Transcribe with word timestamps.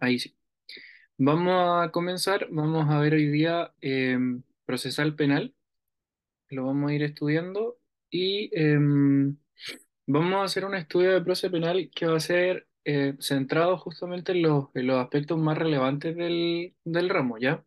Ahí 0.00 0.18
sí. 0.18 0.36
Vamos 1.18 1.84
a 1.86 1.90
comenzar, 1.92 2.48
vamos 2.50 2.88
a 2.90 3.00
ver 3.00 3.14
hoy 3.14 3.28
día 3.28 3.74
eh, 3.82 4.18
procesal 4.66 5.16
penal, 5.16 5.54
lo 6.50 6.66
vamos 6.66 6.90
a 6.90 6.94
ir 6.94 7.02
estudiando 7.04 7.78
y 8.10 8.50
eh, 8.54 8.78
vamos 10.06 10.34
a 10.40 10.44
hacer 10.44 10.64
un 10.64 10.74
estudio 10.74 11.12
de 11.12 11.20
proceso 11.22 11.50
penal 11.52 11.90
que 11.94 12.06
va 12.06 12.16
a 12.16 12.20
ser 12.20 12.68
eh, 12.84 13.14
centrado 13.20 13.78
justamente 13.78 14.32
en 14.32 14.42
los, 14.42 14.66
en 14.74 14.86
los 14.86 14.98
aspectos 15.02 15.38
más 15.38 15.58
relevantes 15.58 16.16
del, 16.16 16.74
del 16.84 17.08
ramo, 17.08 17.38
¿ya? 17.38 17.64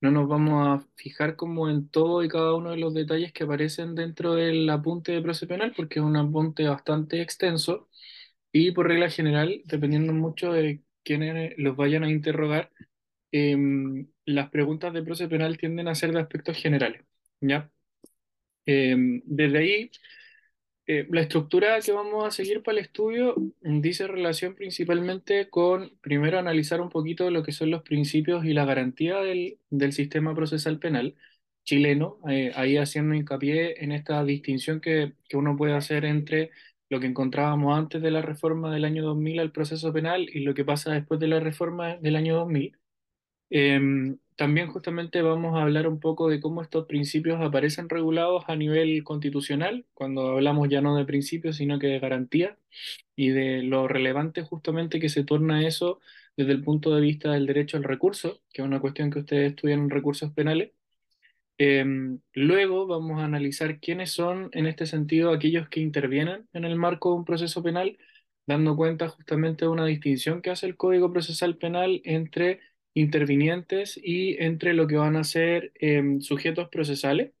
No 0.00 0.10
nos 0.12 0.28
vamos 0.28 0.82
a 0.82 0.86
fijar 0.96 1.36
como 1.36 1.70
en 1.70 1.88
todo 1.90 2.24
y 2.24 2.28
cada 2.28 2.54
uno 2.54 2.70
de 2.72 2.78
los 2.78 2.94
detalles 2.94 3.32
que 3.32 3.44
aparecen 3.44 3.94
dentro 3.96 4.34
del 4.34 4.68
apunte 4.70 5.12
de 5.12 5.22
proceso 5.22 5.48
penal 5.48 5.72
porque 5.76 6.00
es 6.00 6.04
un 6.06 6.16
apunte 6.16 6.68
bastante 6.68 7.22
extenso 7.22 7.88
y 8.52 8.72
por 8.72 8.88
regla 8.88 9.10
general, 9.10 9.62
dependiendo 9.66 10.12
mucho 10.14 10.52
de 10.52 10.82
quiénes 11.08 11.54
los 11.58 11.76
vayan 11.76 12.04
a 12.04 12.10
interrogar, 12.10 12.70
em, 13.32 14.08
las 14.26 14.50
preguntas 14.50 14.92
de 14.94 15.02
proceso 15.02 15.30
penal 15.30 15.58
tienden 15.58 15.88
a 15.88 15.94
ser 15.96 16.12
de 16.12 16.20
aspectos 16.20 16.56
generales, 16.58 17.04
¿ya? 17.40 17.70
Em, 18.66 19.22
desde 19.26 19.58
ahí, 19.58 19.90
eh, 20.86 21.06
la 21.10 21.20
estructura 21.22 21.80
que 21.80 21.92
vamos 21.92 22.26
a 22.26 22.30
seguir 22.30 22.62
para 22.62 22.78
el 22.78 22.84
estudio 22.84 23.34
dice 23.60 24.06
relación 24.06 24.54
principalmente 24.54 25.50
con, 25.50 25.98
primero, 26.00 26.38
analizar 26.38 26.80
un 26.80 26.88
poquito 26.90 27.30
lo 27.30 27.42
que 27.42 27.52
son 27.52 27.70
los 27.70 27.82
principios 27.82 28.44
y 28.44 28.54
la 28.54 28.64
garantía 28.64 29.18
del, 29.20 29.58
del 29.70 29.92
sistema 29.92 30.34
procesal 30.34 30.78
penal 30.78 31.14
chileno, 31.64 32.18
eh, 32.30 32.52
ahí 32.56 32.78
haciendo 32.78 33.14
hincapié 33.14 33.84
en 33.84 33.92
esta 33.92 34.24
distinción 34.24 34.80
que, 34.80 35.14
que 35.28 35.36
uno 35.36 35.56
puede 35.56 35.74
hacer 35.74 36.04
entre 36.06 36.50
lo 36.90 37.00
que 37.00 37.06
encontrábamos 37.06 37.76
antes 37.78 38.02
de 38.02 38.10
la 38.10 38.22
reforma 38.22 38.72
del 38.72 38.84
año 38.84 39.04
2000 39.04 39.40
al 39.40 39.52
proceso 39.52 39.92
penal 39.92 40.28
y 40.32 40.40
lo 40.40 40.54
que 40.54 40.64
pasa 40.64 40.92
después 40.92 41.20
de 41.20 41.28
la 41.28 41.40
reforma 41.40 41.96
del 41.96 42.16
año 42.16 42.36
2000. 42.36 42.76
Em, 43.50 44.18
también 44.36 44.68
justamente 44.68 45.22
vamos 45.22 45.56
a 45.56 45.62
hablar 45.62 45.88
un 45.88 46.00
poco 46.00 46.28
de 46.28 46.40
cómo 46.40 46.62
estos 46.62 46.86
principios 46.86 47.40
aparecen 47.40 47.88
regulados 47.88 48.44
a 48.48 48.56
nivel 48.56 49.02
constitucional, 49.04 49.86
cuando 49.94 50.28
hablamos 50.32 50.68
ya 50.68 50.80
no 50.80 50.96
de 50.96 51.04
principios, 51.06 51.56
sino 51.56 51.78
que 51.78 51.88
de 51.88 51.98
garantía 51.98 52.58
y 53.16 53.30
de 53.30 53.62
lo 53.62 53.88
relevante 53.88 54.42
justamente 54.42 55.00
que 55.00 55.08
se 55.08 55.24
torna 55.24 55.66
eso 55.66 56.00
desde 56.36 56.52
el 56.52 56.62
punto 56.62 56.94
de 56.94 57.00
vista 57.02 57.32
del 57.32 57.46
derecho 57.46 57.76
al 57.78 57.84
recurso, 57.84 58.40
que 58.52 58.62
es 58.62 58.66
una 58.68 58.80
cuestión 58.80 59.10
que 59.10 59.20
ustedes 59.20 59.50
estudian 59.50 59.80
en 59.80 59.90
recursos 59.90 60.32
penales. 60.32 60.72
Em, 61.60 62.20
luego 62.34 62.86
vamos 62.86 63.20
a 63.20 63.24
analizar 63.24 63.80
quiénes 63.80 64.12
son, 64.12 64.48
en 64.52 64.66
este 64.66 64.86
sentido, 64.86 65.32
aquellos 65.32 65.68
que 65.68 65.80
intervienen 65.80 66.48
en 66.52 66.64
el 66.64 66.76
marco 66.76 67.10
de 67.10 67.16
un 67.16 67.24
proceso 67.24 67.62
penal, 67.64 67.98
dando 68.46 68.76
cuenta 68.76 69.08
justamente 69.08 69.64
de 69.64 69.70
una 69.70 69.84
distinción 69.86 70.40
que 70.40 70.50
hace 70.50 70.66
el 70.66 70.76
Código 70.76 71.12
Procesal 71.12 71.56
Penal 71.58 72.00
entre 72.04 72.60
intervinientes 72.94 73.98
y 74.02 74.36
entre 74.42 74.72
lo 74.74 74.86
que 74.86 74.96
van 74.96 75.16
a 75.16 75.24
ser 75.24 75.72
em, 75.74 76.20
sujetos 76.20 76.68
procesales. 76.68 77.32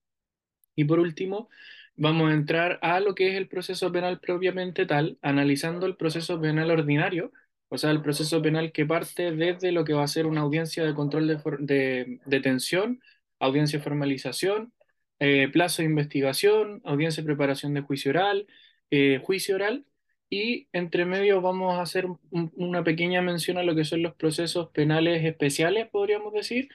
Y 0.76 0.84
por 0.84 1.00
último, 1.00 1.48
vamos 1.96 2.30
a 2.30 2.34
entrar 2.34 2.78
a 2.82 3.00
lo 3.00 3.14
que 3.14 3.28
es 3.28 3.34
el 3.36 3.48
proceso 3.48 3.92
penal 3.92 4.20
propiamente 4.20 4.86
tal, 4.86 5.18
analizando 5.22 5.86
el 5.86 5.96
proceso 5.96 6.40
penal 6.40 6.70
ordinario, 6.70 7.32
o 7.68 7.78
sea, 7.78 7.90
el 7.90 8.02
proceso 8.02 8.40
penal 8.42 8.72
que 8.72 8.86
parte 8.86 9.32
desde 9.32 9.72
lo 9.72 9.84
que 9.84 9.92
va 9.94 10.04
a 10.04 10.08
ser 10.08 10.26
una 10.26 10.42
audiencia 10.42 10.84
de 10.84 10.94
control 10.94 11.26
de 11.60 12.20
detención, 12.26 13.00
audiencia 13.40 13.80
formalización, 13.80 14.72
eh, 15.20 15.48
plazo 15.52 15.82
de 15.82 15.88
investigación, 15.88 16.80
audiencia 16.84 17.24
preparación 17.24 17.74
de 17.74 17.80
juicio 17.82 18.10
oral, 18.10 18.46
eh, 18.90 19.20
juicio 19.22 19.56
oral, 19.56 19.84
y 20.30 20.68
entre 20.72 21.04
medio 21.06 21.40
vamos 21.40 21.78
a 21.78 21.82
hacer 21.82 22.06
un, 22.06 22.52
una 22.56 22.84
pequeña 22.84 23.22
mención 23.22 23.58
a 23.58 23.62
lo 23.62 23.74
que 23.74 23.84
son 23.84 24.02
los 24.02 24.14
procesos 24.14 24.70
penales 24.70 25.24
especiales, 25.24 25.88
podríamos 25.88 26.32
decir, 26.32 26.68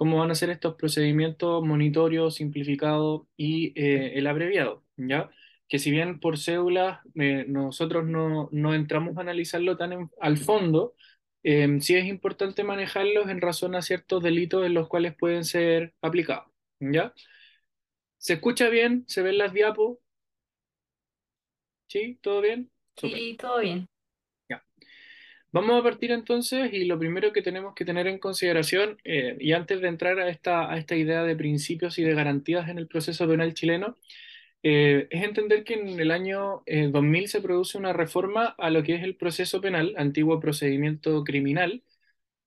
cómo 0.00 0.18
van 0.18 0.30
a 0.30 0.34
ser 0.34 0.48
estos 0.50 0.76
procedimientos 0.76 1.62
monitorio, 1.64 2.30
simplificado 2.30 3.28
y 3.36 3.72
eh, 3.80 4.12
el 4.18 4.26
abreviado, 4.26 4.82
¿ya? 4.96 5.30
Que 5.68 5.78
si 5.78 5.90
bien 5.90 6.20
por 6.20 6.38
cédula 6.38 7.02
eh, 7.16 7.44
nosotros 7.48 8.06
no, 8.06 8.48
no, 8.50 8.74
entramos 8.74 9.16
a 9.18 9.20
analizarlo 9.20 9.76
tan 9.76 10.10
al 10.20 10.38
fondo, 10.38 10.94
eh, 11.42 11.68
sí 11.80 11.96
es 11.96 12.06
importante 12.06 12.64
manejarlos 12.64 13.28
en 13.28 13.40
razón 13.40 13.74
a 13.74 13.82
ciertos 13.82 14.22
delitos 14.22 14.64
en 14.66 14.74
los 14.74 14.88
cuales 14.88 15.14
pueden 15.16 15.44
ser 15.44 15.94
aplicados, 16.02 16.46
¿ya? 16.80 17.14
¿Se 18.18 18.34
escucha 18.34 18.68
bien? 18.68 19.04
¿Se 19.08 19.22
ven 19.22 19.38
las 19.38 19.52
diapos? 19.52 19.98
¿Sí? 21.88 22.18
¿Todo 22.22 22.40
bien? 22.42 22.70
Super. 22.96 23.18
Sí, 23.18 23.36
todo 23.38 23.60
bien. 23.60 23.88
Ya. 24.48 24.62
Vamos 25.52 25.80
a 25.80 25.82
partir 25.82 26.12
entonces 26.12 26.72
y 26.72 26.84
lo 26.84 26.98
primero 26.98 27.32
que 27.32 27.42
tenemos 27.42 27.74
que 27.74 27.84
tener 27.84 28.06
en 28.06 28.18
consideración, 28.18 28.98
eh, 29.04 29.36
y 29.40 29.52
antes 29.52 29.80
de 29.80 29.88
entrar 29.88 30.18
a 30.20 30.28
esta, 30.28 30.70
a 30.70 30.78
esta 30.78 30.96
idea 30.96 31.24
de 31.24 31.36
principios 31.36 31.98
y 31.98 32.04
de 32.04 32.14
garantías 32.14 32.68
en 32.68 32.78
el 32.78 32.86
proceso 32.86 33.26
penal 33.26 33.54
chileno, 33.54 33.96
eh, 34.62 35.08
es 35.10 35.22
entender 35.24 35.64
que 35.64 35.74
en 35.74 36.00
el 36.00 36.10
año 36.10 36.62
eh, 36.66 36.88
2000 36.92 37.28
se 37.28 37.40
produce 37.40 37.78
una 37.78 37.92
reforma 37.92 38.46
a 38.58 38.70
lo 38.70 38.82
que 38.82 38.94
es 38.96 39.02
el 39.02 39.16
proceso 39.16 39.60
penal, 39.60 39.94
antiguo 39.96 40.40
procedimiento 40.40 41.24
criminal, 41.24 41.82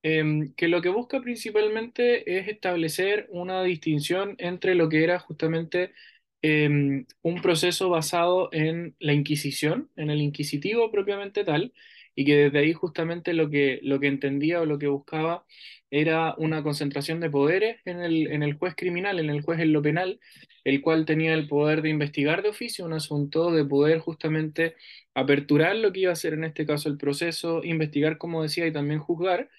eh, 0.03 0.51
que 0.57 0.67
lo 0.67 0.81
que 0.81 0.89
busca 0.89 1.21
principalmente 1.21 2.37
es 2.39 2.47
establecer 2.47 3.27
una 3.31 3.63
distinción 3.63 4.35
entre 4.39 4.75
lo 4.75 4.89
que 4.89 5.03
era 5.03 5.19
justamente 5.19 5.93
eh, 6.41 7.05
un 7.21 7.41
proceso 7.41 7.89
basado 7.89 8.49
en 8.51 8.95
la 8.99 9.13
Inquisición, 9.13 9.89
en 9.95 10.09
el 10.09 10.21
inquisitivo 10.21 10.91
propiamente 10.91 11.43
tal, 11.45 11.73
y 12.15 12.25
que 12.25 12.35
desde 12.35 12.59
ahí 12.59 12.73
justamente 12.73 13.33
lo 13.33 13.49
que, 13.49 13.79
lo 13.83 13.99
que 13.99 14.07
entendía 14.07 14.61
o 14.61 14.65
lo 14.65 14.79
que 14.79 14.87
buscaba 14.87 15.45
era 15.91 16.33
una 16.37 16.63
concentración 16.63 17.19
de 17.19 17.29
poderes 17.29 17.79
en 17.85 18.01
el, 18.01 18.31
en 18.31 18.43
el 18.43 18.55
juez 18.55 18.73
criminal, 18.75 19.19
en 19.19 19.29
el 19.29 19.41
juez 19.41 19.59
en 19.59 19.73
lo 19.73 19.81
penal, 19.81 20.19
el 20.63 20.81
cual 20.81 21.05
tenía 21.05 21.33
el 21.33 21.47
poder 21.47 21.81
de 21.81 21.89
investigar 21.89 22.41
de 22.41 22.49
oficio 22.49 22.85
un 22.85 22.93
asunto, 22.93 23.51
de 23.51 23.65
poder 23.65 23.99
justamente 23.99 24.75
aperturar 25.13 25.75
lo 25.75 25.91
que 25.93 26.01
iba 26.01 26.11
a 26.11 26.15
ser 26.15 26.33
en 26.33 26.45
este 26.45 26.65
caso 26.65 26.89
el 26.89 26.97
proceso, 26.97 27.63
investigar, 27.63 28.17
como 28.17 28.41
decía, 28.43 28.65
y 28.65 28.73
también 28.73 28.99
juzgar, 28.99 29.49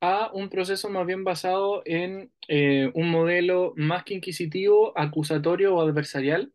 a 0.00 0.30
un 0.32 0.48
proceso 0.48 0.88
más 0.88 1.06
bien 1.06 1.24
basado 1.24 1.82
en 1.84 2.32
eh, 2.48 2.90
un 2.94 3.10
modelo 3.10 3.74
más 3.76 4.04
que 4.04 4.14
inquisitivo, 4.14 4.92
acusatorio 4.96 5.74
o 5.74 5.80
adversarial, 5.82 6.52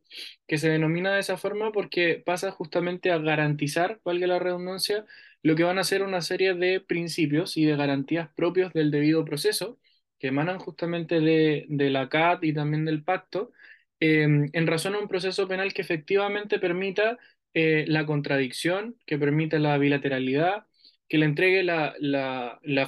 que 0.47 0.57
se 0.57 0.69
denomina 0.69 1.13
de 1.13 1.19
esa 1.19 1.37
forma 1.37 1.71
porque 1.71 2.21
pasa 2.25 2.51
justamente 2.51 3.11
a 3.11 3.19
garantizar, 3.19 3.99
valga 4.03 4.27
la 4.27 4.39
redundancia, 4.39 5.05
lo 5.45 5.55
que 5.55 5.63
van 5.63 5.77
a 5.77 5.83
ser 5.83 6.01
una 6.01 6.21
serie 6.21 6.55
de 6.55 6.79
principios 6.81 7.55
y 7.57 7.65
de 7.65 7.75
garantías 7.75 8.29
propios 8.35 8.73
del 8.73 8.89
debido 8.89 9.25
proceso, 9.25 9.79
que 10.17 10.27
emanan 10.29 10.57
justamente 10.59 11.19
de, 11.21 11.67
la 11.91 12.09
CAT 12.09 12.43
y 12.45 12.53
también 12.53 12.83
del 12.85 13.03
pacto, 13.03 13.51
eh, 13.99 14.23
en 14.23 14.67
razón 14.67 14.95
a 14.95 14.99
un 14.99 15.07
proceso 15.07 15.47
penal 15.47 15.71
que 15.73 15.83
efectivamente 15.83 16.59
permita 16.59 17.19
eh, 17.53 17.85
la 17.87 18.07
contradicción, 18.07 18.97
que 19.05 19.19
permita 19.19 19.59
la 19.59 19.77
bilateralidad, 19.77 20.65
que 21.07 21.19
le 21.19 21.25
entregue 21.25 21.63
la, 21.63 21.93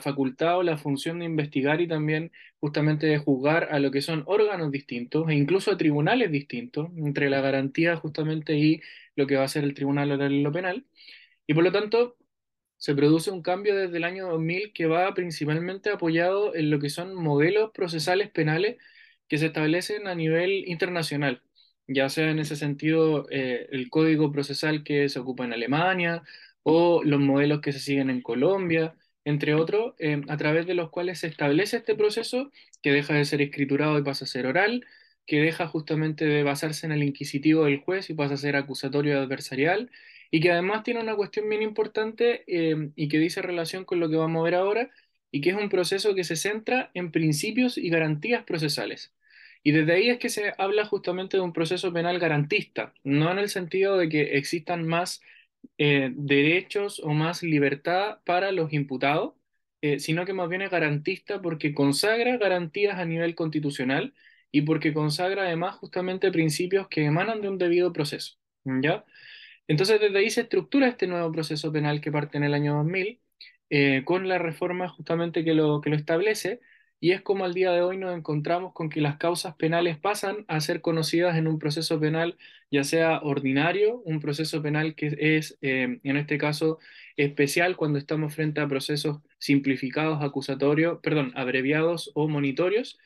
facultad 0.02 0.58
o 0.58 0.64
la 0.64 0.78
función 0.78 1.20
de 1.20 1.26
investigar 1.26 1.80
y 1.82 1.88
también 1.88 2.32
justamente 2.60 3.06
de 3.06 3.20
juzgar 3.20 3.68
a 3.72 3.80
lo 3.80 3.92
que 3.92 4.02
son 4.02 4.24
órganos 4.26 4.72
distintos 4.72 5.30
e 5.30 5.36
incluso 5.36 5.72
a 5.72 5.78
tribunales 5.78 6.32
distintos, 6.32 6.90
entre 6.98 7.30
la 7.30 7.42
garantía 7.42 7.98
justamente 7.98 8.56
y 8.58 8.82
lo 9.16 9.28
que 9.28 9.36
va 9.36 9.44
a 9.44 9.48
ser 9.48 9.64
el 9.64 9.76
tribunal 9.76 10.12
oral 10.12 10.34
en 10.34 10.44
lo 10.44 10.52
penal. 10.52 10.86
Y 11.48 11.54
por 11.54 11.64
lo 11.64 11.72
tanto, 11.72 12.18
se 12.78 12.96
produce 12.96 13.32
un 13.32 13.42
cambio 13.42 13.76
desde 13.76 13.98
el 13.98 14.04
año 14.04 14.28
2000 14.30 14.74
que 14.74 14.86
va 14.88 15.14
principalmente 15.14 15.90
apoyado 15.90 16.56
en 16.56 16.70
lo 16.70 16.80
que 16.80 16.90
son 16.90 17.16
modelos 17.16 17.72
procesales 17.74 18.30
penales 18.32 18.78
que 19.28 19.38
se 19.38 19.48
establecen 19.48 20.08
a 20.08 20.16
nivel 20.16 20.68
internacional, 20.68 21.42
ya 21.88 22.10
sea 22.10 22.30
en 22.32 22.40
ese 22.40 22.56
sentido 22.56 23.28
eh, 23.30 23.68
el 23.72 23.90
código 23.90 24.32
procesal 24.32 24.84
que 24.84 25.10
se 25.10 25.20
ocupa 25.20 25.46
en 25.46 25.54
Alemania, 25.54 26.24
o 26.64 27.04
los 27.04 27.20
modelos 27.20 27.62
que 27.62 27.72
se 27.72 27.80
siguen 27.80 28.10
en 28.10 28.22
Colombia, 28.22 28.96
entre 29.24 29.54
otros, 29.56 29.96
eh, 30.00 30.22
a 30.28 30.38
través 30.38 30.66
de 30.68 30.74
los 30.74 30.90
cuales 30.90 31.20
se 31.20 31.28
establece 31.28 31.78
este 31.78 31.96
proceso 31.96 32.52
que 32.82 32.92
deja 32.92 33.14
de 33.14 33.26
ser 33.26 33.42
escriturado 33.42 33.98
y 33.98 34.04
pasa 34.04 34.26
a 34.26 34.28
ser 34.28 34.46
oral, 34.48 34.86
que 35.26 35.40
deja 35.42 35.68
justamente 35.68 36.26
de 36.26 36.44
basarse 36.44 36.86
en 36.86 36.92
el 36.94 37.04
inquisitivo 37.04 37.66
del 37.66 37.80
juez 37.80 38.10
y 38.10 38.14
pasa 38.14 38.36
a 38.36 38.38
ser 38.38 38.56
acusatorio 38.56 39.14
y 39.14 39.18
adversarial, 39.18 39.92
y 40.32 40.40
que 40.42 40.52
además 40.52 40.84
tiene 40.84 41.02
una 41.02 41.16
cuestión 41.16 41.50
bien 41.50 41.62
importante 41.62 42.44
eh, 42.48 42.92
y 42.96 43.08
que 43.08 43.20
dice 43.20 43.42
relación 43.42 43.86
con 43.86 44.00
lo 44.00 44.10
que 44.10 44.16
vamos 44.18 44.42
a 44.42 44.44
ver 44.44 44.56
ahora, 44.56 44.90
y 45.32 45.42
que 45.42 45.50
es 45.52 45.56
un 45.58 45.70
proceso 45.70 46.16
que 46.16 46.24
se 46.24 46.36
centra 46.36 46.92
en 46.94 47.12
principios 47.12 47.78
y 47.78 47.90
garantías 47.90 48.44
procesales. 48.44 49.14
Y 49.64 49.72
desde 49.72 49.94
ahí 49.94 50.10
es 50.10 50.20
que 50.20 50.30
se 50.30 50.54
habla 50.58 50.86
justamente 50.86 51.38
de 51.38 51.44
un 51.44 51.54
proceso 51.54 51.92
penal 51.94 52.20
garantista, 52.20 52.94
no 53.04 53.32
en 53.32 53.40
el 53.40 53.50
sentido 53.50 53.98
de 53.98 54.10
que 54.10 54.38
existan 54.38 54.88
más 54.88 55.22
eh, 55.78 56.12
derechos 56.16 57.00
o 57.04 57.10
más 57.14 57.44
libertad 57.44 58.20
para 58.26 58.52
los 58.52 58.74
imputados, 58.74 59.34
eh, 59.82 60.00
sino 60.00 60.26
que 60.26 60.34
más 60.34 60.50
bien 60.50 60.62
es 60.64 60.72
garantista 60.72 61.42
porque 61.42 61.74
consagra 61.74 62.38
garantías 62.38 62.98
a 63.00 63.06
nivel 63.06 63.36
constitucional 63.36 64.14
y 64.52 64.62
porque 64.64 64.94
consagra 64.94 65.44
además 65.44 65.76
justamente 65.76 66.32
principios 66.32 66.88
que 66.88 67.06
emanan 67.06 67.42
de 67.42 67.50
un 67.50 67.58
debido 67.58 67.94
proceso. 67.94 68.38
¿ya? 68.66 69.06
Entonces 69.68 70.00
desde 70.00 70.18
ahí 70.20 70.30
se 70.30 70.42
estructura 70.42 70.88
este 70.88 71.08
nuevo 71.08 71.32
proceso 71.32 71.72
penal 71.72 72.02
que 72.02 72.12
parte 72.12 72.38
en 72.38 72.44
el 72.44 72.54
año 72.54 72.76
2000 72.76 73.22
eh, 73.70 74.04
con 74.06 74.28
la 74.30 74.38
reforma 74.38 74.88
justamente 74.90 75.44
que 75.44 75.54
lo, 75.54 75.82
que 75.82 75.90
lo 75.90 75.96
establece, 75.98 76.62
y 77.00 77.12
es 77.12 77.22
como 77.22 77.46
al 77.46 77.54
día 77.54 77.72
de 77.72 77.82
hoy 77.82 77.98
nos 77.98 78.16
encontramos 78.18 78.74
con 78.74 78.90
que 78.90 79.02
las 79.02 79.18
causas 79.18 79.56
penales 79.56 79.98
pasan 80.00 80.46
a 80.48 80.60
ser 80.62 80.82
conocidas 80.82 81.38
en 81.38 81.48
un 81.48 81.60
proceso 81.60 82.00
penal, 82.00 82.38
ya 82.72 82.84
sea 82.84 83.20
ordinario, 83.22 84.00
un 84.06 84.20
proceso 84.20 84.62
penal 84.64 84.96
que 84.96 85.16
es, 85.20 85.58
eh, 85.62 86.00
en 86.04 86.18
este 86.18 86.38
caso, 86.38 86.80
especial 87.18 87.76
cuando 87.76 88.00
estamos 88.00 88.34
frente 88.34 88.62
a 88.62 88.68
procesos 88.68 89.20
simplificados, 89.38 90.24
acusatorios, 90.24 91.00
perdón, 91.02 91.34
abreviados 91.36 92.12
o 92.16 92.28
monitorios, 92.30 92.98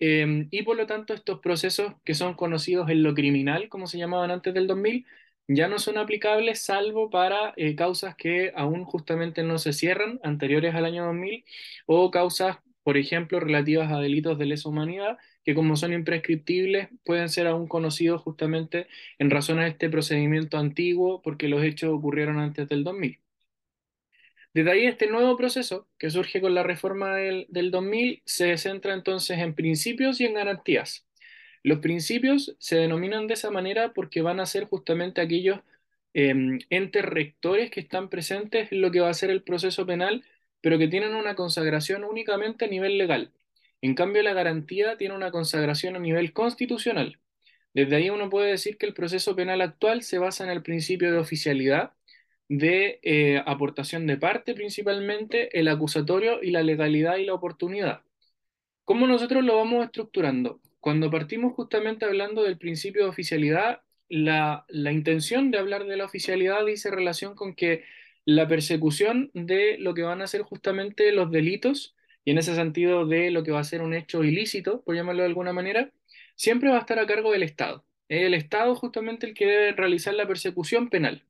eh, 0.00 0.46
y 0.50 0.62
por 0.62 0.76
lo 0.76 0.86
tanto 0.86 1.14
estos 1.14 1.40
procesos 1.40 1.94
que 2.04 2.14
son 2.14 2.34
conocidos 2.34 2.88
en 2.90 3.02
lo 3.02 3.14
criminal, 3.14 3.68
como 3.68 3.86
se 3.86 3.98
llamaban 3.98 4.30
antes 4.30 4.54
del 4.54 4.66
2000, 4.66 5.06
ya 5.48 5.68
no 5.68 5.78
son 5.78 5.98
aplicables 5.98 6.60
salvo 6.60 7.10
para 7.10 7.52
eh, 7.56 7.74
causas 7.76 8.14
que 8.16 8.52
aún 8.56 8.84
justamente 8.84 9.42
no 9.42 9.58
se 9.58 9.72
cierran 9.72 10.20
anteriores 10.22 10.74
al 10.74 10.84
año 10.86 11.04
2000 11.06 11.44
o 11.86 12.10
causas, 12.10 12.58
por 12.82 12.96
ejemplo, 12.96 13.40
relativas 13.40 13.92
a 13.92 14.00
delitos 14.00 14.38
de 14.38 14.46
lesa 14.46 14.68
humanidad 14.68 15.18
que 15.44 15.54
como 15.54 15.76
son 15.76 15.92
imprescriptibles 15.92 16.88
pueden 17.04 17.28
ser 17.28 17.46
aún 17.46 17.68
conocidos 17.68 18.22
justamente 18.22 18.86
en 19.18 19.30
razón 19.30 19.58
a 19.58 19.66
este 19.68 19.90
procedimiento 19.90 20.56
antiguo 20.58 21.20
porque 21.22 21.48
los 21.48 21.62
hechos 21.64 21.90
ocurrieron 21.92 22.38
antes 22.38 22.68
del 22.68 22.82
2000. 22.84 23.20
Desde 24.54 24.70
ahí 24.70 24.86
este 24.86 25.06
nuevo 25.08 25.36
proceso 25.36 25.88
que 25.98 26.10
surge 26.10 26.40
con 26.40 26.54
la 26.54 26.62
reforma 26.62 27.14
del, 27.16 27.46
del 27.50 27.70
2000 27.70 28.22
se 28.24 28.56
centra 28.56 28.94
entonces 28.94 29.38
en 29.38 29.54
principios 29.54 30.20
y 30.20 30.24
en 30.26 30.34
garantías. 30.34 31.06
Los 31.64 31.80
principios 31.80 32.54
se 32.60 32.76
denominan 32.76 33.26
de 33.26 33.34
esa 33.34 33.50
manera 33.50 33.92
porque 33.94 34.22
van 34.22 34.38
a 34.40 34.46
ser 34.46 34.66
justamente 34.66 35.20
aquellos 35.22 35.60
eh, 36.14 36.34
entes 36.70 37.04
rectores 37.04 37.70
que 37.70 37.80
están 37.80 38.10
presentes 38.10 38.70
en 38.70 38.82
lo 38.82 38.90
que 38.92 39.00
va 39.00 39.10
a 39.10 39.14
ser 39.14 39.30
el 39.30 39.42
proceso 39.42 39.86
penal, 39.86 40.24
pero 40.60 40.78
que 40.78 40.88
tienen 40.88 41.14
una 41.14 41.34
consagración 41.34 42.04
únicamente 42.04 42.66
a 42.66 42.68
nivel 42.68 42.98
legal. 42.98 43.32
En 43.82 43.94
cambio, 43.94 44.22
la 44.22 44.34
garantía 44.34 44.96
tiene 44.98 45.14
una 45.16 45.30
consagración 45.30 45.96
a 45.96 46.00
nivel 46.00 46.32
constitucional. 46.32 47.18
Desde 47.74 47.96
ahí 47.96 48.10
uno 48.10 48.30
puede 48.30 48.50
decir 48.52 48.78
que 48.78 48.86
el 48.86 48.94
proceso 48.94 49.36
penal 49.36 49.60
actual 49.62 50.02
se 50.02 50.18
basa 50.18 50.44
en 50.44 50.50
el 50.50 50.62
principio 50.62 51.12
de 51.12 51.18
oficialidad, 51.18 51.92
de 52.48 53.00
eh, 53.02 53.42
aportación 53.46 54.06
de 54.06 54.18
parte 54.18 54.54
principalmente, 54.54 55.58
el 55.58 55.68
acusatorio 55.68 56.42
y 56.42 56.50
la 56.52 56.62
legalidad 56.62 57.16
y 57.18 57.26
la 57.26 57.34
oportunidad. 57.34 58.02
¿Cómo 58.84 59.06
nosotros 59.06 59.44
lo 59.44 59.56
vamos 59.56 59.84
estructurando? 59.84 60.60
Cuando 60.84 61.10
partimos 61.10 61.54
justamente 61.54 62.04
hablando 62.04 62.42
del 62.42 62.58
principio 62.58 63.04
de 63.04 63.08
oficialidad, 63.08 63.80
la, 64.10 64.66
la 64.68 64.92
intención 64.92 65.50
de 65.50 65.56
hablar 65.56 65.86
de 65.86 65.96
la 65.96 66.04
oficialidad 66.04 66.66
dice 66.66 66.90
relación 66.90 67.34
con 67.34 67.54
que 67.54 67.84
la 68.26 68.46
persecución 68.48 69.30
de 69.32 69.78
lo 69.78 69.94
que 69.94 70.02
van 70.02 70.20
a 70.20 70.26
ser 70.26 70.42
justamente 70.42 71.10
los 71.12 71.30
delitos, 71.30 71.96
y 72.22 72.32
en 72.32 72.36
ese 72.36 72.54
sentido 72.54 73.06
de 73.06 73.30
lo 73.30 73.44
que 73.44 73.50
va 73.50 73.60
a 73.60 73.64
ser 73.64 73.80
un 73.80 73.94
hecho 73.94 74.24
ilícito, 74.24 74.82
por 74.82 74.94
llamarlo 74.94 75.22
de 75.22 75.28
alguna 75.28 75.54
manera, 75.54 75.90
siempre 76.36 76.68
va 76.68 76.76
a 76.76 76.80
estar 76.80 76.98
a 76.98 77.06
cargo 77.06 77.32
del 77.32 77.44
Estado. 77.44 77.86
Es 78.10 78.26
el 78.26 78.34
Estado 78.34 78.74
justamente 78.74 79.26
el 79.26 79.32
que 79.32 79.46
debe 79.46 79.72
realizar 79.72 80.12
la 80.12 80.28
persecución 80.28 80.90
penal. 80.90 81.24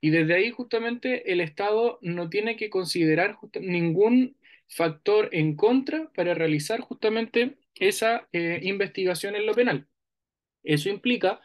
Y 0.00 0.10
desde 0.10 0.34
ahí 0.34 0.50
justamente 0.50 1.30
el 1.30 1.40
Estado 1.40 2.00
no 2.02 2.28
tiene 2.28 2.56
que 2.56 2.70
considerar 2.70 3.38
ningún 3.60 4.34
factor 4.66 5.28
en 5.30 5.54
contra 5.54 6.10
para 6.12 6.34
realizar 6.34 6.80
justamente 6.80 7.56
esa 7.80 8.28
eh, 8.32 8.60
investigación 8.62 9.36
en 9.36 9.46
lo 9.46 9.54
penal. 9.54 9.88
Eso 10.62 10.88
implica 10.90 11.40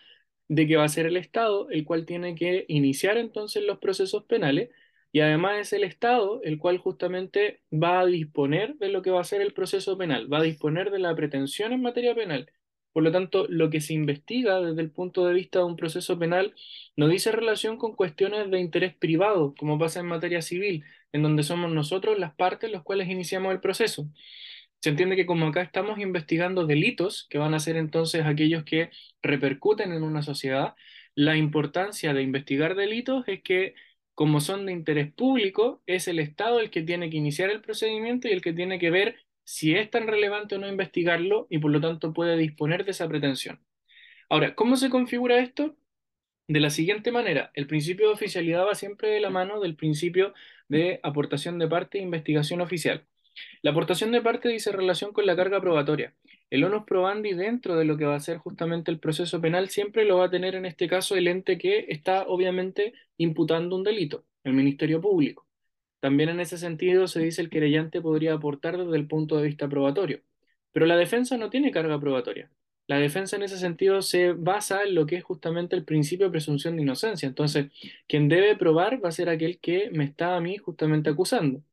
de 0.47 0.67
que 0.67 0.77
va 0.77 0.85
a 0.85 0.89
ser 0.89 1.05
el 1.05 1.17
Estado 1.17 1.69
el 1.69 1.85
cual 1.85 2.05
tiene 2.05 2.35
que 2.35 2.65
iniciar 2.67 3.17
entonces 3.17 3.63
los 3.63 3.79
procesos 3.79 4.25
penales 4.25 4.69
y 5.11 5.21
además 5.21 5.59
es 5.59 5.73
el 5.73 5.83
Estado 5.83 6.41
el 6.43 6.57
cual 6.59 6.77
justamente 6.77 7.61
va 7.71 8.01
a 8.01 8.05
disponer 8.05 8.75
de 8.77 8.89
lo 8.89 9.01
que 9.01 9.11
va 9.11 9.21
a 9.21 9.23
ser 9.25 9.41
el 9.41 9.53
proceso 9.53 9.97
penal, 9.97 10.31
va 10.31 10.39
a 10.39 10.43
disponer 10.43 10.91
de 10.91 10.99
la 10.99 11.15
pretensión 11.15 11.73
en 11.73 11.81
materia 11.81 12.15
penal. 12.15 12.51
Por 12.93 13.03
lo 13.03 13.11
tanto, 13.11 13.47
lo 13.47 13.69
que 13.69 13.79
se 13.81 13.93
investiga 13.93 14.59
desde 14.59 14.81
el 14.81 14.91
punto 14.91 15.25
de 15.25 15.33
vista 15.33 15.59
de 15.59 15.65
un 15.65 15.77
proceso 15.77 16.19
penal 16.19 16.53
no 16.97 17.07
dice 17.07 17.31
relación 17.31 17.77
con 17.77 17.95
cuestiones 17.95 18.51
de 18.51 18.59
interés 18.59 18.93
privado, 18.95 19.55
como 19.57 19.79
pasa 19.79 20.01
en 20.01 20.07
materia 20.07 20.41
civil, 20.41 20.83
en 21.13 21.23
donde 21.23 21.43
somos 21.43 21.71
nosotros 21.71 22.19
las 22.19 22.35
partes 22.35 22.71
los 22.71 22.83
cuales 22.83 23.07
iniciamos 23.09 23.53
el 23.53 23.61
proceso. 23.61 24.07
Se 24.81 24.89
entiende 24.89 25.15
que 25.15 25.25
como 25.27 25.47
acá 25.47 25.61
estamos 25.61 25.99
investigando 25.99 26.65
delitos, 26.65 27.27
que 27.29 27.37
van 27.37 27.53
a 27.53 27.59
ser 27.59 27.77
entonces 27.77 28.25
aquellos 28.25 28.63
que 28.63 28.89
repercuten 29.21 29.93
en 29.93 30.03
una 30.03 30.23
sociedad, 30.23 30.75
la 31.15 31.37
importancia 31.37 32.13
de 32.13 32.23
investigar 32.23 32.75
delitos 32.75 33.23
es 33.27 33.41
que 33.43 33.75
como 34.15 34.41
son 34.41 34.65
de 34.65 34.73
interés 34.73 35.11
público, 35.13 35.81
es 35.85 36.07
el 36.07 36.19
Estado 36.19 36.59
el 36.59 36.69
que 36.71 36.81
tiene 36.83 37.09
que 37.09 37.17
iniciar 37.17 37.49
el 37.49 37.61
procedimiento 37.61 38.27
y 38.27 38.31
el 38.31 38.41
que 38.41 38.53
tiene 38.53 38.79
que 38.79 38.89
ver 38.91 39.17
si 39.43 39.75
es 39.75 39.89
tan 39.89 40.07
relevante 40.07 40.55
o 40.55 40.59
no 40.59 40.67
investigarlo 40.67 41.47
y 41.49 41.59
por 41.59 41.71
lo 41.71 41.81
tanto 41.81 42.13
puede 42.13 42.37
disponer 42.37 42.85
de 42.85 42.91
esa 42.91 43.07
pretensión. 43.07 43.61
Ahora, 44.29 44.55
¿cómo 44.55 44.77
se 44.77 44.89
configura 44.89 45.39
esto? 45.39 45.75
De 46.47 46.59
la 46.59 46.69
siguiente 46.71 47.11
manera, 47.11 47.51
el 47.55 47.67
principio 47.67 48.07
de 48.07 48.13
oficialidad 48.13 48.65
va 48.67 48.75
siempre 48.75 49.09
de 49.09 49.21
la 49.21 49.29
mano 49.29 49.59
del 49.61 49.75
principio 49.75 50.33
de 50.69 50.99
aportación 51.03 51.59
de 51.59 51.67
parte 51.67 51.99
e 51.99 52.01
investigación 52.01 52.61
oficial. 52.61 53.07
La 53.61 53.71
aportación 53.71 54.11
de 54.11 54.21
parte 54.21 54.49
dice 54.49 54.71
relación 54.71 55.13
con 55.13 55.25
la 55.25 55.35
carga 55.35 55.61
probatoria. 55.61 56.13
El 56.49 56.63
onus 56.63 56.83
probandi 56.85 57.33
dentro 57.33 57.77
de 57.77 57.85
lo 57.85 57.97
que 57.97 58.05
va 58.05 58.15
a 58.15 58.19
ser 58.19 58.37
justamente 58.37 58.91
el 58.91 58.99
proceso 58.99 59.39
penal 59.39 59.69
siempre 59.69 60.05
lo 60.05 60.17
va 60.17 60.25
a 60.25 60.29
tener 60.29 60.55
en 60.55 60.65
este 60.65 60.87
caso 60.87 61.15
el 61.15 61.27
ente 61.27 61.57
que 61.57 61.85
está 61.89 62.23
obviamente 62.27 62.93
imputando 63.17 63.75
un 63.75 63.83
delito, 63.83 64.25
el 64.43 64.53
Ministerio 64.53 64.99
Público. 64.99 65.47
También 66.01 66.29
en 66.29 66.39
ese 66.39 66.57
sentido 66.57 67.07
se 67.07 67.21
dice 67.21 67.41
el 67.41 67.49
querellante 67.49 68.01
podría 68.01 68.33
aportar 68.33 68.77
desde 68.77 68.97
el 68.97 69.07
punto 69.07 69.37
de 69.37 69.47
vista 69.47 69.69
probatorio, 69.69 70.21
pero 70.71 70.85
la 70.85 70.97
defensa 70.97 71.37
no 71.37 71.49
tiene 71.49 71.71
carga 71.71 71.99
probatoria. 71.99 72.51
La 72.87 72.97
defensa 72.97 73.37
en 73.37 73.43
ese 73.43 73.57
sentido 73.57 74.01
se 74.01 74.33
basa 74.33 74.83
en 74.83 74.95
lo 74.95 75.05
que 75.05 75.15
es 75.15 75.23
justamente 75.23 75.75
el 75.77 75.85
principio 75.85 76.25
de 76.25 76.31
presunción 76.31 76.75
de 76.75 76.81
inocencia. 76.81 77.27
Entonces, 77.27 77.67
quien 78.07 78.27
debe 78.27 78.57
probar 78.57 79.03
va 79.03 79.09
a 79.09 79.13
ser 79.13 79.29
aquel 79.29 79.59
que 79.59 79.89
me 79.91 80.03
está 80.03 80.35
a 80.35 80.41
mí 80.41 80.57
justamente 80.57 81.09
acusando. 81.09 81.63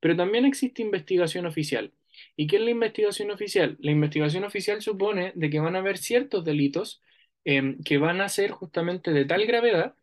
Pero 0.00 0.16
también 0.16 0.44
existe 0.44 0.82
investigación 0.82 1.46
oficial. 1.46 1.92
¿Y 2.36 2.46
qué 2.46 2.56
es 2.56 2.62
la 2.62 2.70
investigación 2.70 3.30
oficial? 3.30 3.76
La 3.80 3.90
investigación 3.92 4.44
oficial 4.44 4.82
supone 4.82 5.32
de 5.34 5.50
que 5.50 5.60
van 5.60 5.76
a 5.76 5.80
haber 5.80 5.98
ciertos 5.98 6.44
delitos 6.44 7.00
eh, 7.44 7.76
que 7.84 7.98
van 7.98 8.20
a 8.20 8.28
ser 8.28 8.50
justamente 8.50 9.12
de 9.12 9.24
tal 9.24 9.46
gravedad 9.46 9.94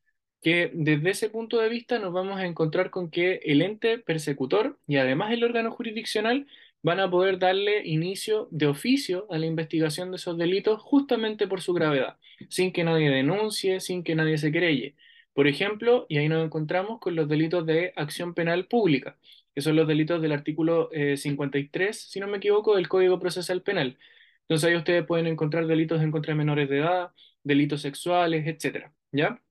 que 0.41 0.71
desde 0.73 1.09
ese 1.09 1.29
punto 1.29 1.59
de 1.59 1.69
vista 1.69 1.97
nos 1.99 2.13
vamos 2.13 2.39
a 2.39 2.45
encontrar 2.45 2.91
con 2.91 3.09
que 3.09 3.39
el 3.45 3.61
ente 3.63 3.97
persecutor 3.97 4.79
y 4.87 4.97
además 4.97 5.31
el 5.31 5.43
órgano 5.43 5.71
jurisdiccional 5.71 6.47
van 6.83 6.99
a 6.99 7.09
poder 7.09 7.39
darle 7.39 7.83
inicio 7.87 8.47
de 8.51 8.67
oficio 8.67 9.25
a 9.31 9.39
la 9.39 9.47
investigación 9.47 10.11
de 10.11 10.17
esos 10.17 10.37
delitos 10.37 10.81
justamente 10.83 11.47
por 11.47 11.61
su 11.61 11.73
gravedad, 11.73 12.19
sin 12.49 12.71
que 12.71 12.83
nadie 12.83 13.09
denuncie, 13.09 13.79
sin 13.79 14.03
que 14.03 14.13
nadie 14.13 14.37
se 14.37 14.51
querelle. 14.51 14.95
Por 15.33 15.47
ejemplo, 15.47 16.05
y 16.09 16.17
ahí 16.19 16.29
nos 16.29 16.45
encontramos 16.45 16.99
con 16.99 17.15
los 17.15 17.27
delitos 17.27 17.65
de 17.65 17.91
acción 17.95 18.35
penal 18.35 18.67
pública, 18.67 19.17
que 19.55 19.61
son 19.61 19.75
los 19.75 19.87
delitos 19.87 20.21
del 20.21 20.33
artículo 20.33 20.89
53, 21.15 21.97
eh, 21.97 22.07
si 22.09 22.19
no 22.19 22.27
me 22.27 22.37
equivoco, 22.37 22.75
del 22.75 22.89
Código 22.89 23.19
Procesal 23.19 23.61
Penal. 23.63 23.97
Entonces 24.41 24.69
ahí 24.69 24.75
ustedes 24.75 25.05
pueden 25.05 25.27
encontrar 25.27 25.65
delitos 25.67 26.01
en 26.01 26.11
contra 26.11 26.33
de 26.33 26.37
menores 26.37 26.69
de 26.69 26.79
edad, 26.79 27.11
delitos 27.43 27.81
sexuales, 27.81 28.45
etcétera, 28.47 28.93
¿ya? 29.11 29.41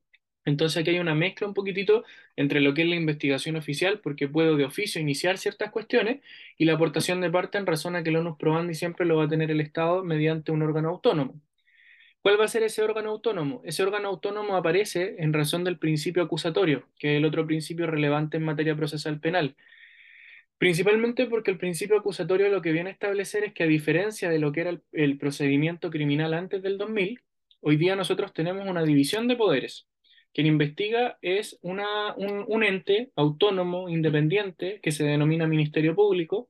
Entonces 0.45 0.81
aquí 0.81 0.91
hay 0.91 0.99
una 0.99 1.15
mezcla 1.15 1.47
un 1.47 1.55
poquitito 1.55 2.05
entre 2.37 2.61
lo 2.61 2.75
que 2.75 2.83
es 2.83 2.89
la 2.89 2.97
investigación 2.97 3.57
oficial, 3.57 4.01
porque 4.01 4.29
puedo 4.29 4.57
de 4.57 4.65
oficio 4.65 5.01
iniciar 5.01 5.39
ciertas 5.39 5.71
cuestiones, 5.71 6.23
y 6.59 6.67
la 6.67 6.75
aportación 6.75 7.21
de 7.21 7.31
parte 7.31 7.59
en 7.59 7.67
razón 7.67 7.97
a 7.97 8.03
que 8.03 8.11
el 8.11 8.17
onus 8.17 8.37
probandi 8.39 8.75
siempre 8.75 9.07
lo 9.07 9.17
va 9.17 9.25
a 9.25 9.29
tener 9.29 9.51
el 9.51 9.61
Estado 9.61 10.05
mediante 10.05 10.53
un 10.53 10.63
órgano 10.63 10.91
autónomo. 10.91 11.41
¿Cuál 12.23 12.41
va 12.41 12.45
a 12.47 12.49
ser 12.49 12.63
ese 12.63 12.83
órgano 12.83 13.11
autónomo? 13.11 13.61
Ese 13.65 13.83
órgano 13.83 14.09
autónomo 14.09 14.57
aparece 14.57 15.17
en 15.19 15.33
razón 15.35 15.63
del 15.63 15.79
principio 15.79 16.23
acusatorio, 16.23 16.89
que 16.99 17.13
es 17.13 17.19
el 17.19 17.25
otro 17.27 17.47
principio 17.47 17.87
relevante 17.87 18.39
en 18.39 18.45
materia 18.45 18.75
procesal 18.77 19.21
penal. 19.21 19.57
Principalmente 20.59 21.27
porque 21.27 21.51
el 21.51 21.59
principio 21.59 21.99
acusatorio 21.99 22.49
lo 22.49 22.63
que 22.63 22.73
viene 22.73 22.91
a 22.91 22.93
establecer 22.93 23.45
es 23.45 23.53
que 23.53 23.65
a 23.65 23.67
diferencia 23.67 24.31
de 24.31 24.39
lo 24.39 24.53
que 24.53 24.61
era 24.61 24.81
el, 24.93 25.19
procedimiento 25.19 25.91
criminal 25.91 26.33
antes 26.33 26.63
del 26.63 26.79
2000, 26.79 27.21
hoy 27.61 27.77
día 27.77 27.97
nosotros 27.97 28.33
tenemos 28.33 28.67
una 28.69 28.85
división 28.85 29.29
de 29.29 29.37
poderes. 29.37 29.87
Quien 30.33 30.47
investiga 30.47 31.19
es 31.23 31.59
una, 31.63 32.15
un, 32.17 32.65
ente 32.65 33.13
autónomo, 33.17 33.89
independiente, 33.89 34.81
que 34.83 34.93
se 34.93 35.05
denomina 35.05 35.47
Ministerio 35.47 35.95
Público, 35.95 36.49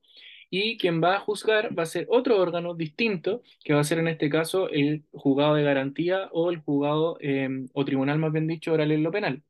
y 0.49 0.77
quien 0.77 1.03
va 1.03 1.15
a 1.17 1.19
juzgar 1.19 1.77
va 1.77 1.83
a 1.83 1.85
ser 1.87 2.07
otro 2.09 2.39
órgano 2.39 2.75
distinto, 2.75 3.41
que 3.63 3.73
va 3.73 3.81
a 3.81 3.83
ser 3.83 3.99
en 3.99 4.07
este 4.07 4.29
caso 4.29 4.69
el 4.69 5.03
juzgado 5.11 5.55
de 5.55 5.63
garantía 5.63 6.29
o 6.31 6.51
el 6.51 6.59
juzgado, 6.59 7.17
eh, 7.21 7.49
o 7.73 7.85
tribunal 7.85 8.19
más 8.19 8.31
bien 8.31 8.47
dicho, 8.47 8.73
oral 8.73 8.91
en 8.91 9.03
lo 9.03 9.11
penal. 9.11 9.43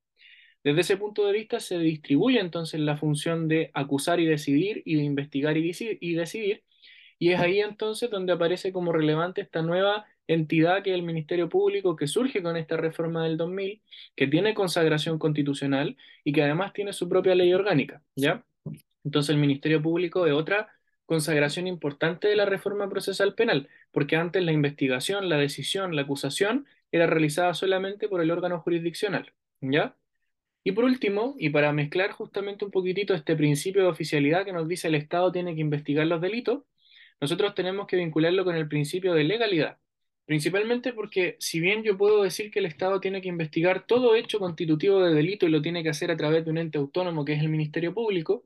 Desde 0.65 0.81
ese 0.81 0.97
punto 0.97 1.27
de 1.27 1.31
vista 1.31 1.59
se 1.59 1.77
distribuye 1.77 2.39
entonces 2.39 2.79
la 2.79 2.97
función 2.97 3.47
de 3.47 3.69
acusar 3.75 4.19
y 4.19 4.25
decidir 4.25 4.81
y 4.83 4.95
de 4.95 5.03
investigar 5.03 5.55
y, 5.57 5.61
decidir, 6.15 6.63
y 7.19 7.29
es 7.29 7.39
ahí 7.39 7.59
entonces 7.59 8.09
donde 8.09 8.33
aparece 8.33 8.73
como 8.73 8.91
relevante 8.91 9.41
esta 9.41 9.61
nueva 9.61 10.07
entidad 10.25 10.81
que 10.81 10.89
es 10.89 10.95
el 10.95 11.03
Ministerio 11.03 11.49
Público, 11.49 11.95
que 11.95 12.07
surge 12.07 12.41
con 12.41 12.57
esta 12.57 12.77
reforma 12.77 13.23
del 13.25 13.37
2000, 13.37 13.83
que 14.15 14.25
tiene 14.25 14.55
consagración 14.55 15.19
constitucional 15.19 15.97
y 16.23 16.33
que 16.33 16.41
además 16.41 16.73
tiene 16.73 16.93
su 16.93 17.07
propia 17.07 17.35
ley 17.35 17.53
orgánica, 17.53 18.01
¿ya? 18.15 18.43
Entonces 19.03 19.35
el 19.35 19.39
Ministerio 19.39 19.83
Público 19.83 20.25
es 20.25 20.33
otra 20.33 20.69
consagración 21.05 21.67
importante 21.67 22.27
de 22.27 22.35
la 22.35 22.45
reforma 22.45 22.89
procesal 22.89 23.35
penal, 23.35 23.69
porque 23.91 24.15
antes 24.15 24.43
la 24.43 24.51
investigación, 24.51 25.29
la 25.29 25.37
decisión, 25.37 25.95
la 25.95 26.01
acusación 26.01 26.65
era 26.91 27.05
realizada 27.05 27.53
solamente 27.53 28.09
por 28.09 28.19
el 28.21 28.31
órgano 28.31 28.61
jurisdiccional, 28.61 29.31
¿ya? 29.61 29.95
Y 30.65 30.73
por 30.73 30.85
último, 30.85 31.35
y 31.39 31.49
para 31.51 31.71
mezclar 31.73 32.11
justamente 32.11 32.65
un 32.65 32.71
poquitito 32.71 33.13
este 33.13 33.35
principio 33.35 33.83
de 33.83 33.89
oficialidad 33.89 34.45
que 34.45 34.53
nos 34.53 34.67
dice 34.67 34.87
el 34.87 34.95
Estado 34.95 35.31
tiene 35.31 35.55
que 35.55 35.61
investigar 35.61 36.07
los 36.07 36.21
delitos, 36.21 36.63
nosotros 37.21 37.55
tenemos 37.55 37.87
que 37.87 37.97
vincularlo 37.97 38.43
con 38.45 38.55
el 38.55 38.67
principio 38.67 39.13
de 39.13 39.23
legalidad. 39.25 39.77
Principalmente 40.25 40.93
porque 40.93 41.37
si 41.39 41.59
bien 41.59 41.83
yo 41.83 41.97
puedo 41.97 42.23
decir 42.23 42.51
que 42.51 42.59
el 42.59 42.65
Estado 42.65 42.99
tiene 42.99 43.21
que 43.21 43.29
investigar 43.29 43.85
todo 43.85 44.15
hecho 44.15 44.39
constitutivo 44.39 45.01
de 45.03 45.13
delito 45.13 45.45
y 45.47 45.51
lo 45.51 45.61
tiene 45.61 45.83
que 45.83 45.89
hacer 45.89 46.11
a 46.11 46.17
través 46.17 46.45
de 46.45 46.51
un 46.51 46.57
ente 46.57 46.79
autónomo 46.79 47.25
que 47.25 47.33
es 47.33 47.41
el 47.41 47.49
Ministerio 47.49 47.93
Público, 47.93 48.45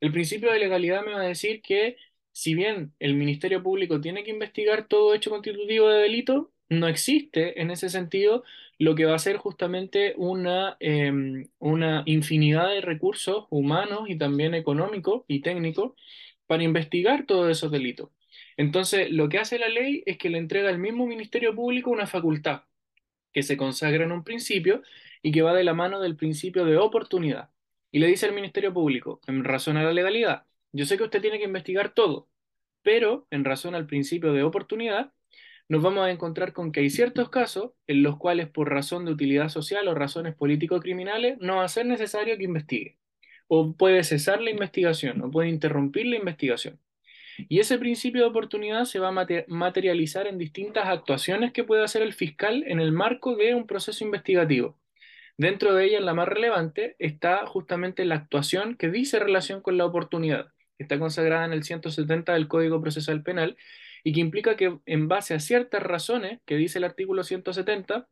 el 0.00 0.12
principio 0.12 0.52
de 0.52 0.60
legalidad 0.60 1.04
me 1.04 1.12
va 1.14 1.22
a 1.22 1.26
decir 1.28 1.62
que 1.62 1.96
si 2.32 2.54
bien 2.54 2.94
el 3.00 3.14
Ministerio 3.16 3.62
Público 3.62 4.00
tiene 4.00 4.24
que 4.24 4.30
investigar 4.30 4.86
todo 4.88 5.14
hecho 5.14 5.30
constitutivo 5.30 5.88
de 5.88 6.02
delito, 6.02 6.52
no 6.68 6.88
existe 6.88 7.60
en 7.60 7.70
ese 7.70 7.88
sentido 7.90 8.44
lo 8.78 8.94
que 8.94 9.04
va 9.06 9.14
a 9.14 9.18
ser 9.18 9.36
justamente 9.38 10.14
una, 10.16 10.76
em, 10.80 11.48
una 11.58 12.02
infinidad 12.06 12.68
de 12.70 12.80
recursos 12.80 13.46
humanos 13.50 14.08
y 14.08 14.16
también 14.18 14.54
económicos 14.54 15.24
y 15.28 15.40
técnicos 15.40 15.92
para 16.46 16.62
investigar 16.62 17.26
todos 17.26 17.50
esos 17.50 17.70
delitos. 17.70 18.10
Entonces, 18.56 19.10
lo 19.10 19.28
que 19.28 19.38
hace 19.38 19.58
la 19.58 19.68
ley 19.68 20.02
es 20.06 20.18
que 20.18 20.30
le 20.30 20.38
entrega 20.38 20.68
al 20.68 20.78
mismo 20.78 21.06
Ministerio 21.06 21.54
Público 21.54 21.90
una 21.90 22.06
facultad 22.06 22.62
que 23.32 23.42
se 23.42 23.56
consagra 23.56 24.04
en 24.04 24.12
un 24.12 24.24
principio 24.24 24.82
y 25.22 25.32
que 25.32 25.42
va 25.42 25.54
de 25.54 25.64
la 25.64 25.74
mano 25.74 26.00
del 26.00 26.16
principio 26.16 26.64
de 26.64 26.76
oportunidad. 26.78 27.50
Y 27.92 27.98
le 27.98 28.06
dice 28.08 28.26
al 28.26 28.34
Ministerio 28.34 28.72
Público, 28.72 29.20
en 29.26 29.44
razón 29.44 29.76
a 29.76 29.82
la 29.84 29.92
legalidad, 29.92 30.46
yo 30.72 30.86
sé 30.86 30.96
que 30.96 31.04
usted 31.04 31.20
tiene 31.22 31.38
que 31.38 31.44
investigar 31.44 31.94
todo, 31.94 32.28
pero 32.82 33.26
en 33.30 33.44
razón 33.44 33.74
al 33.74 33.86
principio 33.86 34.32
de 34.32 34.42
oportunidad, 34.42 35.12
nos 35.68 35.82
vamos 35.82 36.04
a 36.06 36.10
encontrar 36.10 36.52
con 36.52 36.70
que 36.72 36.80
hay 36.80 36.90
ciertos 36.90 37.28
casos 37.28 37.72
en 37.86 38.02
los 38.02 38.18
cuales 38.18 38.48
por 38.48 38.70
razón 38.70 39.04
de 39.04 39.12
utilidad 39.12 39.48
social 39.48 39.88
o 39.88 39.94
razones 39.94 40.34
político-criminales 40.34 41.38
no 41.40 41.56
va 41.56 41.64
a 41.64 41.68
ser 41.68 41.86
necesario 41.86 42.36
que 42.38 42.44
investigue. 42.44 42.98
O 43.48 43.74
puede 43.76 44.04
cesar 44.04 44.40
la 44.42 44.50
investigación, 44.50 45.22
o 45.22 45.30
puede 45.30 45.48
interrumpir 45.48 46.06
la 46.06 46.16
investigación. 46.16 46.80
Y 47.48 47.60
ese 47.60 47.78
principio 47.78 48.22
de 48.22 48.28
oportunidad 48.28 48.84
se 48.84 48.98
va 48.98 49.08
a 49.08 49.26
materializar 49.48 50.26
en 50.26 50.38
distintas 50.38 50.86
actuaciones 50.86 51.52
que 51.52 51.64
puede 51.64 51.84
hacer 51.84 52.02
el 52.02 52.14
fiscal 52.14 52.64
en 52.66 52.80
el 52.80 52.92
marco 52.92 53.36
de 53.36 53.54
un 53.54 53.66
proceso 53.66 54.04
investigativo. 54.04 54.78
Dentro 55.36 55.74
de 55.74 55.84
ella, 55.84 56.00
la 56.00 56.14
más 56.14 56.28
relevante, 56.28 56.96
está 56.98 57.46
justamente 57.46 58.04
la 58.04 58.14
actuación 58.14 58.76
que 58.76 58.90
dice 58.90 59.18
relación 59.18 59.60
con 59.60 59.76
la 59.76 59.84
oportunidad, 59.84 60.52
que 60.78 60.84
está 60.84 60.98
consagrada 60.98 61.44
en 61.44 61.52
el 61.52 61.62
170 61.62 62.32
del 62.32 62.48
Código 62.48 62.80
Procesal 62.80 63.22
Penal 63.22 63.56
y 64.06 64.12
que 64.12 64.20
implica 64.20 64.56
que 64.56 64.78
en 64.86 65.08
base 65.08 65.34
a 65.34 65.40
ciertas 65.40 65.82
razones 65.82 66.38
que 66.44 66.54
dice 66.54 66.78
el 66.78 66.84
artículo 66.84 67.24
170, 67.24 68.06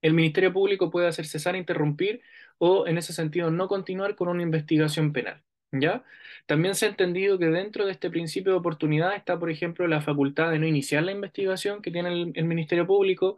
el 0.00 0.14
Ministerio 0.14 0.54
Público 0.54 0.90
puede 0.90 1.06
hacer 1.06 1.26
cesar, 1.26 1.54
interrumpir 1.54 2.22
o, 2.56 2.86
en 2.86 2.96
ese 2.96 3.12
sentido, 3.12 3.50
no 3.50 3.68
continuar 3.68 4.16
con 4.16 4.28
una 4.28 4.42
investigación 4.42 5.12
penal. 5.12 5.42
¿Ya? 5.70 6.02
También 6.46 6.74
se 6.74 6.86
ha 6.86 6.88
entendido 6.88 7.38
que 7.38 7.48
dentro 7.48 7.84
de 7.84 7.92
este 7.92 8.08
principio 8.08 8.52
de 8.52 8.58
oportunidad 8.58 9.14
está, 9.16 9.38
por 9.38 9.50
ejemplo, 9.50 9.86
la 9.86 10.00
facultad 10.00 10.50
de 10.50 10.58
no 10.60 10.66
iniciar 10.66 11.02
la 11.02 11.12
investigación 11.12 11.82
que 11.82 11.90
tiene 11.90 12.32
el, 12.34 12.44
Ministerio 12.46 12.86
Público, 12.86 13.36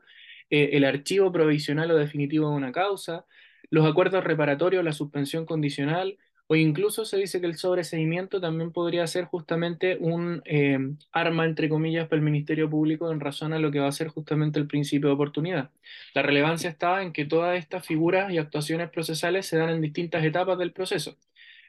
eh, 0.49 0.71
el 0.75 0.85
archivo 0.85 1.33
provisional 1.33 1.91
o 1.91 1.97
definitivo 1.97 2.51
de 2.51 2.55
una 2.55 2.71
causa, 2.71 3.27
los 3.69 3.85
acuerdos 3.85 4.23
reparatorios, 4.23 4.85
la 4.85 4.93
suspensión 4.93 5.45
condicional, 5.45 6.19
o 6.53 6.57
incluso 6.57 7.05
se 7.05 7.17
dice 7.17 7.41
que 7.41 7.47
el 7.47 7.57
sobreseimiento 7.57 8.41
también 8.41 8.73
podría 8.73 9.07
ser 9.07 9.25
justamente 9.27 9.97
un 10.01 10.43
eh, 10.45 10.81
arma, 11.13 11.45
entre 11.45 11.69
comillas, 11.69 12.09
para 12.09 12.17
el 12.17 12.25
Ministerio 12.25 12.69
Público 12.69 13.13
en 13.13 13.21
razón 13.21 13.53
a 13.53 13.61
lo 13.61 13.71
que 13.71 13.79
va 13.79 13.87
a 13.87 13.93
ser 13.93 14.09
justamente 14.09 14.59
el 14.59 14.67
principio 14.67 15.11
de 15.11 15.15
oportunidad. 15.15 15.71
La 16.13 16.23
relevancia 16.23 16.69
está 16.69 17.03
en 17.03 17.13
que 17.13 17.25
todas 17.25 17.57
estas 17.57 17.87
figuras 17.87 18.33
y 18.33 18.39
actuaciones 18.39 18.91
procesales 18.91 19.47
se 19.47 19.59
dan 19.59 19.71
en 19.71 19.81
distintas 19.81 20.25
etapas 20.25 20.59
del 20.59 20.73
proceso. 20.73 21.17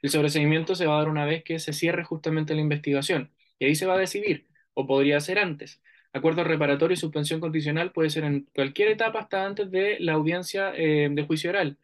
El 0.01 0.09
sobreseimiento 0.09 0.73
se 0.73 0.87
va 0.87 0.95
a 0.95 0.99
dar 1.01 1.09
una 1.09 1.25
vez 1.25 1.43
que 1.43 1.59
se 1.59 1.73
cierre 1.73 2.03
justamente 2.03 2.55
la 2.55 2.61
investigación. 2.61 3.29
Y 3.59 3.65
ahí 3.65 3.75
se 3.75 3.85
va 3.85 3.93
a 3.93 3.99
decidir, 3.99 4.47
o 4.73 4.87
podría 4.87 5.19
ser 5.19 5.37
antes. 5.37 5.79
Acuerdo 6.11 6.43
reparatorio 6.43 6.95
y 6.95 6.97
suspensión 6.97 7.39
condicional 7.39 7.91
puede 7.91 8.09
ser 8.09 8.23
en 8.23 8.47
cualquier 8.55 8.87
etapa 8.87 9.19
hasta 9.19 9.45
antes 9.45 9.69
de 9.69 9.97
la 9.99 10.13
audiencia 10.13 10.73
eh, 10.75 11.07
de 11.11 11.23
juicio 11.23 11.51
oral. 11.51 11.77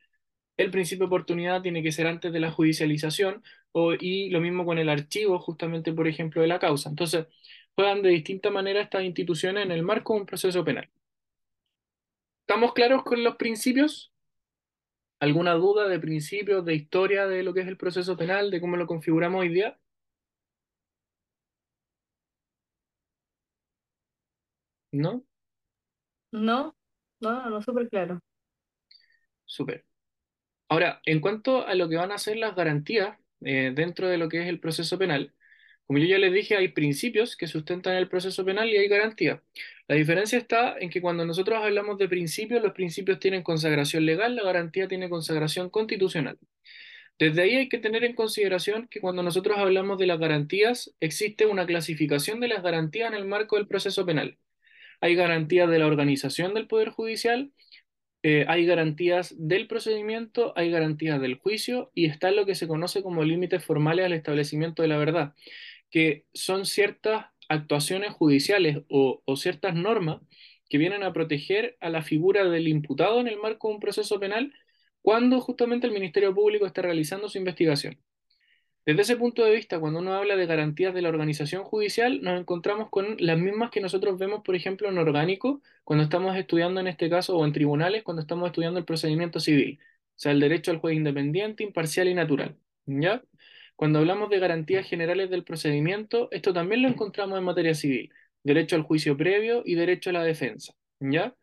El 0.57 0.71
principio 0.71 1.05
de 1.05 1.07
oportunidad 1.07 1.61
tiene 1.61 1.83
que 1.83 1.91
ser 1.91 2.07
antes 2.07 2.33
de 2.33 2.39
la 2.39 2.51
judicialización 2.51 3.43
o, 3.71 3.93
y 3.93 4.29
lo 4.29 4.41
mismo 4.41 4.65
con 4.65 4.77
el 4.79 4.89
archivo, 4.89 5.39
justamente, 5.39 5.93
por 5.93 6.07
ejemplo, 6.07 6.41
de 6.41 6.47
la 6.47 6.59
causa. 6.59 6.89
Entonces, 6.89 7.27
juegan 7.75 8.01
de 8.01 8.09
distinta 8.09 8.49
manera 8.51 8.81
estas 8.81 9.03
instituciones 9.03 9.65
en 9.65 9.71
el 9.71 9.83
marco 9.83 10.13
de 10.13 10.19
un 10.21 10.25
proceso 10.25 10.63
penal. 10.65 10.89
¿Estamos 12.47 12.73
claros 12.73 13.03
con 13.03 13.23
los 13.23 13.35
principios? 13.35 14.11
¿Alguna 15.19 15.53
duda 15.53 15.87
de 15.87 15.99
principios, 15.99 16.65
de 16.65 16.73
historia 16.73 17.27
de 17.27 17.43
lo 17.43 17.53
que 17.53 17.61
es 17.61 17.67
el 17.67 17.77
proceso 17.77 18.17
penal, 18.17 18.49
de 18.49 18.59
cómo 18.59 18.77
lo 18.77 18.87
configuramos 18.87 19.41
hoy 19.41 19.49
día? 19.49 19.77
¿No? 24.91 25.23
No, 26.31 26.73
no, 27.19 27.49
no, 27.49 27.61
súper 27.61 27.89
claro. 27.89 28.19
Súper. 29.45 29.86
Ahora, 30.69 31.01
en 31.05 31.19
cuanto 31.21 31.65
a 31.65 31.75
lo 31.75 31.89
que 31.89 31.95
van 31.95 32.11
a 32.11 32.17
ser 32.17 32.37
las 32.37 32.55
garantías 32.55 33.17
eh, 33.41 33.71
dentro 33.73 34.07
de 34.07 34.17
lo 34.17 34.29
que 34.29 34.41
es 34.41 34.47
el 34.47 34.59
proceso 34.59 34.97
penal, 34.97 35.33
como 35.85 35.99
yo 35.99 36.05
ya 36.05 36.17
les 36.17 36.33
dije, 36.33 36.57
hay 36.57 36.69
principios 36.69 37.37
que 37.37 37.47
sustentan 37.47 37.95
el 37.95 38.09
proceso 38.09 38.43
penal 38.43 38.69
y 38.69 38.77
hay 38.77 38.89
garantías. 38.89 39.39
La 39.87 39.95
diferencia 39.95 40.37
está 40.37 40.77
en 40.77 40.89
que 40.89 41.01
cuando 41.01 41.25
nosotros 41.25 41.59
hablamos 41.63 41.97
de 41.97 42.09
principios, 42.09 42.61
los 42.61 42.73
principios 42.73 43.19
tienen 43.19 43.41
consagración 43.43 44.05
legal, 44.05 44.35
la 44.35 44.43
garantía 44.43 44.87
tiene 44.89 45.09
consagración 45.09 45.69
constitucional. 45.69 46.37
Desde 47.19 47.41
ahí 47.41 47.55
hay 47.55 47.69
que 47.69 47.79
tener 47.79 48.03
en 48.03 48.13
consideración 48.13 48.87
que 48.89 48.99
cuando 48.99 49.23
nosotros 49.23 49.57
hablamos 49.57 49.97
de 49.97 50.07
las 50.07 50.19
garantías, 50.19 50.93
existe 50.99 51.45
una 51.45 51.65
clasificación 51.65 52.39
de 52.41 52.49
las 52.49 52.61
garantías 52.61 53.09
en 53.09 53.15
el 53.17 53.25
marco 53.25 53.55
del 53.55 53.67
proceso 53.67 54.05
penal. 54.05 54.37
Hay 55.01 55.15
garantías 55.15 55.69
de 55.69 55.79
la 55.79 55.87
organización 55.87 56.53
del 56.53 56.67
Poder 56.67 56.89
Judicial, 56.89 57.51
eh, 58.29 58.45
hay 58.49 58.65
garantías 58.65 59.33
del 59.37 59.67
procedimiento, 59.67 60.51
hay 60.57 60.69
garantías 60.69 61.21
del 61.21 61.35
juicio 61.35 61.91
y 61.93 62.07
está 62.07 62.31
lo 62.31 62.45
que 62.45 62.55
se 62.55 62.67
conoce 62.67 63.01
como 63.01 63.23
límites 63.23 63.63
formales 63.63 64.05
al 64.05 64.11
establecimiento 64.11 64.81
de 64.81 64.89
la 64.89 64.97
verdad 64.97 65.33
que 65.89 66.25
son 66.33 66.65
ciertas 66.65 67.27
actuaciones 67.49 68.11
judiciales 68.13 68.79
o, 68.89 69.21
ciertas 69.37 69.75
normas 69.75 70.19
que 70.69 70.77
vienen 70.77 71.03
a 71.03 71.13
proteger 71.13 71.77
a 71.79 71.89
la 71.89 72.03
figura 72.03 72.43
del 72.49 72.67
imputado 72.67 73.21
en 73.21 73.27
el 73.27 73.37
marco 73.37 73.69
de 73.69 73.75
un 73.75 73.79
proceso 73.79 74.19
penal 74.19 74.53
cuando 75.01 75.39
justamente 75.39 75.87
el 75.87 75.93
Ministerio 75.93 76.35
Público 76.35 76.65
está 76.65 76.81
realizando 76.81 77.29
su 77.29 77.37
investigación. 77.37 77.97
Desde 78.87 79.01
ese 79.01 79.17
punto 79.17 79.43
de 79.43 79.51
vista, 79.51 79.81
cuando 79.81 79.99
uno 79.99 80.13
habla 80.13 80.37
de 80.37 80.45
garantías 80.45 80.93
de 80.93 81.01
la 81.01 81.09
organización 81.09 81.65
judicial, 81.65 82.21
nos 82.21 82.39
encontramos 82.39 82.89
con 82.89 83.17
las 83.19 83.37
mismas 83.37 83.69
que 83.69 83.81
nosotros 83.81 84.17
vemos, 84.17 84.43
por 84.45 84.55
ejemplo, 84.55 84.87
en 84.87 84.97
orgánico, 84.97 85.61
cuando 85.83 86.05
estamos 86.05 86.37
estudiando 86.37 86.79
en 86.79 86.87
este 86.87 87.09
caso, 87.09 87.37
o 87.37 87.45
en 87.45 87.51
tribunales, 87.51 88.03
cuando 88.03 88.21
estamos 88.21 88.47
estudiando 88.47 88.79
el 88.79 88.85
procedimiento 88.85 89.41
civil, 89.41 89.79
o 89.81 90.13
sea, 90.15 90.31
el 90.31 90.39
derecho 90.39 90.71
al 90.71 90.77
juez 90.77 90.95
independiente, 90.95 91.63
imparcial 91.63 92.07
y 92.07 92.13
natural. 92.13 92.55
¿Ya? 92.85 93.21
Cuando 93.75 93.99
hablamos 93.99 94.29
de 94.29 94.39
garantías 94.39 94.87
generales 94.87 95.29
del 95.29 95.43
procedimiento, 95.43 96.29
esto 96.31 96.53
también 96.53 96.81
lo 96.81 96.87
encontramos 96.87 97.37
en 97.37 97.43
materia 97.43 97.75
civil, 97.75 98.13
derecho 98.43 98.77
al 98.77 98.83
juicio 98.83 99.17
previo 99.17 99.63
y 99.65 99.75
derecho 99.75 100.11
a 100.11 100.13
la 100.13 100.23
defensa, 100.23 100.73
¿ya? 101.01 101.35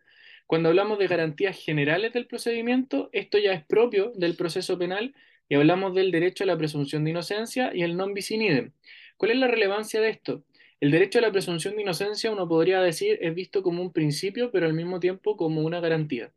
Cuando 0.47 0.71
hablamos 0.71 0.99
de 0.99 1.09
garantías 1.09 1.63
generales 1.63 2.15
del 2.15 2.27
procedimiento, 2.27 3.11
esto 3.13 3.37
ya 3.39 3.53
es 3.53 3.65
propio 3.67 4.13
del 4.15 4.35
proceso 4.35 4.79
penal 4.79 5.15
y 5.49 5.55
hablamos 5.55 5.95
del 5.95 6.11
derecho 6.11 6.45
a 6.45 6.47
la 6.47 6.59
presunción 6.59 7.05
de 7.05 7.11
inocencia 7.11 7.73
y 7.75 7.83
el 7.83 7.97
non 7.97 8.15
bis 8.15 8.31
idem. 8.31 8.73
¿Cuál 9.17 9.33
es 9.33 9.39
la 9.39 9.49
relevancia 9.49 10.01
de 10.01 10.11
esto? 10.11 10.45
El 10.81 10.91
derecho 10.91 11.19
a 11.19 11.23
la 11.23 11.33
presunción 11.33 11.77
de 11.77 11.83
inocencia, 11.83 12.31
uno 12.31 12.49
podría 12.49 12.81
decir, 12.81 13.19
es 13.21 13.35
visto 13.35 13.63
como 13.63 13.83
un 13.83 13.93
principio, 13.93 14.51
pero 14.51 14.67
al 14.67 14.75
mismo 14.75 15.01
tiempo 15.01 15.37
como 15.37 15.63
una 15.63 15.81
garantía. 15.81 16.33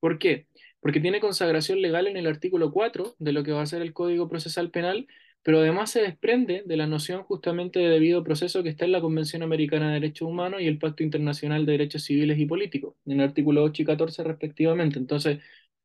¿Por 0.00 0.18
qué? 0.18 0.46
Porque 0.80 1.00
tiene 1.00 1.20
consagración 1.20 1.80
legal 1.80 2.08
en 2.08 2.16
el 2.16 2.26
artículo 2.26 2.72
4 2.72 3.14
de 3.18 3.32
lo 3.32 3.44
que 3.44 3.52
va 3.52 3.62
a 3.62 3.66
ser 3.66 3.82
el 3.82 3.92
Código 3.92 4.28
Procesal 4.28 4.70
Penal, 4.70 5.06
pero 5.44 5.58
además 5.60 5.90
se 5.90 6.02
desprende 6.02 6.62
de 6.66 6.76
la 6.76 6.86
noción 6.86 7.22
justamente 7.24 7.78
de 7.80 7.88
debido 7.88 8.24
proceso 8.24 8.62
que 8.62 8.70
está 8.70 8.84
en 8.84 8.92
la 8.92 9.00
Convención 9.00 9.42
Americana 9.42 9.88
de 9.88 9.94
Derechos 9.94 10.28
Humanos 10.28 10.60
y 10.62 10.66
el 10.66 10.78
Pacto 10.78 11.02
Internacional 11.02 11.66
de 11.66 11.72
Derechos 11.72 12.04
Civiles 12.04 12.38
y 12.38 12.46
Políticos, 12.46 12.94
en 13.06 13.12
el 13.12 13.20
artículo 13.20 13.62
8 13.62 13.82
y 13.82 13.84
14 13.84 14.24
respectivamente. 14.24 14.98
Entonces, 14.98 15.38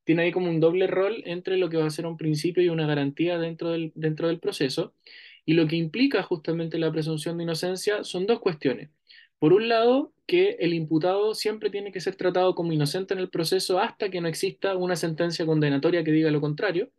tiene 0.08 0.24
ahí 0.24 0.32
como 0.32 0.50
un 0.50 0.62
doble 0.62 0.88
rol 0.88 1.22
entre 1.26 1.58
lo 1.58 1.70
que 1.70 1.76
va 1.76 1.86
a 1.86 1.90
ser 1.90 2.06
un 2.06 2.16
principio 2.16 2.64
y 2.64 2.70
una 2.70 2.88
garantía 2.88 3.38
dentro 3.38 3.72
del, 3.72 3.92
dentro 3.94 4.30
del 4.30 4.40
proceso. 4.40 4.94
Y 5.46 5.54
lo 5.54 5.68
que 5.68 5.76
implica 5.76 6.24
justamente 6.24 6.80
la 6.80 6.94
presunción 6.94 7.38
de 7.38 7.44
inocencia 7.44 8.06
son 8.06 8.26
dos 8.26 8.40
cuestiones. 8.40 8.90
Por 9.38 9.52
un 9.52 9.68
lado, 9.68 10.14
que 10.26 10.52
el 10.62 10.74
imputado 10.74 11.36
siempre 11.36 11.70
tiene 11.70 11.92
que 11.92 12.00
ser 12.00 12.16
tratado 12.16 12.56
como 12.56 12.72
inocente 12.72 13.14
en 13.16 13.20
el 13.20 13.30
proceso 13.30 13.80
hasta 13.80 14.10
que 14.10 14.22
no 14.22 14.30
exista 14.30 14.78
una 14.78 14.96
sentencia 14.96 15.46
condenatoria 15.46 16.06
que 16.06 16.12
diga 16.14 16.32
lo 16.32 16.40
contrario. 16.40 16.90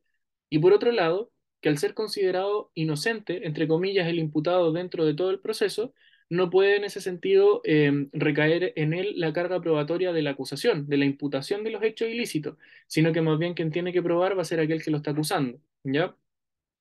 Y 0.51 0.59
por 0.59 0.75
otro 0.75 0.93
lado, 0.93 1.31
que 1.63 1.71
al 1.71 1.79
ser 1.79 1.95
considerado 1.95 2.71
inocente, 2.75 3.47
entre 3.47 3.67
comillas, 3.69 4.07
el 4.09 4.19
imputado 4.19 4.71
dentro 4.71 5.07
de 5.07 5.15
todo 5.15 5.31
el 5.31 5.41
proceso, 5.41 5.95
no 6.31 6.51
puede 6.51 6.77
en 6.77 6.85
ese 6.85 7.01
sentido 7.01 7.63
eh, 7.65 8.09
recaer 8.13 8.73
en 8.77 8.93
él 8.95 9.15
la 9.17 9.33
carga 9.33 9.61
probatoria 9.61 10.13
de 10.13 10.23
la 10.23 10.31
acusación, 10.31 10.89
de 10.89 10.97
la 10.99 11.05
imputación 11.07 11.65
de 11.65 11.71
los 11.71 11.83
hechos 11.83 12.09
ilícitos, 12.09 12.57
sino 12.87 13.13
que 13.13 13.23
más 13.23 13.39
bien 13.39 13.55
quien 13.55 13.71
tiene 13.71 13.93
que 13.93 14.03
probar 14.03 14.37
va 14.37 14.43
a 14.43 14.45
ser 14.45 14.61
aquel 14.61 14.83
que 14.83 14.91
lo 14.91 14.99
está 14.99 15.13
acusando, 15.13 15.61
¿ya? 15.85 16.15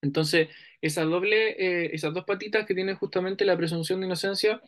Entonces, 0.01 0.49
esa 0.81 1.03
doble, 1.03 1.51
eh, 1.85 1.91
esas 1.95 2.13
dos 2.13 2.25
patitas 2.25 2.65
que 2.65 2.75
tiene 2.75 2.95
justamente 2.95 3.45
la 3.45 3.57
presunción 3.57 3.99
de 4.01 4.07
inocencia 4.07 4.61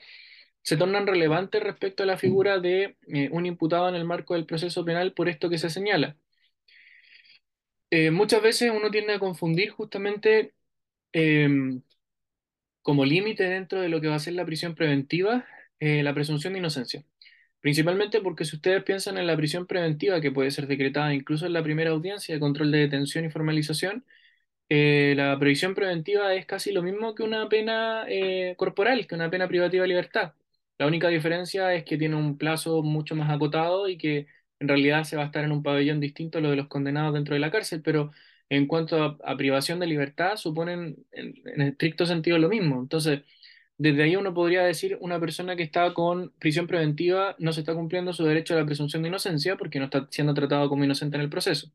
se 0.64 0.78
tornan 0.78 1.08
relevantes 1.08 1.64
respecto 1.64 2.04
a 2.04 2.06
la 2.06 2.18
figura 2.18 2.60
de 2.60 2.98
eh, 3.08 3.30
un 3.32 3.46
imputado 3.46 3.90
en 3.90 3.96
el 3.96 4.06
marco 4.06 4.36
del 4.36 4.46
proceso 4.46 4.86
penal 4.86 5.14
por 5.14 5.30
esto 5.30 5.50
que 5.50 5.58
se 5.60 5.70
señala. 5.70 6.18
muchas 8.12 8.42
veces 8.42 8.72
uno 8.76 8.92
tiende 8.92 9.14
a 9.14 9.20
confundir 9.20 9.70
justamente 9.72 10.54
em, 11.14 11.82
como 12.90 13.06
límite 13.06 13.44
dentro 13.44 13.82
de 13.82 13.88
lo 13.88 14.02
que 14.02 14.08
va 14.08 14.16
a 14.16 14.20
ser 14.20 14.34
la 14.34 14.46
prisión 14.46 14.74
preventiva, 14.74 15.46
eh, 15.80 16.02
la 16.02 16.16
presunción 16.16 16.54
de 16.54 16.60
inocencia. 16.60 17.04
Principalmente 17.62 18.20
porque 18.20 18.46
si 18.46 18.56
ustedes 18.56 18.84
piensan 18.84 19.20
en 19.20 19.28
la 19.28 19.38
prisión 19.38 19.68
preventiva, 19.68 20.20
que 20.22 20.32
puede 20.32 20.50
ser 20.50 20.66
decretada 20.66 21.14
incluso 21.14 21.46
en 21.46 21.54
la 21.54 21.62
primera 21.62 21.92
audiencia 21.92 22.34
de 22.34 22.40
control 22.40 22.72
de 22.72 22.80
detención 22.80 23.26
y 23.26 23.30
formalización, 23.30 24.06
eh, 24.70 25.14
la 25.16 25.38
previsión 25.40 25.76
preventiva 25.76 26.34
es 26.36 26.48
casi 26.48 26.72
lo 26.72 26.82
mismo 26.82 27.14
que 27.16 27.24
una 27.24 27.48
pena 27.48 28.06
eh, 28.08 28.56
corporal, 28.58 29.06
que 29.08 29.16
una 29.16 29.30
pena 29.30 29.48
privativa 29.48 29.84
de 29.84 29.90
libertad. 29.90 30.34
La 30.80 30.88
única 30.88 31.10
diferencia 31.10 31.76
es 31.76 31.84
que 31.86 31.98
tiene 31.98 32.16
un 32.16 32.40
plazo 32.40 32.82
mucho 32.82 33.16
más 33.16 33.30
acotado 33.30 33.88
y 33.88 34.00
que 34.00 34.26
en 34.60 34.68
realidad 34.68 35.04
se 35.04 35.16
va 35.16 35.24
a 35.24 35.26
estar 35.28 35.44
en 35.44 35.52
un 35.52 35.62
pabellón 35.64 36.00
distinto 36.00 36.40
a 36.40 36.42
lo 36.42 36.50
de 36.50 36.56
los 36.58 36.68
condenados 36.68 37.14
dentro 37.14 37.36
de 37.36 37.40
la 37.42 37.52
cárcel, 37.52 37.82
pero 37.84 38.12
en 38.50 38.68
cuanto 38.68 39.20
a, 39.24 39.38
privación 39.38 39.80
de 39.80 39.88
libertad, 39.88 40.38
suponen 40.38 41.06
en, 41.12 41.34
en, 41.46 41.62
estricto 41.62 42.06
sentido 42.06 42.38
lo 42.40 42.50
mismo. 42.50 42.82
Entonces, 42.82 43.22
desde 43.78 44.04
ahí 44.04 44.16
uno 44.16 44.34
podría 44.34 44.64
decir 44.64 44.98
una 45.02 45.20
persona 45.20 45.56
que 45.56 45.64
está 45.64 45.94
con 45.94 46.32
prisión 46.40 46.68
preventiva 46.68 47.36
no 47.40 47.54
se 47.54 47.62
está 47.62 47.74
cumpliendo 47.76 48.14
su 48.14 48.26
derecho 48.26 48.54
a 48.54 48.58
la 48.58 48.66
presunción 48.66 49.04
de 49.04 49.10
inocencia 49.10 49.56
porque 49.58 49.80
no 49.80 49.86
está 49.86 50.08
siendo 50.12 50.34
tratado 50.34 50.70
como 50.70 50.84
inocente 50.84 51.18
en 51.18 51.24
el 51.24 51.30
proceso. 51.30 51.72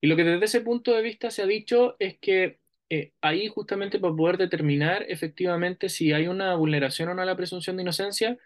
Y 0.00 0.06
lo 0.08 0.16
que 0.16 0.24
desde 0.24 0.44
ese 0.44 0.60
punto 0.60 0.94
de 0.94 1.02
vista 1.02 1.30
se 1.30 1.42
ha 1.42 1.46
dicho 1.46 1.96
es 1.98 2.18
que 2.18 2.60
eh, 2.90 3.12
ahí 3.20 3.48
justamente 3.48 3.98
para 3.98 4.14
poder 4.14 4.38
determinar 4.38 5.04
efectivamente 5.08 5.88
si 5.88 6.12
hay 6.12 6.28
una 6.28 6.54
vulneración 6.54 7.10
o 7.10 7.14
no 7.14 7.22
a 7.22 7.24
la 7.26 7.36
presunción 7.36 7.76
de 7.76 7.82
inocencia, 7.82 8.38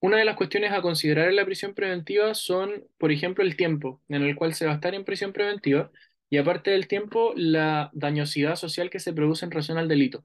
una 0.00 0.18
de 0.18 0.24
las 0.24 0.36
cuestiones 0.36 0.72
a 0.72 0.82
considerar 0.82 1.28
en 1.28 1.36
la 1.36 1.44
prisión 1.44 1.74
preventiva 1.74 2.34
son, 2.34 2.84
por 2.98 3.12
ejemplo, 3.12 3.44
el 3.44 3.56
tiempo 3.56 4.02
en 4.08 4.22
el 4.22 4.36
cual 4.36 4.54
se 4.54 4.66
va 4.66 4.72
a 4.72 4.74
estar 4.76 4.94
en 4.94 5.04
prisión 5.04 5.32
preventiva 5.32 5.90
y 6.30 6.36
aparte 6.38 6.70
del 6.70 6.88
tiempo, 6.88 7.32
la 7.36 7.90
dañosidad 7.94 8.56
social 8.56 8.90
que 8.90 9.00
se 9.00 9.12
produce 9.12 9.44
en 9.44 9.50
relación 9.50 9.78
al 9.78 9.88
delito. 9.88 10.24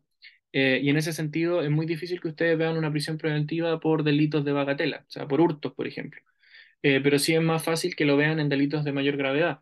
Eh, 0.51 0.79
y 0.83 0.89
en 0.89 0.97
ese 0.97 1.13
sentido 1.13 1.61
es 1.63 1.71
muy 1.71 1.85
difícil 1.85 2.21
que 2.21 2.27
ustedes 2.29 2.57
vean 2.57 2.77
una 2.77 2.91
prisión 2.91 3.17
preventiva 3.17 3.79
por 3.79 4.03
delitos 4.03 4.45
de 4.45 4.51
bagatela, 4.51 5.05
o 5.07 5.11
sea, 5.11 5.27
por 5.27 5.41
hurtos, 5.41 5.73
por 5.73 5.87
ejemplo. 5.87 6.21
Eh, 6.83 7.01
pero 7.03 7.19
sí 7.19 7.33
es 7.35 7.41
más 7.41 7.63
fácil 7.63 7.95
que 7.95 8.05
lo 8.05 8.17
vean 8.17 8.39
en 8.39 8.49
delitos 8.49 8.83
de 8.85 8.91
mayor 8.93 9.17
gravedad. 9.17 9.61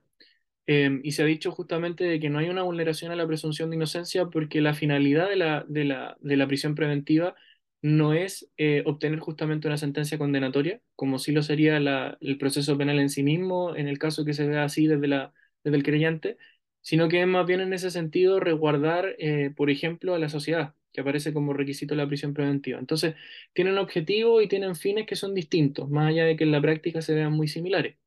Eh, 0.67 1.01
y 1.03 1.11
se 1.13 1.23
ha 1.23 1.25
dicho 1.25 1.51
justamente 1.51 2.03
de 2.05 2.19
que 2.19 2.29
no 2.29 2.39
hay 2.39 2.49
una 2.49 2.63
vulneración 2.63 3.11
a 3.11 3.15
la 3.15 3.27
presunción 3.27 3.69
de 3.69 3.77
inocencia 3.77 4.27
porque 4.27 4.61
la 4.61 4.73
finalidad 4.73 5.29
de 5.29 5.35
la, 5.35 5.65
de 5.67 5.85
la, 5.85 6.17
de 6.21 6.37
la 6.37 6.47
prisión 6.47 6.75
preventiva 6.75 7.35
no 7.81 8.13
es 8.13 8.51
obtener 8.85 9.19
justamente 9.19 9.67
una 9.67 9.77
sentencia 9.77 10.17
condenatoria, 10.19 10.81
como 10.95 11.17
sí 11.19 11.31
lo 11.31 11.41
sería 11.41 11.77
el 11.77 12.37
proceso 12.37 12.77
penal 12.77 12.99
en 12.99 13.09
sí 13.09 13.23
mismo, 13.23 13.75
en 13.75 13.87
el 13.87 13.97
caso 13.99 14.23
que 14.23 14.33
se 14.33 14.47
vea 14.47 14.63
así 14.63 14.87
desde 14.87 15.07
la 15.07 15.33
desde 15.63 15.77
el 15.77 15.83
creyente, 15.83 16.37
sino 16.81 17.09
que 17.09 17.21
es 17.21 17.27
más 17.27 17.45
bien 17.45 17.61
en 17.61 17.73
ese 17.73 17.91
sentido 17.91 18.39
resguardar, 18.39 19.15
eh, 19.19 19.51
por 19.55 19.69
ejemplo, 19.69 20.15
a 20.15 20.19
la 20.19 20.29
sociedad, 20.29 20.75
que 20.93 21.01
aparece 21.01 21.33
como 21.33 21.53
requisito 21.53 21.93
de 21.95 22.01
la 22.01 22.07
prisión 22.07 22.33
preventiva. 22.33 22.79
Entonces, 22.79 23.15
tienen 23.53 23.77
objetivos 23.77 24.43
y 24.43 24.47
tienen 24.47 24.75
fines 24.75 25.05
que 25.05 25.15
son 25.15 25.33
distintos, 25.35 25.89
más 25.89 26.09
allá 26.09 26.25
de 26.25 26.35
que 26.37 26.43
en 26.43 26.51
la 26.51 26.61
práctica 26.61 27.01
se 27.01 27.13
vean 27.15 27.33
muy 27.33 27.47
similares. 27.47 27.97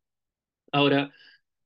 Ahora, 0.72 1.12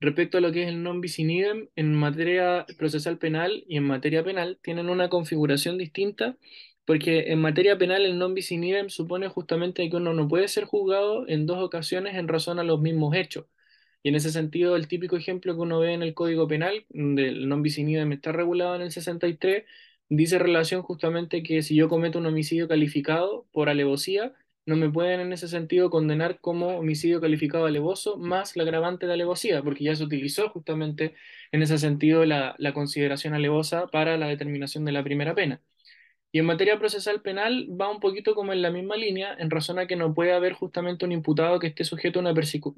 respecto 0.01 0.39
a 0.39 0.41
lo 0.41 0.53
que 0.53 0.63
es 0.65 0.69
el 0.69 0.83
non 0.83 1.01
bis 1.01 1.19
in 1.19 1.31
idem, 1.31 1.69
en 1.77 1.95
materia 1.95 2.67
procesal 2.79 3.19
penal 3.19 3.65
y 3.69 3.77
en 3.77 3.85
materia 3.85 4.23
penal 4.25 4.59
tienen 4.63 4.89
una 4.91 5.09
configuración 5.09 5.79
distinta, 5.79 6.37
porque 6.85 7.33
en 7.33 7.41
materia 7.41 7.79
penal 7.79 8.05
el 8.05 8.19
non 8.19 8.35
bis 8.35 8.53
in 8.53 8.65
idem 8.65 8.89
supone 8.91 9.29
justamente 9.29 9.89
que 9.91 9.97
uno 9.97 10.13
no 10.15 10.29
puede 10.29 10.49
ser 10.49 10.65
juzgado 10.65 11.27
en 11.29 11.47
dos 11.47 11.59
ocasiones 11.63 12.17
en 12.17 12.29
razón 12.29 12.59
a 12.59 12.65
los 12.65 12.81
mismos 12.81 13.15
hechos. 13.17 13.47
Y 14.03 14.09
en 14.11 14.15
ese 14.15 14.31
sentido, 14.31 14.77
el 14.77 14.89
típico 14.89 15.17
ejemplo 15.17 15.55
que 15.55 15.61
uno 15.61 15.81
ve 15.81 15.93
en 15.93 16.03
el 16.03 16.15
Código 16.15 16.47
Penal, 16.49 16.85
del 16.91 17.49
non 17.49 17.63
bis 17.63 17.79
in 17.79 17.89
idem 17.89 18.13
está 18.13 18.33
regulado 18.33 18.77
en 18.77 18.83
el 18.83 18.93
63, 18.93 19.65
dice 20.09 20.39
relación 20.39 20.83
justamente 20.83 21.43
que 21.43 21.63
si 21.63 21.75
yo 21.75 21.89
cometo 21.89 22.19
un 22.19 22.27
homicidio 22.27 22.69
calificado 22.69 23.47
por 23.53 23.69
alevosía, 23.69 24.35
no 24.67 24.77
me 24.77 24.91
pueden 24.91 25.21
en 25.21 25.33
ese 25.33 25.49
sentido 25.49 25.91
condenar 25.91 26.41
como 26.41 26.79
homicidio 26.79 27.21
calificado 27.21 27.67
alevoso 27.67 28.19
más 28.19 28.55
la 28.57 28.63
agravante 28.65 29.07
de 29.07 29.15
alevosía, 29.15 29.63
porque 29.63 29.85
ya 29.85 29.95
se 29.97 30.05
utilizó 30.05 30.51
justamente 30.51 31.15
en 31.53 31.63
ese 31.63 31.79
sentido 31.79 32.25
la, 32.25 32.55
la 32.59 32.75
consideración 32.75 33.35
alevosa 33.35 33.87
para 33.89 34.17
la 34.19 34.29
determinación 34.29 34.85
de 34.85 34.93
la 34.93 35.03
primera 35.05 35.35
pena. 35.35 35.61
Y 36.31 36.39
en 36.41 36.47
materia 36.47 36.79
procesal 36.79 37.23
penal 37.23 37.69
va 37.81 37.91
un 37.91 38.01
poquito 38.01 38.35
como 38.35 38.53
en 38.53 38.63
la 38.63 38.71
misma 38.71 38.97
línea, 38.97 39.35
en 39.39 39.51
razón 39.51 39.79
a 39.79 39.87
que 39.87 39.97
no 39.97 40.15
puede 40.15 40.33
haber 40.33 40.53
justamente 40.53 41.05
un 41.05 41.13
imputado 41.13 41.59
que 41.59 41.69
esté 41.69 41.85
sujeto 41.85 42.19
a 42.19 42.23
una 42.23 42.35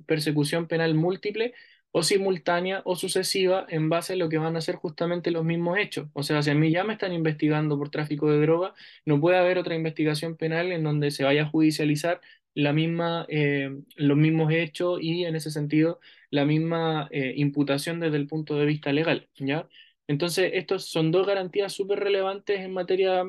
persecución 0.06 0.66
penal 0.68 0.94
múltiple 0.94 1.54
o 1.92 2.02
simultánea 2.04 2.82
o 2.84 2.94
sucesiva 2.96 3.66
en 3.68 3.88
base 3.88 4.12
a 4.12 4.16
lo 4.16 4.28
que 4.28 4.38
van 4.38 4.56
a 4.56 4.60
ser 4.60 4.76
justamente 4.76 5.30
los 5.32 5.44
mismos 5.44 5.78
hechos. 5.78 6.08
O 6.12 6.22
sea, 6.22 6.42
si 6.42 6.50
a 6.50 6.54
mí 6.54 6.70
ya 6.70 6.84
me 6.84 6.92
están 6.92 7.12
investigando 7.12 7.76
por 7.76 7.90
tráfico 7.90 8.30
de 8.30 8.40
droga, 8.40 8.74
no 9.04 9.20
puede 9.20 9.38
haber 9.38 9.58
otra 9.58 9.74
investigación 9.74 10.36
penal 10.36 10.70
en 10.72 10.84
donde 10.84 11.10
se 11.10 11.24
vaya 11.24 11.42
a 11.42 11.46
judicializar 11.50 12.20
la 12.54 12.72
misma, 12.72 13.26
eh, 13.28 13.70
los 13.96 14.16
mismos 14.16 14.52
hechos 14.52 14.98
y 15.02 15.24
en 15.24 15.36
ese 15.36 15.50
sentido 15.50 16.00
la 16.30 16.44
misma 16.44 17.08
eh, 17.10 17.32
imputación 17.36 18.00
desde 18.00 18.16
el 18.16 18.26
punto 18.28 18.56
de 18.56 18.66
vista 18.66 18.92
legal, 18.92 19.28
¿ya? 19.36 19.68
Entonces, 20.10 20.50
estos 20.54 20.86
son 20.90 21.12
dos 21.12 21.26
garantías 21.26 21.72
súper 21.72 22.00
relevantes 22.00 22.60
en 22.60 22.72
materia, 22.72 23.22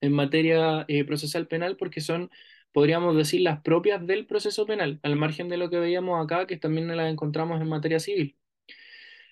en 0.00 0.12
materia 0.12 0.84
eh, 0.88 1.04
procesal 1.04 1.46
penal 1.48 1.76
porque 1.76 2.00
son, 2.00 2.30
podríamos 2.72 3.16
decir, 3.16 3.42
las 3.42 3.62
propias 3.62 4.04
del 4.06 4.26
proceso 4.26 4.66
penal, 4.66 4.98
al 5.04 5.16
margen 5.16 5.48
de 5.48 5.56
lo 5.58 5.70
que 5.70 5.78
veíamos 5.78 6.24
acá, 6.24 6.46
que 6.48 6.56
también 6.56 6.88
las 6.96 7.10
encontramos 7.12 7.60
en 7.60 7.68
materia 7.68 8.00
civil. 8.00 8.36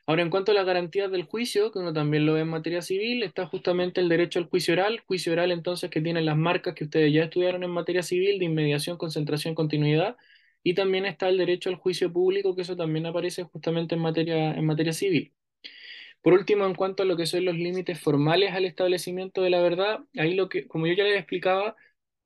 Ahora, 0.06 0.22
en 0.22 0.30
cuanto 0.30 0.52
a 0.52 0.54
las 0.54 0.64
garantías 0.66 1.10
del 1.10 1.24
juicio, 1.24 1.70
que 1.72 1.80
uno 1.80 1.92
también 1.92 2.24
lo 2.26 2.34
ve 2.34 2.40
en 2.42 2.48
materia 2.48 2.80
civil, 2.82 3.22
está 3.24 3.46
justamente 3.46 4.00
el 4.00 4.08
derecho 4.08 4.38
al 4.38 4.46
juicio 4.48 4.72
oral, 4.74 5.00
juicio 5.06 5.32
oral 5.32 5.50
entonces 5.52 5.90
que 5.90 6.00
tiene 6.00 6.22
las 6.22 6.36
marcas 6.36 6.74
que 6.74 6.84
ustedes 6.84 7.12
ya 7.12 7.24
estudiaron 7.24 7.64
en 7.64 7.70
materia 7.70 8.02
civil 8.04 8.38
de 8.38 8.44
inmediación, 8.46 8.96
concentración, 8.98 9.54
continuidad, 9.54 10.16
y 10.62 10.74
también 10.74 11.06
está 11.06 11.28
el 11.28 11.38
derecho 11.38 11.70
al 11.70 11.76
juicio 11.76 12.12
público, 12.12 12.54
que 12.54 12.62
eso 12.62 12.76
también 12.76 13.06
aparece 13.06 13.42
justamente 13.44 13.96
en 13.96 14.00
materia, 14.02 14.52
en 14.54 14.64
materia 14.66 14.92
civil. 14.92 15.34
Por 16.22 16.32
último, 16.34 16.66
en 16.66 16.74
cuanto 16.74 17.02
a 17.02 17.06
lo 17.06 17.16
que 17.16 17.26
son 17.26 17.44
los 17.44 17.56
límites 17.56 18.00
formales 18.00 18.52
al 18.52 18.64
establecimiento 18.64 19.42
de 19.42 19.50
la 19.50 19.60
verdad, 19.62 20.00
ahí 20.16 20.34
lo 20.34 20.48
que, 20.48 20.66
como 20.66 20.86
yo 20.86 20.94
ya 20.94 21.04
les 21.04 21.16
explicaba, 21.18 21.76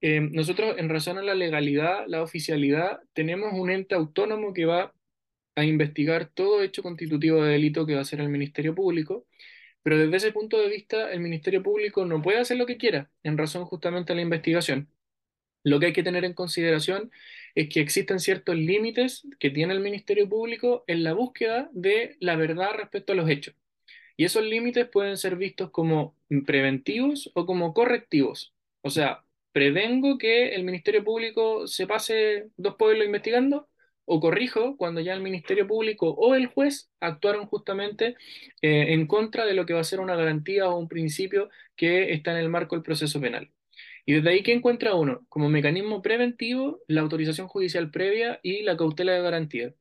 eh, 0.00 0.20
nosotros 0.20 0.76
en 0.78 0.88
razón 0.88 1.18
a 1.18 1.22
la 1.22 1.34
legalidad, 1.34 2.04
la 2.08 2.22
oficialidad, 2.22 3.00
tenemos 3.12 3.52
un 3.54 3.70
ente 3.70 3.94
autónomo 3.94 4.52
que 4.52 4.64
va 4.64 4.94
a 5.54 5.64
investigar 5.64 6.26
todo 6.26 6.62
hecho 6.62 6.82
constitutivo 6.82 7.42
de 7.44 7.52
delito 7.52 7.86
que 7.86 7.94
va 7.94 8.00
a 8.02 8.04
ser 8.04 8.20
el 8.20 8.28
Ministerio 8.28 8.74
Público, 8.74 9.26
pero 9.82 9.98
desde 9.98 10.16
ese 10.16 10.32
punto 10.32 10.58
de 10.58 10.68
vista 10.68 11.12
el 11.12 11.20
Ministerio 11.20 11.62
Público 11.62 12.04
no 12.06 12.22
puede 12.22 12.38
hacer 12.38 12.56
lo 12.58 12.66
que 12.66 12.78
quiera 12.78 13.10
en 13.22 13.38
razón 13.38 13.64
justamente 13.66 14.12
a 14.12 14.16
la 14.16 14.22
investigación. 14.22 14.88
Lo 15.64 15.80
que 15.80 15.86
hay 15.86 15.92
que 15.92 16.02
tener 16.02 16.24
en 16.24 16.34
consideración 16.34 17.12
es 17.54 17.68
que 17.68 17.80
existen 17.80 18.20
ciertos 18.20 18.56
límites 18.56 19.26
que 19.38 19.50
tiene 19.50 19.74
el 19.74 19.80
Ministerio 19.80 20.28
Público 20.28 20.84
en 20.88 21.04
la 21.04 21.12
búsqueda 21.14 21.70
de 21.72 22.16
la 22.20 22.36
verdad 22.36 22.72
respecto 22.76 23.12
a 23.12 23.16
los 23.16 23.28
hechos. 23.30 23.54
Y 24.16 24.24
esos 24.24 24.44
límites 24.44 24.88
pueden 24.88 25.16
ser 25.16 25.36
vistos 25.36 25.70
como 25.70 26.16
preventivos 26.46 27.30
o 27.34 27.46
como 27.46 27.74
correctivos. 27.74 28.54
O 28.82 28.90
sea, 28.90 29.24
prevengo 29.52 30.18
que 30.18 30.54
el 30.54 30.64
Ministerio 30.64 31.04
Público 31.04 31.66
se 31.66 31.86
pase 31.86 32.50
dos 32.56 32.76
pueblos 32.76 33.06
investigando 33.06 33.68
o 34.04 34.20
corrijo 34.20 34.76
cuando 34.76 35.00
ya 35.00 35.14
el 35.14 35.22
Ministerio 35.22 35.66
Público 35.66 36.10
o 36.10 36.34
el 36.34 36.46
juez 36.46 36.90
actuaron 37.00 37.46
justamente 37.46 38.16
eh, 38.60 38.92
en 38.92 39.06
contra 39.06 39.46
de 39.46 39.54
lo 39.54 39.66
que 39.66 39.74
va 39.74 39.80
a 39.80 39.84
ser 39.84 40.00
una 40.00 40.16
garantía 40.16 40.68
o 40.68 40.78
un 40.78 40.88
principio 40.88 41.50
que 41.76 42.12
está 42.12 42.32
en 42.32 42.38
el 42.38 42.48
marco 42.48 42.74
del 42.76 42.82
proceso 42.82 43.20
penal. 43.20 43.50
Y 44.04 44.14
desde 44.14 44.30
ahí 44.30 44.42
que 44.42 44.52
encuentra 44.52 44.94
uno 44.94 45.24
como 45.28 45.48
mecanismo 45.48 46.02
preventivo 46.02 46.80
la 46.88 47.02
autorización 47.02 47.46
judicial 47.48 47.90
previa 47.90 48.40
y 48.42 48.62
la 48.62 48.76
cautela 48.76 49.12
de 49.12 49.22
garantía. 49.22 49.74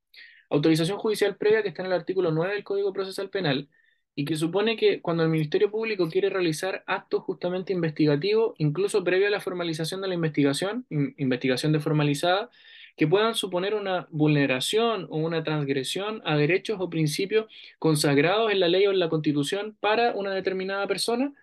Autorización 0.49 0.97
judicial 0.99 1.37
previa 1.37 1.63
que 1.63 1.69
está 1.69 1.81
en 1.81 1.87
el 1.87 1.93
artículo 1.93 2.31
9 2.31 2.53
del 2.53 2.63
Código 2.63 2.93
Procesal 2.93 3.29
Penal 3.29 3.69
y 4.15 4.25
que 4.25 4.35
supone 4.35 4.75
que 4.75 5.01
cuando 5.01 5.23
el 5.23 5.29
Ministerio 5.29 5.71
Público 5.71 6.09
quiere 6.09 6.29
realizar 6.29 6.83
actos 6.85 7.23
justamente 7.23 7.73
investigativos, 7.73 8.55
incluso 8.57 9.03
previo 9.03 9.27
a 9.27 9.31
la 9.31 9.39
formalización 9.39 10.01
de 10.01 10.09
la 10.09 10.15
investigación, 10.15 10.85
investigación 10.89 11.71
deformalizada, 11.71 12.49
que 12.97 13.07
puedan 13.07 13.35
suponer 13.35 13.73
una 13.73 14.07
vulneración 14.11 15.07
o 15.09 15.17
una 15.17 15.43
transgresión 15.43 16.21
a 16.25 16.35
derechos 16.35 16.77
o 16.79 16.89
principios 16.89 17.47
consagrados 17.79 18.51
en 18.51 18.59
la 18.59 18.67
ley 18.67 18.85
o 18.85 18.91
en 18.91 18.99
la 18.99 19.09
Constitución 19.09 19.77
para 19.79 20.13
una 20.13 20.33
determinada 20.33 20.87
persona, 20.87 21.33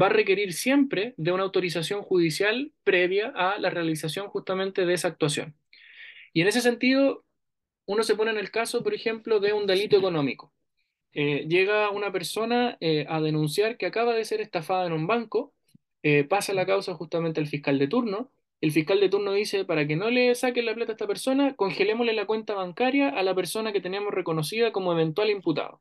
va 0.00 0.06
a 0.06 0.10
requerir 0.10 0.52
siempre 0.52 1.14
de 1.16 1.32
una 1.32 1.44
autorización 1.44 2.02
judicial 2.02 2.72
previa 2.84 3.32
a 3.34 3.58
la 3.58 3.70
realización 3.70 4.28
justamente 4.28 4.84
de 4.84 4.94
esa 4.94 5.08
actuación. 5.08 5.54
Y 6.32 6.42
en 6.42 6.48
ese 6.48 6.60
sentido, 6.60 7.24
uno 7.86 8.02
se 8.02 8.16
pone 8.16 8.32
en 8.32 8.38
el 8.38 8.50
caso, 8.50 8.82
por 8.82 8.94
ejemplo, 8.94 9.40
de 9.40 9.52
un 9.52 9.66
delito 9.66 9.96
económico. 9.96 10.52
Eh, 11.18 11.46
llega 11.48 11.88
una 11.90 12.12
persona 12.12 12.76
eh, 12.80 13.06
a 13.08 13.22
denunciar 13.22 13.78
que 13.78 13.86
acaba 13.86 14.14
de 14.14 14.26
ser 14.26 14.42
estafada 14.42 14.86
en 14.86 14.92
un 14.92 15.06
banco, 15.06 15.54
eh, 16.02 16.24
pasa 16.24 16.52
la 16.52 16.66
causa 16.66 16.94
justamente 16.94 17.40
al 17.40 17.46
fiscal 17.46 17.78
de 17.78 17.88
turno, 17.88 18.30
el 18.60 18.70
fiscal 18.72 19.00
de 19.00 19.08
turno 19.08 19.32
dice, 19.32 19.64
para 19.64 19.86
que 19.86 19.96
no 19.96 20.10
le 20.10 20.34
saquen 20.34 20.66
la 20.66 20.74
plata 20.74 20.92
a 20.92 20.94
esta 20.94 21.06
persona, 21.06 21.56
congelémosle 21.56 22.12
la 22.12 22.26
cuenta 22.26 22.54
bancaria 22.54 23.08
a 23.08 23.22
la 23.22 23.34
persona 23.34 23.72
que 23.72 23.80
teníamos 23.80 24.12
reconocida 24.12 24.72
como 24.72 24.92
eventual 24.92 25.30
imputado. 25.30 25.80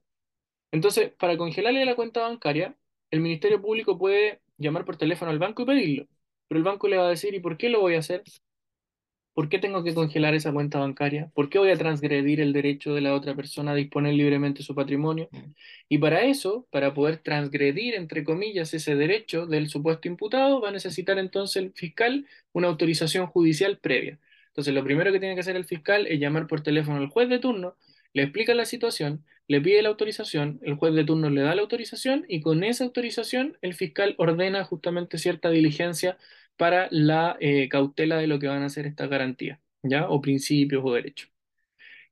Entonces, 0.72 1.12
para 1.20 1.38
congelarle 1.38 1.86
la 1.86 1.96
cuenta 1.96 2.22
bancaria, 2.22 2.78
el 3.12 3.22
Ministerio 3.22 3.62
Público 3.62 3.98
puede 3.98 4.42
llamar 4.58 4.86
por 4.86 4.98
teléfono 4.98 5.32
al 5.32 5.40
banco 5.40 5.64
y 5.64 5.66
pedirlo, 5.66 6.08
pero 6.48 6.60
el 6.60 6.64
banco 6.66 6.88
le 6.88 6.98
va 6.98 7.08
a 7.08 7.10
decir, 7.10 7.34
¿y 7.36 7.42
por 7.42 7.58
qué 7.58 7.70
lo 7.70 7.82
voy 7.82 7.96
a 7.96 8.00
hacer? 8.00 8.24
¿Por 9.36 9.50
qué 9.50 9.60
tengo 9.60 9.84
que 9.84 9.94
congelar 9.94 10.34
esa 10.34 10.54
cuenta 10.54 10.80
bancaria? 10.80 11.30
¿Por 11.34 11.50
qué 11.50 11.60
voy 11.60 11.70
a 11.70 11.78
transgredir 11.78 12.40
el 12.40 12.54
derecho 12.54 12.94
de 12.94 13.02
la 13.02 13.14
otra 13.14 13.36
persona 13.36 13.74
a 13.74 13.76
disponer 13.76 14.14
libremente 14.14 14.64
su 14.64 14.74
patrimonio? 14.74 15.28
Y 15.90 15.98
para 15.98 16.24
eso, 16.24 16.66
para 16.72 16.94
poder 16.94 17.18
transgredir, 17.18 17.96
entre 17.96 18.24
comillas, 18.24 18.74
ese 18.74 18.96
derecho 18.96 19.46
del 19.46 19.68
supuesto 19.68 20.08
imputado, 20.08 20.62
va 20.62 20.70
a 20.70 20.72
necesitar 20.72 21.20
entonces 21.20 21.62
el 21.62 21.74
fiscal 21.74 22.26
una 22.54 22.70
autorización 22.70 23.28
judicial 23.28 23.78
previa. 23.78 24.20
Entonces, 24.48 24.74
lo 24.74 24.86
primero 24.86 25.12
que 25.12 25.20
tiene 25.20 25.36
que 25.36 25.42
hacer 25.42 25.58
el 25.58 25.66
fiscal 25.66 26.08
es 26.08 26.18
llamar 26.18 26.48
por 26.48 26.62
teléfono 26.62 26.98
al 27.00 27.10
juez 27.10 27.28
de 27.28 27.40
turno, 27.40 27.76
le 28.14 28.24
explica 28.24 28.56
la 28.56 28.64
situación, 28.64 29.26
le 29.50 29.60
pide 29.60 29.82
la 29.82 29.90
autorización, 29.90 30.62
el 30.64 30.76
juez 30.76 30.94
de 30.96 31.04
turno 31.04 31.30
le 31.30 31.42
da 31.42 31.56
la 31.56 31.62
autorización 31.62 32.24
y 32.30 32.40
con 32.40 32.64
esa 32.64 32.86
autorización 32.86 33.58
el 33.62 33.74
fiscal 33.74 34.16
ordena 34.18 34.64
justamente 34.64 35.18
cierta 35.18 35.50
diligencia 35.50 36.18
para 36.58 36.88
la 36.92 37.38
eh, 37.40 37.70
cautela 37.70 38.18
de 38.18 38.28
lo 38.28 38.40
que 38.40 38.48
van 38.48 38.64
a 38.64 38.70
ser 38.70 38.86
estas 38.88 39.10
garantías, 39.10 39.60
¿ya? 39.84 40.10
O 40.10 40.22
principios 40.22 40.84
o 40.86 40.94
derechos. 40.94 41.30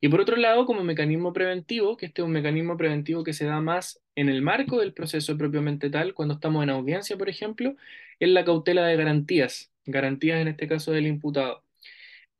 Y 0.01 0.09
por 0.09 0.19
otro 0.21 0.35
lado, 0.35 0.65
como 0.65 0.83
mecanismo 0.83 1.31
preventivo, 1.31 1.95
que 1.95 2.07
este 2.07 2.21
es 2.21 2.25
un 2.25 2.33
mecanismo 2.33 2.75
preventivo 2.77 3.23
que 3.23 3.33
se 3.33 3.45
da 3.45 3.61
más 3.61 4.01
en 4.15 4.29
el 4.29 4.41
marco 4.41 4.79
del 4.79 4.93
proceso 4.93 5.37
propiamente 5.37 5.89
tal, 5.89 6.13
cuando 6.13 6.35
estamos 6.35 6.61
en 6.63 6.69
audiencia, 6.71 7.17
por 7.17 7.29
ejemplo, 7.29 7.75
es 8.19 8.29
la 8.29 8.43
cautela 8.43 8.85
de 8.85 8.97
garantías, 8.97 9.71
garantías 9.85 10.41
en 10.41 10.49
este 10.49 10.67
caso 10.67 10.91
del 10.91 11.07
imputado. 11.07 11.63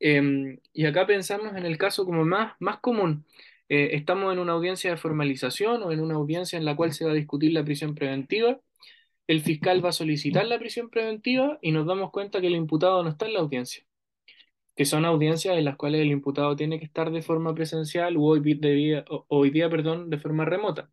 Em, 0.00 0.58
y 0.74 0.84
acá 0.86 1.06
pensamos 1.06 1.56
en 1.56 1.64
el 1.66 1.78
caso 1.78 2.04
como 2.04 2.24
más, 2.24 2.54
más 2.60 2.78
común. 2.80 3.24
Eh, 3.68 3.90
estamos 3.92 4.32
en 4.32 4.40
una 4.40 4.52
audiencia 4.52 4.90
de 4.90 4.96
formalización 4.98 5.82
o 5.82 5.92
en 5.92 6.00
una 6.00 6.14
audiencia 6.16 6.58
en 6.58 6.66
la 6.66 6.76
cual 6.76 6.92
se 6.92 7.04
va 7.06 7.12
a 7.12 7.14
discutir 7.14 7.52
la 7.52 7.64
prisión 7.64 7.94
preventiva 7.94 8.60
el 9.26 9.40
fiscal 9.40 9.84
va 9.84 9.90
a 9.90 9.92
solicitar 9.92 10.46
la 10.46 10.58
prisión 10.58 10.90
preventiva 10.90 11.58
y 11.62 11.72
nos 11.72 11.86
damos 11.86 12.10
cuenta 12.10 12.40
que 12.40 12.46
el 12.48 12.56
imputado 12.56 13.02
no 13.02 13.10
está 13.10 13.26
en 13.26 13.34
la 13.34 13.40
audiencia, 13.40 13.84
que 14.76 14.84
son 14.84 15.04
audiencias 15.04 15.56
en 15.56 15.64
las 15.64 15.76
cuales 15.76 16.02
el 16.02 16.10
imputado 16.10 16.56
tiene 16.56 16.78
que 16.78 16.84
estar 16.86 17.10
de 17.10 17.22
forma 17.22 17.54
presencial 17.54 18.16
o 18.16 18.22
hoy, 18.22 18.40
día, 18.40 19.04
hoy 19.28 19.50
día 19.50 19.70
perdón, 19.70 20.10
de 20.10 20.18
forma 20.18 20.44
remota. 20.44 20.90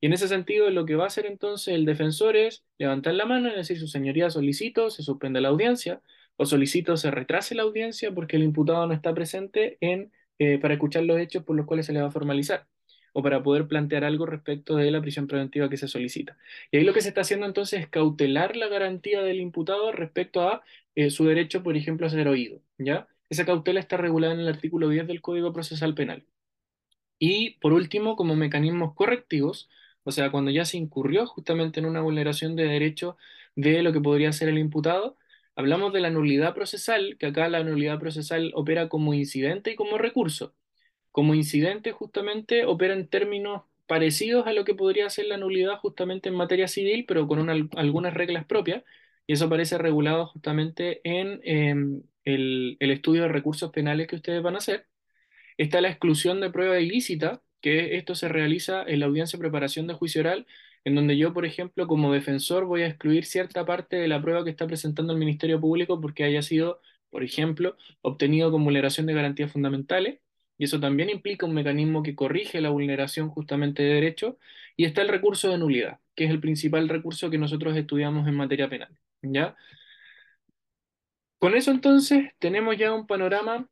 Y 0.00 0.06
en 0.06 0.14
ese 0.14 0.28
sentido, 0.28 0.68
lo 0.70 0.84
que 0.86 0.96
va 0.96 1.04
a 1.04 1.06
hacer 1.08 1.26
entonces 1.26 1.74
el 1.74 1.84
defensor 1.86 2.36
es 2.36 2.64
levantar 2.78 3.14
la 3.14 3.26
mano 3.26 3.48
y 3.48 3.56
decir, 3.56 3.78
su 3.78 3.88
señoría 3.88 4.30
solicito, 4.30 4.90
se 4.90 5.02
suspende 5.02 5.40
la 5.40 5.48
audiencia, 5.50 6.02
o 6.36 6.46
solicito, 6.46 6.96
se 6.96 7.10
retrase 7.10 7.54
la 7.54 7.62
audiencia 7.62 8.12
porque 8.12 8.36
el 8.36 8.42
imputado 8.42 8.86
no 8.86 8.94
está 8.94 9.14
presente 9.14 9.78
en, 9.80 10.12
eh, 10.38 10.58
para 10.58 10.74
escuchar 10.74 11.04
los 11.04 11.20
hechos 11.20 11.44
por 11.44 11.56
los 11.56 11.66
cuales 11.66 11.86
se 11.86 11.92
le 11.92 12.02
va 12.02 12.08
a 12.08 12.10
formalizar 12.10 12.66
o 13.12 13.22
para 13.22 13.42
poder 13.42 13.68
plantear 13.68 14.04
algo 14.04 14.26
respecto 14.26 14.76
de 14.76 14.90
la 14.90 15.00
prisión 15.00 15.26
preventiva 15.26 15.68
que 15.68 15.76
se 15.76 15.88
solicita. 15.88 16.36
Y 16.70 16.78
ahí 16.78 16.84
lo 16.84 16.92
que 16.94 17.02
se 17.02 17.08
está 17.08 17.22
haciendo 17.22 17.46
entonces 17.46 17.80
es 17.80 17.88
cautelar 17.88 18.56
la 18.56 18.68
garantía 18.68 19.22
del 19.22 19.40
imputado 19.40 19.92
respecto 19.92 20.42
a 20.48 20.62
eh, 20.94 21.10
su 21.10 21.26
derecho, 21.26 21.62
por 21.62 21.76
ejemplo, 21.76 22.06
a 22.06 22.10
ser 22.10 22.28
oído. 22.28 22.60
¿ya? 22.78 23.08
Esa 23.28 23.44
cautela 23.46 23.80
está 23.80 23.96
regulada 23.96 24.34
en 24.34 24.40
el 24.40 24.48
artículo 24.48 24.88
10 24.88 25.06
del 25.06 25.20
Código 25.20 25.52
Procesal 25.52 25.94
Penal. 25.94 26.24
Y 27.18 27.52
por 27.60 27.72
último, 27.72 28.16
como 28.16 28.34
mecanismos 28.36 28.94
correctivos, 28.94 29.70
o 30.04 30.10
sea, 30.12 30.30
cuando 30.30 30.50
ya 30.50 30.64
se 30.64 30.76
incurrió 30.76 31.26
justamente 31.26 31.80
en 31.80 31.86
una 31.86 32.00
vulneración 32.00 32.56
de 32.56 32.64
derecho 32.64 33.16
de 33.54 33.82
lo 33.82 33.92
que 33.92 34.00
podría 34.00 34.32
ser 34.32 34.48
el 34.48 34.58
imputado, 34.58 35.16
hablamos 35.54 35.92
de 35.92 36.00
la 36.00 36.10
nulidad 36.10 36.54
procesal, 36.54 37.16
que 37.18 37.26
acá 37.26 37.48
la 37.48 37.62
nulidad 37.62 37.98
procesal 38.00 38.52
opera 38.54 38.88
como 38.88 39.14
incidente 39.14 39.72
y 39.72 39.76
como 39.76 39.98
recurso 39.98 40.54
como 41.12 41.34
incidente 41.34 41.92
justamente 41.92 42.66
opera 42.66 42.94
en 42.94 43.08
términos 43.08 43.62
parecidos 43.86 44.46
a 44.46 44.52
lo 44.52 44.64
que 44.64 44.74
podría 44.74 45.10
ser 45.10 45.26
la 45.26 45.36
nulidad 45.36 45.78
justamente 45.78 46.28
en 46.30 46.34
materia 46.36 46.68
civil, 46.68 47.04
pero 47.06 47.28
con 47.28 47.48
algunas 47.50 48.14
reglas 48.14 48.46
propias, 48.46 48.84
y 49.26 49.34
eso 49.34 49.46
aparece 49.46 49.78
regulado 49.78 50.26
justamente 50.28 51.00
en 51.04 51.40
em, 51.44 52.02
el, 52.24 52.76
estudio 52.80 53.22
de 53.22 53.28
recursos 53.28 53.70
penales 53.70 54.06
que 54.08 54.16
ustedes 54.16 54.42
van 54.42 54.54
a 54.54 54.58
hacer. 54.58 54.88
Está 55.58 55.80
la 55.80 55.88
exclusión 55.90 56.40
de 56.40 56.50
prueba 56.50 56.80
ilícita, 56.80 57.42
que 57.60 57.96
esto 57.96 58.14
se 58.14 58.28
realiza 58.28 58.82
en 58.84 59.00
la 59.00 59.06
audiencia 59.06 59.36
de 59.36 59.42
preparación 59.42 59.86
de 59.86 59.94
juicio 59.94 60.20
oral, 60.22 60.46
en 60.84 60.94
donde 60.94 61.16
yo, 61.16 61.32
por 61.32 61.46
ejemplo, 61.46 61.86
como 61.86 62.12
defensor 62.12 62.64
voy 62.66 62.82
a 62.82 62.88
excluir 62.88 63.24
cierta 63.24 63.64
parte 63.66 63.96
de 63.96 64.08
la 64.08 64.20
prueba 64.22 64.44
que 64.44 64.50
está 64.50 64.66
presentando 64.66 65.12
el 65.12 65.18
Ministerio 65.18 65.60
Público 65.60 66.00
porque 66.00 66.24
haya 66.24 66.42
sido, 66.42 66.80
por 67.10 67.22
ejemplo, 67.22 67.76
obtenido 68.00 68.50
con 68.50 68.64
vulneración 68.64 69.06
de 69.06 69.14
garantías 69.14 69.52
fundamentales 69.52 70.20
y 70.62 70.64
eso 70.64 70.78
también 70.78 71.10
implica 71.10 71.44
un 71.44 71.54
mecanismo 71.54 72.04
que 72.04 72.14
corrige 72.14 72.60
la 72.60 72.70
vulneración 72.70 73.28
justamente 73.30 73.82
de 73.82 73.94
derechos, 73.94 74.36
y 74.76 74.84
está 74.84 75.02
el 75.02 75.08
recurso 75.08 75.50
de 75.50 75.58
nulidad, 75.58 75.98
que 76.14 76.26
es 76.26 76.30
el 76.30 76.38
principal 76.38 76.88
recurso 76.88 77.30
que 77.30 77.36
nosotros 77.36 77.76
estudiamos 77.76 78.28
en 78.28 78.36
materia 78.36 78.68
penal, 78.68 78.96
¿ya? 79.22 79.56
Con 81.40 81.56
eso 81.56 81.72
entonces 81.72 82.30
tenemos 82.38 82.76
ya 82.78 82.92
un 82.94 83.08
panorama 83.08 83.68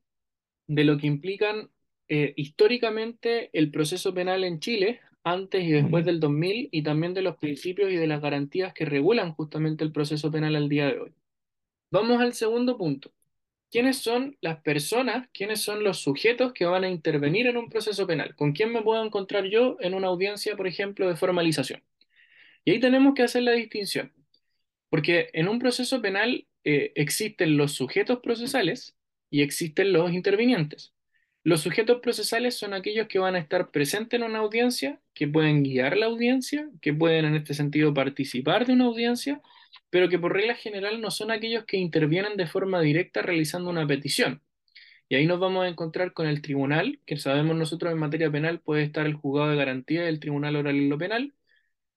de 0.67 0.83
lo 0.83 0.99
que 0.99 1.07
implican 1.07 1.71
eh, 2.09 2.33
históricamente 2.35 3.51
el 3.53 3.71
proceso 3.71 4.13
penal 4.13 4.43
en 4.43 4.59
Chile 4.59 5.01
antes 5.23 5.63
y 5.63 5.71
después 5.71 6.05
del 6.05 6.19
2000 6.19 6.71
y 6.73 6.83
también 6.83 7.15
de 7.15 7.23
los 7.23 7.37
principios 7.37 7.93
y 7.93 7.97
de 7.97 8.09
las 8.09 8.21
garantías 8.21 8.75
que 8.75 8.85
regulan 8.85 9.33
justamente 9.35 9.85
el 9.85 9.93
proceso 9.93 10.33
penal 10.33 10.57
al 10.57 10.69
día 10.69 10.87
de 10.87 10.99
hoy. 10.99 11.15
Vamos 11.93 12.21
al 12.21 12.35
segundo 12.35 12.77
punto, 12.77 13.13
quiénes 13.71 13.99
son 13.99 14.37
las 14.41 14.61
personas, 14.63 15.29
quiénes 15.33 15.63
son 15.63 15.85
los 15.85 16.01
sujetos 16.01 16.53
que 16.53 16.65
van 16.65 16.85
a 16.85 16.91
intervenir 16.91 17.47
en 17.47 17.57
un 17.57 17.69
proceso 17.71 18.07
penal, 18.07 18.35
con 18.37 18.53
quién 18.53 18.73
me 18.73 18.83
puedo 18.83 19.05
encontrar 19.05 19.45
yo 19.47 19.77
en 19.81 19.95
una 19.95 20.09
audiencia, 20.09 20.57
por 20.57 20.67
ejemplo, 20.67 21.09
de 21.09 21.17
formalización. 21.17 21.83
Y 22.65 22.73
ahí 22.73 22.81
tenemos 22.81 23.15
que 23.15 23.23
hacer 23.23 23.43
la 23.43 23.53
distinción, 23.53 24.13
porque 24.91 25.31
en 25.33 25.49
un 25.49 25.59
proceso 25.59 26.03
penal 26.03 26.47
eh, 26.65 26.93
existen 26.95 27.57
los 27.57 27.73
sujetos 27.73 28.21
procesales 28.21 28.97
y 29.31 29.43
existen 29.43 29.93
los 29.93 30.13
intervinientes. 30.13 30.95
Los 31.43 31.63
sujetos 31.63 32.01
procesales 32.01 32.59
son 32.59 32.75
aquellos 32.75 33.09
que 33.09 33.19
van 33.19 33.35
a 33.35 33.39
estar 33.39 33.71
presentes 33.71 34.21
en 34.21 34.27
una 34.27 34.41
audiencia, 34.41 35.01
que 35.15 35.27
pueden 35.27 35.63
guiar 35.63 35.97
la 35.97 36.07
audiencia, 36.07 36.69
que 36.83 36.93
pueden 36.93 37.25
en 37.25 37.35
este 37.35 37.55
sentido 37.55 37.95
participar 37.95 38.67
de 38.67 38.75
una 38.75 38.85
audiencia 38.85 39.41
pero 39.91 40.09
que 40.09 40.19
por 40.19 40.33
regla 40.35 40.55
general 40.55 41.01
no 41.01 41.11
son 41.11 41.31
aquellos 41.31 41.65
que 41.65 41.77
intervienen 41.79 42.37
de 42.37 42.47
forma 42.47 42.81
directa 42.81 43.23
realizando 43.23 43.71
una 43.71 43.87
petición. 43.87 44.43
Y 45.09 45.17
ahí 45.17 45.27
nos 45.27 45.41
vamos 45.41 45.65
a 45.65 45.69
encontrar 45.69 46.13
con 46.13 46.27
el 46.29 46.43
tribunal, 46.43 47.01
que 47.07 47.17
sabemos 47.17 47.57
nosotros 47.57 47.93
en 47.93 47.99
materia 47.99 48.31
penal 48.31 48.61
puede 48.61 48.85
estar 48.85 49.07
el 49.07 49.15
juzgado 49.15 49.51
de 49.51 49.57
garantía 49.57 50.03
del 50.03 50.21
tribunal 50.21 50.57
oral 50.57 50.77
en 50.77 50.89
lo 50.89 50.99
penal. 50.99 51.35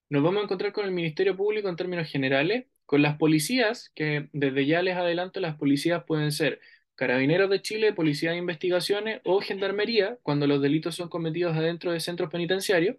Nos 0.08 0.22
vamos 0.22 0.42
a 0.42 0.44
encontrar 0.44 0.72
con 0.72 0.84
el 0.86 0.92
Ministerio 0.92 1.36
Público 1.36 1.68
en 1.68 1.76
términos 1.76 2.08
generales, 2.10 2.66
con 2.86 3.02
las 3.02 3.16
policías, 3.18 3.90
que 3.94 4.28
desde 4.32 4.66
ya 4.66 4.82
les 4.82 4.96
adelanto, 4.96 5.40
las 5.40 5.56
policías 5.56 6.04
pueden 6.06 6.32
ser 6.32 6.60
Carabineros 6.96 7.50
de 7.50 7.62
Chile, 7.62 7.92
Policía 7.92 8.30
de 8.32 8.36
Investigaciones 8.38 9.20
o 9.24 9.40
Gendarmería, 9.40 10.18
cuando 10.22 10.46
los 10.46 10.62
delitos 10.62 10.94
son 10.94 11.08
cometidos 11.08 11.56
adentro 11.56 11.92
de 11.92 12.00
centros 12.00 12.30
penitenciarios. 12.30 12.96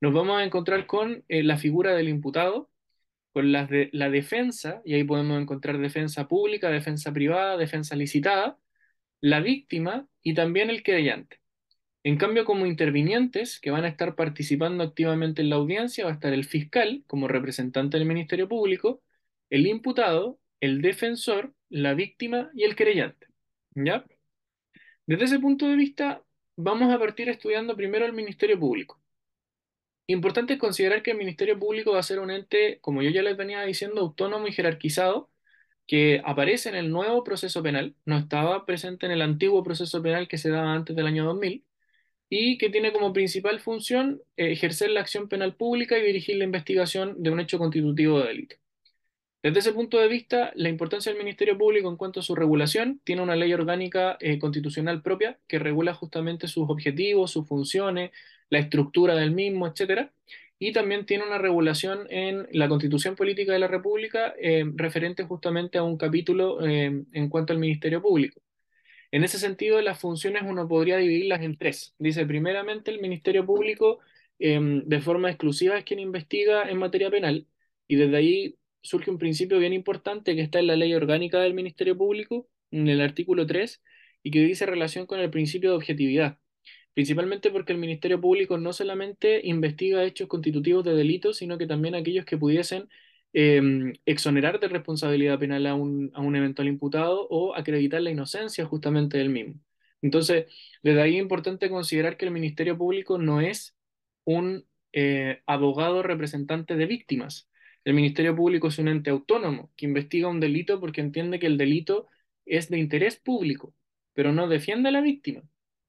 Nos 0.00 0.12
vamos 0.12 0.38
a 0.40 0.44
encontrar 0.44 0.86
con 0.86 1.24
eh, 1.28 1.42
la 1.42 1.56
figura 1.58 1.94
del 1.94 2.08
imputado, 2.08 2.70
con 3.34 3.52
las 3.52 3.70
de, 3.70 3.90
la 3.92 4.10
defensa, 4.10 4.82
y 4.84 4.94
ahí 4.94 5.04
podemos 5.04 5.42
encontrar 5.42 5.78
defensa 5.78 6.28
pública, 6.28 6.70
defensa 6.70 7.12
privada, 7.12 7.56
defensa 7.58 7.96
licitada, 7.96 8.58
la 9.20 9.40
víctima 9.40 10.08
y 10.22 10.34
también 10.34 10.70
el 10.70 10.82
querellante. 10.84 11.40
En 12.04 12.18
cambio, 12.18 12.44
como 12.44 12.66
intervinientes 12.66 13.60
que 13.60 13.70
van 13.72 13.84
a 13.84 13.88
estar 13.88 14.14
participando 14.16 14.84
activamente 14.84 15.42
en 15.42 15.50
la 15.50 15.56
audiencia, 15.56 16.04
va 16.04 16.10
a 16.12 16.14
estar 16.14 16.32
el 16.32 16.44
fiscal 16.44 17.04
como 17.06 17.28
representante 17.28 17.98
del 17.98 18.06
Ministerio 18.06 18.48
Público, 18.48 19.02
el 19.50 19.66
imputado, 19.66 20.38
el 20.60 20.82
defensor, 20.82 21.54
la 21.70 21.94
víctima 21.94 22.50
y 22.54 22.64
el 22.64 22.76
querellante. 22.76 23.26
¿Ya? 23.74 24.04
Desde 25.06 25.24
ese 25.26 25.40
punto 25.40 25.68
de 25.68 25.76
vista, 25.76 26.22
vamos 26.56 26.92
a 26.92 26.98
partir 26.98 27.28
estudiando 27.28 27.76
primero 27.76 28.06
el 28.06 28.12
Ministerio 28.12 28.58
Público. 28.60 29.00
Importante 30.06 30.54
es 30.54 30.58
considerar 30.58 31.02
que 31.02 31.12
el 31.12 31.18
Ministerio 31.18 31.58
Público 31.58 31.92
va 31.92 32.00
a 32.00 32.02
ser 32.02 32.18
un 32.18 32.30
ente, 32.30 32.78
como 32.82 33.02
yo 33.02 33.10
ya 33.10 33.22
les 33.22 33.36
venía 33.36 33.62
diciendo, 33.62 34.02
autónomo 34.02 34.46
y 34.46 34.52
jerarquizado, 34.52 35.30
que 35.86 36.22
aparece 36.24 36.68
en 36.70 36.76
el 36.76 36.90
nuevo 36.90 37.24
proceso 37.24 37.62
penal, 37.62 37.96
no 38.04 38.18
estaba 38.18 38.66
presente 38.66 39.06
en 39.06 39.12
el 39.12 39.22
antiguo 39.22 39.62
proceso 39.64 40.02
penal 40.02 40.28
que 40.28 40.38
se 40.38 40.50
daba 40.50 40.74
antes 40.74 40.96
del 40.96 41.06
año 41.06 41.24
2000, 41.24 41.64
y 42.28 42.58
que 42.58 42.70
tiene 42.70 42.92
como 42.92 43.12
principal 43.12 43.60
función 43.60 44.22
eh, 44.36 44.52
ejercer 44.52 44.90
la 44.90 45.00
acción 45.00 45.28
penal 45.28 45.56
pública 45.56 45.98
y 45.98 46.02
dirigir 46.02 46.36
la 46.36 46.44
investigación 46.44 47.22
de 47.22 47.30
un 47.30 47.40
hecho 47.40 47.58
constitutivo 47.58 48.20
de 48.20 48.28
delito. 48.28 48.56
Desde 49.42 49.58
ese 49.60 49.72
punto 49.72 49.98
de 49.98 50.08
vista, 50.08 50.52
la 50.54 50.70
importancia 50.70 51.12
del 51.12 51.18
Ministerio 51.18 51.58
Público 51.58 51.88
en 51.90 51.96
cuanto 51.96 52.20
a 52.20 52.22
su 52.22 52.34
regulación, 52.34 53.00
tiene 53.04 53.22
una 53.22 53.36
ley 53.36 53.52
orgánica 53.52 54.16
eh, 54.20 54.38
constitucional 54.38 55.02
propia 55.02 55.38
que 55.46 55.58
regula 55.58 55.94
justamente 55.94 56.48
sus 56.48 56.68
objetivos, 56.70 57.30
sus 57.32 57.46
funciones, 57.46 58.10
la 58.50 58.58
estructura 58.58 59.14
del 59.14 59.32
mismo, 59.32 59.66
etcétera, 59.66 60.12
y 60.58 60.72
también 60.72 61.06
tiene 61.06 61.24
una 61.26 61.38
regulación 61.38 62.06
en 62.10 62.46
la 62.52 62.68
Constitución 62.68 63.16
Política 63.16 63.52
de 63.52 63.58
la 63.58 63.68
República 63.68 64.34
eh, 64.40 64.64
referente 64.76 65.24
justamente 65.24 65.78
a 65.78 65.82
un 65.82 65.96
capítulo 65.98 66.64
eh, 66.66 67.04
en 67.12 67.28
cuanto 67.28 67.52
al 67.52 67.58
Ministerio 67.58 68.00
Público. 68.02 68.40
En 69.10 69.24
ese 69.24 69.38
sentido, 69.38 69.80
las 69.80 70.00
funciones 70.00 70.42
uno 70.44 70.66
podría 70.68 70.96
dividirlas 70.98 71.42
en 71.42 71.56
tres. 71.56 71.94
Dice, 71.98 72.26
primeramente, 72.26 72.90
el 72.90 73.00
Ministerio 73.00 73.46
Público 73.46 74.00
eh, 74.38 74.58
de 74.84 75.00
forma 75.00 75.30
exclusiva 75.30 75.78
es 75.78 75.84
quien 75.84 76.00
investiga 76.00 76.68
en 76.68 76.78
materia 76.78 77.10
penal 77.10 77.46
y 77.86 77.96
desde 77.96 78.16
ahí 78.16 78.58
surge 78.82 79.10
un 79.10 79.18
principio 79.18 79.58
bien 79.58 79.72
importante 79.72 80.34
que 80.34 80.42
está 80.42 80.58
en 80.58 80.66
la 80.68 80.76
ley 80.76 80.94
orgánica 80.94 81.40
del 81.40 81.54
Ministerio 81.54 81.96
Público, 81.96 82.48
en 82.70 82.88
el 82.88 83.00
artículo 83.00 83.46
3, 83.46 83.82
y 84.22 84.30
que 84.30 84.40
dice 84.40 84.66
relación 84.66 85.06
con 85.06 85.20
el 85.20 85.30
principio 85.30 85.70
de 85.70 85.76
objetividad. 85.76 86.38
Principalmente 86.94 87.50
porque 87.50 87.72
el 87.72 87.78
Ministerio 87.78 88.20
Público 88.20 88.56
no 88.58 88.72
solamente 88.72 89.40
investiga 89.44 90.04
hechos 90.04 90.28
constitutivos 90.28 90.84
de 90.84 90.94
delitos, 90.94 91.38
sino 91.38 91.58
que 91.58 91.66
también 91.66 91.94
aquellos 91.94 92.24
que 92.24 92.38
pudiesen 92.38 92.88
eh, 93.32 93.60
exonerar 94.06 94.60
de 94.60 94.68
responsabilidad 94.68 95.38
penal 95.38 95.66
a 95.66 95.74
un, 95.74 96.10
a 96.14 96.20
un 96.20 96.36
eventual 96.36 96.68
imputado 96.68 97.26
o 97.28 97.54
acreditar 97.56 98.00
la 98.00 98.10
inocencia 98.10 98.64
justamente 98.64 99.18
del 99.18 99.30
mismo. 99.30 99.54
Entonces, 100.02 100.46
desde 100.82 101.02
ahí 101.02 101.16
es 101.16 101.22
importante 101.22 101.68
considerar 101.70 102.16
que 102.16 102.26
el 102.26 102.30
Ministerio 102.30 102.76
Público 102.78 103.18
no 103.18 103.40
es 103.40 103.74
un 104.24 104.66
eh, 104.92 105.42
abogado 105.46 106.02
representante 106.02 106.76
de 106.76 106.86
víctimas. 106.86 107.48
El 107.84 107.94
Ministerio 107.94 108.36
Público 108.36 108.68
es 108.68 108.78
un 108.78 108.88
ente 108.88 109.10
autónomo 109.10 109.72
que 109.76 109.86
investiga 109.86 110.28
un 110.28 110.40
delito 110.40 110.80
porque 110.80 111.00
entiende 111.00 111.38
que 111.38 111.46
el 111.46 111.58
delito 111.58 112.08
es 112.46 112.68
de 112.70 112.78
interés 112.78 113.16
público, 113.16 113.74
pero 114.14 114.32
no 114.32 114.48
defiende 114.48 114.90
a 114.90 114.92
la 114.92 115.00
víctima. 115.00 115.42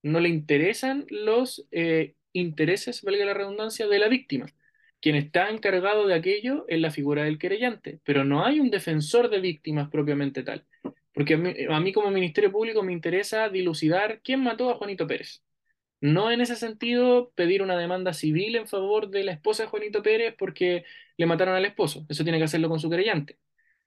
No 0.06 0.20
le 0.20 0.30
interesan 0.30 1.08
los 1.10 1.68
eh, 1.72 2.14
intereses, 2.32 3.02
valga 3.02 3.26
la 3.26 3.34
redundancia, 3.34 3.88
de 3.88 3.98
la 3.98 4.08
víctima. 4.08 4.46
Quien 5.02 5.16
está 5.16 5.50
encargado 5.50 6.06
de 6.06 6.14
aquello 6.14 6.64
es 6.68 6.80
la 6.80 6.92
figura 6.92 7.24
del 7.24 7.40
querellante, 7.40 8.00
pero 8.04 8.24
no 8.24 8.46
hay 8.46 8.60
un 8.60 8.70
defensor 8.70 9.32
de 9.32 9.40
víctimas 9.40 9.90
propiamente 9.90 10.44
tal. 10.44 10.64
Porque 11.12 11.34
a 11.34 11.38
mí, 11.38 11.56
a 11.68 11.80
mí 11.80 11.92
como 11.92 12.12
Ministerio 12.12 12.52
Público 12.52 12.84
me 12.84 12.94
interesa 12.94 13.50
dilucidar 13.50 14.22
quién 14.24 14.44
mató 14.44 14.70
a 14.70 14.76
Juanito 14.76 15.08
Pérez. 15.08 15.42
No 16.02 16.30
en 16.30 16.40
ese 16.40 16.56
sentido 16.56 17.32
pedir 17.34 17.64
una 17.64 17.76
demanda 17.76 18.14
civil 18.14 18.58
en 18.58 18.68
favor 18.68 19.10
de 19.10 19.24
la 19.24 19.32
esposa 19.32 19.64
de 19.64 19.70
Juanito 19.70 20.04
Pérez 20.04 20.36
porque 20.38 20.84
le 21.18 21.26
mataron 21.26 21.56
al 21.56 21.66
esposo. 21.66 22.06
Eso 22.10 22.24
tiene 22.24 22.38
que 22.38 22.44
hacerlo 22.44 22.70
con 22.70 22.80
su 22.80 22.92
querellante. 22.92 23.40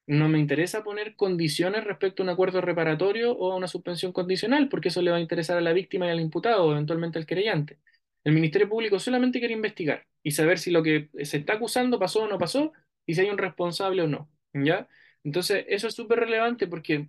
No 0.09 0.29
me 0.29 0.39
interesa 0.39 0.83
poner 0.83 1.17
condiciones 1.17 1.85
respecto 1.85 2.23
a 2.23 2.25
un 2.25 2.31
acuerdo 2.31 2.63
reparatorio 2.63 3.33
o 3.33 3.53
a 3.53 3.57
una 3.57 3.69
suspensión 3.69 4.13
condicional, 4.13 4.69
porque 4.71 4.89
eso 4.89 5.03
le 5.03 5.11
va 5.11 5.19
a 5.19 5.21
interesar 5.21 5.59
a 5.59 5.61
la 5.61 5.75
víctima 5.75 6.07
y 6.07 6.11
al 6.11 6.21
imputado 6.21 6.65
o 6.65 6.73
eventualmente 6.73 7.19
al 7.19 7.27
querellante. 7.27 7.79
El 8.25 8.33
Ministerio 8.33 8.69
Público 8.71 8.99
solamente 8.99 9.39
quiere 9.39 9.55
investigar 9.55 10.07
y 10.23 10.31
saber 10.33 10.59
si 10.59 10.71
lo 10.71 10.83
que 10.83 11.11
se 11.25 11.39
está 11.39 11.55
acusando 11.55 11.99
pasó 11.99 12.23
o 12.23 12.29
no 12.29 12.39
pasó 12.39 12.73
y 13.07 13.15
si 13.15 13.21
hay 13.21 13.31
un 13.31 13.39
responsable 13.39 14.03
o 14.03 14.09
no. 14.09 14.31
¿Ya? 14.55 14.89
Entonces, 15.25 15.67
eso 15.69 15.89
es 15.89 15.95
súper 15.95 16.21
relevante 16.21 16.67
porque 16.67 17.09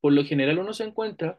por 0.00 0.12
lo 0.12 0.24
general 0.24 0.58
uno 0.60 0.72
se 0.74 0.84
encuentra 0.84 1.38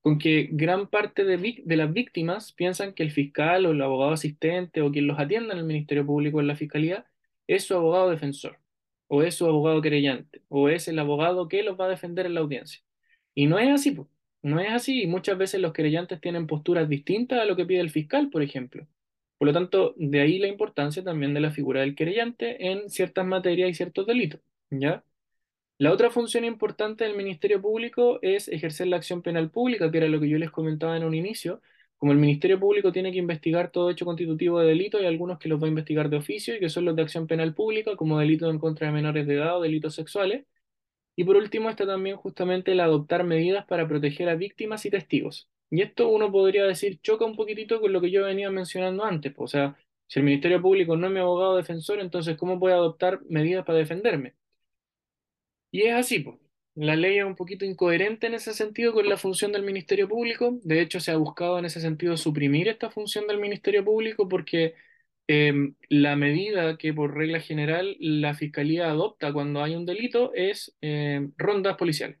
con 0.00 0.18
que 0.18 0.48
gran 0.52 0.88
parte 0.88 1.24
de, 1.24 1.62
de, 1.64 1.76
las 1.76 1.92
víctimas 1.92 2.52
piensan 2.52 2.94
que 2.94 3.04
el 3.04 3.12
fiscal 3.12 3.66
o 3.66 3.72
el 3.72 3.82
abogado 3.82 4.12
asistente 4.12 4.82
o 4.82 4.90
quien 4.92 5.06
los 5.06 5.18
atienda 5.20 5.54
en 5.54 5.60
el 5.60 5.66
Ministerio 5.66 6.06
Público 6.06 6.40
en 6.40 6.48
la 6.48 6.56
Fiscalía 6.56 7.06
es 7.46 7.64
su 7.64 7.74
abogado 7.74 8.10
defensor, 8.10 8.58
o 9.14 9.22
es 9.22 9.34
su 9.34 9.46
abogado 9.46 9.82
querellante, 9.82 10.40
o 10.48 10.70
es 10.70 10.88
el 10.88 10.98
abogado 10.98 11.46
que 11.46 11.62
los 11.62 11.78
va 11.78 11.84
a 11.84 11.88
defender 11.90 12.24
en 12.24 12.32
la 12.32 12.40
audiencia. 12.40 12.82
Y 13.34 13.46
no 13.46 13.58
es 13.58 13.68
así, 13.68 13.94
no 14.42 14.58
es 14.58 14.70
así, 14.72 15.02
y 15.02 15.06
muchas 15.06 15.36
veces 15.36 15.60
los 15.60 15.74
querellantes 15.74 16.18
tienen 16.18 16.46
posturas 16.46 16.88
distintas 16.88 17.40
a 17.40 17.44
lo 17.44 17.54
que 17.54 17.66
pide 17.66 17.80
el 17.80 17.90
fiscal, 17.90 18.30
por 18.30 18.42
ejemplo. 18.42 18.86
Por 19.36 19.48
lo 19.48 19.52
tanto, 19.52 19.94
de 19.98 20.20
ahí 20.20 20.38
la 20.38 20.48
importancia 20.48 21.04
también 21.04 21.34
de 21.34 21.40
la 21.40 21.50
figura 21.50 21.82
del 21.82 21.94
querellante 21.94 22.70
en 22.70 22.88
ciertas 22.88 23.26
materias 23.26 23.68
y 23.70 23.74
ciertos 23.74 24.06
delitos, 24.06 24.40
¿ya? 24.70 25.04
La 25.76 25.92
otra 25.92 26.10
función 26.10 26.46
importante 26.46 27.04
del 27.04 27.16
Ministerio 27.16 27.60
Público 27.60 28.18
es 28.22 28.48
ejercer 28.48 28.86
la 28.86 28.96
acción 28.96 29.20
penal 29.20 29.50
pública, 29.50 29.90
que 29.90 29.98
era 29.98 30.08
lo 30.08 30.20
que 30.20 30.28
yo 30.30 30.38
les 30.38 30.50
comentaba 30.50 30.96
en 30.96 31.04
un 31.04 31.14
inicio. 31.14 31.60
Como 32.02 32.10
el 32.10 32.18
Ministerio 32.18 32.58
Público 32.58 32.90
tiene 32.90 33.12
que 33.12 33.18
investigar 33.18 33.70
todo 33.70 33.88
hecho 33.88 34.04
constitutivo 34.04 34.58
de 34.58 34.66
delito, 34.66 34.98
hay 34.98 35.06
algunos 35.06 35.38
que 35.38 35.48
los 35.48 35.62
va 35.62 35.66
a 35.66 35.68
investigar 35.68 36.10
de 36.10 36.16
oficio 36.16 36.56
y 36.56 36.58
que 36.58 36.68
son 36.68 36.84
los 36.84 36.96
de 36.96 37.02
acción 37.02 37.28
penal 37.28 37.54
pública, 37.54 37.94
como 37.94 38.18
delitos 38.18 38.50
en 38.50 38.58
contra 38.58 38.88
de 38.88 38.92
menores 38.92 39.24
de 39.24 39.34
edad 39.36 39.56
o 39.56 39.60
delitos 39.62 39.94
sexuales. 39.94 40.44
Y 41.16 41.22
por 41.24 41.36
último 41.36 41.70
está 41.70 41.86
también 41.86 42.16
justamente 42.16 42.72
el 42.72 42.80
adoptar 42.80 43.22
medidas 43.22 43.66
para 43.66 43.86
proteger 43.86 44.28
a 44.30 44.34
víctimas 44.34 44.84
y 44.84 44.90
testigos. 44.90 45.48
Y 45.70 45.82
esto 45.82 46.08
uno 46.08 46.32
podría 46.32 46.64
decir 46.64 47.00
choca 47.02 47.24
un 47.24 47.36
poquitito 47.36 47.80
con 47.80 47.92
lo 47.92 48.00
que 48.00 48.10
yo 48.10 48.24
venía 48.24 48.50
mencionando 48.50 49.04
antes. 49.04 49.34
O 49.36 49.46
sea, 49.46 49.76
si 50.08 50.18
el 50.18 50.24
Ministerio 50.24 50.60
Público 50.60 50.96
no 50.96 51.06
es 51.06 51.12
mi 51.12 51.20
abogado 51.20 51.56
defensor, 51.56 52.00
entonces 52.00 52.36
¿cómo 52.36 52.58
voy 52.58 52.72
a 52.72 52.76
adoptar 52.76 53.20
medidas 53.28 53.64
para 53.64 53.78
defenderme? 53.78 54.34
Y 55.72 55.82
es 55.82 55.94
así, 55.94 56.20
pues. 56.20 56.41
La 56.74 56.96
ley 56.96 57.18
es 57.18 57.24
un 57.24 57.36
poquito 57.36 57.64
incoherente 57.66 58.26
en 58.26 58.34
ese 58.34 58.54
sentido 58.54 58.94
con 58.94 59.06
la 59.08 59.18
función 59.18 59.52
del 59.52 59.62
Ministerio 59.62 60.08
Público. 60.08 60.58
De 60.64 60.80
hecho, 60.80 61.00
se 61.00 61.10
ha 61.10 61.16
buscado 61.16 61.58
en 61.58 61.66
ese 61.66 61.80
sentido 61.80 62.16
suprimir 62.16 62.68
esta 62.68 62.90
función 62.90 63.26
del 63.26 63.38
Ministerio 63.38 63.84
Público 63.84 64.26
porque 64.28 64.74
eh, 65.28 65.52
la 65.90 66.16
medida 66.16 66.78
que 66.78 66.94
por 66.94 67.14
regla 67.14 67.40
general 67.40 67.96
la 68.00 68.34
Fiscalía 68.34 68.90
adopta 68.90 69.32
cuando 69.32 69.62
hay 69.62 69.76
un 69.76 69.86
delito 69.86 70.32
es 70.34 70.76
eh, 70.80 71.28
rondas 71.36 71.76
policiales. 71.76 72.18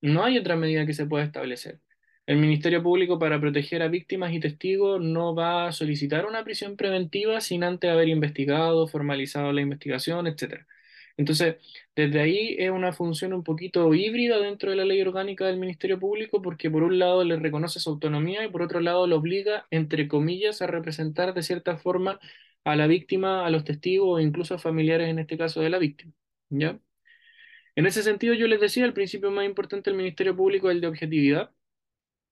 No 0.00 0.24
hay 0.24 0.38
otra 0.38 0.56
medida 0.56 0.86
que 0.86 0.94
se 0.94 1.06
pueda 1.06 1.24
establecer. 1.24 1.80
El 2.26 2.38
Ministerio 2.38 2.82
Público 2.82 3.18
para 3.18 3.40
proteger 3.40 3.82
a 3.82 3.88
víctimas 3.88 4.32
y 4.32 4.40
testigos 4.40 5.00
no 5.02 5.34
va 5.34 5.68
a 5.68 5.72
solicitar 5.72 6.26
una 6.26 6.44
prisión 6.44 6.76
preventiva 6.76 7.40
sin 7.40 7.64
antes 7.64 7.90
haber 7.90 8.08
investigado, 8.08 8.86
formalizado 8.88 9.52
la 9.52 9.62
investigación, 9.62 10.26
etc. 10.26 10.66
Entonces, 11.18 11.56
desde 11.96 12.20
ahí 12.20 12.56
es 12.58 12.70
una 12.70 12.92
función 12.92 13.32
un 13.34 13.42
poquito 13.44 13.92
híbrida 13.92 14.38
dentro 14.38 14.70
de 14.70 14.76
la 14.76 14.84
ley 14.84 15.02
orgánica 15.02 15.46
del 15.46 15.58
Ministerio 15.58 15.98
Público 15.98 16.40
porque 16.42 16.70
por 16.70 16.84
un 16.84 16.98
lado 16.98 17.24
le 17.24 17.36
reconoce 17.36 17.80
su 17.80 17.90
autonomía 17.90 18.44
y 18.44 18.48
por 18.50 18.62
otro 18.62 18.80
lado 18.80 19.06
lo 19.06 19.16
obliga, 19.16 19.66
entre 19.70 20.08
comillas, 20.08 20.62
a 20.62 20.68
representar 20.68 21.34
de 21.34 21.42
cierta 21.42 21.76
forma 21.76 22.20
a 22.64 22.76
la 22.76 22.86
víctima, 22.86 23.44
a 23.46 23.50
los 23.50 23.64
testigos 23.64 24.08
o 24.08 24.20
incluso 24.20 24.54
a 24.54 24.58
familiares, 24.58 25.08
en 25.08 25.18
este 25.18 25.36
caso, 25.38 25.60
de 25.60 25.70
la 25.70 25.78
víctima. 25.78 26.12
¿Ya? 26.50 26.80
En 27.76 27.86
ese 27.86 28.02
sentido, 28.02 28.34
yo 28.34 28.46
les 28.48 28.60
decía, 28.60 28.84
el 28.84 28.92
principio 28.92 29.30
más 29.30 29.44
importante 29.46 29.90
del 29.90 29.96
Ministerio 29.98 30.36
Público 30.36 30.70
es 30.70 30.76
el 30.76 30.80
de 30.80 30.88
objetividad. 30.88 31.50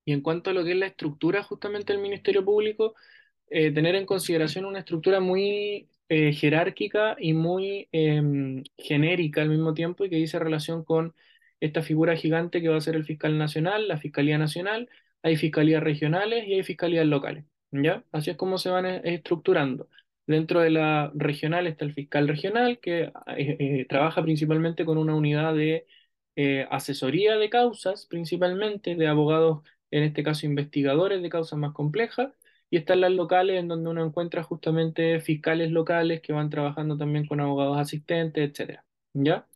Y 0.04 0.12
en 0.12 0.20
cuanto 0.22 0.50
a 0.50 0.52
lo 0.54 0.64
que 0.64 0.72
es 0.72 0.76
la 0.78 0.86
estructura 0.86 1.42
justamente 1.42 1.92
del 1.92 2.02
Ministerio 2.02 2.44
Público, 2.44 2.94
eh, 3.50 3.72
tener 3.72 3.94
en 3.96 4.06
consideración 4.06 4.64
una 4.64 4.80
estructura 4.80 5.20
muy 5.20 5.88
eh, 6.08 6.32
jerárquica 6.32 7.16
y 7.18 7.32
muy 7.32 7.88
eh, 7.92 8.62
genérica 8.78 9.42
al 9.42 9.50
mismo 9.50 9.74
tiempo 9.74 10.04
y 10.04 10.10
que 10.10 10.16
dice 10.16 10.38
relación 10.38 10.84
con 10.84 11.14
esta 11.60 11.82
figura 11.82 12.16
gigante 12.16 12.60
que 12.62 12.68
va 12.68 12.76
a 12.76 12.80
ser 12.80 12.96
el 12.96 13.04
fiscal 13.04 13.38
nacional, 13.38 13.88
la 13.88 13.98
Fiscalía 13.98 14.38
Nacional, 14.38 14.88
hay 15.22 15.36
fiscalías 15.36 15.82
regionales 15.82 16.46
y 16.46 16.54
hay 16.54 16.62
fiscalías 16.62 17.06
locales. 17.06 17.44
¿ya? 17.70 18.04
Así 18.12 18.30
es 18.30 18.36
como 18.36 18.58
se 18.58 18.70
van 18.70 18.86
eh, 18.86 19.00
estructurando. 19.04 19.88
Dentro 20.26 20.60
de 20.60 20.70
la 20.70 21.12
regional 21.14 21.66
está 21.66 21.84
el 21.84 21.94
fiscal 21.94 22.26
regional 22.28 22.80
que 22.80 23.04
eh, 23.04 23.12
eh, 23.58 23.86
trabaja 23.88 24.22
principalmente 24.22 24.84
con 24.84 24.98
una 24.98 25.14
unidad 25.14 25.54
de 25.54 25.86
asesoría 26.70 27.36
de 27.38 27.48
causas, 27.48 28.04
principalmente 28.06 28.94
de 28.94 29.06
abogados, 29.06 29.62
en 29.90 30.02
este 30.02 30.22
caso 30.22 30.44
investigadores 30.44 31.22
de 31.22 31.30
causas 31.30 31.58
más 31.58 31.72
complejas 31.72 32.30
y 32.70 32.76
están 32.78 33.00
las 33.00 33.12
locales 33.12 33.58
en 33.60 33.68
donde 33.68 33.90
uno 33.90 34.04
encuentra 34.04 34.42
justamente 34.42 35.20
fiscales 35.20 35.70
locales 35.70 36.20
que 36.20 36.32
van 36.32 36.50
trabajando 36.50 36.96
también 36.96 37.26
con 37.26 37.40
abogados 37.40 37.78
asistentes, 37.78 38.50
etcétera, 38.50 38.84
¿ya? 39.14 39.46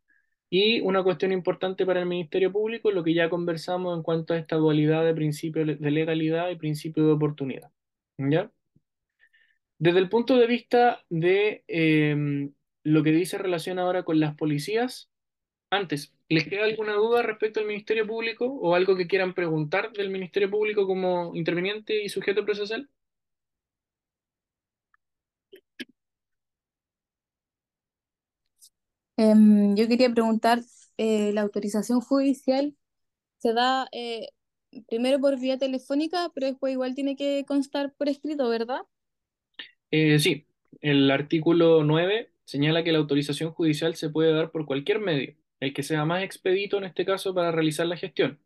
Y 0.50 0.80
una 0.80 1.02
cuestión 1.02 1.32
importante 1.32 1.86
para 1.86 2.00
el 2.00 2.06
Ministerio 2.06 2.52
Público, 2.52 2.90
lo 2.90 3.04
que 3.04 3.14
ya 3.14 3.30
conversamos 3.30 3.96
en 3.96 4.02
cuanto 4.02 4.34
a 4.34 4.38
esta 4.38 4.56
dualidad 4.56 5.04
de 5.04 5.14
principio 5.14 5.64
de 5.64 5.90
legalidad 5.90 6.50
y 6.50 6.56
principio 6.56 7.06
de 7.06 7.12
oportunidad, 7.12 7.70
¿ya? 8.18 8.50
Desde 9.78 9.98
el 9.98 10.08
punto 10.08 10.36
de 10.36 10.46
vista 10.46 11.04
de 11.08 11.64
eh, 11.68 12.50
lo 12.84 13.02
que 13.02 13.12
dice 13.12 13.38
relación 13.38 13.78
ahora 13.78 14.02
con 14.04 14.20
las 14.20 14.34
policías, 14.36 15.10
antes, 15.70 16.12
¿les 16.28 16.48
queda 16.48 16.64
alguna 16.64 16.94
duda 16.94 17.22
respecto 17.22 17.60
al 17.60 17.66
Ministerio 17.66 18.06
Público 18.06 18.46
o 18.46 18.74
algo 18.74 18.96
que 18.96 19.06
quieran 19.06 19.34
preguntar 19.34 19.92
del 19.92 20.10
Ministerio 20.10 20.50
Público 20.50 20.86
como 20.86 21.34
interviniente 21.34 22.02
y 22.02 22.08
sujeto 22.08 22.44
procesal? 22.44 22.88
Em, 29.20 29.76
yo 29.76 29.86
quería 29.86 30.08
preguntar, 30.10 30.60
eh, 30.96 31.32
la 31.34 31.42
autorización 31.42 32.00
judicial 32.00 32.74
se 33.36 33.52
da 33.52 33.86
eh, 33.92 34.28
primero 34.88 35.20
por 35.20 35.38
vía 35.38 35.58
telefónica, 35.58 36.30
pero 36.34 36.46
después 36.46 36.72
igual 36.72 36.94
tiene 36.94 37.16
que 37.16 37.44
constar 37.46 37.92
por 37.98 38.08
escrito, 38.08 38.48
¿verdad? 38.48 38.80
Eh, 39.90 40.18
sí, 40.20 40.46
el 40.80 41.10
artículo 41.10 41.84
9 41.84 42.32
señala 42.46 42.82
que 42.82 42.92
la 42.92 42.98
autorización 42.98 43.52
judicial 43.52 43.94
se 43.94 44.08
puede 44.08 44.32
dar 44.32 44.50
por 44.52 44.64
cualquier 44.64 45.00
medio, 45.00 45.36
el 45.60 45.74
que 45.74 45.82
sea 45.82 46.06
más 46.06 46.22
expedito 46.22 46.78
en 46.78 46.84
este 46.84 47.04
caso 47.04 47.34
para 47.34 47.52
realizar 47.52 47.86
la 47.86 47.98
gestión. 47.98 48.40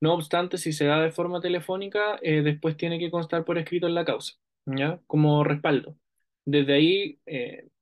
No 0.00 0.12
obstante, 0.14 0.58
si 0.58 0.74
se 0.74 0.84
da 0.84 1.00
de 1.00 1.12
forma 1.12 1.40
telefónica, 1.40 2.18
después 2.22 2.76
tiene 2.76 2.98
que 2.98 3.10
constar 3.10 3.44
por 3.46 3.56
escrito 3.58 3.86
en 3.86 3.94
la 3.94 4.04
causa, 4.04 4.34
¿ya? 4.66 5.00
Como 5.06 5.44
respaldo. 5.44 5.96
Desde 6.44 6.74
ahí, 6.74 7.20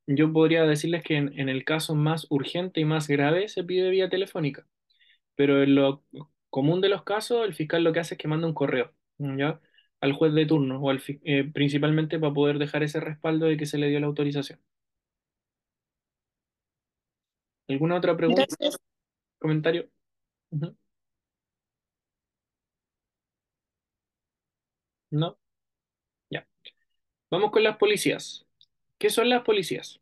yo 0.06 0.32
podría 0.32 0.64
decirles 0.64 1.02
que 1.04 1.16
en, 1.16 1.38
en 1.38 1.48
el 1.48 1.64
caso 1.64 1.94
más 1.94 2.26
urgente 2.30 2.80
y 2.80 2.84
más 2.84 3.08
grave 3.08 3.48
se 3.48 3.64
pide 3.64 3.90
vía 3.90 4.08
telefónica, 4.08 4.66
pero 5.36 5.62
en 5.62 5.74
lo 5.76 6.04
común 6.50 6.80
de 6.80 6.88
los 6.90 7.02
casos, 7.04 7.46
el 7.46 7.54
fiscal 7.54 7.84
lo 7.84 7.92
que 7.92 8.00
hace 8.00 8.14
es 8.14 8.18
que 8.18 8.28
manda 8.28 8.46
un 8.48 8.54
correo, 8.54 8.92
¿ya? 9.18 9.60
Al 10.00 10.12
juez 10.14 10.34
de 10.34 10.46
turno 10.46 10.80
o 10.80 10.90
al, 10.90 11.02
eh, 11.24 11.44
principalmente 11.52 12.18
para 12.18 12.34
poder 12.34 12.58
dejar 12.58 12.82
ese 12.82 13.00
respaldo 13.00 13.46
de 13.46 13.56
que 13.56 13.66
se 13.66 13.78
le 13.78 13.88
dio 13.88 14.00
la 14.00 14.06
autorización. 14.08 14.60
¿Alguna 17.68 17.96
otra 17.96 18.16
pregunta, 18.16 18.44
Gracias. 18.48 18.78
comentario? 19.38 19.88
¿No? 25.10 25.38
Ya. 26.30 26.46
Vamos 27.30 27.52
con 27.52 27.62
las 27.64 27.76
policías. 27.78 28.46
¿Qué 29.02 29.10
son 29.10 29.28
las 29.28 29.42
policías? 29.42 30.00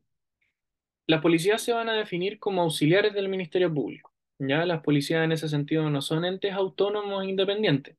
Las 1.07 1.23
policías 1.23 1.63
se 1.63 1.73
van 1.73 1.89
a 1.89 1.95
definir 1.95 2.39
como 2.39 2.61
auxiliares 2.61 3.15
del 3.15 3.31
Ministerio 3.31 3.73
Público. 3.73 4.13
Ya 4.39 4.67
las 4.67 4.83
policías 4.83 5.25
en 5.25 5.33
ese 5.33 5.49
sentido 5.49 5.89
no 5.89 6.03
son 6.03 6.27
entes 6.27 6.53
autónomos 6.53 7.25
e 7.25 7.31
independientes. 7.31 7.97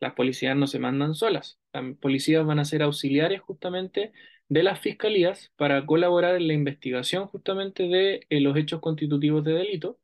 Las 0.00 0.14
policías 0.14 0.56
no 0.56 0.66
se 0.66 0.78
mandan 0.78 1.14
solas. 1.14 1.58
Las 1.74 1.98
policías 1.98 2.46
van 2.46 2.60
a 2.60 2.64
ser 2.64 2.82
auxiliares 2.82 3.42
justamente 3.42 4.12
de 4.48 4.62
las 4.62 4.80
fiscalías 4.80 5.52
para 5.56 5.84
colaborar 5.84 6.36
en 6.36 6.48
la 6.48 6.54
investigación 6.54 7.26
justamente 7.26 7.82
de 7.82 8.26
eh, 8.30 8.40
los 8.40 8.56
hechos 8.56 8.80
constitutivos 8.80 9.44
de 9.44 9.52
delito 9.52 9.98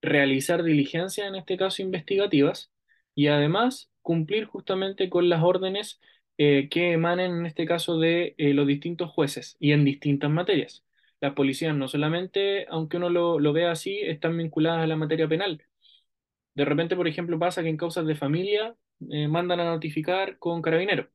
realizar 0.00 0.62
diligencias, 0.62 1.26
en 1.26 1.34
este 1.34 1.56
caso 1.56 1.82
investigativas, 1.82 2.70
y 3.16 3.26
además 3.26 3.90
cumplir 4.00 4.44
justamente 4.44 5.10
con 5.10 5.28
las 5.28 5.42
órdenes 5.42 6.00
eh, 6.38 6.68
que 6.70 6.92
emanen, 6.92 7.32
en 7.38 7.46
este 7.46 7.66
caso, 7.66 7.98
de 7.98 8.34
eh, 8.38 8.54
los 8.54 8.66
distintos 8.66 9.10
jueces 9.10 9.56
y 9.60 9.72
en 9.72 9.84
distintas 9.84 10.30
materias. 10.30 10.84
Las 11.20 11.34
policías 11.34 11.74
no 11.76 11.88
solamente, 11.88 12.66
aunque 12.68 12.96
uno 12.96 13.10
lo, 13.10 13.38
lo 13.38 13.52
vea 13.52 13.70
así, 13.72 14.00
están 14.00 14.36
vinculadas 14.36 14.82
a 14.84 14.86
la 14.86 14.96
materia 14.96 15.28
penal. 15.28 15.62
De 16.54 16.64
repente, 16.64 16.96
por 16.96 17.08
ejemplo, 17.08 17.38
pasa 17.38 17.62
que 17.62 17.68
en 17.68 17.76
causas 17.76 18.06
de 18.06 18.14
familia 18.14 18.76
eh, 19.10 19.28
mandan 19.28 19.60
a 19.60 19.64
notificar 19.64 20.38
con 20.38 20.62
carabineros 20.62 21.08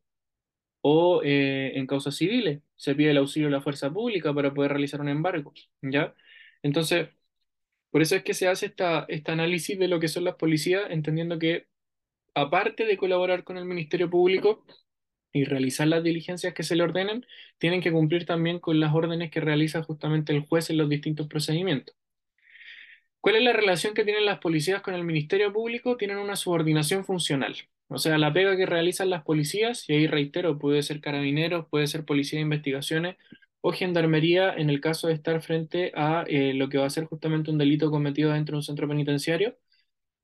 o 0.82 1.22
eh, 1.24 1.74
en 1.78 1.88
causas 1.88 2.16
civiles 2.16 2.62
se 2.76 2.96
pide 2.96 3.12
el 3.12 3.18
auxilio 3.18 3.50
de 3.50 3.54
la 3.54 3.62
fuerza 3.62 3.92
pública 3.92 4.34
para 4.34 4.54
poder 4.54 4.72
realizar 4.72 5.02
un 5.02 5.10
embargo, 5.10 5.54
¿ya? 5.82 6.16
Entonces, 6.64 7.10
por 7.92 8.02
eso 8.02 8.16
es 8.16 8.24
que 8.24 8.34
se 8.34 8.48
hace 8.48 8.68
esta, 8.68 9.06
este 9.10 9.32
análisis 9.32 9.80
de 9.80 9.88
lo 9.88 10.00
que 10.00 10.08
son 10.10 10.26
las 10.26 10.36
policías, 10.36 10.84
entendiendo 10.92 11.40
que 11.40 11.68
aparte 12.36 12.86
de 12.86 12.98
colaborar 12.98 13.44
con 13.44 13.58
el 13.58 13.66
Ministerio 13.66 14.10
Público 14.10 14.66
y 15.34 15.44
realizar 15.46 15.88
las 15.88 16.04
diligencias 16.04 16.54
que 16.54 16.64
se 16.64 16.76
le 16.76 16.84
ordenen, 16.84 17.26
tienen 17.58 17.82
que 17.82 17.92
cumplir 17.92 18.26
también 18.26 18.60
con 18.60 18.80
las 18.80 18.94
órdenes 18.94 19.32
que 19.32 19.42
realiza 19.42 19.84
justamente 19.84 20.34
el 20.34 20.42
juez 20.42 20.70
en 20.70 20.78
los 20.78 20.90
distintos 20.90 21.28
procedimientos. 21.28 21.96
¿Cuál 23.22 23.36
es 23.36 23.44
la 23.44 23.54
relación 23.54 23.94
que 23.94 24.06
tienen 24.06 24.26
las 24.26 24.40
policías 24.40 24.82
con 24.82 24.94
el 24.94 25.04
Ministerio 25.04 25.52
Público? 25.52 25.98
Tienen 25.98 26.18
una 26.18 26.36
subordinación 26.36 27.04
funcional. 27.04 27.56
O 27.90 27.98
sea, 27.98 28.18
la 28.18 28.34
pega 28.34 28.56
que 28.58 28.66
realizan 28.66 29.10
las 29.10 29.24
policías, 29.24 29.90
y 29.90 29.94
ahí 29.94 30.08
reitero, 30.08 30.58
puede 30.60 30.84
ser 30.84 31.02
carabineros, 31.02 31.68
puede 31.70 31.88
ser 31.88 32.06
policía 32.06 32.38
de 32.38 32.44
investigaciones 32.44 33.18
o 33.62 33.72
gendarmería 33.72 34.54
en 34.54 34.70
el 34.70 34.82
caso 34.82 35.08
de 35.08 35.14
estar 35.14 35.42
frente 35.42 35.92
a 35.96 36.24
eh, 36.28 36.54
lo 36.54 36.70
que 36.70 36.78
va 36.78 36.86
a 36.86 36.90
ser 36.90 37.06
justamente 37.06 37.52
un 37.52 37.58
delito 37.58 37.92
cometido 37.92 38.32
dentro 38.32 38.54
de 38.54 38.58
un 38.60 38.64
centro 38.64 38.88
penitenciario, 38.88 39.58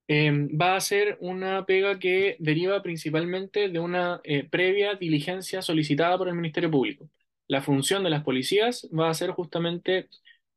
eh, 0.07 0.31
va 0.49 0.75
a 0.75 0.81
ser 0.81 1.17
una 1.21 1.65
pega 1.65 1.99
que 1.99 2.35
deriva 2.39 2.81
principalmente 2.83 3.69
de 3.69 3.79
una 3.79 4.21
eh, 4.23 4.47
previa 4.49 4.95
diligencia 4.95 5.61
solicitada 5.61 6.17
por 6.17 6.27
el 6.27 6.35
Ministerio 6.35 6.69
Público. 6.71 7.09
La 7.47 7.61
función 7.61 8.03
de 8.03 8.09
las 8.09 8.23
policías 8.23 8.89
va 8.97 9.09
a 9.09 9.13
ser 9.13 9.31
justamente 9.31 10.09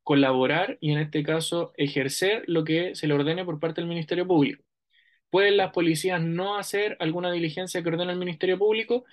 colaborar 0.03 0.79
y 0.81 0.93
en 0.93 0.99
este 0.99 1.23
caso 1.23 1.73
ejercer 1.77 2.45
lo 2.47 2.65
que 2.65 2.95
se 2.95 3.07
le 3.07 3.15
ordene 3.15 3.45
por 3.45 3.61
parte 3.61 3.81
del 3.81 3.89
Ministerio 3.89 4.27
Público. 4.27 4.65
¿Pueden 5.31 5.57
las 5.57 5.73
policías 5.73 6.23
no 6.23 6.57
hacer 6.59 6.97
alguna 7.01 7.33
diligencia 7.33 7.83
que 7.83 7.89
ordena 7.89 8.13
el 8.13 8.19
Ministerio 8.19 8.59
Público? 8.59 9.05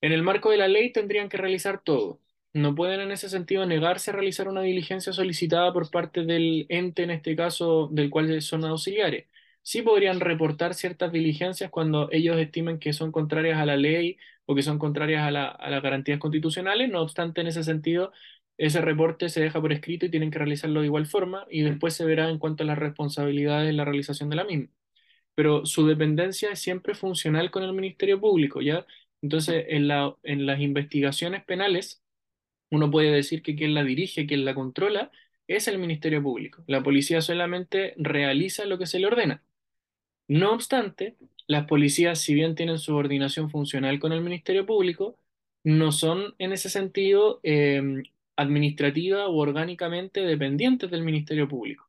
En 0.00 0.12
el 0.12 0.22
marco 0.22 0.50
de 0.50 0.56
la 0.58 0.68
ley 0.68 0.92
tendrían 0.92 1.28
que 1.28 1.36
realizar 1.36 1.82
todo. 1.82 2.20
No 2.54 2.74
pueden 2.74 3.00
en 3.00 3.10
ese 3.12 3.28
sentido 3.28 3.66
negarse 3.66 4.10
a 4.10 4.14
realizar 4.14 4.48
una 4.48 4.62
diligencia 4.62 5.12
solicitada 5.12 5.72
por 5.72 5.90
parte 5.90 6.24
del 6.24 6.66
ente, 6.68 7.02
en 7.02 7.10
este 7.10 7.34
caso, 7.36 7.88
del 7.92 8.10
cual 8.10 8.40
son 8.42 8.64
auxiliares. 8.64 9.26
Sí 9.62 9.82
podrían 9.82 10.20
reportar 10.20 10.74
ciertas 10.74 11.10
diligencias 11.12 11.70
cuando 11.70 12.08
ellos 12.12 12.36
estimen 12.38 12.78
que 12.78 12.92
son 12.92 13.10
contrarias 13.12 13.58
a 13.58 13.66
la 13.66 13.76
ley 13.76 14.18
o 14.46 14.54
que 14.54 14.62
son 14.62 14.78
contrarias 14.78 15.22
a 15.24 15.30
la- 15.32 15.48
a 15.48 15.68
las 15.70 15.82
garantías 15.82 16.20
constitucionales. 16.20 16.88
No 16.90 17.00
obstante, 17.02 17.40
en 17.40 17.48
ese 17.48 17.64
sentido, 17.64 18.12
ese 18.56 18.80
reporte 18.80 19.28
se 19.30 19.40
deja 19.42 19.60
por 19.60 19.72
escrito 19.72 20.06
y 20.06 20.10
tienen 20.10 20.30
que 20.30 20.38
realizarlo 20.38 20.80
de 20.80 20.86
igual 20.86 21.06
forma 21.06 21.46
y 21.50 21.62
después 21.62 21.94
se 21.94 22.04
verá 22.04 22.30
en 22.30 22.38
cuanto 22.38 22.62
a 22.62 22.66
las 22.66 22.78
responsabilidades 22.78 23.68
en 23.70 23.76
la 23.78 23.84
realización 23.84 24.30
de 24.30 24.36
la 24.36 24.44
misma 24.44 24.68
pero 25.34 25.66
su 25.66 25.86
dependencia 25.86 26.50
es 26.50 26.60
siempre 26.60 26.94
funcional 26.94 27.50
con 27.50 27.62
el 27.64 27.72
Ministerio 27.72 28.20
Público, 28.20 28.60
¿ya? 28.62 28.86
Entonces, 29.22 29.64
en 29.68 29.88
la, 29.88 30.14
en 30.22 30.46
las 30.46 30.60
investigaciones 30.60 31.44
penales, 31.44 32.02
uno 32.70 32.90
puede 32.90 33.10
decir 33.10 33.42
que 33.42 33.56
quien 33.56 33.74
la 33.74 33.84
dirige, 33.84 34.26
quien 34.26 34.44
la 34.44 34.54
controla, 34.54 35.10
es 35.46 35.68
el 35.68 35.78
Ministerio 35.78 36.22
Público. 36.22 36.64
La 36.66 36.82
policía 36.82 37.20
solamente 37.20 37.94
realiza 37.96 38.64
lo 38.66 38.78
que 38.78 38.86
se 38.86 38.98
le 38.98 39.06
ordena. 39.06 39.42
No 40.28 40.52
obstante, 40.52 41.16
las 41.46 41.66
policías, 41.66 42.20
si 42.20 42.34
bien 42.34 42.54
tienen 42.54 42.78
subordinación 42.78 43.50
funcional 43.50 43.98
con 44.00 44.12
el 44.12 44.22
Ministerio 44.22 44.66
Público, 44.66 45.18
no 45.64 45.92
son 45.92 46.34
en 46.38 46.52
ese 46.52 46.70
sentido 46.70 47.40
eh, 47.42 47.82
administrativa 48.36 49.28
u 49.28 49.38
orgánicamente 49.38 50.20
dependientes 50.20 50.90
del 50.90 51.02
Ministerio 51.04 51.48
Público. 51.48 51.88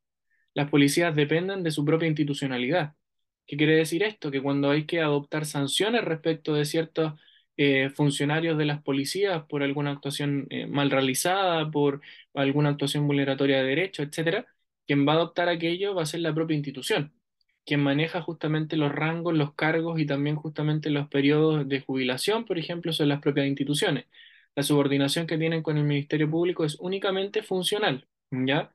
Las 0.53 0.69
policías 0.69 1.15
dependen 1.15 1.63
de 1.63 1.71
su 1.71 1.85
propia 1.85 2.07
institucionalidad. 2.07 2.95
¿Qué 3.47 3.57
quiere 3.57 3.75
decir 3.75 4.03
esto? 4.03 4.31
Que 4.31 4.41
cuando 4.41 4.69
hay 4.71 4.85
que 4.85 5.01
adoptar 5.01 5.45
sanciones 5.45 6.03
respecto 6.03 6.53
de 6.55 6.65
ciertos 6.65 7.13
eh, 7.57 7.89
funcionarios 7.89 8.57
de 8.57 8.65
las 8.65 8.81
policías 8.83 9.43
por 9.45 9.63
alguna 9.63 9.91
actuación 9.91 10.47
eh, 10.49 10.67
mal 10.67 10.91
realizada, 10.91 11.69
por 11.71 12.01
alguna 12.33 12.69
actuación 12.69 13.07
vulneratoria 13.07 13.57
de 13.57 13.63
derechos, 13.65 14.07
etcétera, 14.07 14.45
quien 14.87 15.07
va 15.07 15.13
a 15.13 15.15
adoptar 15.17 15.49
aquello 15.49 15.95
va 15.95 16.03
a 16.03 16.05
ser 16.05 16.19
la 16.21 16.33
propia 16.33 16.55
institución, 16.55 17.13
quien 17.65 17.81
maneja 17.81 18.21
justamente 18.21 18.77
los 18.77 18.91
rangos, 18.91 19.33
los 19.35 19.53
cargos 19.55 19.99
y 19.99 20.05
también 20.05 20.35
justamente 20.35 20.89
los 20.89 21.07
periodos 21.09 21.67
de 21.67 21.81
jubilación, 21.81 22.45
por 22.45 22.57
ejemplo, 22.59 22.93
son 22.93 23.09
las 23.09 23.21
propias 23.21 23.47
instituciones. 23.47 24.05
La 24.55 24.63
subordinación 24.63 25.27
que 25.27 25.37
tienen 25.37 25.63
con 25.63 25.77
el 25.77 25.83
Ministerio 25.83 26.29
Público 26.29 26.63
es 26.65 26.75
únicamente 26.79 27.43
funcional, 27.43 28.07
¿ya? 28.31 28.71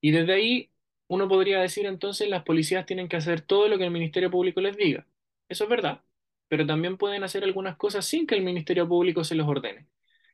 Y 0.00 0.10
desde 0.12 0.32
ahí 0.34 0.70
uno 1.08 1.28
podría 1.28 1.60
decir 1.60 1.86
entonces 1.86 2.28
las 2.28 2.44
policías 2.44 2.86
tienen 2.86 3.08
que 3.08 3.16
hacer 3.16 3.40
todo 3.42 3.68
lo 3.68 3.78
que 3.78 3.84
el 3.84 3.90
Ministerio 3.90 4.30
Público 4.30 4.60
les 4.60 4.76
diga. 4.76 5.06
Eso 5.48 5.64
es 5.64 5.70
verdad, 5.70 6.02
pero 6.48 6.66
también 6.66 6.96
pueden 6.96 7.24
hacer 7.24 7.44
algunas 7.44 7.76
cosas 7.76 8.06
sin 8.06 8.26
que 8.26 8.34
el 8.34 8.42
Ministerio 8.42 8.88
Público 8.88 9.24
se 9.24 9.34
los 9.34 9.48
ordene. 9.48 9.86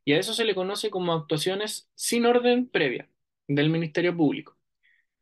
Y 0.04 0.12
a 0.12 0.18
eso 0.18 0.34
se 0.34 0.44
le 0.44 0.54
conoce 0.54 0.90
como 0.90 1.12
actuaciones 1.12 1.90
sin 1.94 2.26
orden 2.26 2.68
previa 2.68 3.08
del 3.48 3.70
Ministerio 3.70 4.16
Público. 4.16 4.56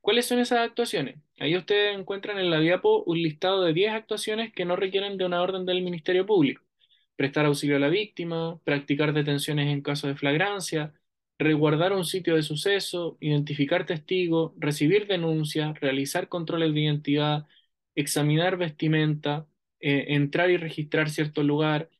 ¿Cuáles 0.00 0.26
son 0.26 0.40
esas 0.40 0.58
actuaciones? 0.60 1.16
Ahí 1.38 1.56
ustedes 1.56 1.96
encuentran 1.98 2.38
en 2.38 2.50
la 2.50 2.58
diapo 2.60 3.04
un 3.04 3.22
listado 3.22 3.62
de 3.64 3.72
10 3.72 3.92
actuaciones 3.94 4.52
que 4.52 4.64
no 4.64 4.76
requieren 4.76 5.16
de 5.16 5.24
una 5.24 5.42
orden 5.42 5.64
del 5.66 5.82
Ministerio 5.82 6.26
Público. 6.26 6.62
Prestar 7.16 7.46
auxilio 7.46 7.76
a 7.76 7.78
la 7.80 7.88
víctima, 7.88 8.60
practicar 8.64 9.12
detenciones 9.12 9.68
en 9.72 9.82
caso 9.82 10.08
de 10.08 10.16
flagrancia, 10.16 10.94
resguardar 11.38 11.92
un 11.92 12.04
sitio 12.04 12.34
de 12.36 12.42
suceso, 12.42 13.16
identificar 13.20 13.86
testigos, 13.86 14.52
recibir 14.58 15.06
denuncias, 15.06 15.78
realizar 15.80 16.28
controles 16.28 16.74
de 16.74 16.80
identidad, 16.80 17.46
examinar 17.94 18.56
vestimenta, 18.56 19.46
eh, 19.82 20.14
entrar 20.14 20.50
y 20.50 20.56
registrar 20.56 21.10
cierto 21.10 21.42
lugar, 21.42 21.90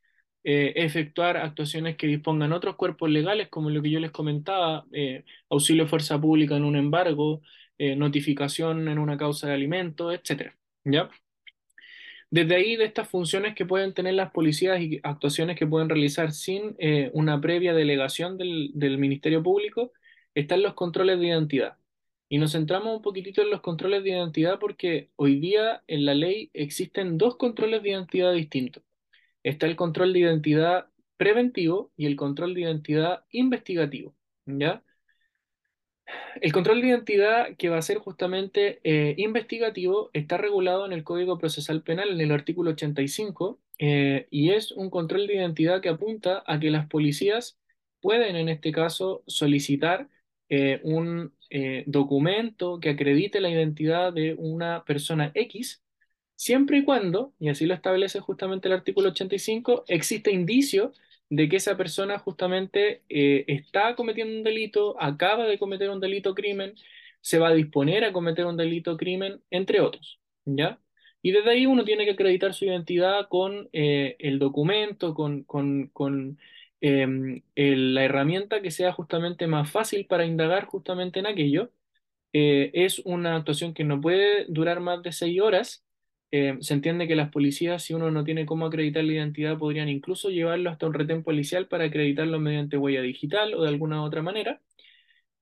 eh, 0.43 0.73
efectuar 0.77 1.37
actuaciones 1.37 1.97
que 1.97 2.07
dispongan 2.07 2.53
otros 2.53 2.75
cuerpos 2.77 3.09
legales, 3.09 3.49
como 3.49 3.69
lo 3.69 3.81
que 3.81 3.91
yo 3.91 3.99
les 3.99 4.11
comentaba, 4.11 4.85
eh, 4.93 5.25
auxilio 5.49 5.85
a 5.85 5.87
fuerza 5.87 6.19
pública 6.19 6.55
en 6.57 6.65
un 6.65 6.75
embargo, 6.77 7.41
notificación 7.97 8.87
en 8.87 8.97
una 8.99 9.17
causa 9.17 9.47
de 9.47 9.53
alimentos, 9.55 10.13
etcétera. 10.13 10.57
¿Ya? 10.85 11.09
Desde 12.29 12.55
ahí, 12.55 12.75
de 12.77 12.85
estas 12.85 13.09
funciones 13.09 13.55
que 13.55 13.65
pueden 13.65 13.93
tener 13.93 14.13
las 14.15 14.31
policías 14.31 14.81
y 14.81 14.99
actuaciones 15.03 15.57
que 15.57 15.67
pueden 15.67 15.89
realizar 15.89 16.31
sin 16.31 16.75
una 17.13 17.41
previa 17.41 17.73
delegación 17.73 18.37
del, 18.37 18.71
del 18.73 18.97
Ministerio 18.97 19.43
Público, 19.43 19.91
están 20.33 20.63
los 20.63 20.73
controles 20.75 21.19
de 21.19 21.27
identidad. 21.27 21.77
Y 22.33 22.39
nos 22.39 22.53
centramos 22.53 22.95
un 22.95 23.03
poquitito 23.03 23.43
en 23.43 23.51
los 23.51 23.61
controles 23.61 24.03
de 24.03 24.09
identidad 24.09 24.57
porque 24.57 25.11
hoy 25.17 25.39
día 25.39 25.83
en 25.85 26.03
la 26.03 26.15
ley 26.15 26.49
existen 26.55 27.19
dos 27.19 27.37
controles 27.37 27.83
de 27.83 27.89
identidad 27.89 28.33
distintos. 28.33 28.81
Está 29.43 29.67
el 29.67 29.75
control 29.75 30.13
de 30.13 30.21
identidad 30.21 30.87
preventivo 31.15 31.91
y 31.95 32.07
el 32.07 32.15
control 32.15 32.55
de 32.55 32.61
identidad 32.61 33.23
investigativo, 33.29 34.15
¿ya? 34.47 34.81
El 36.41 36.51
control 36.51 36.81
de 36.81 36.87
identidad 36.87 37.55
que 37.55 37.69
va 37.69 37.77
a 37.77 37.83
ser 37.83 37.99
justamente 37.99 38.79
eh, 38.83 39.13
investigativo 39.19 40.09
está 40.13 40.37
regulado 40.37 40.87
en 40.87 40.93
el 40.93 41.03
Código 41.03 41.37
Procesal 41.37 41.83
Penal 41.83 42.09
en 42.09 42.19
el 42.19 42.31
artículo 42.31 42.71
85 42.71 43.59
eh, 43.77 44.25
y 44.31 44.53
es 44.53 44.71
un 44.71 44.89
control 44.89 45.27
de 45.27 45.35
identidad 45.35 45.81
que 45.81 45.89
apunta 45.89 46.43
a 46.47 46.59
que 46.59 46.71
las 46.71 46.87
policías 46.87 47.59
pueden 48.01 48.35
en 48.37 48.49
este 48.49 48.71
caso 48.71 49.23
solicitar 49.27 50.09
eh, 50.55 50.81
un 50.83 51.33
documento 51.85 52.79
que 52.79 52.89
acredite 52.89 53.39
la 53.39 53.49
identidad 53.49 54.11
de 54.11 54.33
una 54.39 54.83
persona 54.85 55.31
X 55.35 55.83
siempre 56.35 56.77
y 56.79 56.83
cuando, 56.83 57.33
y 57.39 57.49
así 57.49 57.65
lo 57.65 57.73
establece 57.73 58.19
justamente 58.19 58.67
el 58.67 58.73
artículo 58.73 59.09
85, 59.09 59.85
existe 59.87 60.31
indicio 60.31 60.93
de 61.29 61.49
que 61.49 61.57
esa 61.57 61.77
persona 61.77 62.19
justamente 62.19 63.03
eh, 63.09 63.45
está 63.47 63.95
cometiendo 63.95 64.35
un 64.37 64.43
delito, 64.43 65.01
acaba 65.01 65.45
de 65.45 65.57
cometer 65.57 65.89
un 65.89 65.99
delito 65.99 66.35
crimen, 66.35 66.75
se 67.21 67.39
va 67.39 67.49
a 67.49 67.53
disponer 67.53 68.03
a 68.03 68.13
cometer 68.13 68.45
un 68.45 68.57
delito 68.57 68.97
crimen, 68.97 69.41
entre 69.51 69.79
otros, 69.79 70.19
¿ya? 70.45 70.79
Y 71.21 71.31
desde 71.31 71.51
ahí 71.51 71.65
uno 71.65 71.85
tiene 71.85 72.03
que 72.05 72.11
acreditar 72.11 72.53
su 72.53 72.65
identidad 72.65 73.29
con 73.29 73.69
eh, 73.71 74.17
el 74.19 74.39
documento, 74.39 75.13
con, 75.13 75.43
con, 75.43 75.87
con 75.87 76.37
em, 76.83 77.41
la 77.55 78.03
herramienta 78.05 78.61
que 78.61 78.71
sea 78.71 78.93
justamente 78.93 79.47
más 79.47 79.71
fácil 79.71 80.05
para 80.07 80.25
indagar 80.25 80.65
justamente 80.65 81.19
en 81.19 81.27
aquello. 81.27 81.71
Eh, 82.33 82.71
es 82.73 82.99
una 83.05 83.35
actuación 83.37 83.73
que 83.73 83.83
no 83.83 84.01
puede 84.01 84.45
durar 84.49 84.79
más 84.81 85.03
de 85.03 85.11
seis 85.11 85.39
horas 85.41 85.83
eh, 86.35 86.57
se 86.61 86.73
entiende 86.73 87.07
que 87.07 87.15
las 87.15 87.29
policías, 87.29 87.83
si 87.83 87.93
uno 87.93 88.09
no 88.09 88.23
tiene 88.23 88.47
cómo 88.47 88.65
acreditar 88.65 89.03
la 89.03 89.13
identidad, 89.13 89.55
podrían 89.59 89.87
incluso 89.87 90.31
llevarlo 90.31 90.71
hasta 90.71 90.87
un 90.87 90.95
retén 90.95 91.21
policial 91.23 91.67
para 91.67 91.85
acreditarlo 91.85 92.39
mediante 92.39 92.75
huella 92.75 93.03
digital 93.03 93.53
o 93.53 93.61
de 93.61 93.69
alguna 93.69 94.03
otra 94.03 94.23
manera. 94.23 94.59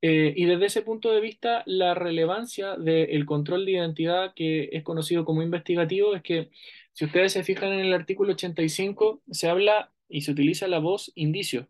Eh, 0.02 0.34
y 0.36 0.46
desde 0.46 0.66
ese 0.66 0.82
punto 0.82 1.12
de 1.12 1.22
vista, 1.22 1.64
la 1.66 1.94
relevancia 1.94 2.76
del 2.78 3.26
control 3.26 3.66
de 3.66 3.72
identidad 3.74 4.34
que 4.36 4.70
es 4.74 4.84
conocido 4.84 5.26
como 5.26 5.44
investigativo 5.44 6.16
es 6.16 6.24
que, 6.24 6.50
si 6.94 7.06
ustedes 7.06 7.34
se 7.34 7.44
fijan 7.46 7.72
en 7.72 7.80
el 7.82 7.94
artículo 7.94 8.34
85, 8.34 9.22
se 9.32 9.50
habla 9.50 9.94
y 10.12 10.22
se 10.22 10.32
utiliza 10.32 10.68
la 10.68 10.80
voz 10.80 11.12
indicio. 11.16 11.68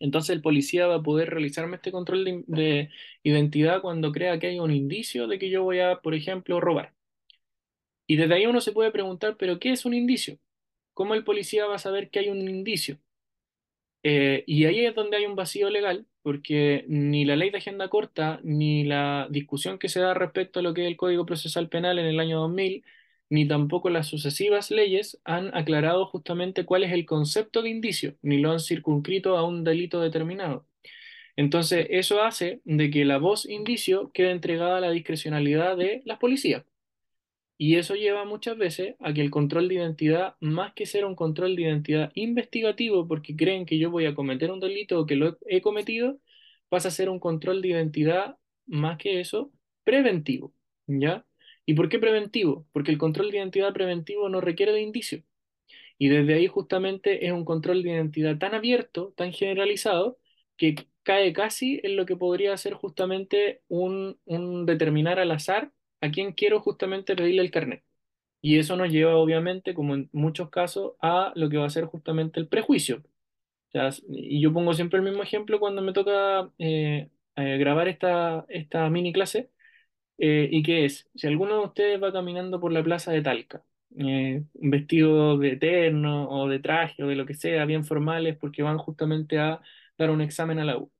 Entonces 0.00 0.30
el 0.36 0.42
policía 0.42 0.86
va 0.88 0.96
a 0.96 1.02
poder 1.02 1.30
realizarme 1.30 1.76
este 1.76 1.92
control 1.92 2.24
de, 2.24 2.44
de 2.48 2.90
identidad 3.22 3.82
cuando 3.82 4.12
crea 4.12 4.38
que 4.38 4.48
hay 4.48 4.58
un 4.60 4.72
indicio 4.72 5.28
de 5.28 5.38
que 5.38 5.50
yo 5.50 5.62
voy 5.64 5.80
a, 5.80 6.00
por 6.02 6.14
ejemplo, 6.14 6.60
robar. 6.60 6.94
Y 8.06 8.16
desde 8.16 8.34
ahí 8.34 8.46
uno 8.46 8.60
se 8.60 8.72
puede 8.72 8.90
preguntar, 8.92 9.36
¿pero 9.36 9.58
qué 9.58 9.72
es 9.72 9.84
un 9.84 9.94
indicio? 9.94 10.38
¿Cómo 10.94 11.14
el 11.14 11.24
policía 11.24 11.66
va 11.66 11.76
a 11.76 11.78
saber 11.78 12.10
que 12.10 12.20
hay 12.20 12.28
un 12.30 12.40
indicio? 12.48 12.98
Eh, 14.04 14.42
y 14.46 14.64
ahí 14.64 14.84
es 14.84 14.94
donde 14.94 15.16
hay 15.16 15.26
un 15.26 15.36
vacío 15.36 15.70
legal, 15.70 16.06
porque 16.22 16.84
ni 16.88 17.24
la 17.24 17.36
ley 17.36 17.50
de 17.50 17.58
agenda 17.58 17.88
corta, 17.88 18.40
ni 18.42 18.84
la 18.84 19.28
discusión 19.30 19.78
que 19.78 19.88
se 19.88 20.00
da 20.00 20.12
respecto 20.14 20.58
a 20.60 20.62
lo 20.62 20.74
que 20.74 20.82
es 20.82 20.88
el 20.88 20.96
Código 20.96 21.24
Procesal 21.26 21.68
Penal 21.68 21.98
en 21.98 22.06
el 22.06 22.18
año 22.20 22.40
2000, 22.40 22.84
ni 23.32 23.48
tampoco 23.48 23.88
las 23.88 24.08
sucesivas 24.08 24.70
leyes 24.70 25.18
han 25.24 25.56
aclarado 25.56 26.04
justamente 26.04 26.66
cuál 26.66 26.84
es 26.84 26.92
el 26.92 27.06
concepto 27.06 27.62
de 27.62 27.70
indicio, 27.70 28.14
ni 28.20 28.36
lo 28.38 28.52
han 28.52 28.60
circunscrito 28.60 29.38
a 29.38 29.48
un 29.48 29.64
delito 29.64 30.02
determinado. 30.02 30.66
Entonces, 31.36 31.86
eso 31.90 32.22
hace 32.22 32.60
de 32.64 32.90
que 32.90 33.06
la 33.06 33.16
voz 33.18 33.48
indicio 33.48 34.12
quede 34.12 34.32
entregada 34.32 34.76
a 34.76 34.80
la 34.80 34.90
discrecionalidad 34.90 35.78
de 35.78 36.02
las 36.04 36.18
policías. 36.18 36.64
Y 37.56 37.76
eso 37.76 37.94
lleva 37.94 38.26
muchas 38.26 38.58
veces 38.58 38.96
a 39.00 39.14
que 39.14 39.22
el 39.22 39.30
control 39.30 39.68
de 39.68 39.76
identidad, 39.76 40.36
más 40.40 40.74
que 40.74 40.84
ser 40.84 41.06
un 41.06 41.14
control 41.14 41.56
de 41.56 41.62
identidad 41.62 42.12
investigativo, 42.14 43.08
porque 43.08 43.34
creen 43.36 43.64
que 43.66 43.78
yo 43.78 43.90
voy 43.90 44.06
a 44.06 44.14
cometer 44.14 44.50
un 44.50 44.60
delito 44.60 45.00
o 45.00 45.06
que 45.06 45.16
lo 45.16 45.38
he 45.46 45.62
cometido, 45.62 46.18
pasa 46.68 46.88
a 46.88 46.90
ser 46.90 47.08
un 47.08 47.18
control 47.20 47.62
de 47.62 47.68
identidad, 47.68 48.36
más 48.66 48.98
que 48.98 49.20
eso, 49.20 49.52
preventivo. 49.84 50.54
¿Ya? 50.86 51.24
¿Y 51.66 51.74
por 51.74 51.88
qué 51.88 51.98
preventivo? 51.98 52.66
Porque 52.72 52.90
el 52.90 52.98
control 52.98 53.30
de 53.30 53.38
identidad 53.38 53.72
preventivo 53.72 54.28
no 54.28 54.40
requiere 54.40 54.72
de 54.72 54.82
indicio. 54.82 55.22
Y 55.98 56.08
desde 56.08 56.34
ahí 56.34 56.46
justamente 56.48 57.26
es 57.26 57.32
un 57.32 57.44
control 57.44 57.82
de 57.82 57.90
identidad 57.92 58.38
tan 58.38 58.54
abierto, 58.54 59.12
tan 59.16 59.32
generalizado, 59.32 60.18
que 60.56 60.74
cae 61.02 61.32
casi 61.32 61.80
en 61.84 61.96
lo 61.96 62.06
que 62.06 62.16
podría 62.16 62.56
ser 62.56 62.74
justamente 62.74 63.62
un, 63.68 64.18
determinar 64.66 65.18
al 65.20 65.30
azar 65.32 65.72
a 66.00 66.10
quién 66.10 66.32
quiero 66.32 66.60
justamente 66.60 67.16
pedirle 67.16 67.42
el 67.42 67.50
carnet. 67.50 67.84
Y 68.40 68.58
eso 68.58 68.76
nos 68.76 68.90
lleva, 68.90 69.16
obviamente, 69.16 69.74
como 69.74 69.94
en 69.94 70.10
muchos 70.12 70.50
casos, 70.50 70.94
a 71.00 71.32
lo 71.36 71.48
que 71.50 71.58
va 71.58 71.66
a 71.66 71.70
ser 71.70 71.86
justamente 71.86 72.40
el 72.40 72.48
prejuicio. 72.48 73.02
y 74.08 74.40
yo 74.40 74.52
pongo 74.52 74.74
siempre 74.74 74.98
el 74.98 75.04
mismo 75.04 75.22
ejemplo 75.22 75.58
cuando 75.60 75.82
me 75.82 75.92
toca 75.92 76.50
eh, 76.58 77.08
eh, 77.36 77.58
grabar 77.58 77.88
esta, 77.88 78.44
esta 78.48 78.90
mini 78.90 79.12
clase, 79.12 79.50
eh, 80.24 80.48
y 80.52 80.62
que 80.62 80.84
es, 80.84 81.08
si 81.16 81.26
alguno 81.26 81.58
de 81.58 81.64
ustedes 81.66 82.02
va 82.02 82.12
caminando 82.12 82.60
por 82.60 82.72
la 82.72 82.84
plaza 82.84 83.12
de 83.12 83.22
Talca, 83.22 83.64
vestido 84.54 85.36
de 85.38 85.52
eterno 85.52 86.28
o 86.30 86.48
de 86.48 86.60
traje 86.60 87.02
o 87.02 87.08
de 87.08 87.16
lo 87.16 87.26
que 87.26 87.34
sea, 87.34 87.64
bien 87.66 87.84
formales, 87.84 88.36
porque 88.38 88.62
van 88.62 88.78
justamente 88.78 89.38
a 89.40 89.60
dar 89.98 90.10
un 90.10 90.20
examen 90.20 90.60
a 90.60 90.64
la 90.64 90.78
U. 90.78 90.92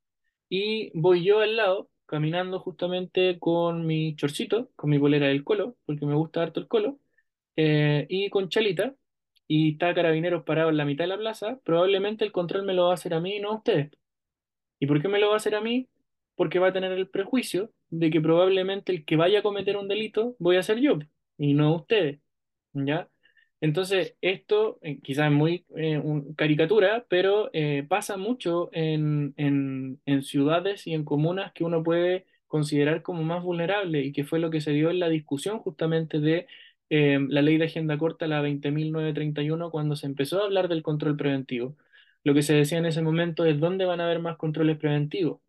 Y 0.49 0.91
voy 0.99 1.25
yo 1.25 1.41
al 1.41 1.57
lado 1.57 1.91
caminando 2.07 2.61
justamente 2.61 3.39
con 3.39 3.87
mi 3.87 4.17
chorcito, 4.17 4.71
con 4.77 4.91
mi 4.91 4.99
bolera 4.99 5.29
del 5.29 5.45
colo, 5.45 5.77
porque 5.87 6.07
me 6.07 6.15
gusta 6.15 6.43
harto 6.43 6.61
el 6.61 6.69
colo, 6.69 6.99
eh, 7.57 8.07
y 8.11 8.31
con 8.31 8.49
chalita, 8.49 8.97
y 9.49 9.73
está 9.73 9.95
carabineros 9.95 10.45
parado 10.45 10.71
en 10.71 10.79
la 10.79 10.85
mitad 10.85 11.05
de 11.05 11.09
la 11.09 11.19
plaza, 11.19 11.61
probablemente 11.65 12.25
el 12.25 12.33
control 12.33 12.65
me 12.65 12.75
lo 12.75 12.87
va 12.87 12.93
a 12.93 12.95
hacer 12.95 13.15
a 13.15 13.21
mí 13.21 13.37
y 13.37 13.41
no 13.41 13.51
a 13.51 13.57
ustedes. 13.57 13.91
¿Y 14.81 14.87
por 14.87 15.03
qué 15.03 15.09
me 15.09 15.21
lo 15.21 15.29
va 15.29 15.35
a 15.35 15.37
hacer 15.39 15.55
a 15.55 15.61
mí? 15.61 15.89
Porque 16.37 16.59
va 16.59 16.69
a 16.69 16.73
tener 16.73 16.93
el 16.93 17.09
prejuicio 17.09 17.73
de 17.93 18.11
que 18.11 18.21
probablemente 18.21 18.93
el 18.93 19.05
que 19.05 19.17
vaya 19.17 19.41
a 19.41 19.43
cometer 19.43 19.77
un 19.77 19.89
delito 19.89 20.37
voy 20.39 20.57
a 20.57 20.63
ser 20.65 20.81
yo 20.81 20.99
y 21.39 21.55
no 21.55 21.77
ustedes. 21.77 22.21
¿Ya? 22.75 23.09
Entonces, 23.63 24.17
esto 24.23 24.79
eh, 24.83 25.01
quizás 25.03 25.27
es 25.27 25.33
muy 25.33 25.67
eh, 25.77 26.03
caricatura, 26.37 27.07
pero 27.09 27.51
eh, 27.53 27.87
pasa 27.89 28.17
mucho 28.17 28.71
en, 28.73 29.35
ciudades 30.25 30.87
y 30.87 30.95
en 30.95 31.05
comunas 31.05 31.53
que 31.53 31.65
uno 31.65 31.83
puede 31.83 32.27
considerar 32.49 33.03
como 33.03 33.23
más 33.23 33.43
vulnerable 33.43 34.03
y 34.03 34.13
que 34.13 34.25
fue 34.25 34.41
lo 34.41 34.51
que 34.51 34.61
se 34.61 34.73
dio 34.73 34.91
en 34.91 34.99
la 35.01 35.09
discusión 35.09 35.59
justamente 35.61 36.21
de 36.21 36.47
la 36.91 37.43
ley 37.43 37.57
de 37.59 37.65
agenda 37.67 37.97
corta, 37.99 38.27
la 38.27 38.43
20.931, 38.43 39.71
cuando 39.71 39.97
se 39.97 40.07
empezó 40.07 40.43
a 40.43 40.45
hablar 40.45 40.69
del 40.69 40.83
control 40.83 41.17
preventivo. 41.17 41.77
Lo 42.25 42.35
que 42.35 42.43
se 42.43 42.55
decía 42.55 42.79
en 42.79 42.87
ese 42.87 43.03
momento 43.03 43.47
es 43.47 43.59
dónde 43.61 43.87
van 43.87 44.01
a 44.01 44.05
haber 44.07 44.21
más 44.21 44.37
controles 44.37 44.79
preventivos, 44.79 45.41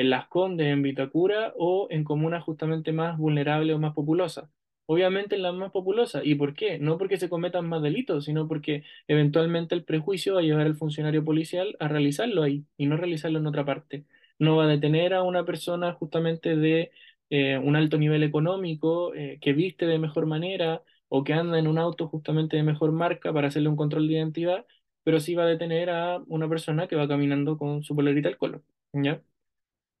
en 0.00 0.10
Las 0.10 0.28
Condes, 0.28 0.68
en 0.68 0.82
Vitacura 0.82 1.52
o 1.56 1.88
en 1.90 2.04
comunas 2.04 2.42
justamente 2.44 2.92
más 2.92 3.18
vulnerables 3.18 3.76
o 3.76 3.78
más 3.78 3.94
populosas 3.94 4.48
obviamente 4.90 5.36
en 5.36 5.42
las 5.42 5.54
más 5.54 5.70
populosas. 5.70 6.22
¿Y 6.24 6.34
por 6.34 6.52
qué? 6.54 6.78
No 6.80 6.98
porque 6.98 7.16
se 7.16 7.28
cometan 7.28 7.68
más 7.68 7.80
delitos, 7.80 8.24
sino 8.24 8.48
porque 8.48 8.82
eventualmente 9.06 9.76
el 9.76 9.84
prejuicio 9.84 10.34
va 10.34 10.40
a 10.40 10.42
llevar 10.42 10.66
al 10.66 10.74
funcionario 10.74 11.24
policial 11.24 11.76
a 11.78 11.86
realizarlo 11.86 12.42
ahí 12.42 12.64
y 12.76 12.86
no 12.86 12.96
realizarlo 12.96 13.38
en 13.38 13.46
otra 13.46 13.64
parte. 13.64 14.04
No 14.40 14.56
va 14.56 14.64
a 14.64 14.66
detener 14.66 15.14
a 15.14 15.22
una 15.22 15.44
persona 15.44 15.92
justamente 15.92 16.56
de 16.56 16.90
eh, 17.30 17.56
un 17.58 17.76
alto 17.76 17.98
nivel 17.98 18.24
económico, 18.24 19.14
eh, 19.14 19.38
que 19.40 19.52
viste 19.52 19.86
de 19.86 20.00
mejor 20.00 20.26
manera 20.26 20.82
o 21.08 21.22
que 21.22 21.34
anda 21.34 21.58
en 21.60 21.68
un 21.68 21.78
auto 21.78 22.08
justamente 22.08 22.56
de 22.56 22.64
mejor 22.64 22.90
marca 22.90 23.32
para 23.32 23.46
hacerle 23.48 23.68
un 23.68 23.76
control 23.76 24.08
de 24.08 24.14
identidad, 24.14 24.66
pero 25.04 25.20
sí 25.20 25.34
va 25.36 25.44
a 25.44 25.46
detener 25.46 25.90
a 25.90 26.18
una 26.26 26.48
persona 26.48 26.88
que 26.88 26.96
va 26.96 27.06
caminando 27.08 27.56
con 27.58 27.84
su 27.84 27.94
polerita 27.94 28.28
al 28.28 28.38
color. 28.38 28.64
¿Ya? 28.92 29.22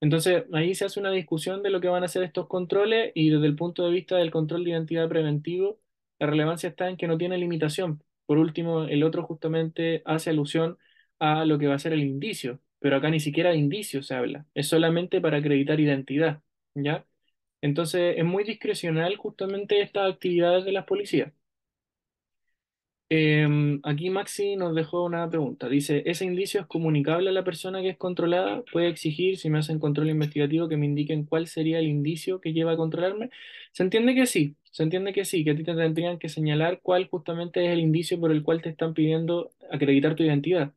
Entonces, 0.00 0.44
ahí 0.52 0.74
se 0.74 0.86
hace 0.86 0.98
una 1.00 1.10
discusión 1.10 1.62
de 1.62 1.70
lo 1.70 1.80
que 1.80 1.88
van 1.88 2.02
a 2.02 2.06
hacer 2.06 2.22
estos 2.22 2.46
controles 2.48 3.12
y 3.14 3.30
desde 3.30 3.46
el 3.46 3.56
punto 3.56 3.84
de 3.84 3.92
vista 3.92 4.16
del 4.16 4.30
control 4.30 4.64
de 4.64 4.70
identidad 4.70 5.08
preventivo, 5.08 5.78
la 6.18 6.26
relevancia 6.26 6.68
está 6.70 6.88
en 6.88 6.96
que 6.96 7.06
no 7.06 7.18
tiene 7.18 7.36
limitación. 7.38 8.02
Por 8.26 8.38
último, 8.38 8.84
el 8.84 9.02
otro 9.02 9.24
justamente 9.24 10.02
hace 10.06 10.30
alusión 10.30 10.78
a 11.18 11.44
lo 11.44 11.58
que 11.58 11.66
va 11.66 11.74
a 11.74 11.78
ser 11.78 11.92
el 11.92 12.00
indicio, 12.02 12.60
pero 12.78 12.96
acá 12.96 13.10
ni 13.10 13.20
siquiera 13.20 13.50
de 13.50 13.56
indicio 13.58 14.02
se 14.02 14.14
habla, 14.14 14.46
es 14.54 14.68
solamente 14.68 15.20
para 15.20 15.38
acreditar 15.38 15.80
identidad, 15.80 16.42
¿ya? 16.74 17.06
Entonces, 17.62 18.16
es 18.18 18.24
muy 18.24 18.44
discrecional 18.44 19.16
justamente 19.16 19.80
estas 19.82 20.12
actividades 20.12 20.64
de 20.64 20.72
las 20.72 20.86
policías. 20.86 21.32
Em, 23.12 23.80
aquí 23.82 24.08
Maxi 24.08 24.54
nos 24.54 24.72
dejó 24.74 25.04
una 25.04 25.28
pregunta. 25.28 25.68
Dice, 25.68 26.02
¿ese 26.06 26.24
indicio 26.24 26.60
es 26.60 26.66
comunicable 26.68 27.30
a 27.30 27.32
la 27.32 27.42
persona 27.42 27.82
que 27.82 27.88
es 27.90 27.96
controlada? 27.98 28.62
¿Puede 28.72 28.86
exigir, 28.88 29.36
si 29.36 29.50
me 29.50 29.58
hacen 29.58 29.80
control 29.80 30.10
investigativo, 30.10 30.68
que 30.68 30.76
me 30.76 30.86
indiquen 30.86 31.24
cuál 31.24 31.48
sería 31.48 31.80
el 31.80 31.88
indicio 31.88 32.40
que 32.40 32.52
lleva 32.52 32.72
a 32.72 32.76
controlarme? 32.76 33.30
Se 33.72 33.82
entiende 33.82 34.14
que 34.14 34.26
sí, 34.26 34.54
se 34.70 34.84
entiende 34.84 35.12
que 35.12 35.24
sí, 35.24 35.42
que 35.44 35.50
a 35.50 35.56
ti 35.56 35.64
te 35.64 35.74
tendrían 35.74 36.18
que 36.20 36.28
señalar 36.28 36.80
cuál 36.82 37.08
justamente 37.08 37.64
es 37.66 37.72
el 37.72 37.80
indicio 37.80 38.20
por 38.20 38.30
el 38.30 38.44
cual 38.44 38.62
te 38.62 38.68
están 38.68 38.94
pidiendo 38.94 39.50
acreditar 39.72 40.14
tu 40.14 40.22
identidad. 40.22 40.72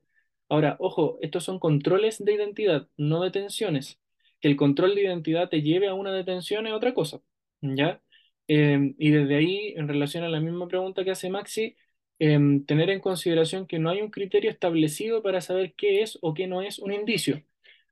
Ahora, 0.49 0.75
ojo, 0.79 1.17
estos 1.21 1.43
son 1.43 1.59
controles 1.59 2.23
de 2.23 2.34
identidad, 2.34 2.88
no 2.97 3.21
detenciones. 3.23 3.99
Que 4.39 4.47
el 4.49 4.55
control 4.57 4.95
de 4.95 5.01
identidad 5.03 5.49
te 5.49 5.61
lleve 5.61 5.88
a 5.88 5.93
una 5.93 6.11
detención 6.13 6.65
es 6.67 6.73
otra 6.73 6.93
cosa, 6.95 7.21
¿ya? 7.61 8.01
Eh, 8.47 8.93
y 8.97 9.09
desde 9.11 9.36
ahí, 9.36 9.73
en 9.77 9.88
relación 9.88 10.23
a 10.23 10.29
la 10.29 10.39
misma 10.39 10.67
pregunta 10.67 11.03
que 11.03 11.11
hace 11.11 11.29
Maxi, 11.29 11.75
eh, 12.24 12.39
tener 12.67 12.89
en 12.89 12.99
consideración 13.01 13.67
que 13.67 13.80
no 13.80 13.89
hay 13.89 14.01
un 14.01 14.11
criterio 14.11 14.49
establecido 14.51 15.21
para 15.24 15.41
saber 15.41 15.74
qué 15.76 16.01
es 16.01 16.17
o 16.21 16.34
qué 16.34 16.47
no 16.47 16.61
es 16.61 16.80
un 16.80 16.93
indicio. 16.93 17.43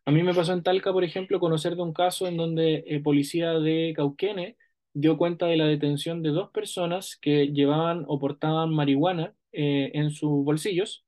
A 0.06 0.12
mí 0.12 0.24
me 0.24 0.34
pasó 0.34 0.54
en 0.54 0.64
Talca, 0.64 0.92
por 0.94 1.04
ejemplo, 1.04 1.40
conocer 1.40 1.76
de 1.76 1.84
un 1.84 1.94
caso 1.94 2.28
en 2.28 2.38
donde 2.38 2.84
eh, 2.88 3.00
policía 3.02 3.54
de 3.54 3.94
Cauquene 3.96 4.58
dio 4.94 5.18
cuenta 5.18 5.46
de 5.48 5.58
la 5.58 5.66
detención 5.68 6.22
de 6.24 6.30
dos 6.32 6.52
personas 6.52 7.18
que 7.18 7.48
llevaban 7.48 8.06
o 8.08 8.20
portaban 8.20 8.74
marihuana 8.74 9.36
eh, 9.52 9.92
en 9.94 10.12
sus 10.12 10.44
bolsillos 10.44 11.06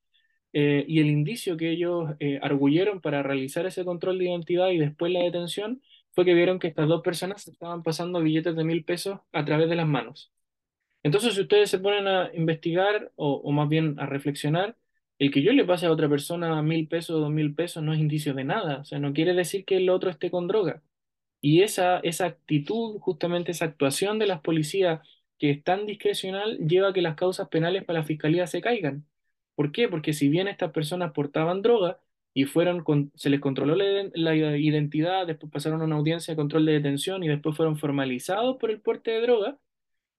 eh, 0.54 0.86
y 0.88 1.00
el 1.00 1.08
indicio 1.08 1.58
que 1.58 1.72
ellos 1.72 2.12
eh, 2.20 2.40
arguyeron 2.42 3.02
para 3.02 3.24
realizar 3.24 3.66
ese 3.66 3.84
control 3.86 4.20
de 4.20 4.26
identidad 4.26 4.70
y 4.70 4.78
después 4.78 5.12
la 5.12 5.22
detención 5.24 5.82
fue 6.12 6.26
que 6.26 6.36
vieron 6.36 6.60
que 6.60 6.68
estas 6.68 6.88
dos 6.88 7.02
personas 7.02 7.48
estaban 7.48 7.82
pasando 7.84 8.22
billetes 8.22 8.56
de 8.56 8.64
mil 8.64 8.84
pesos 8.86 9.20
a 9.32 9.46
través 9.46 9.70
de 9.70 9.76
las 9.76 9.88
manos. 9.88 10.32
Entonces, 11.04 11.36
si 11.36 11.42
ustedes 11.42 11.70
se 11.70 11.80
ponen 11.80 12.08
a 12.08 12.32
investigar 12.34 13.12
o, 13.16 13.52
más 13.52 13.68
bien 13.70 14.00
a 14.00 14.06
reflexionar, 14.06 14.78
el 15.20 15.32
que 15.32 15.42
yo 15.44 15.52
le 15.54 15.66
pase 15.66 15.86
a 15.86 15.92
otra 15.92 16.10
persona 16.10 16.62
mil 16.62 16.88
pesos 16.88 17.18
o 17.18 17.20
dos 17.20 17.32
mil 17.32 17.54
pesos 17.56 17.84
no 17.84 17.94
es 17.94 18.00
indicio 18.00 18.34
de 18.34 18.44
nada. 18.46 18.80
O 18.80 18.86
sea, 18.86 19.00
no 19.00 19.14
quiere 19.14 19.34
decir 19.34 19.66
que 19.66 19.78
el 19.78 19.90
otro 19.90 20.10
esté 20.10 20.32
con 20.32 20.48
droga. 20.48 20.82
Y 21.42 21.62
esa, 21.64 22.00
esa 22.00 22.26
actitud, 22.28 23.00
justamente 23.00 23.52
esa 23.52 23.66
actuación 23.66 24.20
de 24.20 24.28
las 24.28 24.42
policías 24.42 25.02
que 25.40 25.52
es 25.52 25.64
tan 25.64 25.86
discrecional, 25.86 26.58
lleva 26.60 26.90
a 26.90 26.94
que 26.94 27.02
las 27.02 27.16
causas 27.16 27.50
penales 27.50 27.84
para 27.84 28.00
la 28.00 28.06
fiscalía 28.06 28.48
se 28.48 28.62
caigan. 28.62 29.06
¿Por 29.56 29.72
qué? 29.72 29.90
Porque 29.90 30.14
si 30.14 30.30
bien 30.30 30.48
estas 30.48 30.72
personas 30.72 31.12
portaban 31.14 31.62
droga 31.62 32.00
y 32.34 32.46
fueron 32.46 32.84
con- 32.84 33.12
se 33.16 33.30
les 33.30 33.40
controló 33.42 33.76
la, 33.76 34.10
la 34.16 34.36
identidad, 34.58 35.28
después 35.28 35.52
pasaron 35.52 35.82
a 35.82 35.86
una 35.86 35.96
audiencia 35.98 36.32
de 36.34 36.36
control 36.38 36.66
de 36.66 36.74
detención 36.74 37.24
y 37.24 37.28
después 37.28 37.56
fueron 37.58 37.78
formalizados 37.78 38.58
por 38.58 38.72
el 38.72 38.82
porte 38.82 39.12
de 39.12 39.22
droga, 39.22 39.58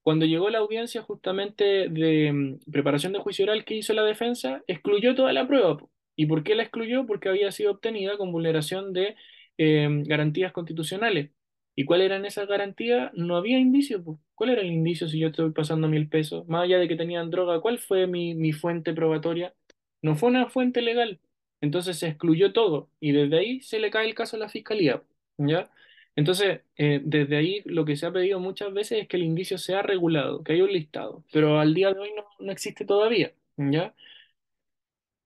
cuando 0.04 0.26
llegó 0.26 0.50
la 0.50 0.58
audiencia 0.58 1.02
justamente 1.02 1.88
de 1.88 2.32
mm, 2.32 2.70
preparación 2.72 3.14
de 3.14 3.20
juicio 3.20 3.44
oral 3.46 3.64
que 3.64 3.74
hizo 3.76 3.94
la 3.94 4.04
defensa, 4.04 4.62
excluyó 4.68 5.14
toda 5.16 5.32
la 5.32 5.48
prueba. 5.48 5.78
¿Y 6.16 6.26
por 6.26 6.44
qué 6.44 6.54
la 6.54 6.62
excluyó? 6.64 7.06
Porque 7.06 7.30
había 7.30 7.50
sido 7.52 7.72
obtenida 7.72 8.18
con 8.18 8.32
vulneración 8.32 8.92
de 8.92 9.16
eh, 9.58 9.88
garantías 10.06 10.52
constitucionales. 10.52 11.30
¿Y 11.76 11.86
cuáles 11.86 12.06
eran 12.06 12.26
esas 12.26 12.46
garantías? 12.48 13.12
No 13.14 13.36
había 13.36 13.58
indicio. 13.58 14.04
¿Cuál 14.34 14.50
era 14.50 14.60
el 14.62 14.70
indicio 14.72 15.08
si 15.08 15.18
yo 15.18 15.28
estoy 15.28 15.50
pasando 15.52 15.88
mil 15.88 16.08
pesos? 16.08 16.46
Más 16.48 16.64
allá 16.64 16.78
de 16.78 16.88
que 16.88 16.96
tenían 16.96 17.30
droga, 17.30 17.60
¿cuál 17.60 17.78
fue 17.78 18.06
mi, 18.06 18.34
mi 18.34 18.52
fuente 18.52 18.92
probatoria? 18.94 19.54
No 20.02 20.16
fue 20.16 20.28
una 20.30 20.48
fuente 20.48 20.82
legal. 20.82 21.20
Entonces 21.60 21.98
se 21.98 22.08
excluyó 22.08 22.52
todo 22.52 22.90
y 23.00 23.12
desde 23.12 23.38
ahí 23.38 23.60
se 23.62 23.78
le 23.80 23.90
cae 23.90 24.06
el 24.06 24.14
caso 24.14 24.36
a 24.36 24.40
la 24.40 24.48
fiscalía. 24.50 25.02
¿Ya? 25.38 25.70
Entonces, 26.16 26.62
eh, 26.76 27.00
desde 27.04 27.36
ahí 27.36 27.62
lo 27.66 27.84
que 27.84 27.96
se 27.96 28.06
ha 28.06 28.12
pedido 28.12 28.38
muchas 28.40 28.72
veces 28.72 29.02
es 29.02 29.08
que 29.08 29.16
el 29.16 29.24
indicio 29.24 29.58
sea 29.58 29.82
regulado, 29.82 30.42
que 30.44 30.52
haya 30.54 30.64
un 30.64 30.72
listado, 30.72 31.24
pero 31.32 31.58
al 31.60 31.74
día 31.74 31.92
de 31.92 32.00
hoy 32.00 32.10
no, 32.16 32.24
no 32.38 32.52
existe 32.52 32.84
todavía, 32.84 33.32
¿ya? 33.56 33.94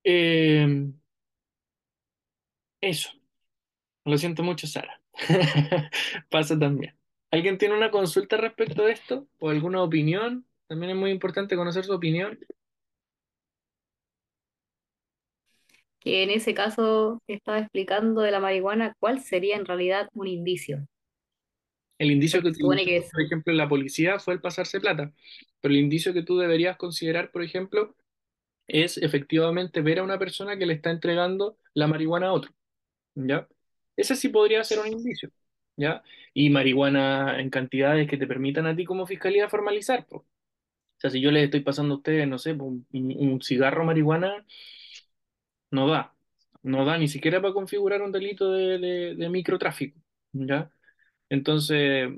Eh, 0.05 0.89
eso, 2.81 3.11
lo 4.05 4.19
siento 4.19 4.43
mucho, 4.43 4.67
Sara. 4.67 5.03
Pasa 6.31 6.59
también. 6.59 6.97
¿Alguien 7.33 7.59
tiene 7.59 7.77
una 7.77 7.91
consulta 7.91 8.37
respecto 8.37 8.85
a 8.85 8.91
esto 8.93 9.29
o 9.41 9.51
alguna 9.51 9.83
opinión? 9.83 10.47
También 10.69 10.93
es 10.93 10.99
muy 10.99 11.11
importante 11.11 11.57
conocer 11.57 11.85
su 11.85 11.95
opinión. 11.95 12.39
Que 16.09 16.23
en 16.23 16.31
ese 16.31 16.55
caso 16.55 17.21
que 17.27 17.35
estaba 17.35 17.59
explicando 17.59 18.23
de 18.23 18.31
la 18.31 18.41
marihuana, 18.41 18.95
¿cuál 18.99 19.21
sería 19.21 19.57
en 19.57 19.67
realidad 19.67 20.09
un 20.15 20.27
indicio? 20.27 20.87
El 21.99 22.11
indicio 22.11 22.41
que 22.41 22.49
utilizó, 22.49 22.71
que 22.83 23.03
por 23.13 23.21
ejemplo, 23.21 23.53
la 23.53 23.69
policía 23.69 24.19
fue 24.19 24.33
el 24.33 24.41
pasarse 24.41 24.81
plata, 24.81 25.13
pero 25.61 25.75
el 25.75 25.81
indicio 25.81 26.15
que 26.15 26.23
tú 26.23 26.39
deberías 26.39 26.79
considerar, 26.79 27.31
por 27.31 27.43
ejemplo, 27.43 27.95
es 28.67 28.97
efectivamente 28.97 29.83
ver 29.83 29.99
a 29.99 30.03
una 30.03 30.19
persona 30.19 30.57
que 30.57 30.65
le 30.65 30.73
está 30.73 30.91
entregando 30.91 31.59
la 31.75 31.89
marihuana 31.89 32.29
a 32.29 32.33
otro. 32.33 32.53
¿ya? 33.15 33.47
Ese 33.95 34.17
sí 34.17 34.31
podría 34.31 34.65
ser 34.65 34.79
un 34.79 34.87
indicio, 34.87 35.31
¿ya? 35.77 36.03
Y 36.33 36.49
marihuana 36.49 37.39
en 37.39 37.51
cantidades 37.51 38.09
que 38.09 38.17
te 38.17 38.27
permitan 38.27 38.67
a 38.67 38.75
ti 38.75 38.87
como 38.87 39.07
fiscalía 39.07 39.51
formalizar, 39.51 40.07
po. 40.07 40.19
O 40.19 41.01
sea, 41.01 41.11
si 41.11 41.21
yo 41.21 41.31
les 41.31 41.45
estoy 41.45 41.61
pasando 41.61 41.95
a 41.95 41.97
ustedes, 41.99 42.27
no 42.27 42.39
sé, 42.39 42.53
un, 42.55 42.87
un 42.93 43.43
cigarro 43.43 43.85
marihuana, 43.85 44.47
no 45.71 45.89
da, 45.89 46.15
no 46.63 46.85
da 46.85 46.99
ni 46.99 47.09
siquiera 47.09 47.41
para 47.41 47.55
configurar 47.55 48.03
un 48.03 48.13
delito 48.13 48.53
de, 48.53 48.79
de, 49.17 49.29
microtráfico, 49.31 50.01
¿ya? 50.33 50.71
Entonces, 51.29 52.11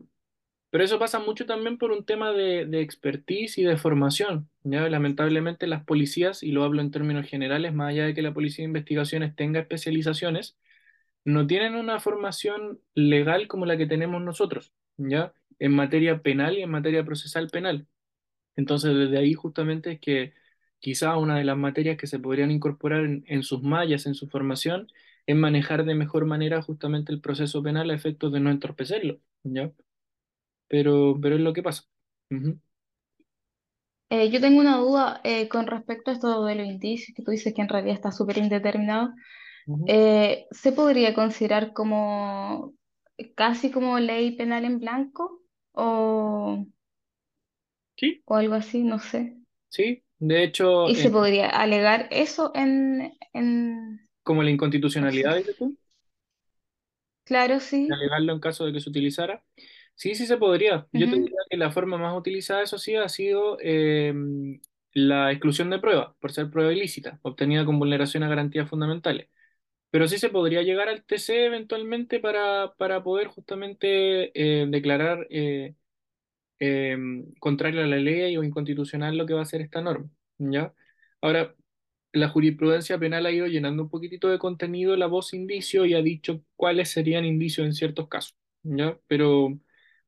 pero 0.70 0.84
eso 0.84 0.98
pasa 0.98 1.18
mucho 1.18 1.46
también 1.46 1.78
por 1.78 1.92
un 1.92 2.04
tema 2.04 2.32
de, 2.32 2.66
de 2.66 2.80
expertise 2.80 3.58
y 3.58 3.64
de 3.64 3.76
formación, 3.76 4.50
¿ya? 4.64 4.88
Lamentablemente 4.88 5.66
las 5.66 5.84
policías, 5.84 6.42
y 6.42 6.52
lo 6.52 6.64
hablo 6.64 6.80
en 6.82 6.90
términos 6.92 7.26
generales, 7.26 7.74
más 7.74 7.90
allá 7.90 8.06
de 8.06 8.14
que 8.14 8.22
la 8.22 8.34
policía 8.34 8.62
de 8.64 8.68
investigaciones 8.68 9.34
tenga 9.36 9.60
especializaciones, 9.60 10.56
no 11.24 11.46
tienen 11.46 11.74
una 11.74 12.00
formación 12.00 12.80
legal 12.94 13.48
como 13.48 13.66
la 13.66 13.76
que 13.76 13.86
tenemos 13.86 14.22
nosotros, 14.22 14.72
¿ya? 14.96 15.34
En 15.58 15.72
materia 15.74 16.22
penal 16.22 16.58
y 16.58 16.62
en 16.62 16.70
materia 16.70 17.04
procesal 17.04 17.48
penal. 17.50 17.86
Entonces, 18.56 18.94
desde 18.96 19.18
ahí 19.18 19.34
justamente 19.34 19.92
es 19.92 20.00
que 20.00 20.34
quizá 20.80 21.16
una 21.16 21.38
de 21.38 21.44
las 21.44 21.56
materias 21.58 21.96
que 21.98 22.06
se 22.08 22.18
podrían 22.18 22.50
incorporar 22.50 23.04
en, 23.04 23.24
en 23.28 23.42
sus 23.42 23.62
mallas, 23.62 24.06
en 24.06 24.14
su 24.14 24.28
formación, 24.28 24.88
es 25.26 25.36
manejar 25.36 25.84
de 25.84 25.94
mejor 25.94 26.26
manera 26.26 26.62
justamente 26.62 27.12
el 27.12 27.20
proceso 27.20 27.62
penal 27.62 27.90
a 27.90 27.94
efectos 27.94 28.32
de 28.32 28.40
no 28.40 28.50
entorpecerlo, 28.50 29.20
¿ya? 29.44 29.72
Pero, 30.68 31.18
pero 31.22 31.36
es 31.36 31.40
lo 31.42 31.52
que 31.52 31.62
pasa. 31.62 31.84
Eh, 34.10 34.30
yo 34.30 34.40
tengo 34.40 34.60
una 34.60 34.78
duda 34.78 35.20
eh, 35.24 35.48
con 35.48 35.66
respecto 35.66 36.10
a 36.10 36.14
esto 36.14 36.44
de 36.44 36.54
los 36.56 36.66
indicios, 36.66 37.14
que 37.16 37.22
tú 37.22 37.30
dices 37.30 37.54
que 37.54 37.62
en 37.62 37.68
realidad 37.68 37.94
está 37.94 38.10
súper 38.12 38.38
indeterminado. 38.38 39.12
Eh, 39.86 40.46
¿se 40.52 40.72
podría 40.72 41.14
considerar 41.14 41.72
como 41.74 42.74
casi 43.36 43.70
como 43.72 43.98
ley 44.00 44.36
penal 44.36 44.64
en 44.64 44.80
blanco 44.80 45.42
o, 45.72 46.66
Sí, 47.96 48.24
o 48.24 48.34
algo 48.36 48.54
así? 48.54 48.82
No 48.82 48.98
sé. 48.98 49.36
sí. 49.68 50.02
De 50.20 50.44
hecho, 50.44 50.90
¿Y 50.90 50.96
se 50.96 51.10
podría 51.10 51.48
alegar 51.48 52.06
eso 52.10 52.52
en, 52.54 53.14
en 53.32 54.08
como 54.22 54.42
la 54.42 54.50
inconstitucionalidad, 54.50 55.36
dices 55.36 55.56
tú. 55.58 55.76
Claro, 57.24 57.60
sí. 57.60 57.98
alegarlo 58.00 58.32
en 58.32 58.40
caso 58.40 58.66
de 58.66 58.72
que 58.72 58.80
se 58.80 58.90
utilizara. 58.90 59.44
Sí, 59.94 60.14
sí 60.14 60.26
se 60.26 60.36
podría. 60.38 60.88
Yo 60.92 61.08
te 61.08 61.16
Ujú, 61.16 61.16
diría 61.16 61.38
que 61.50 61.56
la 61.56 61.70
forma 61.72 61.98
más 61.98 62.16
utilizada, 62.16 62.62
eso 62.62 62.78
sí, 62.78 62.96
ha 62.96 63.08
sido 63.08 63.58
eh, 63.60 64.14
la 64.92 65.30
exclusión 65.32 65.70
de 65.70 65.78
prueba, 65.78 66.16
por 66.20 66.32
ser 66.32 66.50
prueba 66.50 66.72
ilícita, 66.72 67.18
obtenida 67.22 67.64
con 67.64 67.78
vulneración 67.78 68.22
a 68.22 68.28
garantías 68.28 68.68
fundamentales. 68.68 69.28
Pero 69.90 70.08
sí 70.08 70.18
se 70.18 70.30
podría 70.30 70.62
llegar 70.62 70.88
al 70.90 71.04
TC 71.04 71.46
eventualmente 71.46 72.20
para, 72.20 72.74
para 72.78 73.02
poder 73.04 73.28
justamente 73.28 74.32
eh, 74.62 74.66
declarar 74.68 75.26
eh, 75.30 75.76
eh, 76.60 76.96
contrario 77.40 77.82
a 77.82 77.86
la 77.86 77.96
ley 77.96 78.36
o 78.36 78.44
inconstitucional 78.44 79.16
lo 79.18 79.26
que 79.26 79.34
va 79.34 79.42
a 79.42 79.44
ser 79.46 79.62
esta 79.62 79.80
norma, 79.82 80.10
¿ya? 80.38 80.74
Ahora, 81.20 81.54
la 82.12 82.28
jurisprudencia 82.28 82.98
penal 82.98 83.26
ha 83.26 83.30
ido 83.32 83.46
llenando 83.46 83.84
un 83.84 83.90
poquitito 83.90 84.28
de 84.28 84.38
contenido 84.38 84.96
la 84.96 85.06
voz 85.06 85.32
indicio 85.34 85.84
y 85.86 85.94
ha 85.94 86.02
dicho 86.02 86.44
cuáles 86.56 86.90
serían 86.90 87.24
indicios 87.24 87.66
en 87.66 87.74
ciertos 87.74 88.08
casos, 88.08 88.36
¿ya? 88.62 88.98
Pero, 89.06 89.58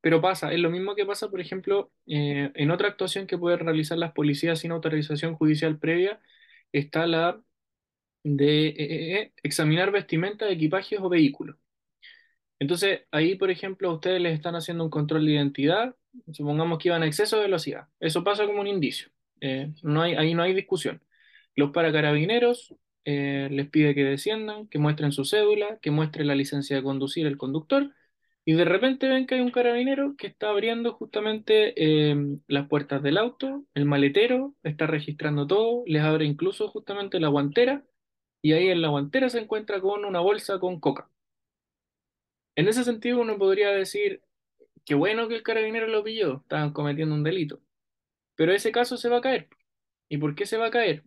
pero 0.01 0.21
pasa, 0.21 0.53
es 0.53 0.59
lo 0.59 0.69
mismo 0.69 0.95
que 0.95 1.05
pasa, 1.05 1.29
por 1.29 1.39
ejemplo, 1.41 1.91
eh, 2.07 2.51
en 2.55 2.71
otra 2.71 2.89
actuación 2.89 3.27
que 3.27 3.37
pueden 3.37 3.59
realizar 3.59 3.97
las 3.97 4.13
policías 4.13 4.59
sin 4.59 4.71
autorización 4.71 5.35
judicial 5.35 5.79
previa, 5.79 6.19
está 6.71 7.07
la 7.07 7.41
de 8.23 8.67
eh, 8.69 9.21
eh, 9.21 9.33
examinar 9.43 9.91
vestimenta, 9.91 10.49
equipajes 10.49 10.99
o 11.01 11.09
vehículos. 11.09 11.57
Entonces, 12.63 13.01
ahí, 13.11 13.35
por 13.35 13.51
ejemplo, 13.51 13.93
ustedes 13.93 14.21
les 14.21 14.33
están 14.33 14.55
haciendo 14.55 14.85
un 14.85 14.89
control 14.89 15.25
de 15.25 15.33
identidad, 15.33 15.97
supongamos 16.31 16.79
que 16.79 16.87
iban 16.87 17.03
a 17.03 17.07
exceso 17.07 17.35
de 17.35 17.43
velocidad. 17.43 17.89
Eso 17.99 18.23
pasa 18.23 18.45
como 18.45 18.61
un 18.61 18.67
indicio. 18.67 19.09
Eh, 19.41 19.73
no 19.81 20.01
hay, 20.01 20.13
ahí 20.15 20.33
no 20.33 20.43
hay 20.43 20.53
discusión. 20.53 21.03
Los 21.57 21.71
paracarabineros 21.71 22.73
eh, 23.03 23.49
les 23.51 23.69
pide 23.69 23.93
que 23.93 24.05
desciendan, 24.05 24.69
que 24.69 24.79
muestren 24.79 25.11
su 25.11 25.25
cédula, 25.25 25.77
que 25.81 25.91
muestre 25.91 26.23
la 26.23 26.35
licencia 26.35 26.77
de 26.77 26.83
conducir 26.83 27.27
el 27.27 27.37
conductor, 27.37 27.91
y 28.45 28.53
de 28.53 28.63
repente 28.63 29.09
ven 29.09 29.27
que 29.27 29.35
hay 29.35 29.41
un 29.41 29.51
carabinero 29.51 30.15
que 30.17 30.27
está 30.27 30.49
abriendo 30.49 30.93
justamente 30.93 31.73
eh, 31.75 32.15
las 32.47 32.69
puertas 32.69 33.03
del 33.03 33.17
auto, 33.17 33.65
el 33.73 33.83
maletero, 33.85 34.55
está 34.63 34.87
registrando 34.87 35.47
todo, 35.47 35.83
les 35.85 36.01
abre 36.01 36.23
incluso 36.23 36.69
justamente 36.69 37.19
la 37.19 37.27
guantera, 37.27 37.83
y 38.41 38.53
ahí 38.53 38.69
en 38.69 38.81
la 38.81 38.87
guantera 38.87 39.29
se 39.29 39.39
encuentra 39.39 39.81
con 39.81 40.05
una 40.05 40.21
bolsa 40.21 40.59
con 40.59 40.79
coca. 40.79 41.09
En 42.55 42.67
ese 42.67 42.83
sentido, 42.83 43.19
uno 43.21 43.37
podría 43.37 43.69
decir, 43.71 44.21
qué 44.85 44.95
bueno 44.95 45.27
que 45.27 45.35
el 45.35 45.43
carabinero 45.43 45.87
lo 45.87 46.03
pilló, 46.03 46.41
estaban 46.43 46.73
cometiendo 46.73 47.15
un 47.15 47.23
delito. 47.23 47.61
Pero 48.35 48.53
ese 48.53 48.71
caso 48.71 48.97
se 48.97 49.09
va 49.09 49.17
a 49.17 49.21
caer. 49.21 49.49
¿Y 50.09 50.17
por 50.17 50.35
qué 50.35 50.45
se 50.45 50.57
va 50.57 50.67
a 50.67 50.71
caer? 50.71 51.03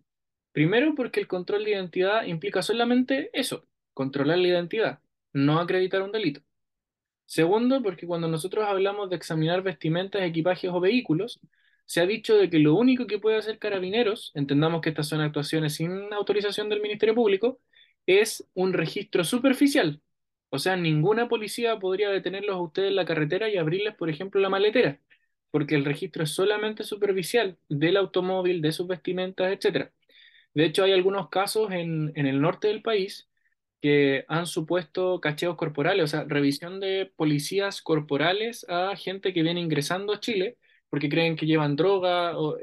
Primero, 0.51 0.95
porque 0.95 1.19
el 1.19 1.27
control 1.27 1.65
de 1.65 1.71
identidad 1.71 2.25
implica 2.25 2.61
solamente 2.61 3.29
eso, 3.33 3.67
controlar 3.93 4.39
la 4.39 4.47
identidad, 4.49 5.01
no 5.33 5.59
acreditar 5.59 6.01
un 6.01 6.11
delito. 6.11 6.41
Segundo, 7.25 7.83
porque 7.83 8.07
cuando 8.07 8.27
nosotros 8.27 8.65
hablamos 8.65 9.09
de 9.09 9.17
examinar 9.17 9.61
vestimentas, 9.61 10.23
equipajes 10.23 10.71
o 10.73 10.79
vehículos, 10.79 11.39
se 11.85 12.01
ha 12.01 12.05
dicho 12.05 12.37
de 12.37 12.49
que 12.49 12.59
lo 12.59 12.75
único 12.75 13.07
que 13.07 13.19
puede 13.19 13.37
hacer 13.37 13.59
Carabineros, 13.59 14.31
entendamos 14.35 14.81
que 14.81 14.89
estas 14.89 15.07
son 15.09 15.21
actuaciones 15.21 15.75
sin 15.75 16.13
autorización 16.13 16.69
del 16.69 16.81
Ministerio 16.81 17.15
Público, 17.15 17.59
es 18.05 18.47
un 18.53 18.73
registro 18.73 19.23
superficial. 19.23 20.01
O 20.49 20.59
sea, 20.59 20.75
ninguna 20.77 21.27
policía 21.27 21.77
podría 21.79 22.09
detenerlos 22.09 22.55
a 22.55 22.61
ustedes 22.61 22.89
en 22.89 22.95
la 22.95 23.05
carretera 23.05 23.49
y 23.49 23.57
abrirles, 23.57 23.95
por 23.95 24.09
ejemplo, 24.09 24.39
la 24.41 24.49
maletera, 24.49 24.99
porque 25.51 25.75
el 25.75 25.85
registro 25.85 26.23
es 26.23 26.31
solamente 26.31 26.83
superficial 26.83 27.57
del 27.69 27.97
automóvil, 27.97 28.61
de 28.61 28.71
sus 28.71 28.87
vestimentas, 28.87 29.51
etc. 29.51 29.91
De 30.53 30.65
hecho, 30.65 30.83
hay 30.83 30.93
algunos 30.93 31.29
casos 31.29 31.71
en, 31.71 32.11
en 32.15 32.25
el 32.27 32.41
norte 32.41 32.67
del 32.69 32.81
país 32.81 33.29
que 33.81 34.25
han 34.27 34.47
supuesto 34.47 35.19
cacheos 35.21 35.55
corporales, 35.55 36.03
o 36.05 36.07
sea, 36.07 36.23
revisión 36.27 36.79
de 36.79 37.11
policías 37.15 37.81
corporales 37.81 38.65
a 38.69 38.95
gente 38.95 39.33
que 39.33 39.43
viene 39.43 39.61
ingresando 39.61 40.13
a 40.13 40.19
Chile 40.19 40.57
porque 40.89 41.09
creen 41.09 41.35
que 41.35 41.45
llevan 41.45 41.75
droga, 41.75 42.37
o, 42.39 42.57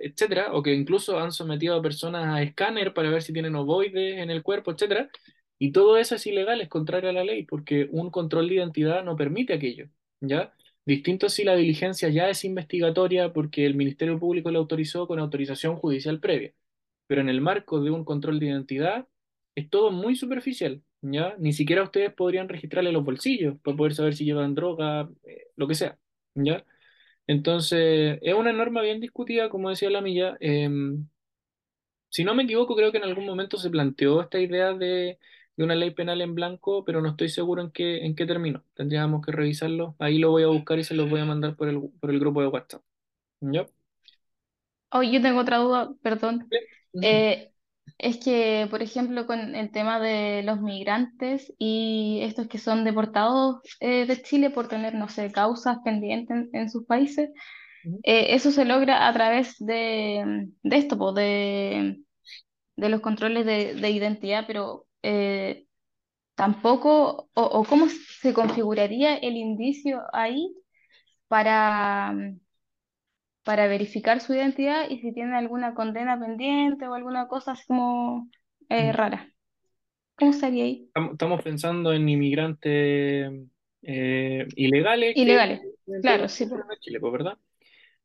o 0.52 0.62
que 0.62 0.74
incluso 0.74 1.18
han 1.20 1.30
sometido 1.32 1.76
a 1.76 1.82
personas 1.82 2.26
a 2.34 2.42
escáner 2.42 2.94
para 2.94 3.10
ver 3.10 3.22
si 3.22 3.32
tienen 3.34 3.54
ovoides 3.54 4.18
en 4.18 4.30
el 4.30 4.42
cuerpo, 4.42 4.72
etcétera. 4.72 5.10
Y 5.64 5.72
todo 5.72 5.96
eso 5.96 6.14
es 6.16 6.26
ilegal, 6.26 6.60
es 6.60 6.68
contrario 6.68 7.08
a 7.08 7.12
la 7.14 7.24
ley, 7.24 7.44
porque 7.44 7.88
un 7.90 8.10
control 8.10 8.48
de 8.50 8.56
identidad 8.56 9.02
no 9.02 9.16
permite 9.16 9.54
aquello, 9.54 9.88
¿ya? 10.20 10.52
Distinto 10.84 11.30
si 11.30 11.42
la 11.42 11.56
diligencia 11.56 12.10
ya 12.10 12.28
es 12.28 12.44
investigatoria 12.44 13.32
porque 13.32 13.64
el 13.64 13.74
Ministerio 13.74 14.18
Público 14.20 14.50
la 14.50 14.58
autorizó 14.58 15.06
con 15.08 15.18
autorización 15.18 15.76
judicial 15.76 16.20
previa. 16.20 16.52
Pero 17.06 17.22
en 17.22 17.30
el 17.30 17.40
marco 17.40 17.80
de 17.80 17.90
un 17.90 18.04
control 18.04 18.40
de 18.40 18.46
identidad 18.48 19.08
es 19.54 19.70
todo 19.70 19.90
muy 19.90 20.16
superficial, 20.16 20.82
¿ya? 21.00 21.34
Ni 21.38 21.54
siquiera 21.54 21.82
ustedes 21.82 22.12
podrían 22.12 22.48
registrarle 22.50 22.92
los 22.92 23.04
bolsillos 23.04 23.58
para 23.62 23.76
poder 23.76 23.94
saber 23.94 24.14
si 24.14 24.26
llevan 24.26 24.54
droga, 24.54 25.08
eh, 25.24 25.48
lo 25.56 25.66
que 25.66 25.74
sea, 25.76 25.98
¿ya? 26.34 26.62
Entonces, 27.26 28.18
es 28.22 28.34
una 28.34 28.52
norma 28.52 28.82
bien 28.82 29.00
discutida, 29.00 29.48
como 29.50 29.70
decía 29.70 29.90
la 29.90 30.02
milla. 30.02 30.36
Em, 30.40 31.08
si 32.08 32.24
no 32.24 32.34
me 32.34 32.44
equivoco, 32.44 32.76
creo 32.76 32.92
que 32.92 32.98
en 32.98 33.04
algún 33.04 33.26
momento 33.26 33.56
se 33.58 33.70
planteó 33.70 34.22
esta 34.22 34.38
idea 34.40 34.72
de, 34.72 35.18
de 35.56 35.64
una 35.64 35.74
ley 35.74 35.90
penal 35.92 36.20
en 36.22 36.34
blanco, 36.34 36.84
pero 36.84 37.00
no 37.00 37.10
estoy 37.10 37.28
seguro 37.28 37.62
en 37.62 37.70
qué, 37.72 38.04
en 38.06 38.14
qué 38.16 38.26
terminó. 38.26 38.64
Tendríamos 38.74 39.24
que 39.24 39.32
revisarlo. 39.32 39.96
Ahí 39.98 40.18
lo 40.18 40.30
voy 40.30 40.42
a 40.44 40.48
buscar 40.48 40.78
y 40.78 40.84
se 40.84 40.94
los 40.94 41.08
voy 41.10 41.20
a 41.20 41.24
mandar 41.26 41.56
por 41.56 41.68
el, 41.68 41.80
por 42.00 42.10
el 42.10 42.20
grupo 42.20 42.40
de 42.42 42.48
WhatsApp. 42.48 42.82
¿Ya? 43.40 43.66
Oh, 44.90 45.02
yo 45.02 45.20
tengo 45.22 45.40
otra 45.40 45.58
duda, 45.58 45.92
perdón. 46.02 46.52
Eh, 47.00 47.52
es 47.98 48.18
que, 48.18 48.66
por 48.70 48.82
ejemplo, 48.82 49.26
con 49.26 49.54
el 49.54 49.70
tema 49.72 50.00
de 50.00 50.42
los 50.44 50.60
migrantes 50.60 51.52
y 51.58 52.20
estos 52.22 52.48
que 52.48 52.58
son 52.58 52.84
deportados 52.84 53.60
eh, 53.80 54.06
de 54.06 54.22
Chile 54.22 54.50
por 54.50 54.68
tener, 54.68 54.94
no 54.94 55.08
sé, 55.08 55.32
causas 55.32 55.78
pendientes 55.84 56.36
en, 56.36 56.50
en 56.52 56.70
sus 56.70 56.86
países, 56.86 57.30
eh, 58.02 58.34
eso 58.34 58.52
se 58.52 58.64
logra 58.66 59.08
a 59.08 59.12
través 59.14 59.56
de, 59.58 60.48
de 60.62 60.76
esto, 60.78 60.98
po, 60.98 61.12
de, 61.12 62.02
de 62.76 62.88
los 62.88 63.00
controles 63.00 63.46
de, 63.46 63.74
de 63.74 63.90
identidad, 63.90 64.44
pero 64.46 64.83
eh, 65.04 65.66
tampoco, 66.36 67.30
o, 67.34 67.42
o 67.42 67.64
cómo 67.64 67.86
se 68.20 68.34
configuraría 68.34 69.16
el 69.16 69.36
indicio 69.36 70.02
ahí 70.12 70.54
para, 71.28 72.14
para 73.44 73.66
verificar 73.66 74.20
su 74.20 74.34
identidad 74.34 74.88
y 74.88 75.00
si 75.00 75.12
tiene 75.12 75.36
alguna 75.36 75.74
condena 75.74 76.18
pendiente 76.18 76.88
o 76.88 76.94
alguna 76.94 77.28
cosa 77.28 77.52
así 77.52 77.64
como 77.66 78.28
eh, 78.68 78.92
rara. 78.92 79.28
¿Cómo 80.16 80.30
estaría 80.30 80.64
ahí? 80.64 80.90
Estamos 81.12 81.42
pensando 81.42 81.92
en 81.92 82.08
inmigrantes 82.08 83.32
eh, 83.82 84.46
ilegales 84.56 85.14
que 85.14 85.20
Ilegales. 85.22 85.60
Claro, 86.00 86.28
sí. 86.28 86.48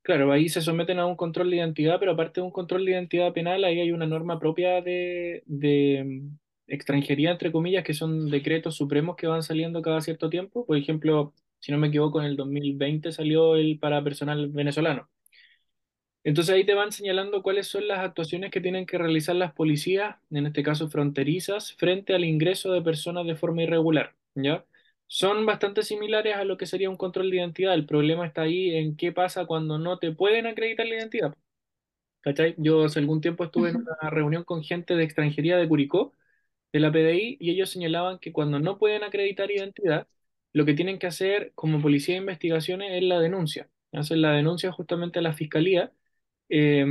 Claro, 0.01 0.31
ahí 0.31 0.49
se 0.49 0.61
someten 0.61 0.97
a 0.99 1.05
un 1.05 1.15
control 1.15 1.51
de 1.51 1.57
identidad, 1.57 1.99
pero 1.99 2.13
aparte 2.13 2.41
de 2.41 2.45
un 2.45 2.51
control 2.51 2.85
de 2.85 2.91
identidad 2.91 3.31
penal, 3.31 3.63
ahí 3.63 3.79
hay 3.79 3.91
una 3.91 4.07
norma 4.07 4.39
propia 4.39 4.81
de, 4.81 5.43
de 5.45 6.03
mm, 6.03 6.37
extranjería, 6.69 7.31
entre 7.31 7.51
comillas, 7.51 7.83
que 7.83 7.93
son 7.93 8.29
decretos 8.29 8.75
supremos 8.75 9.15
que 9.15 9.27
van 9.27 9.43
saliendo 9.43 9.81
cada 9.81 10.01
cierto 10.01 10.29
tiempo. 10.29 10.65
Por 10.65 10.77
ejemplo, 10.77 11.33
si 11.59 11.71
no 11.71 11.77
me 11.77 11.87
equivoco, 11.87 12.19
en 12.21 12.27
el 12.27 12.35
2020 12.37 13.11
salió 13.11 13.55
el 13.55 13.79
para 13.79 14.03
personal 14.03 14.49
venezolano. 14.49 15.09
Entonces 16.23 16.53
ahí 16.53 16.65
te 16.65 16.73
van 16.73 16.91
señalando 16.91 17.41
cuáles 17.41 17.67
son 17.67 17.87
las 17.87 17.99
actuaciones 17.99 18.51
que 18.51 18.61
tienen 18.61 18.85
que 18.85 18.97
realizar 18.97 19.35
las 19.35 19.53
policías, 19.53 20.17
en 20.29 20.45
este 20.47 20.63
caso 20.63 20.89
fronterizas, 20.89 21.73
frente 21.75 22.13
al 22.13 22.25
ingreso 22.25 22.71
de 22.71 22.81
personas 22.81 23.25
de 23.25 23.35
forma 23.35 23.63
irregular, 23.63 24.15
¿ya? 24.35 24.65
Son 25.07 25.45
bastante 25.45 25.81
similares 25.83 26.35
a 26.35 26.43
lo 26.43 26.57
que 26.57 26.67
sería 26.67 26.89
un 26.89 26.97
control 26.97 27.31
de 27.31 27.37
identidad. 27.37 27.73
El 27.73 27.85
problema 27.85 28.27
está 28.27 28.43
ahí 28.43 28.75
en 28.75 28.95
qué 28.95 29.11
pasa 29.11 29.45
cuando 29.45 29.79
no 29.79 29.97
te 29.97 30.11
pueden 30.11 30.45
acreditar 30.45 30.85
la 30.87 30.95
identidad. 30.95 31.35
¿Cachai? 32.21 32.55
Yo 32.57 32.85
hace 32.85 32.99
algún 32.99 33.21
tiempo 33.21 33.43
estuve 33.45 33.69
en 33.69 33.77
una 33.77 34.09
reunión 34.09 34.43
con 34.43 34.63
gente 34.63 34.95
de 34.95 35.03
extranjería 35.03 35.57
de 35.57 35.67
Curicó, 35.67 36.13
de 36.73 36.79
la 36.79 36.91
PDI, 36.91 37.37
y 37.39 37.51
ellos 37.51 37.69
señalaban 37.69 38.19
que 38.19 38.31
cuando 38.33 38.59
no 38.59 38.77
pueden 38.77 39.03
acreditar 39.03 39.51
identidad, 39.51 40.07
lo 40.53 40.65
que 40.65 40.73
tienen 40.73 40.99
que 40.99 41.07
hacer 41.07 41.51
como 41.55 41.81
policía 41.81 42.15
de 42.15 42.21
investigaciones 42.21 42.91
es 42.93 43.03
la 43.03 43.19
denuncia. 43.19 43.69
Hacen 43.91 44.21
la 44.21 44.31
denuncia 44.33 44.71
justamente 44.71 45.19
a 45.19 45.21
la 45.21 45.33
fiscalía 45.33 45.91
eh, 46.49 46.85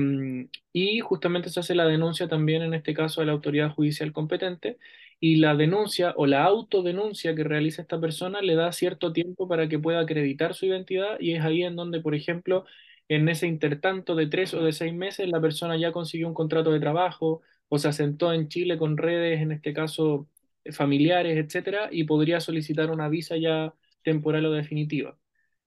y 0.73 1.01
justamente 1.01 1.51
se 1.51 1.61
hace 1.61 1.75
la 1.75 1.87
denuncia 1.87 2.29
también 2.29 2.63
en 2.63 2.75
este 2.75 2.95
caso 2.95 3.21
a 3.21 3.25
la 3.25 3.33
autoridad 3.33 3.71
judicial 3.75 4.13
competente 4.13 4.79
y 5.21 5.37
la 5.37 5.57
denuncia 5.57 6.15
o 6.17 6.27
la 6.27 6.45
autodenuncia 6.45 7.35
que 7.35 7.43
realiza 7.45 7.83
esta 7.83 8.01
persona 8.01 8.41
le 8.41 8.55
da 8.55 8.71
cierto 8.73 9.13
tiempo 9.13 9.49
para 9.49 9.69
que 9.69 9.79
pueda 9.79 10.01
acreditar 10.01 10.55
su 10.55 10.67
identidad 10.67 11.19
y 11.21 11.35
es 11.35 11.43
ahí 11.45 11.65
en 11.65 11.75
donde, 11.77 12.01
por 12.01 12.15
ejemplo, 12.15 12.65
en 13.09 13.29
ese 13.29 13.47
intertanto 13.49 14.15
de 14.15 14.27
tres 14.29 14.55
o 14.55 14.63
de 14.63 14.73
seis 14.73 14.95
meses 14.95 15.29
la 15.29 15.41
persona 15.41 15.77
ya 15.77 15.93
consiguió 15.93 16.29
un 16.29 16.35
contrato 16.35 16.71
de 16.73 16.81
trabajo 16.81 17.43
o 17.69 17.79
se 17.79 17.89
asentó 17.89 18.33
en 18.33 18.49
Chile 18.49 18.79
con 18.79 18.97
redes, 18.97 19.41
en 19.41 19.53
este 19.53 19.73
caso 19.73 20.29
eh, 20.65 20.73
familiares, 20.73 21.37
etcétera, 21.39 21.89
y 21.93 22.05
podría 22.05 22.41
solicitar 22.41 22.91
una 22.91 23.09
visa 23.09 23.37
ya 23.37 23.75
temporal 24.03 24.47
o 24.47 24.53
definitiva 24.53 25.19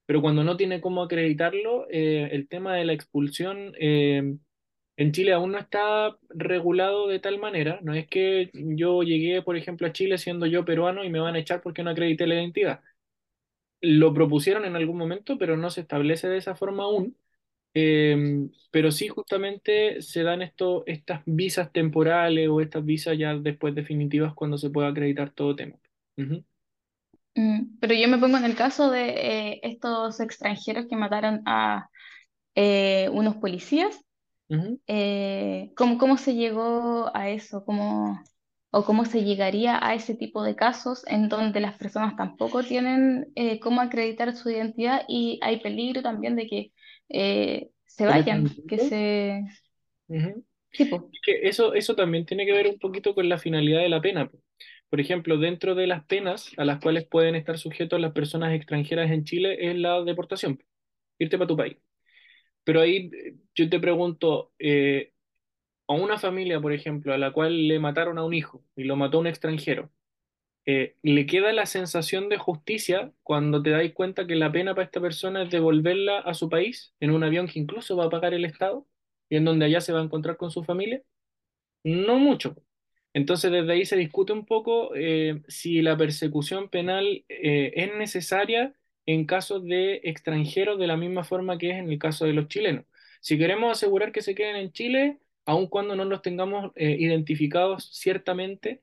pero 0.06 0.22
cuando 0.22 0.44
no 0.44 0.58
tiene 0.58 0.82
cómo 0.82 1.04
acreditarlo, 1.04 1.88
eh, 1.90 2.30
el 2.34 2.48
tema 2.50 2.76
de 2.76 2.84
la 2.86 2.94
expulsión 2.94 3.74
eh, 3.80 4.36
en 4.98 5.12
Chile 5.14 5.34
aún 5.34 5.54
no 5.54 5.58
está 5.60 6.18
regulado 6.30 7.08
de 7.08 7.20
tal 7.20 7.40
manera. 7.40 7.80
No 7.82 7.94
es 7.94 8.08
que 8.08 8.52
yo 8.54 9.04
llegué, 9.04 9.42
por 9.42 9.58
ejemplo, 9.58 9.88
a 9.88 9.94
Chile 9.94 10.18
siendo 10.18 10.46
yo 10.48 10.66
peruano 10.66 11.04
y 11.06 11.10
me 11.10 11.20
van 11.20 11.36
a 11.36 11.40
echar 11.40 11.62
porque 11.62 11.84
no 11.84 11.92
acredité 11.92 12.28
la 12.28 12.36
identidad. 12.36 12.82
Lo 13.82 14.14
propusieron 14.14 14.66
en 14.66 14.76
algún 14.76 14.98
momento, 14.98 15.38
pero 15.38 15.58
no 15.58 15.70
se 15.70 15.82
establece 15.82 16.28
de 16.30 16.38
esa 16.38 16.56
forma 16.56 16.84
aún. 16.84 17.18
Eh, 17.74 18.48
pero 18.72 18.92
sí, 18.92 19.08
justamente 19.08 20.02
se 20.02 20.24
dan 20.24 20.42
esto, 20.42 20.84
estas 20.88 21.22
visas 21.26 21.72
temporales 21.72 22.50
o 22.50 22.62
estas 22.62 22.86
visas 22.86 23.18
ya 23.18 23.36
después 23.36 23.76
definitivas 23.76 24.34
cuando 24.34 24.58
se 24.58 24.70
pueda 24.70 24.90
acreditar 24.90 25.32
todo 25.34 25.56
tema. 25.56 25.78
Mm, 27.36 27.80
Pero 27.80 27.94
yo 27.94 28.08
me 28.08 28.18
pongo 28.18 28.38
en 28.38 28.46
el 28.46 28.56
caso 28.56 28.92
de 28.92 29.10
eh, 29.54 29.60
estos 29.64 30.20
extranjeros 30.20 30.88
que 30.90 30.96
mataron 30.96 31.42
a 31.46 31.90
eh, 32.56 33.10
unos 33.14 33.38
policías. 33.38 34.00
Eh, 34.88 35.74
¿cómo, 35.78 35.98
cómo 35.98 36.18
se 36.18 36.36
llegó 36.36 37.12
a 37.16 37.30
eso? 37.30 37.64
¿Cómo, 37.66 38.22
o 38.72 38.86
cómo 38.86 39.06
se 39.06 39.24
llegaría 39.24 39.86
a 39.86 39.96
ese 39.96 40.16
tipo 40.16 40.44
de 40.44 40.56
casos 40.56 41.04
en 41.08 41.30
donde 41.30 41.62
las 41.62 41.78
personas 41.78 42.16
tampoco 42.18 42.64
tienen 42.64 43.32
eh, 43.36 43.60
cómo 43.60 43.82
acreditar 43.82 44.36
su 44.36 44.50
identidad 44.50 45.04
y 45.08 45.40
hay 45.44 45.62
peligro 45.62 46.02
también 46.02 46.36
de 46.36 46.48
que 46.48 46.74
eh, 47.12 47.70
se 47.86 48.06
¿Cometan 48.06 48.44
vayan, 48.44 48.68
que 48.68 48.78
se... 48.78 49.44
Sí, 50.72 50.90
que 51.24 51.48
eso, 51.48 51.74
eso 51.74 51.96
también 51.96 52.26
tiene 52.26 52.46
que 52.46 52.54
ver 52.54 52.68
un 52.68 52.80
poquito 52.80 53.14
con 53.14 53.28
la 53.28 53.38
finalidad 53.38 53.82
de 53.82 53.90
la 53.90 54.02
pena. 54.02 54.30
po. 54.30 54.40
Por 54.90 55.00
ejemplo, 55.00 55.38
dentro 55.38 55.76
de 55.76 55.88
las 55.88 56.06
penas 56.06 56.52
a 56.58 56.66
las 56.66 56.80
cuales 56.80 57.06
pueden 57.08 57.36
estar 57.36 57.58
sujetos 57.58 58.00
las 58.00 58.14
personas 58.14 58.54
extranjeras 58.54 59.12
en 59.12 59.24
Chile 59.26 59.58
es 59.70 59.76
la 59.78 60.02
deportación, 60.04 60.58
po, 60.58 60.66
irte 61.20 61.38
para 61.38 61.48
tu 61.48 61.58
país. 61.58 61.78
Pero 62.64 62.82
ahí 62.82 63.10
eh, 63.14 63.36
yo 63.56 63.70
te 63.70 63.80
pregunto, 63.80 64.54
eh, 64.60 65.14
a 65.88 65.94
una 65.94 66.18
familia, 66.20 66.62
por 66.62 66.74
ejemplo, 66.74 67.14
a 67.14 67.18
la 67.18 67.32
cual 67.34 67.68
le 67.68 67.80
mataron 67.80 68.18
a 68.18 68.24
un 68.26 68.34
hijo 68.34 68.64
y 68.76 68.84
lo 68.86 68.96
mató 68.96 69.20
un 69.20 69.28
extranjero, 69.28 69.92
eh, 70.66 70.96
¿le 71.02 71.26
queda 71.26 71.54
la 71.54 71.66
sensación 71.66 72.30
de 72.30 72.38
justicia 72.38 73.12
cuando 73.24 73.64
te 73.64 73.72
dais 73.72 73.94
cuenta 73.94 74.28
que 74.28 74.36
la 74.36 74.52
pena 74.52 74.76
para 74.76 74.86
esta 74.86 75.02
persona 75.02 75.44
es 75.44 75.50
devolverla 75.50 76.20
a 76.20 76.34
su 76.36 76.50
país 76.50 76.94
en 77.00 77.12
un 77.12 77.24
avión 77.24 77.48
que 77.48 77.60
incluso 77.60 77.98
va 77.98 78.06
a 78.06 78.10
pagar 78.10 78.34
el 78.34 78.46
Estado 78.46 78.88
y 79.30 79.38
en 79.38 79.46
donde 79.46 79.66
allá 79.66 79.82
se 79.82 79.94
va 79.94 80.02
a 80.02 80.04
encontrar 80.04 80.38
con 80.38 80.52
su 80.52 80.64
familia? 80.64 81.02
No 81.84 82.20
mucho. 82.20 82.56
Entonces, 83.14 83.52
desde 83.52 83.74
ahí 83.74 83.86
se 83.86 83.98
discute 83.98 84.34
un 84.34 84.46
poco 84.46 84.92
eh, 84.96 85.42
si 85.48 85.82
la 85.82 85.98
persecución 85.98 86.70
penal 86.70 87.26
eh, 87.30 87.74
es 87.76 87.96
necesaria 87.96 88.76
en 89.06 89.26
casos 89.26 89.66
de 89.66 90.02
extranjeros 90.04 90.80
de 90.80 90.88
la 90.88 90.98
misma 90.98 91.24
forma 91.24 91.58
que 91.58 91.72
es 91.72 91.78
en 91.78 91.92
el 91.92 92.00
caso 92.00 92.26
de 92.26 92.34
los 92.34 92.48
chilenos. 92.48 92.86
Si 93.22 93.38
queremos 93.38 93.72
asegurar 93.72 94.12
que 94.12 94.22
se 94.22 94.36
queden 94.36 94.56
en 94.58 94.72
Chile, 94.72 95.20
aun 95.46 95.68
cuando 95.68 95.96
no 95.96 96.06
los 96.06 96.22
tengamos 96.22 96.72
identificados 96.76 97.90
ciertamente 97.94 98.82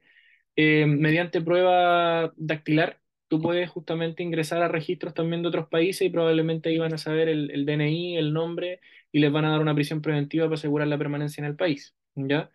eh, 0.61 0.87
mediante 0.87 1.41
prueba 1.41 2.33
dactilar, 2.37 3.01
tú 3.29 3.41
puedes 3.41 3.71
justamente 3.71 4.25
ingresar 4.25 4.61
a 4.61 4.67
registros 4.67 5.15
también 5.15 5.43
de 5.43 5.49
otros 5.49 5.69
países 5.69 6.03
y 6.03 6.11
probablemente 6.11 6.69
ahí 6.69 6.79
van 6.79 6.93
a 6.95 6.99
saber 6.99 7.29
el, 7.29 7.65
DNI, 7.65 8.17
el 8.17 8.33
nombre 8.33 8.81
y 9.13 9.21
les 9.21 9.31
van 9.31 9.45
a 9.45 9.51
dar 9.53 9.61
una 9.61 9.77
prisión 9.77 10.03
preventiva 10.03 10.47
para 10.47 10.57
asegurar 10.57 10.89
la 10.89 10.99
permanencia 10.99 11.41
en 11.43 11.47
el 11.47 11.55
país, 11.55 11.95
¿ya? 12.17 12.51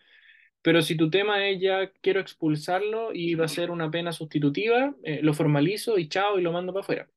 Pero 0.62 0.82
si 0.82 0.98
tu 0.98 1.10
tema 1.10 1.48
es 1.48 1.62
ya 1.62 1.92
quiero 2.02 2.20
expulsarlo 2.20 3.14
y 3.14 3.36
va 3.36 3.46
a 3.46 3.48
ser 3.48 3.72
una 3.72 3.90
pena 3.92 4.12
sustitutiva, 4.12 4.96
eh, 5.04 5.22
lo 5.24 5.34
formalizo 5.34 5.98
y 5.98 6.10
chao 6.10 6.40
y 6.40 6.44
lo 6.44 6.52
mando 6.52 6.74
para 6.74 6.84
afuera. 6.84 7.10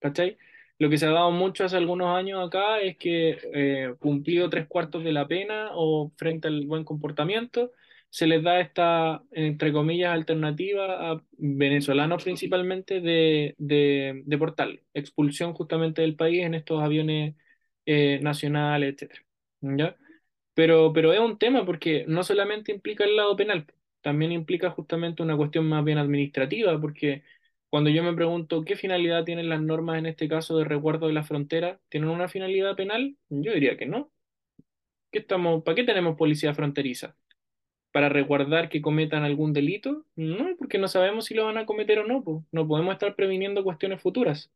¿Cachai? 0.00 0.38
Lo 0.78 0.90
que 0.90 0.98
se 0.98 1.06
ha 1.06 1.10
dado 1.10 1.30
mucho 1.30 1.64
hace 1.64 1.76
algunos 1.78 2.08
años 2.16 2.46
acá 2.46 2.80
es 2.80 2.98
que 2.98 3.38
eh, 3.54 3.94
cumplido 4.00 4.50
tres 4.50 4.66
cuartos 4.68 5.04
de 5.04 5.12
la 5.12 5.26
pena 5.28 5.70
o 5.74 6.12
frente 6.16 6.48
al 6.48 6.66
buen 6.66 6.84
comportamiento, 6.84 7.72
se 8.16 8.26
les 8.26 8.42
da 8.42 8.60
esta, 8.60 9.22
entre 9.32 9.72
comillas, 9.74 10.10
alternativa 10.14 11.10
a 11.12 11.22
venezolanos 11.32 12.24
principalmente 12.24 13.00
de, 13.02 13.54
de 13.58 14.22
deportarlo, 14.24 14.80
expulsión 14.94 15.52
justamente 15.52 16.00
del 16.00 16.16
país 16.16 16.42
en 16.44 16.54
estos 16.54 16.82
aviones 16.82 17.34
eh, 17.84 18.18
nacionales, 18.22 18.94
etcétera. 18.94 19.22
¿Ya? 19.60 19.96
Pero, 20.54 20.92
pero 20.94 21.12
es 21.12 21.20
un 21.20 21.38
tema 21.38 21.66
porque 21.66 22.06
no 22.08 22.24
solamente 22.24 22.72
implica 22.72 23.04
el 23.04 23.16
lado 23.16 23.36
penal, 23.36 23.66
también 24.00 24.32
implica 24.32 24.70
justamente 24.70 25.22
una 25.22 25.36
cuestión 25.36 25.68
más 25.68 25.84
bien 25.84 25.98
administrativa, 25.98 26.80
porque 26.80 27.22
cuando 27.68 27.90
yo 27.90 28.02
me 28.02 28.14
pregunto 28.14 28.64
qué 28.64 28.76
finalidad 28.76 29.24
tienen 29.24 29.50
las 29.50 29.60
normas 29.60 29.98
en 29.98 30.06
este 30.06 30.26
caso 30.28 30.56
de 30.58 30.64
resguardo 30.64 31.06
de 31.08 31.12
la 31.14 31.24
frontera, 31.24 31.80
¿tienen 31.90 32.08
una 32.10 32.28
finalidad 32.28 32.76
penal? 32.76 33.16
Yo 33.28 33.52
diría 33.52 33.76
que 33.76 33.86
no. 33.86 34.10
¿Qué 35.10 35.18
estamos, 35.20 35.62
¿Para 35.64 35.74
qué 35.76 35.84
tenemos 35.84 36.16
policía 36.16 36.54
fronteriza? 36.54 37.16
¿Para 37.96 38.10
resguardar 38.10 38.68
que 38.68 38.82
cometan 38.82 39.22
algún 39.24 39.54
delito? 39.54 40.04
No, 40.16 40.54
porque 40.58 40.76
no 40.76 40.86
sabemos 40.86 41.24
si 41.24 41.34
lo 41.34 41.46
van 41.46 41.56
a 41.56 41.64
cometer 41.64 41.98
o 42.00 42.06
no. 42.06 42.44
No 42.52 42.68
podemos 42.68 42.92
estar 42.92 43.16
previniendo 43.16 43.64
cuestiones 43.64 44.02
futuras. 44.02 44.52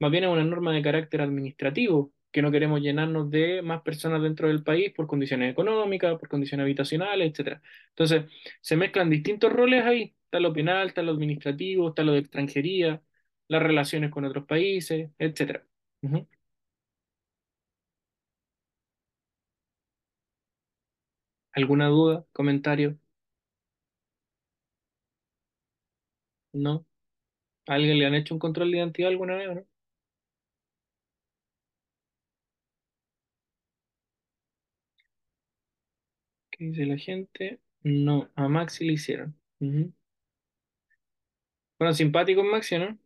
Más 0.00 0.10
bien 0.10 0.24
es 0.24 0.30
una 0.30 0.44
norma 0.44 0.74
de 0.74 0.82
carácter 0.82 1.22
administrativo, 1.22 2.12
que 2.30 2.42
no 2.42 2.52
queremos 2.52 2.82
llenarnos 2.82 3.30
de 3.30 3.62
más 3.62 3.82
personas 3.82 4.22
dentro 4.22 4.48
del 4.48 4.64
país 4.64 4.92
por 4.94 5.06
condiciones 5.06 5.50
económicas, 5.50 6.18
por 6.18 6.28
condiciones 6.28 6.64
habitacionales, 6.64 7.30
etcétera. 7.30 7.62
Entonces, 7.90 8.26
se 8.60 8.76
mezclan 8.76 9.10
distintos 9.10 9.50
roles 9.50 9.84
ahí. 9.86 10.14
Está 10.26 10.40
lo 10.40 10.52
penal, 10.52 10.88
está 10.88 11.02
lo 11.02 11.12
administrativo, 11.12 11.88
está 11.88 12.02
lo 12.04 12.12
de 12.12 12.18
extranjería, 12.20 13.02
las 13.48 13.62
relaciones 13.62 14.10
con 14.10 14.26
otros 14.26 14.44
países. 14.46 15.10
Ujú. 16.02 16.26
¿Alguna 21.58 21.88
duda? 21.88 22.24
¿Comentario? 22.32 22.98
¿No? 26.52 26.84
¿A 27.68 27.74
alguien 27.74 27.98
le 27.98 28.06
han 28.06 28.14
hecho 28.16 28.34
un 28.34 28.40
control 28.40 28.70
de 28.72 28.78
identidad 28.78 29.10
alguna 29.10 29.36
vez 29.36 29.54
no? 29.56 29.64
¿Qué 36.50 36.64
dice 36.66 36.84
la 36.86 36.98
gente? 36.98 37.60
No, 37.82 38.30
a 38.34 38.48
Maxi 38.48 38.84
le 38.86 38.92
hicieron. 38.94 39.34
Ujú. 39.60 39.92
Fueron 41.76 41.94
simpáticos 41.96 42.44
Maxi, 42.44 42.78
¿no? 42.78 42.96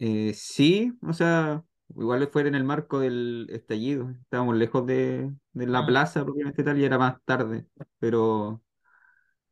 Eh, 0.00 0.32
sí, 0.34 0.92
o 1.02 1.12
sea, 1.12 1.64
igual 1.96 2.28
fue 2.32 2.46
en 2.48 2.54
el 2.54 2.64
marco 2.64 3.00
del 3.00 3.46
estallido. 3.50 4.10
Estábamos 4.22 4.56
lejos 4.56 4.86
de, 4.86 5.32
de 5.52 5.66
la 5.66 5.84
Ah, 5.84 5.86
plaza, 5.86 6.24
propiamente 6.24 6.62
tal, 6.64 6.78
y 6.78 6.84
era 6.84 6.98
más 6.98 7.16
tarde. 7.24 7.66
Pero, 7.98 8.62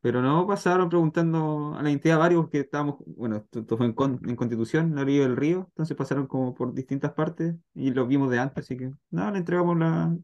pero 0.00 0.22
no 0.22 0.46
pasaron 0.46 0.88
preguntando 0.88 1.74
a 1.76 1.82
la 1.82 1.90
entidad 1.90 2.18
varios, 2.18 2.42
porque 2.44 2.60
estábamos, 2.60 2.96
bueno, 3.06 3.36
esto, 3.36 3.76
fue 3.76 3.86
en, 3.86 3.92
Con- 3.94 4.20
en 4.28 4.36
Constitución, 4.36 4.86
en 4.88 4.96
la 4.96 5.02
orilla 5.02 5.22
del 5.22 5.36
río, 5.36 5.66
entonces 5.70 5.96
pasaron 5.96 6.26
como 6.28 6.54
por 6.54 6.74
distintas 6.74 7.12
partes 7.14 7.56
y 7.74 7.90
los 7.92 8.08
vimos 8.08 8.30
de 8.30 8.38
antes, 8.40 8.64
así 8.64 8.76
que 8.76 8.92
nada, 9.10 9.32
le 9.32 9.38
entregamos 9.38 9.76
la, 9.78 10.16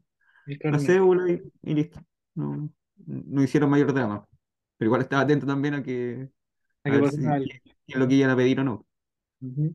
la 0.69 0.79
cédula 0.79 1.29
y, 1.31 1.41
y 1.63 1.73
listo. 1.75 2.01
No, 2.35 2.69
no 3.05 3.43
hicieron 3.43 3.69
mayor 3.69 3.93
drama. 3.93 4.27
Pero 4.77 4.87
igual 4.89 5.01
estaba 5.01 5.23
atento 5.23 5.45
también 5.47 5.75
a 5.75 5.83
que 5.83 6.31
¿A 6.85 6.89
a 6.89 6.91
qué 6.91 6.97
ver 6.97 7.07
si 7.07 7.23
es 7.87 7.97
lo 7.97 8.07
que 8.07 8.15
iban 8.15 8.31
a 8.31 8.35
pedir 8.35 8.59
o 8.61 8.63
no. 8.63 8.85
Ujú. 9.41 9.73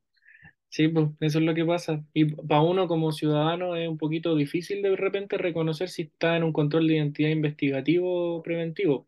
Sí, 0.71 0.89
pues 0.89 1.09
eso 1.21 1.39
es 1.39 1.45
lo 1.45 1.55
que 1.55 1.65
pasa. 1.65 2.05
Y 2.13 2.27
para 2.27 2.61
uno 2.63 2.89
como 2.89 3.11
ciudadano 3.13 3.75
es 3.77 3.89
un 3.89 3.97
poquito 3.99 4.35
difícil 4.37 4.83
de 4.83 4.97
repente 4.97 5.39
reconocer 5.39 5.89
si 5.89 6.03
está 6.03 6.37
en 6.37 6.45
un 6.45 6.53
control 6.53 6.87
de 6.87 6.95
identidad 6.97 7.31
investigativo 7.31 8.37
o 8.37 8.43
preventivo. 8.43 9.07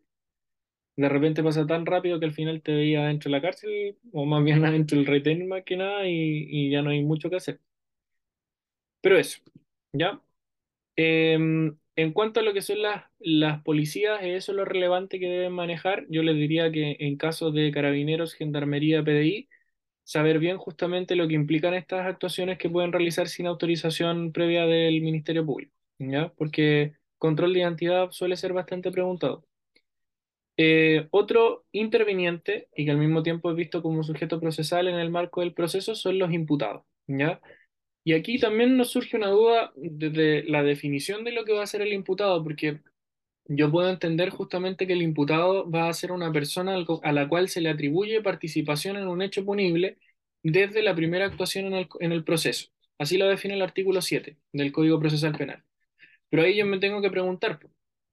De 0.95 1.09
repente 1.09 1.43
pasa 1.43 1.67
tan 1.67 1.85
rápido 1.85 2.19
que 2.19 2.25
al 2.25 2.33
final 2.33 2.61
te 2.61 2.73
veía 2.73 3.05
dentro 3.07 3.29
de 3.31 3.37
la 3.37 3.41
cárcel, 3.41 3.97
o 4.13 4.25
más 4.25 4.43
bien 4.43 4.63
adentro 4.65 4.97
del 4.97 5.07
retén 5.07 5.47
más 5.47 5.63
que 5.65 5.77
nada, 5.77 6.07
y, 6.07 6.13
y 6.49 6.71
ya 6.71 6.81
no 6.81 6.91
hay 6.91 7.03
mucho 7.03 7.29
que 7.29 7.37
hacer. 7.37 7.59
Pero 9.01 9.17
eso, 9.17 9.39
¿ya? 9.93 10.21
Em, 10.97 11.77
en 11.97 12.13
cuanto 12.13 12.39
a 12.41 12.43
lo 12.43 12.53
que 12.53 12.61
son 12.63 12.81
las, 12.81 13.05
las 13.19 13.63
policías, 13.63 14.19
eso 14.23 14.53
es 14.53 14.57
lo 14.57 14.65
relevante 14.65 15.19
que 15.19 15.27
deben 15.27 15.53
manejar. 15.53 16.05
Yo 16.09 16.23
les 16.23 16.35
diría 16.37 16.71
que 16.71 16.97
en 16.99 17.17
caso 17.17 17.51
de 17.51 17.71
carabineros, 17.71 18.33
gendarmería, 18.35 19.03
PDI, 19.03 19.49
saber 20.11 20.39
bien 20.39 20.57
justamente 20.57 21.15
lo 21.15 21.25
que 21.25 21.35
implican 21.35 21.73
estas 21.73 22.05
actuaciones 22.05 22.57
que 22.57 22.69
pueden 22.69 22.91
realizar 22.91 23.29
sin 23.29 23.47
autorización 23.47 24.33
previa 24.33 24.65
del 24.65 25.01
Ministerio 25.01 25.45
Público, 25.45 25.73
¿ya? 25.99 26.33
Porque 26.35 26.95
control 27.17 27.53
de 27.53 27.59
identidad 27.61 28.11
suele 28.11 28.35
ser 28.35 28.51
bastante 28.51 28.91
preguntado. 28.91 29.45
Eh, 30.57 31.07
otro 31.11 31.65
interviniente, 31.71 32.67
y 32.75 32.83
que 32.85 32.91
al 32.91 32.97
mismo 32.97 33.23
tiempo 33.23 33.49
es 33.49 33.55
visto 33.55 33.81
como 33.81 34.03
sujeto 34.03 34.39
procesal 34.41 34.89
en 34.89 34.95
el 34.95 35.09
marco 35.09 35.39
del 35.39 35.53
proceso, 35.53 35.95
son 35.95 36.19
los 36.19 36.33
imputados, 36.33 36.83
¿ya? 37.07 37.39
Y 38.03 38.11
aquí 38.13 38.37
también 38.37 38.75
nos 38.75 38.89
surge 38.91 39.15
una 39.15 39.29
duda 39.29 39.71
desde 39.77 40.43
la 40.43 40.61
definición 40.63 41.23
de 41.23 41.31
lo 41.31 41.45
que 41.45 41.53
va 41.53 41.63
a 41.63 41.67
ser 41.67 41.81
el 41.81 41.93
imputado, 41.93 42.43
porque 42.43 42.81
yo 43.55 43.71
puedo 43.71 43.89
entender 43.89 44.29
justamente 44.29 44.87
que 44.87 44.93
el 44.93 45.01
imputado 45.01 45.69
va 45.69 45.89
a 45.89 45.93
ser 45.93 46.11
una 46.11 46.31
persona 46.31 46.75
a 47.03 47.11
la 47.11 47.27
cual 47.27 47.49
se 47.49 47.61
le 47.61 47.69
atribuye 47.69 48.21
participación 48.21 48.97
en 48.97 49.07
un 49.07 49.21
hecho 49.21 49.45
punible 49.45 49.97
desde 50.43 50.81
la 50.81 50.95
primera 50.95 51.25
actuación 51.25 51.65
en 51.67 51.73
el, 51.73 51.89
en 51.99 52.11
el 52.13 52.23
proceso. 52.23 52.69
Así 52.97 53.17
lo 53.17 53.27
define 53.27 53.55
el 53.55 53.61
artículo 53.61 54.01
7 54.01 54.37
del 54.53 54.71
Código 54.71 54.99
Procesal 54.99 55.35
Penal. 55.37 55.63
Pero 56.29 56.43
ahí 56.43 56.57
yo 56.57 56.65
me 56.65 56.79
tengo 56.79 57.01
que 57.01 57.09
preguntar, 57.11 57.59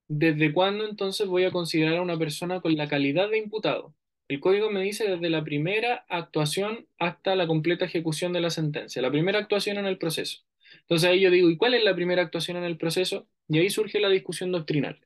¿desde 0.07 0.53
cuándo 0.53 0.85
entonces 0.87 1.27
voy 1.27 1.45
a 1.45 1.51
considerar 1.51 1.97
a 1.97 2.01
una 2.01 2.17
persona 2.17 2.61
con 2.61 2.75
la 2.75 2.89
calidad 2.89 3.29
de 3.29 3.37
imputado? 3.37 3.95
El 4.27 4.39
código 4.41 4.69
me 4.69 4.81
dice 4.83 5.09
desde 5.09 5.29
la 5.29 5.43
primera 5.43 6.05
actuación 6.09 6.87
hasta 6.99 7.35
la 7.35 7.47
completa 7.47 7.85
ejecución 7.85 8.33
de 8.33 8.41
la 8.41 8.49
sentencia, 8.49 9.01
la 9.01 9.11
primera 9.11 9.39
actuación 9.39 9.77
en 9.77 9.85
el 9.85 9.97
proceso. 9.97 10.39
Entonces 10.81 11.09
ahí 11.09 11.21
yo 11.21 11.31
digo, 11.31 11.49
¿y 11.49 11.57
cuál 11.57 11.73
es 11.75 11.83
la 11.83 11.95
primera 11.95 12.21
actuación 12.23 12.57
en 12.57 12.63
el 12.65 12.77
proceso? 12.77 13.27
Y 13.47 13.59
ahí 13.59 13.69
surge 13.69 13.99
la 13.99 14.09
discusión 14.09 14.51
doctrinal. 14.51 14.99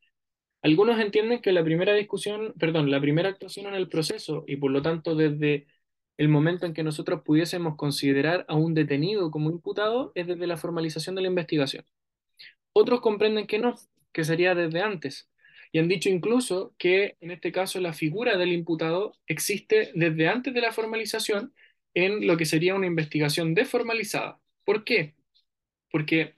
Algunos 0.63 0.99
entienden 0.99 1.41
que 1.41 1.51
la 1.51 1.63
primera 1.63 1.93
discusión, 1.93 2.53
perdón, 2.57 2.89
la 2.89 3.01
primera 3.01 3.29
actuación 3.29 3.67
en 3.67 3.75
el 3.75 3.89
proceso 3.89 4.45
y 4.47 4.55
por 4.55 4.71
lo 4.71 4.81
tanto 4.81 5.13
desde 5.13 5.67
el 6.17 6.29
momento 6.29 6.65
en 6.65 6.73
que 6.73 6.83
nosotros 6.83 7.21
pudiésemos 7.23 7.75
considerar 7.75 8.45
a 8.47 8.55
un 8.55 8.73
detenido 8.73 9.29
como 9.29 9.51
imputado 9.51 10.13
es 10.15 10.25
desde 10.25 10.47
la 10.47 10.57
formalización 10.57 11.15
de 11.15 11.21
la 11.23 11.27
investigación. 11.27 11.85
Otros 12.71 13.01
comprenden 13.01 13.45
que 13.45 13.59
no, 13.59 13.75
que 14.13 14.23
sería 14.23 14.55
desde 14.55 14.81
antes. 14.81 15.29
Y 15.73 15.79
han 15.79 15.89
dicho 15.89 16.09
incluso 16.09 16.73
que 16.77 17.17
en 17.19 17.31
este 17.31 17.51
caso 17.51 17.81
la 17.81 17.93
figura 17.93 18.37
del 18.37 18.53
imputado 18.53 19.17
existe 19.27 19.91
desde 19.95 20.29
antes 20.29 20.53
de 20.53 20.61
la 20.61 20.71
formalización 20.71 21.53
en 21.93 22.25
lo 22.25 22.37
que 22.37 22.45
sería 22.45 22.75
una 22.75 22.87
investigación 22.87 23.53
desformalizada. 23.53 24.39
¿Por 24.63 24.85
qué? 24.85 25.15
Porque 25.91 26.35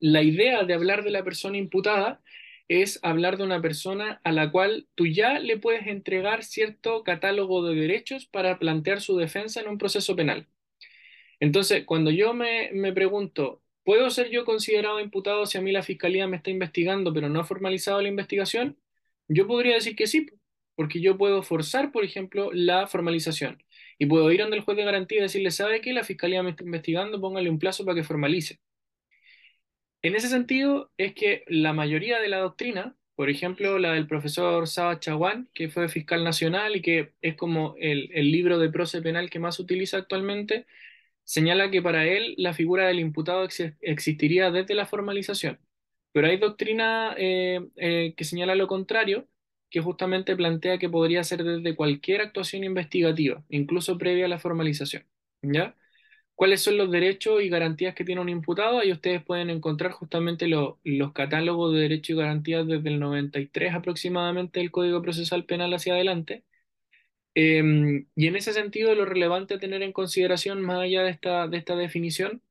la 0.00 0.22
idea 0.22 0.64
de 0.64 0.74
hablar 0.74 1.02
de 1.04 1.10
la 1.10 1.24
persona 1.24 1.58
imputada 1.58 2.22
es 2.68 3.00
hablar 3.02 3.38
de 3.38 3.44
una 3.44 3.62
persona 3.62 4.20
a 4.24 4.32
la 4.32 4.50
cual 4.52 4.88
tú 4.94 5.06
ya 5.06 5.38
le 5.38 5.58
puedes 5.58 5.86
entregar 5.86 6.44
cierto 6.44 7.02
catálogo 7.04 7.66
de 7.66 7.74
derechos 7.74 8.26
para 8.26 8.58
plantear 8.58 9.00
su 9.00 9.16
defensa 9.16 9.60
en 9.60 9.68
un 9.68 9.78
proceso 9.78 10.16
penal. 10.16 10.48
Entonces, 11.40 11.84
cuando 11.84 12.10
yo 12.10 12.34
me, 12.34 12.70
me 12.72 12.92
pregunto, 12.92 13.62
¿puedo 13.84 14.10
ser 14.10 14.30
yo 14.30 14.44
considerado 14.44 15.00
imputado 15.00 15.46
si 15.46 15.58
a 15.58 15.60
mí 15.62 15.72
la 15.72 15.82
fiscalía 15.82 16.26
me 16.26 16.36
está 16.36 16.50
investigando 16.50 17.12
pero 17.12 17.28
no 17.28 17.40
ha 17.40 17.44
formalizado 17.44 18.00
la 18.02 18.08
investigación? 18.08 18.78
Yo 19.28 19.46
podría 19.46 19.74
decir 19.74 19.94
que 19.96 20.06
sí, 20.06 20.26
porque 20.74 21.00
yo 21.00 21.18
puedo 21.18 21.42
forzar, 21.42 21.92
por 21.92 22.04
ejemplo, 22.04 22.50
la 22.52 22.86
formalización 22.86 23.62
y 23.98 24.06
puedo 24.06 24.30
ir 24.32 24.42
ante 24.42 24.56
el 24.56 24.62
juez 24.62 24.76
de 24.76 24.84
garantía 24.84 25.18
y 25.18 25.22
decirle, 25.22 25.50
¿sabe 25.50 25.80
qué? 25.80 25.92
La 25.92 26.04
fiscalía 26.04 26.42
me 26.42 26.50
está 26.50 26.64
investigando, 26.64 27.20
póngale 27.20 27.50
un 27.50 27.58
plazo 27.58 27.84
para 27.84 27.96
que 27.96 28.04
formalice. 28.04 28.60
En 30.02 30.14
ese 30.14 30.28
sentido, 30.28 30.90
es 30.96 31.14
que 31.14 31.44
la 31.48 31.72
mayoría 31.72 32.20
de 32.20 32.28
la 32.28 32.38
doctrina, 32.38 32.96
por 33.16 33.30
ejemplo, 33.30 33.78
la 33.78 33.92
del 33.94 34.06
profesor 34.06 34.68
Saba 34.68 35.00
Chaguán, 35.00 35.48
que 35.54 35.68
fue 35.68 35.88
fiscal 35.88 36.22
nacional 36.24 36.76
y 36.76 36.82
que 36.82 37.14
es 37.20 37.34
como 37.36 37.74
el, 37.80 38.08
libro 38.30 38.58
de 38.58 38.70
proce 38.70 39.02
penal 39.02 39.28
que 39.30 39.40
más 39.40 39.58
utiliza 39.58 39.96
actualmente, 39.98 40.66
señala 41.24 41.70
que 41.70 41.82
para 41.82 42.06
él 42.06 42.34
la 42.38 42.54
figura 42.54 42.86
del 42.88 43.00
imputado 43.00 43.44
ex- 43.44 43.74
existiría 43.82 44.50
desde 44.52 44.74
la 44.74 44.86
formalización. 44.86 45.60
Pero 46.12 46.28
hay 46.28 46.38
doctrina 46.38 47.14
eh, 47.18 47.60
eh, 47.76 48.14
que 48.16 48.24
señala 48.24 48.54
lo 48.56 48.68
contrario 48.68 49.28
que 49.70 49.80
justamente 49.80 50.36
plantea 50.36 50.78
que 50.78 50.88
podría 50.90 51.24
ser 51.24 51.44
desde 51.44 51.76
cualquier 51.76 52.22
actuación 52.22 52.64
investigativa, 52.64 53.44
incluso 53.50 53.98
previa 53.98 54.26
a 54.26 54.28
la 54.28 54.38
formalización. 54.40 55.06
¿Ya? 55.42 55.76
¿Cuáles 56.38 56.62
son 56.62 56.78
los 56.78 56.90
derechos 56.92 57.42
y 57.42 57.50
garantías 57.50 57.94
que 57.96 58.04
tiene 58.04 58.20
un 58.20 58.28
imputado? 58.30 58.78
Ahí 58.80 58.92
ustedes 58.92 59.22
pueden 59.24 59.50
encontrar 59.50 59.90
justamente 59.92 60.46
lo- 60.48 60.78
los 60.84 61.12
catálogos 61.12 61.74
de 61.74 61.80
derechos 61.80 62.10
y 62.10 62.18
garantías 62.20 62.66
desde 62.66 62.88
el 62.90 63.00
93 63.00 63.74
aproximadamente 63.74 64.60
del 64.60 64.70
Código 64.70 65.02
Procesal 65.02 65.44
Penal 65.46 65.74
hacia 65.74 65.94
adelante. 65.94 66.44
Em, 67.34 68.08
y 68.16 68.26
en 68.28 68.36
ese 68.36 68.52
sentido, 68.52 68.94
lo 68.94 69.04
relevante 69.06 69.54
a 69.54 69.58
tener 69.60 69.82
en 69.82 69.92
consideración, 69.92 70.62
más 70.62 70.80
allá 70.80 71.02
de 71.04 71.10
esta, 71.10 71.48
de 71.48 71.58
esta 71.58 71.76
definición, 71.76 72.42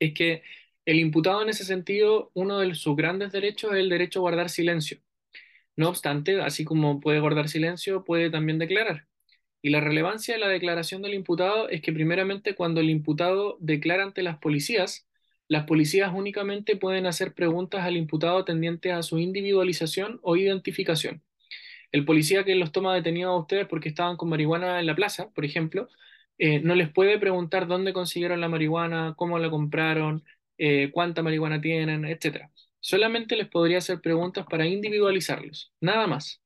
es 0.00 0.14
que 0.14 0.42
el 0.86 1.00
imputado 1.00 1.42
en 1.42 1.50
ese 1.50 1.64
sentido, 1.64 2.30
uno 2.34 2.58
de 2.60 2.74
sus 2.76 2.96
grandes 2.96 3.32
derechos 3.32 3.72
es 3.72 3.78
el 3.80 3.90
derecho 3.90 4.20
a 4.20 4.22
guardar 4.22 4.50
silencio. 4.50 5.00
No 5.76 5.90
obstante, 5.90 6.40
así 6.42 6.64
como 6.66 7.00
puede 7.00 7.20
guardar 7.20 7.48
silencio, 7.50 8.04
puede 8.04 8.30
también 8.30 8.58
declarar. 8.60 9.08
Y 9.62 9.70
la 9.70 9.80
relevancia 9.80 10.34
de 10.34 10.40
la 10.40 10.48
declaración 10.48 11.02
del 11.02 11.14
imputado 11.14 11.68
es 11.68 11.82
que 11.82 11.92
primeramente 11.92 12.54
cuando 12.54 12.80
el 12.80 12.90
imputado 12.90 13.56
declara 13.60 14.04
ante 14.04 14.22
las 14.22 14.38
policías, 14.38 15.06
las 15.48 15.66
policías 15.66 16.12
únicamente 16.14 16.76
pueden 16.76 17.06
hacer 17.06 17.34
preguntas 17.34 17.84
al 17.84 17.96
imputado 17.96 18.44
tendientes 18.44 18.92
a 18.92 19.02
su 19.02 19.18
individualización 19.18 20.20
o 20.22 20.36
identificación. 20.36 21.22
El 21.92 22.04
policía 22.04 22.44
que 22.44 22.54
los 22.54 22.72
toma 22.72 22.94
detenidos 22.94 23.32
a 23.32 23.36
ustedes 23.40 23.66
porque 23.66 23.88
estaban 23.88 24.16
con 24.16 24.28
marihuana 24.28 24.80
en 24.80 24.86
la 24.86 24.94
plaza, 24.94 25.30
por 25.30 25.44
ejemplo, 25.44 25.88
eh, 26.38 26.60
no 26.60 26.74
les 26.74 26.90
puede 26.90 27.18
preguntar 27.18 27.66
dónde 27.66 27.92
consiguieron 27.92 28.40
la 28.40 28.48
marihuana, 28.48 29.14
cómo 29.16 29.38
la 29.38 29.50
compraron, 29.50 30.24
eh, 30.58 30.90
cuánta 30.92 31.22
marihuana 31.22 31.60
tienen, 31.60 32.04
etcétera. 32.04 32.50
Solamente 32.80 33.36
les 33.36 33.48
podría 33.48 33.78
hacer 33.78 34.00
preguntas 34.00 34.46
para 34.48 34.66
individualizarlos, 34.66 35.72
nada 35.80 36.06
más. 36.06 36.39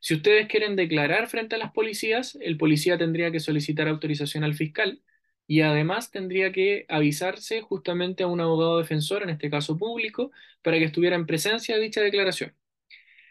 Si 0.00 0.14
ustedes 0.14 0.46
quieren 0.48 0.76
declarar 0.76 1.28
frente 1.28 1.56
a 1.56 1.58
las 1.58 1.72
policías, 1.72 2.38
el 2.40 2.56
policía 2.56 2.98
tendría 2.98 3.30
que 3.30 3.40
solicitar 3.40 3.88
autorización 3.88 4.44
al 4.44 4.54
fiscal 4.54 5.02
y 5.46 5.62
además 5.62 6.10
tendría 6.10 6.52
que 6.52 6.84
avisarse 6.88 7.62
justamente 7.62 8.22
a 8.22 8.26
un 8.28 8.40
abogado 8.40 8.78
defensor, 8.78 9.22
en 9.22 9.30
este 9.30 9.50
caso 9.50 9.78
público, 9.78 10.30
para 10.62 10.78
que 10.78 10.84
estuviera 10.84 11.16
en 11.16 11.26
presencia 11.26 11.76
de 11.76 11.82
dicha 11.82 12.00
declaración. 12.02 12.54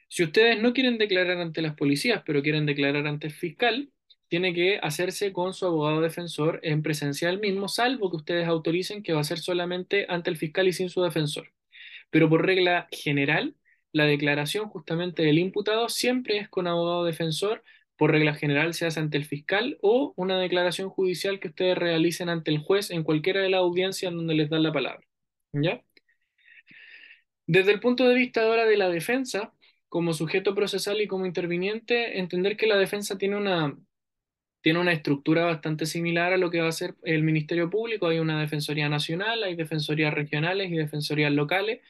Si 0.10 0.24
ustedes 0.24 0.62
no 0.62 0.74
quieren 0.74 0.98
declarar 0.98 1.38
ante 1.38 1.62
las 1.62 1.76
policías, 1.76 2.24
pero 2.26 2.42
quieren 2.42 2.66
declarar 2.66 3.08
ante 3.08 3.28
el 3.28 3.34
fiscal, 3.34 3.92
tiene 4.30 4.54
que 4.54 4.80
hacerse 4.82 5.34
con 5.34 5.54
su 5.54 5.66
abogado 5.66 6.02
defensor 6.02 6.60
en 6.64 6.82
presencia 6.84 7.30
del 7.30 7.40
mismo, 7.40 7.68
salvo 7.68 8.10
que 8.10 8.18
ustedes 8.18 8.48
autoricen 8.48 9.04
que 9.04 9.14
va 9.14 9.22
a 9.22 9.24
ser 9.24 9.40
solamente 9.40 10.06
ante 10.10 10.30
el 10.30 10.38
fiscal 10.38 10.68
y 10.68 10.74
sin 10.74 10.90
su 10.90 11.02
defensor. 11.04 11.54
Pero 12.10 12.30
por 12.30 12.46
regla 12.46 12.88
general, 12.92 13.56
la 13.98 14.06
declaración 14.06 14.70
justamente 14.70 15.24
del 15.24 15.40
imputado 15.40 15.90
siempre 15.90 16.38
es 16.38 16.50
con 16.50 16.68
abogado 16.68 17.06
defensor. 17.06 17.64
Por 17.98 18.12
regla 18.12 18.36
general 18.36 18.74
se 18.74 18.86
hace 18.86 19.00
ante 19.00 19.18
el 19.18 19.26
fiscal 19.26 19.78
o 19.82 20.14
una 20.16 20.40
declaración 20.40 20.90
judicial 20.90 21.40
que 21.40 21.50
ustedes 21.50 21.78
realicen 21.78 22.30
ante 22.30 22.52
el 22.52 22.60
juez 22.60 22.92
en 22.92 23.04
cualquiera 23.04 23.42
de 23.42 23.50
las 23.50 23.60
audiencias 23.60 24.14
donde 24.14 24.36
les 24.36 24.50
dan 24.50 24.64
la 24.64 24.72
palabra. 24.74 25.06
¿Ya? 25.54 25.82
Desde 27.48 27.72
el 27.72 27.80
punto 27.80 28.08
de 28.08 28.16
vista 28.16 28.44
ahora 28.44 28.66
de 28.66 28.78
la 28.78 28.90
defensa, 28.90 29.54
como 29.90 30.14
sujeto 30.14 30.54
procesal 30.54 31.02
y 31.02 31.08
como 31.08 31.26
interviniente, 31.26 32.20
entender 32.20 32.58
que 32.58 32.68
la 32.68 32.78
defensa 32.78 33.18
tiene 33.18 33.38
una, 33.38 33.76
tiene 34.62 34.80
una 34.80 34.92
estructura 34.92 35.46
bastante 35.46 35.86
similar 35.86 36.34
a 36.34 36.38
lo 36.38 36.52
que 36.52 36.62
va 36.62 36.68
a 36.68 36.72
ser 36.74 36.96
el 37.04 37.24
Ministerio 37.24 37.70
Público. 37.70 38.08
Hay 38.08 38.20
una 38.20 38.40
Defensoría 38.42 38.90
Nacional, 38.90 39.44
hay 39.44 39.56
defensorías 39.56 40.14
regionales 40.14 40.72
y 40.72 40.76
defensorías 40.76 41.32
locales. 41.32 41.82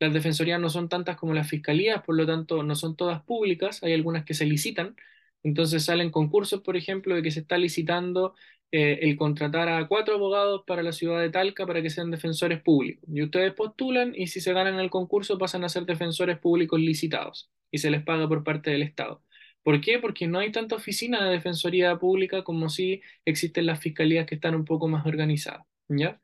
Las 0.00 0.12
defensorías 0.14 0.60
no 0.60 0.70
son 0.70 0.88
tantas 0.88 1.16
como 1.16 1.34
las 1.34 1.48
fiscalías, 1.48 2.02
por 2.02 2.16
lo 2.16 2.26
tanto 2.26 2.62
no 2.64 2.74
son 2.74 2.96
todas 2.96 3.22
públicas, 3.22 3.82
hay 3.84 3.92
algunas 3.94 4.24
que 4.24 4.34
se 4.34 4.46
licitan. 4.46 4.96
Entonces 5.44 5.84
salen 5.84 6.10
concursos, 6.10 6.62
por 6.62 6.76
ejemplo, 6.76 7.14
de 7.14 7.22
que 7.22 7.30
se 7.30 7.40
está 7.40 7.58
licitando 7.58 8.34
eh, 8.72 9.00
el 9.02 9.16
contratar 9.16 9.68
a 9.68 9.86
cuatro 9.88 10.14
abogados 10.14 10.62
para 10.66 10.82
la 10.82 10.92
ciudad 10.92 11.20
de 11.20 11.30
Talca 11.30 11.66
para 11.66 11.82
que 11.82 11.90
sean 11.90 12.10
defensores 12.10 12.62
públicos. 12.62 13.04
Y 13.12 13.22
ustedes 13.22 13.52
postulan 13.54 14.14
y 14.16 14.28
si 14.28 14.40
se 14.40 14.52
ganan 14.52 14.78
el 14.80 14.90
concurso 14.90 15.38
pasan 15.38 15.64
a 15.64 15.68
ser 15.68 15.84
defensores 15.86 16.38
públicos 16.38 16.80
licitados 16.80 17.50
y 17.70 17.78
se 17.78 17.90
les 17.90 18.02
paga 18.02 18.28
por 18.28 18.44
parte 18.44 18.70
del 18.70 18.82
Estado. 18.82 19.22
¿Por 19.62 19.80
qué? 19.80 19.98
Porque 19.98 20.26
no 20.26 20.38
hay 20.38 20.52
tanta 20.52 20.76
oficina 20.76 21.24
de 21.24 21.32
defensoría 21.32 21.96
pública 21.98 22.44
como 22.44 22.68
si 22.70 23.02
existen 23.24 23.66
las 23.66 23.80
fiscalías 23.80 24.26
que 24.26 24.36
están 24.36 24.54
un 24.54 24.64
poco 24.64 24.88
más 24.88 25.04
organizadas. 25.06 25.66
¿Ya? 25.88 26.20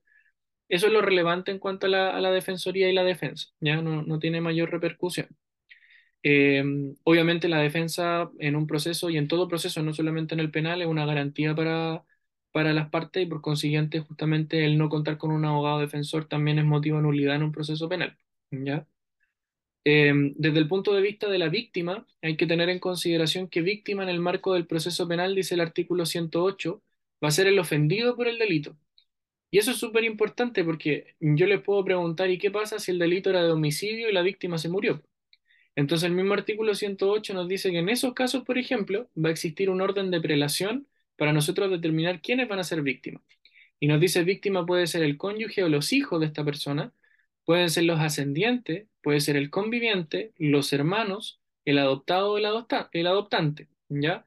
Eso 0.69 0.87
es 0.89 0.93
lo 0.93 1.01
relevante 1.01 1.51
en 1.53 1.59
cuanto 1.59 1.87
a 1.87 1.91
la, 1.91 2.31
defensoría 2.33 2.91
y 2.91 2.95
la 2.95 3.05
defensa, 3.05 3.49
¿ya? 3.61 3.81
No, 3.83 4.03
no 4.03 4.19
tiene 4.19 4.41
mayor 4.41 4.71
repercusión. 4.71 5.29
Eh, 6.23 6.64
obviamente 7.05 7.49
la 7.49 7.61
defensa 7.61 8.31
en 8.41 8.57
un 8.57 8.67
proceso 8.67 9.11
y 9.11 9.17
en 9.17 9.29
todo 9.29 9.49
proceso, 9.49 9.83
no 9.83 9.95
solamente 9.95 10.35
en 10.35 10.41
el 10.41 10.51
penal, 10.51 10.83
es 10.83 10.89
una 10.89 11.07
garantía 11.07 11.55
para, 11.55 12.05
para 12.53 12.73
las 12.73 12.91
partes 12.91 13.23
y 13.23 13.27
por 13.27 13.43
consiguiente 13.43 14.01
justamente 14.01 14.64
el 14.64 14.79
no 14.79 14.89
contar 14.89 15.19
con 15.19 15.31
un 15.31 15.45
abogado 15.45 15.81
defensor 15.81 16.27
también 16.27 16.59
es 16.59 16.64
motivo 16.64 16.97
de 16.97 17.05
nulidad 17.05 17.37
en 17.37 17.45
un 17.45 17.53
proceso 17.53 17.89
penal, 17.89 18.19
¿ya? 18.51 18.87
Eh, 19.85 20.12
desde 20.37 20.59
el 20.59 20.69
punto 20.69 20.95
de 20.95 21.01
vista 21.01 21.29
de 21.29 21.39
la 21.39 21.49
víctima, 21.49 22.07
hay 22.21 22.37
que 22.37 22.47
tener 22.47 22.69
en 22.71 22.81
consideración 22.81 23.49
que 23.49 23.62
víctima 23.62 24.03
en 24.03 24.09
el 24.09 24.21
marco 24.21 24.55
del 24.55 24.67
proceso 24.67 25.07
penal, 25.07 25.35
dice 25.37 25.55
el 25.55 25.61
artículo 25.61 26.07
108, 26.07 26.83
va 27.23 27.29
a 27.29 27.31
ser 27.31 27.47
el 27.47 27.59
ofendido 27.59 28.17
por 28.17 28.27
el 28.27 28.39
delito. 28.39 28.77
Y 29.51 29.59
eso 29.59 29.70
es 29.72 29.78
súper 29.78 30.05
importante 30.05 30.64
porque 30.64 31.14
yo 31.20 31.47
les 31.47 31.62
puedo 31.62 31.84
preguntar, 31.84 32.30
¿y 32.30 32.38
qué 32.38 32.51
pasa 32.51 32.78
si 32.78 32.90
el 32.90 32.99
delito 32.99 33.30
era 33.30 33.42
de 33.42 33.53
homicidio 33.53 34.09
y 34.09 34.12
la 34.12 34.22
víctima 34.22 34.59
se 34.59 34.68
murió? 34.68 35.03
Entonces 35.76 36.09
el 36.09 36.16
mismo 36.16 36.34
artículo 36.34 36.74
108 36.74 37.34
nos 37.34 37.49
dice 37.49 37.70
que 37.70 37.78
en 37.78 37.88
esos 37.88 38.14
casos, 38.14 38.44
por 38.44 38.59
ejemplo, 38.59 39.11
va 39.16 39.28
a 39.30 39.32
existir 39.32 39.70
un 39.70 39.80
orden 39.82 40.11
de 40.11 40.20
prelación 40.20 40.88
para 41.16 41.32
nosotros 41.32 41.70
determinar 41.70 42.20
quiénes 42.22 42.49
van 42.49 42.59
a 42.61 42.64
ser 42.64 42.82
víctimas. 42.82 43.22
Y 43.80 43.88
nos 43.88 44.01
dice 44.01 44.24
víctima 44.24 44.66
puede 44.66 44.86
ser 44.86 45.03
el 45.03 45.18
cónyuge 45.18 45.62
o 45.64 45.68
los 45.68 45.92
hijos 45.92 46.20
de 46.20 46.26
esta 46.26 46.44
persona, 46.44 46.92
pueden 47.44 47.70
ser 47.70 47.84
los 47.84 48.01
ascendientes, 48.01 48.88
puede 49.03 49.20
ser 49.20 49.36
el 49.36 49.51
conviviente, 49.51 50.32
los 50.38 50.72
hermanos, 50.72 51.40
el 51.64 51.78
adoptado 51.78 52.32
o 52.32 52.38
el, 52.38 52.47
el 52.92 53.07
adoptante, 53.07 53.68
¿ya? 53.88 54.26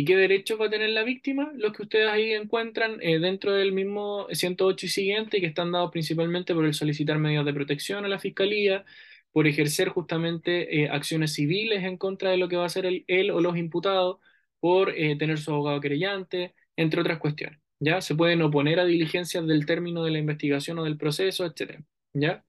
¿Y 0.00 0.04
qué 0.06 0.16
derechos 0.16 0.58
va 0.58 0.66
a 0.66 0.70
tener 0.70 0.88
la 0.90 1.02
víctima? 1.04 1.52
Los 1.56 1.74
que 1.74 1.82
ustedes 1.82 2.08
ahí 2.08 2.32
encuentran 2.32 2.96
eh, 3.02 3.18
dentro 3.18 3.52
del 3.52 3.72
mismo 3.72 4.26
108 4.32 4.86
y 4.86 4.88
siguiente, 4.88 5.40
que 5.40 5.46
están 5.46 5.72
dados 5.72 5.90
principalmente 5.90 6.54
por 6.54 6.64
el 6.64 6.72
solicitar 6.72 7.18
medios 7.18 7.44
de 7.44 7.52
protección 7.52 8.06
a 8.06 8.08
la 8.08 8.18
fiscalía, 8.18 8.86
por 9.30 9.46
ejercer 9.46 9.90
justamente 9.90 10.84
eh, 10.84 10.88
acciones 10.88 11.34
civiles 11.34 11.84
en 11.84 11.98
contra 11.98 12.30
de 12.30 12.38
lo 12.38 12.48
que 12.48 12.56
va 12.56 12.64
a 12.66 12.78
el- 12.80 13.04
él 13.08 13.30
o 13.30 13.40
los 13.42 13.58
imputados, 13.58 14.18
por 14.58 14.90
eh, 14.96 15.16
tener 15.18 15.36
su 15.38 15.50
abogado 15.52 15.80
querellante, 15.82 16.54
entre 16.76 17.00
otras 17.02 17.18
cuestiones. 17.18 17.60
¿Ya? 17.78 18.00
Se 18.00 18.14
pueden 18.14 18.40
oponer 18.42 18.80
a 18.80 18.86
diligencias 18.86 19.46
del 19.46 19.66
término 19.66 20.02
de 20.04 20.12
la 20.12 20.18
investigación 20.18 20.78
o 20.78 20.84
del 20.84 20.96
proceso, 20.96 21.44
etcétera. 21.44 21.82
¿Ya? 22.14 22.42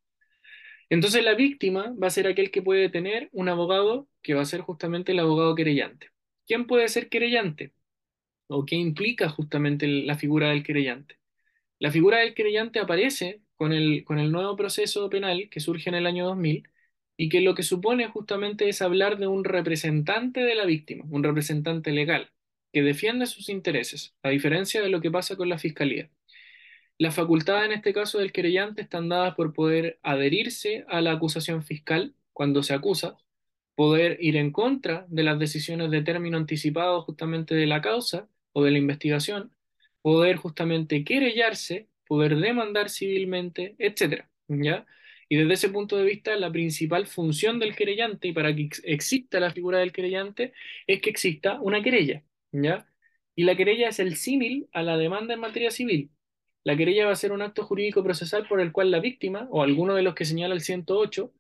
Entonces 0.90 1.24
la 1.24 1.36
víctima 1.36 1.94
va 2.02 2.08
a 2.08 2.12
ser 2.12 2.28
aquel 2.28 2.52
que 2.52 2.62
puede 2.64 2.90
tener 2.90 3.30
un 3.34 3.50
abogado 3.50 4.10
que 4.24 4.36
va 4.36 4.42
a 4.44 4.46
ser 4.46 4.62
justamente 4.62 5.14
el 5.14 5.20
abogado 5.20 5.56
querellante. 5.56 6.11
¿Quién 6.52 6.68
puede 6.68 6.90
ser 6.90 7.08
querellante? 7.08 7.72
¿O 8.48 8.66
qué 8.66 8.76
implica 8.76 9.30
justamente 9.30 9.88
la 9.88 10.18
figura 10.18 10.50
del 10.50 10.64
querellante? 10.64 11.18
La 11.80 11.92
figura 11.92 12.18
del 12.18 12.34
querellante 12.34 12.80
aparece 12.80 13.40
con 13.56 13.72
el, 13.72 14.04
con 14.04 14.20
el 14.20 14.34
nuevo 14.34 14.58
proceso 14.58 15.10
penal 15.10 15.48
que 15.50 15.62
surge 15.62 15.88
en 15.88 15.96
el 15.96 16.06
año 16.06 16.26
2000 16.26 16.68
y 17.16 17.30
que 17.30 17.40
lo 17.40 17.56
que 17.56 17.64
supone 17.64 18.10
justamente 18.10 18.68
es 18.68 18.82
hablar 18.82 19.18
de 19.18 19.28
un 19.28 19.46
representante 19.46 20.42
de 20.42 20.56
la 20.56 20.66
víctima, 20.66 21.06
un 21.10 21.24
representante 21.24 21.94
legal, 21.94 22.34
que 22.74 22.82
defiende 22.82 23.28
sus 23.28 23.48
intereses, 23.48 24.14
a 24.22 24.28
diferencia 24.28 24.82
de 24.82 24.90
lo 24.90 25.00
que 25.00 25.10
pasa 25.10 25.38
con 25.38 25.48
la 25.48 25.58
fiscalía. 25.58 26.10
Las 26.98 27.16
facultades 27.16 27.68
en 27.68 27.78
este 27.78 27.94
caso 27.94 28.20
del 28.20 28.34
querellante 28.34 28.82
están 28.82 29.08
dadas 29.08 29.36
por 29.36 29.54
poder 29.54 30.00
adherirse 30.04 30.84
a 30.90 31.00
la 31.00 31.14
acusación 31.14 31.64
fiscal 31.64 32.14
cuando 32.34 32.62
se 32.62 32.74
acusa, 32.74 33.16
poder 33.82 34.18
ir 34.22 34.38
en 34.38 34.52
contra 34.52 35.06
de 35.10 35.24
las 35.24 35.40
decisiones 35.40 35.92
de 35.92 36.02
término 36.04 36.38
anticipado 36.38 37.02
justamente 37.04 37.56
de 37.56 37.66
la 37.68 37.82
causa 37.82 38.28
o 38.54 38.64
de 38.64 38.72
la 38.72 38.78
investigación, 38.78 39.52
poder 40.02 40.38
justamente 40.38 41.04
querellarse, 41.04 41.90
poder 42.08 42.38
demandar 42.38 42.90
civilmente, 42.90 43.76
etcétera, 43.80 44.30
¿ya? 44.48 44.86
Y 45.30 45.38
desde 45.38 45.54
ese 45.54 45.70
punto 45.70 45.98
de 45.98 46.04
vista, 46.06 46.36
la 46.36 46.52
principal 46.52 47.08
función 47.08 47.60
del 47.60 47.76
querellante, 47.76 48.28
y 48.30 48.34
para 48.34 48.54
que 48.56 48.64
ex- 48.64 48.82
exista 48.86 49.40
la 49.40 49.52
figura 49.52 49.80
del 49.80 49.92
querellante, 49.94 50.54
es 50.88 51.02
que 51.02 51.10
exista 51.10 51.60
una 51.62 51.82
querella, 51.82 52.24
¿ya? 52.52 52.88
Y 53.36 53.44
la 53.46 53.56
querella 53.56 53.90
es 53.90 54.00
el 54.00 54.16
símil 54.18 54.70
a 54.74 54.84
la 54.84 54.98
demanda 54.98 55.34
en 55.34 55.40
materia 55.40 55.72
civil. 55.72 56.12
La 56.64 56.76
querella 56.78 57.06
va 57.08 57.14
a 57.14 57.16
ser 57.16 57.32
un 57.32 57.42
acto 57.42 57.64
jurídico 57.64 58.04
procesal 58.04 58.48
por 58.48 58.62
el 58.62 58.72
cual 58.72 58.92
la 58.92 59.00
víctima, 59.00 59.48
o 59.52 59.64
alguno 59.64 59.96
de 59.96 60.04
los 60.04 60.14
que 60.16 60.26
señala 60.26 60.54
el 60.54 60.62
108, 60.62 61.34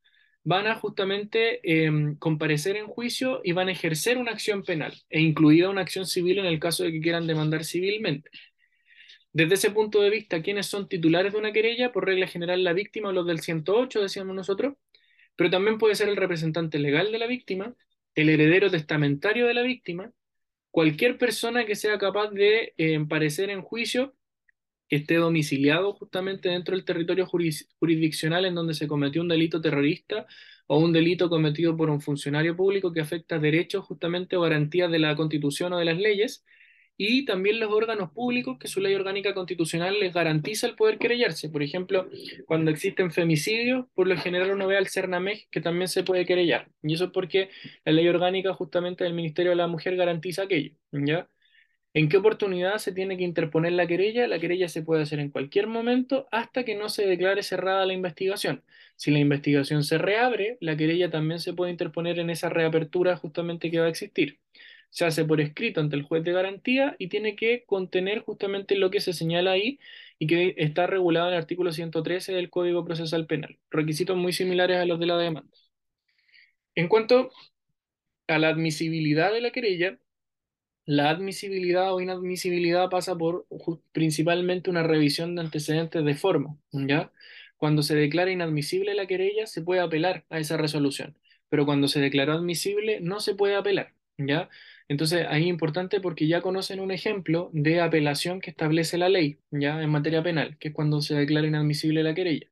van 0.43 0.67
a 0.67 0.75
justamente 0.75 1.59
eh, 1.63 2.15
comparecer 2.19 2.75
en 2.77 2.87
juicio 2.87 3.41
y 3.43 3.51
van 3.51 3.67
a 3.69 3.71
ejercer 3.71 4.17
una 4.17 4.31
acción 4.31 4.63
penal, 4.63 4.93
e 5.09 5.21
incluida 5.21 5.69
una 5.69 5.81
acción 5.81 6.05
civil 6.07 6.39
en 6.39 6.45
el 6.45 6.59
caso 6.59 6.83
de 6.83 6.91
que 6.91 7.01
quieran 7.01 7.27
demandar 7.27 7.63
civilmente. 7.63 8.29
Desde 9.33 9.53
ese 9.55 9.71
punto 9.71 10.01
de 10.01 10.09
vista, 10.09 10.41
¿quiénes 10.41 10.65
son 10.67 10.89
titulares 10.89 11.33
de 11.33 11.39
una 11.39 11.53
querella? 11.53 11.91
Por 11.91 12.05
regla 12.05 12.27
general, 12.27 12.63
la 12.63 12.73
víctima 12.73 13.09
o 13.09 13.11
los 13.13 13.25
del 13.27 13.39
108, 13.39 14.01
decíamos 14.01 14.35
nosotros, 14.35 14.75
pero 15.35 15.49
también 15.49 15.77
puede 15.77 15.95
ser 15.95 16.09
el 16.09 16.17
representante 16.17 16.79
legal 16.79 17.11
de 17.11 17.19
la 17.19 17.27
víctima, 17.27 17.73
el 18.15 18.29
heredero 18.29 18.69
testamentario 18.69 19.47
de 19.47 19.53
la 19.53 19.61
víctima, 19.61 20.11
cualquier 20.71 21.17
persona 21.17 21.65
que 21.65 21.75
sea 21.75 21.97
capaz 21.97 22.31
de 22.31 22.73
eh, 22.77 22.99
parecer 23.07 23.49
en 23.49 23.61
juicio 23.61 24.15
esté 24.95 25.15
domiciliado 25.15 25.93
justamente 25.93 26.49
dentro 26.49 26.75
del 26.75 26.85
territorio 26.85 27.25
jurisdiccional 27.25 28.45
en 28.45 28.55
donde 28.55 28.73
se 28.73 28.87
cometió 28.87 29.21
un 29.21 29.27
delito 29.27 29.61
terrorista 29.61 30.25
o 30.67 30.79
un 30.79 30.93
delito 30.93 31.29
cometido 31.29 31.75
por 31.75 31.89
un 31.89 32.01
funcionario 32.01 32.55
público 32.55 32.93
que 32.93 33.01
afecta 33.01 33.39
derechos 33.39 33.85
justamente 33.85 34.37
o 34.37 34.41
garantías 34.41 34.91
de 34.91 34.99
la 34.99 35.15
Constitución 35.15 35.73
o 35.73 35.77
de 35.77 35.85
las 35.85 35.97
leyes, 35.97 36.45
y 37.03 37.25
también 37.25 37.59
los 37.59 37.71
órganos 37.71 38.11
públicos 38.11 38.57
que 38.59 38.67
su 38.67 38.79
ley 38.79 38.93
orgánica 38.93 39.33
constitucional 39.33 39.99
les 39.99 40.13
garantiza 40.13 40.67
el 40.67 40.75
poder 40.75 40.99
querellarse. 40.99 41.49
Por 41.49 41.63
ejemplo, 41.63 42.07
cuando 42.45 42.69
existen 42.69 43.11
femicidios, 43.11 43.87
por 43.95 44.07
lo 44.07 44.15
general 44.17 44.51
uno 44.51 44.67
ve 44.67 44.77
al 44.77 44.87
CERNAMEG 44.87 45.47
que 45.49 45.61
también 45.61 45.87
se 45.87 46.03
puede 46.03 46.27
querellar. 46.27 46.69
Y 46.83 46.93
eso 46.93 47.05
es 47.05 47.11
porque 47.11 47.49
la 47.85 47.93
ley 47.93 48.07
orgánica 48.07 48.53
justamente 48.53 49.03
del 49.03 49.15
Ministerio 49.15 49.49
de 49.51 49.55
la 49.55 49.67
Mujer 49.67 49.95
garantiza 49.95 50.43
aquello. 50.43 50.73
¿ya? 50.91 51.27
¿En 51.93 52.07
qué 52.09 52.17
oportunidad 52.17 52.77
se 52.77 52.93
tiene 52.93 53.17
que 53.17 53.23
interponer 53.23 53.73
la 53.73 53.87
querella? 53.87 54.27
La 54.27 54.39
querella 54.39 54.69
se 54.69 54.81
puede 54.81 55.03
hacer 55.03 55.19
en 55.19 55.29
cualquier 55.29 55.67
momento 55.67 56.27
hasta 56.31 56.63
que 56.63 56.75
no 56.75 56.89
se 56.89 57.05
declare 57.05 57.43
cerrada 57.43 57.85
la 57.85 57.93
investigación. 57.93 58.63
Si 58.95 59.11
la 59.11 59.19
investigación 59.19 59.83
se 59.83 59.97
reabre, 59.97 60.57
la 60.61 60.77
querella 60.77 61.09
también 61.09 61.39
se 61.39 61.53
puede 61.53 61.71
interponer 61.71 62.19
en 62.19 62.29
esa 62.29 62.49
reapertura 62.49 63.17
justamente 63.17 63.69
que 63.71 63.79
va 63.79 63.87
a 63.87 63.89
existir 63.89 64.39
se 64.91 65.05
hace 65.05 65.25
por 65.25 65.41
escrito 65.41 65.81
ante 65.81 65.95
el 65.95 66.03
juez 66.03 66.23
de 66.23 66.33
garantía 66.33 66.95
y 66.99 67.07
tiene 67.07 67.35
que 67.35 67.63
contener 67.65 68.19
justamente 68.19 68.75
lo 68.75 68.91
que 68.91 68.99
se 69.01 69.13
señala 69.13 69.51
ahí 69.51 69.79
y 70.19 70.27
que 70.27 70.53
está 70.57 70.85
regulado 70.85 71.27
en 71.29 71.33
el 71.33 71.39
artículo 71.39 71.71
113 71.71 72.33
del 72.33 72.49
Código 72.49 72.85
Procesal 72.85 73.25
Penal. 73.25 73.57
Requisitos 73.71 74.17
muy 74.17 74.33
similares 74.33 74.77
a 74.77 74.85
los 74.85 74.99
de 74.99 75.05
la 75.07 75.17
demanda. 75.17 75.49
En 76.75 76.87
cuanto 76.87 77.31
a 78.27 78.37
la 78.39 78.49
admisibilidad 78.49 79.31
de 79.33 79.41
la 79.41 79.51
querella, 79.51 79.97
la 80.85 81.09
admisibilidad 81.09 81.93
o 81.93 82.01
inadmisibilidad 82.01 82.89
pasa 82.89 83.15
por 83.17 83.47
principalmente 83.91 84.69
una 84.69 84.83
revisión 84.83 85.35
de 85.35 85.41
antecedentes 85.41 86.03
de 86.03 86.15
forma, 86.15 86.57
¿ya? 86.71 87.11
Cuando 87.57 87.83
se 87.83 87.95
declara 87.95 88.31
inadmisible 88.31 88.95
la 88.95 89.05
querella, 89.07 89.45
se 89.47 89.61
puede 89.61 89.81
apelar 89.81 90.25
a 90.29 90.39
esa 90.39 90.57
resolución, 90.57 91.17
pero 91.49 91.65
cuando 91.65 91.87
se 91.87 91.99
declaró 92.01 92.33
admisible, 92.33 92.99
no 93.01 93.19
se 93.19 93.35
puede 93.35 93.55
apelar, 93.55 93.93
¿ya? 94.17 94.49
Entonces, 94.87 95.25
ahí 95.29 95.43
es 95.43 95.47
importante 95.47 96.01
porque 96.01 96.27
ya 96.27 96.41
conocen 96.41 96.79
un 96.79 96.91
ejemplo 96.91 97.49
de 97.53 97.79
apelación 97.81 98.41
que 98.41 98.49
establece 98.49 98.97
la 98.97 99.09
ley, 99.09 99.39
ya 99.51 99.81
en 99.81 99.89
materia 99.89 100.23
penal, 100.23 100.57
que 100.57 100.69
es 100.69 100.73
cuando 100.73 101.01
se 101.01 101.15
declara 101.15 101.47
inadmisible 101.47 102.03
la 102.03 102.13
querella. 102.15 102.47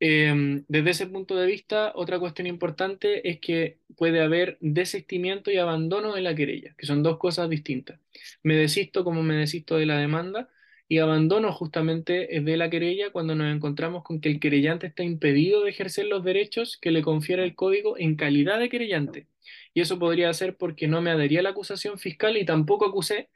Em, 0.00 0.64
desde 0.68 0.90
ese 0.90 1.06
punto 1.06 1.36
de 1.36 1.46
vista, 1.46 1.92
otra 1.94 2.18
cuestión 2.18 2.46
importante 2.46 3.28
es 3.28 3.38
que 3.38 3.78
puede 3.96 4.22
haber 4.22 4.56
desistimiento 4.60 5.50
y 5.50 5.58
abandono 5.58 6.14
de 6.14 6.22
la 6.22 6.34
querella, 6.34 6.74
que 6.78 6.86
son 6.86 7.02
dos 7.02 7.18
cosas 7.18 7.50
distintas. 7.50 8.00
Me 8.42 8.56
desisto 8.56 9.04
como 9.04 9.22
me 9.22 9.34
desisto 9.34 9.76
de 9.76 9.86
la 9.86 9.98
demanda 9.98 10.48
y 10.88 10.98
abandono 10.98 11.52
justamente 11.52 12.40
de 12.40 12.56
la 12.56 12.70
querella 12.70 13.10
cuando 13.10 13.34
nos 13.34 13.54
encontramos 13.54 14.02
con 14.02 14.20
que 14.20 14.30
el 14.30 14.40
querellante 14.40 14.86
está 14.88 15.02
impedido 15.04 15.62
de 15.64 15.70
ejercer 15.70 16.06
los 16.06 16.24
derechos 16.24 16.78
que 16.80 16.90
le 16.90 17.02
confiere 17.02 17.44
el 17.44 17.54
código 17.54 17.96
en 17.98 18.16
calidad 18.16 18.58
de 18.58 18.70
querellante 18.70 19.26
y 19.74 19.80
eso 19.80 19.98
podría 19.98 20.32
ser 20.34 20.56
porque 20.56 20.88
no 20.88 21.00
me 21.02 21.10
adhería 21.10 21.40
a 21.40 21.42
la 21.42 21.50
acusación 21.50 21.98
fiscal 21.98 22.36
y 22.36 22.44
tampoco 22.44 22.86
acusé, 22.86 23.28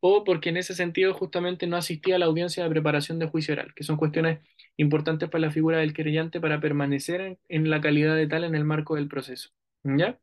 o 0.00 0.24
porque 0.24 0.50
en 0.50 0.58
ese 0.58 0.74
sentido 0.74 1.14
justamente 1.14 1.66
no 1.66 1.76
asistía 1.76 2.16
a 2.16 2.18
la 2.18 2.26
audiencia 2.26 2.62
de 2.64 2.70
preparación 2.70 3.18
de 3.18 3.26
juicio 3.26 3.54
oral, 3.54 3.74
que 3.74 3.84
son 3.84 3.96
cuestiones 3.96 4.40
importantes 4.78 5.28
para 5.28 5.42
la 5.42 5.50
figura 5.50 5.78
del 5.78 5.92
querellante 5.92 6.40
para 6.40 6.60
permanecer 6.60 7.38
en, 7.48 7.70
la 7.70 7.80
calidad 7.80 8.16
de 8.16 8.26
tal 8.26 8.44
en 8.44 8.54
el 8.54 8.64
marco 8.64 8.94
del 8.96 9.08
proceso. 9.08 9.50
¿Ya? 9.84 10.18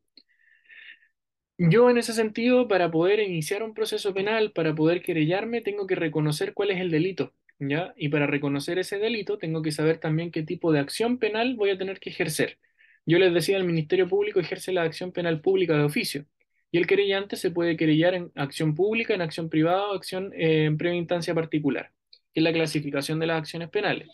Yo 1.57 1.89
en 1.89 1.97
ese 1.97 2.13
sentido, 2.13 2.67
para 2.67 2.91
poder 2.91 3.19
iniciar 3.19 3.63
un 3.63 3.73
proceso 3.73 4.13
penal, 4.13 4.51
para 4.51 4.75
poder 4.75 5.01
querellarme, 5.01 5.61
tengo 5.61 5.87
que 5.87 5.95
reconocer 5.95 6.53
cuál 6.53 6.71
es 6.71 6.81
el 6.81 6.91
delito, 6.91 7.33
¿ya? 7.59 7.93
Y 7.95 8.09
para 8.09 8.27
reconocer 8.27 8.77
ese 8.77 8.99
delito, 8.99 9.37
tengo 9.37 9.61
que 9.61 9.71
saber 9.71 9.99
también 9.99 10.31
qué 10.31 10.43
tipo 10.43 10.73
de 10.73 10.79
acción 10.79 11.17
penal 11.17 11.55
voy 11.55 11.69
a 11.69 11.77
tener 11.77 11.99
que 11.99 12.09
ejercer. 12.09 12.59
Yo 13.05 13.19
les 13.19 13.33
decía, 13.33 13.57
el 13.57 13.63
Ministerio 13.63 14.07
Público 14.09 14.39
ejerce 14.41 14.73
la 14.73 14.83
acción 14.83 15.11
penal 15.13 15.41
pública 15.41 15.77
de 15.77 15.83
oficio 15.83 16.25
y 16.71 16.77
el 16.77 16.87
querellante 16.87 17.37
se 17.37 17.51
puede 17.51 17.77
querellar 17.77 18.15
en 18.15 18.31
acción 18.35 18.75
pública, 18.75 19.13
en 19.13 19.21
acción 19.21 19.49
privada 19.49 19.87
o 19.87 19.93
acción 19.95 20.33
eh, 20.33 20.65
en 20.65 20.77
previa 20.77 20.97
instancia 20.97 21.33
particular, 21.33 21.91
que 22.33 22.41
es 22.41 22.43
la 22.43 22.51
clasificación 22.51 23.19
de 23.19 23.27
las 23.27 23.39
acciones 23.39 23.69
penales. 23.69 24.09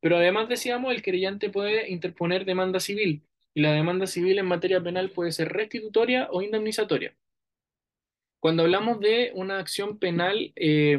Pero 0.00 0.16
además 0.16 0.48
decíamos, 0.48 0.94
el 0.94 1.02
querellante 1.02 1.50
puede 1.50 1.90
interponer 1.90 2.44
demanda 2.44 2.80
civil 2.80 3.22
y 3.54 3.62
la 3.62 3.72
demanda 3.72 4.06
civil 4.06 4.38
en 4.38 4.46
materia 4.46 4.82
penal 4.82 5.10
puede 5.10 5.32
ser 5.32 5.52
restitutoria 5.52 6.28
o 6.30 6.42
indemnizatoria. 6.42 7.16
Cuando 8.40 8.62
hablamos 8.62 9.00
de 9.00 9.32
una 9.34 9.58
acción 9.58 9.98
penal 9.98 10.52
eh, 10.56 10.98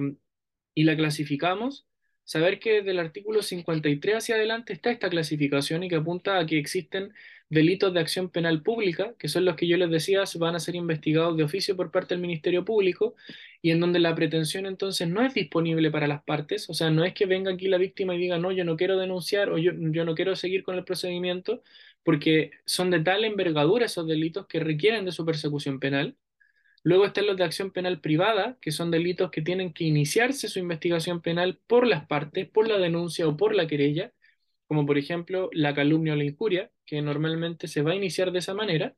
y 0.74 0.84
la 0.84 0.96
clasificamos, 0.96 1.88
saber 2.24 2.60
que 2.60 2.74
desde 2.74 2.92
el 2.92 3.00
artículo 3.00 3.42
53 3.42 4.16
hacia 4.16 4.36
adelante 4.36 4.74
está 4.74 4.92
esta 4.92 5.10
clasificación 5.10 5.84
y 5.84 5.90
que 5.90 5.96
apunta 5.96 6.40
a 6.40 6.46
que 6.46 6.60
existen 6.60 7.14
delitos 7.50 7.94
de 7.94 8.02
acción 8.02 8.30
penal 8.30 8.62
pública, 8.64 9.14
que 9.18 9.30
son 9.30 9.46
los 9.46 9.56
que 9.56 9.68
yo 9.68 9.78
les 9.78 9.90
decía, 9.90 10.24
van 10.38 10.56
a 10.56 10.60
ser 10.60 10.76
investigados 10.76 11.38
de 11.38 11.44
oficio 11.44 11.76
por 11.78 11.92
parte 11.92 12.14
del 12.16 12.22
Ministerio 12.22 12.66
Público 12.66 13.16
y 13.68 13.72
en 13.72 13.80
donde 13.82 14.00
la 14.00 14.16
pretensión 14.16 14.66
entonces 14.66 15.08
no 15.10 15.22
es 15.24 15.34
disponible 15.34 15.92
para 15.92 16.08
las 16.08 16.24
partes, 16.24 16.70
o 16.70 16.74
sea, 16.74 16.90
no 16.92 17.04
es 17.04 17.14
que 17.14 17.26
venga 17.26 17.52
aquí 17.52 17.68
la 17.68 17.78
víctima 17.78 18.16
y 18.16 18.20
diga, 18.20 18.38
no, 18.40 18.52
yo 18.52 18.64
no 18.66 18.78
quiero 18.78 18.98
denunciar 18.98 19.50
o 19.50 19.58
yo, 19.58 19.72
yo 19.76 20.06
no 20.06 20.16
quiero 20.16 20.36
seguir 20.36 20.64
con 20.64 20.76
el 20.76 20.84
procedimiento, 20.86 21.64
porque 22.04 22.52
son 22.66 22.90
de 22.92 23.02
tal 23.02 23.26
envergadura 23.26 23.86
esos 23.86 24.08
delitos 24.08 24.48
que 24.48 24.60
requieren 24.60 25.06
de 25.06 25.12
su 25.12 25.26
persecución 25.26 25.80
penal 25.80 26.18
Luego 26.84 27.06
están 27.06 27.28
los 27.28 27.38
de 27.38 27.44
acción 27.44 27.72
penal 27.72 28.00
privada, 28.00 28.58
que 28.62 28.72
son 28.72 28.92
delitos 28.92 29.30
que 29.32 29.42
tienen 29.42 29.74
que 29.74 29.84
iniciarse 29.84 30.48
su 30.48 30.60
investigación 30.60 31.22
penal 31.22 31.60
por 31.68 31.86
las 31.86 32.08
partes, 32.08 32.50
por 32.50 32.68
la 32.68 32.78
denuncia 32.78 33.28
o 33.28 33.36
por 33.38 33.54
la 33.56 33.68
querella, 33.68 34.14
como 34.68 34.86
por 34.86 34.98
ejemplo 34.98 35.50
la 35.54 35.74
calumnia 35.76 36.14
o 36.14 36.16
la 36.16 36.24
injuria, 36.26 36.72
que 36.86 37.02
normalmente 37.02 37.68
se 37.68 37.82
va 37.82 37.92
a 37.92 37.96
iniciar 37.96 38.32
de 38.32 38.40
esa 38.40 38.54
manera. 38.54 38.96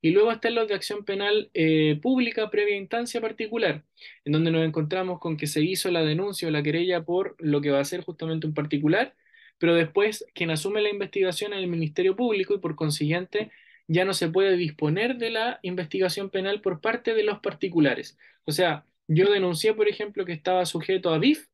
Y 0.00 0.10
luego 0.10 0.30
están 0.30 0.54
los 0.54 0.68
de 0.68 0.74
acción 0.74 1.04
penal 1.04 1.50
eh, 1.54 1.98
pública 2.02 2.50
previa 2.50 2.76
instancia 2.76 3.20
particular, 3.20 3.84
en 4.24 4.32
donde 4.32 4.50
nos 4.50 4.64
encontramos 4.64 5.20
con 5.20 5.36
que 5.36 5.46
se 5.46 5.62
hizo 5.62 5.90
la 5.90 6.04
denuncia 6.04 6.48
o 6.48 6.50
la 6.50 6.62
querella 6.62 7.04
por 7.04 7.36
lo 7.38 7.60
que 7.60 7.70
va 7.70 7.80
a 7.80 7.84
ser 7.84 8.02
justamente 8.02 8.46
un 8.46 8.54
particular, 8.54 9.14
pero 9.58 9.74
después 9.74 10.24
quien 10.34 10.50
asume 10.50 10.82
la 10.82 10.90
investigación 10.90 11.52
es 11.52 11.60
el 11.60 11.68
Ministerio 11.68 12.16
Público 12.16 12.54
y 12.54 12.58
por 12.58 12.76
consiguiente 12.76 13.50
ya 13.88 14.04
no 14.04 14.14
se 14.14 14.28
puede 14.28 14.56
disponer 14.56 15.16
de 15.16 15.30
la 15.30 15.58
investigación 15.62 16.30
penal 16.30 16.60
por 16.60 16.80
parte 16.80 17.14
de 17.14 17.22
los 17.22 17.40
particulares. 17.40 18.18
O 18.44 18.52
sea, 18.52 18.84
yo 19.08 19.30
denuncié, 19.30 19.74
por 19.74 19.88
ejemplo, 19.88 20.24
que 20.24 20.32
estaba 20.32 20.66
sujeto 20.66 21.10
a 21.10 21.18
BIF 21.18 21.46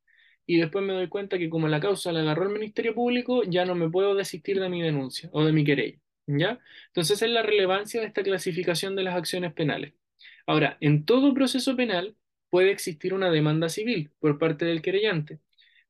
y 0.47 0.59
después 0.59 0.85
me 0.85 0.93
doy 0.95 1.09
cuenta 1.09 1.39
que 1.39 1.51
como 1.51 1.69
la 1.69 1.81
causa 1.81 2.13
la 2.13 2.21
agarró 2.21 2.45
el 2.45 2.51
Ministerio 2.51 2.95
Público, 2.95 3.43
ya 3.45 3.65
no 3.65 3.75
me 3.75 3.91
puedo 3.91 4.15
desistir 4.15 4.61
de 4.61 4.69
mi 4.69 4.83
denuncia 4.83 5.29
o 5.33 5.45
de 5.45 5.53
mi 5.53 5.65
querella. 5.65 5.99
¿Ya? 6.27 6.61
Entonces, 6.89 7.23
es 7.23 7.31
la 7.31 7.43
relevancia 7.43 8.01
de 8.01 8.07
esta 8.07 8.23
clasificación 8.23 8.97
de 8.97 9.03
las 9.03 9.17
acciones 9.17 9.53
penales. 9.53 9.95
Ahora, 10.47 10.77
en 10.81 11.05
todo 11.05 11.35
proceso 11.35 11.77
penal 11.77 12.17
puede 12.51 12.71
existir 12.71 13.15
una 13.15 13.31
demanda 13.31 13.69
civil 13.69 14.11
por 14.21 14.39
parte 14.39 14.65
del 14.65 14.83
querellante, 14.83 15.41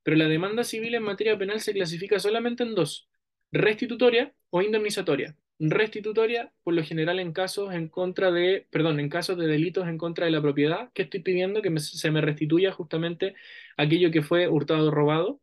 pero 0.03 0.17
la 0.17 0.29
demanda 0.29 0.65
civil 0.65 0.95
en 0.95 1.03
materia 1.03 1.39
penal 1.39 1.61
se 1.61 1.73
clasifica 1.73 2.19
solamente 2.19 2.63
en 2.63 2.75
dos, 2.75 3.09
restitutoria 3.53 4.35
o 4.51 4.63
indemnizatoria 4.63 5.37
restitutoria, 5.71 6.53
por 6.65 6.75
lo 6.75 6.83
general 6.83 7.21
en 7.21 7.33
casos 7.33 7.73
en 7.75 7.89
contra 7.89 8.31
de, 8.33 8.67
perdón, 8.71 9.01
en 9.01 9.09
casos 9.09 9.39
de 9.39 9.47
delitos 9.47 9.87
en 9.89 9.99
contra 9.99 10.27
de 10.27 10.33
la 10.33 10.43
propiedad, 10.43 10.91
que 10.93 11.03
estoy 11.03 11.21
pidiendo 11.21 11.63
que 11.63 11.79
se 11.79 12.11
me 12.11 12.21
restituya 12.21 12.73
justamente 12.73 13.35
aquello 13.77 14.11
que 14.11 14.23
fue 14.23 14.49
hurtado 14.49 14.89
o 14.89 14.91
robado, 14.91 15.41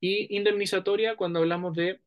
y 0.00 0.34
indemnizatoria 0.36 1.16
cuando 1.16 1.38
hablamos 1.40 1.74
de 1.76 2.00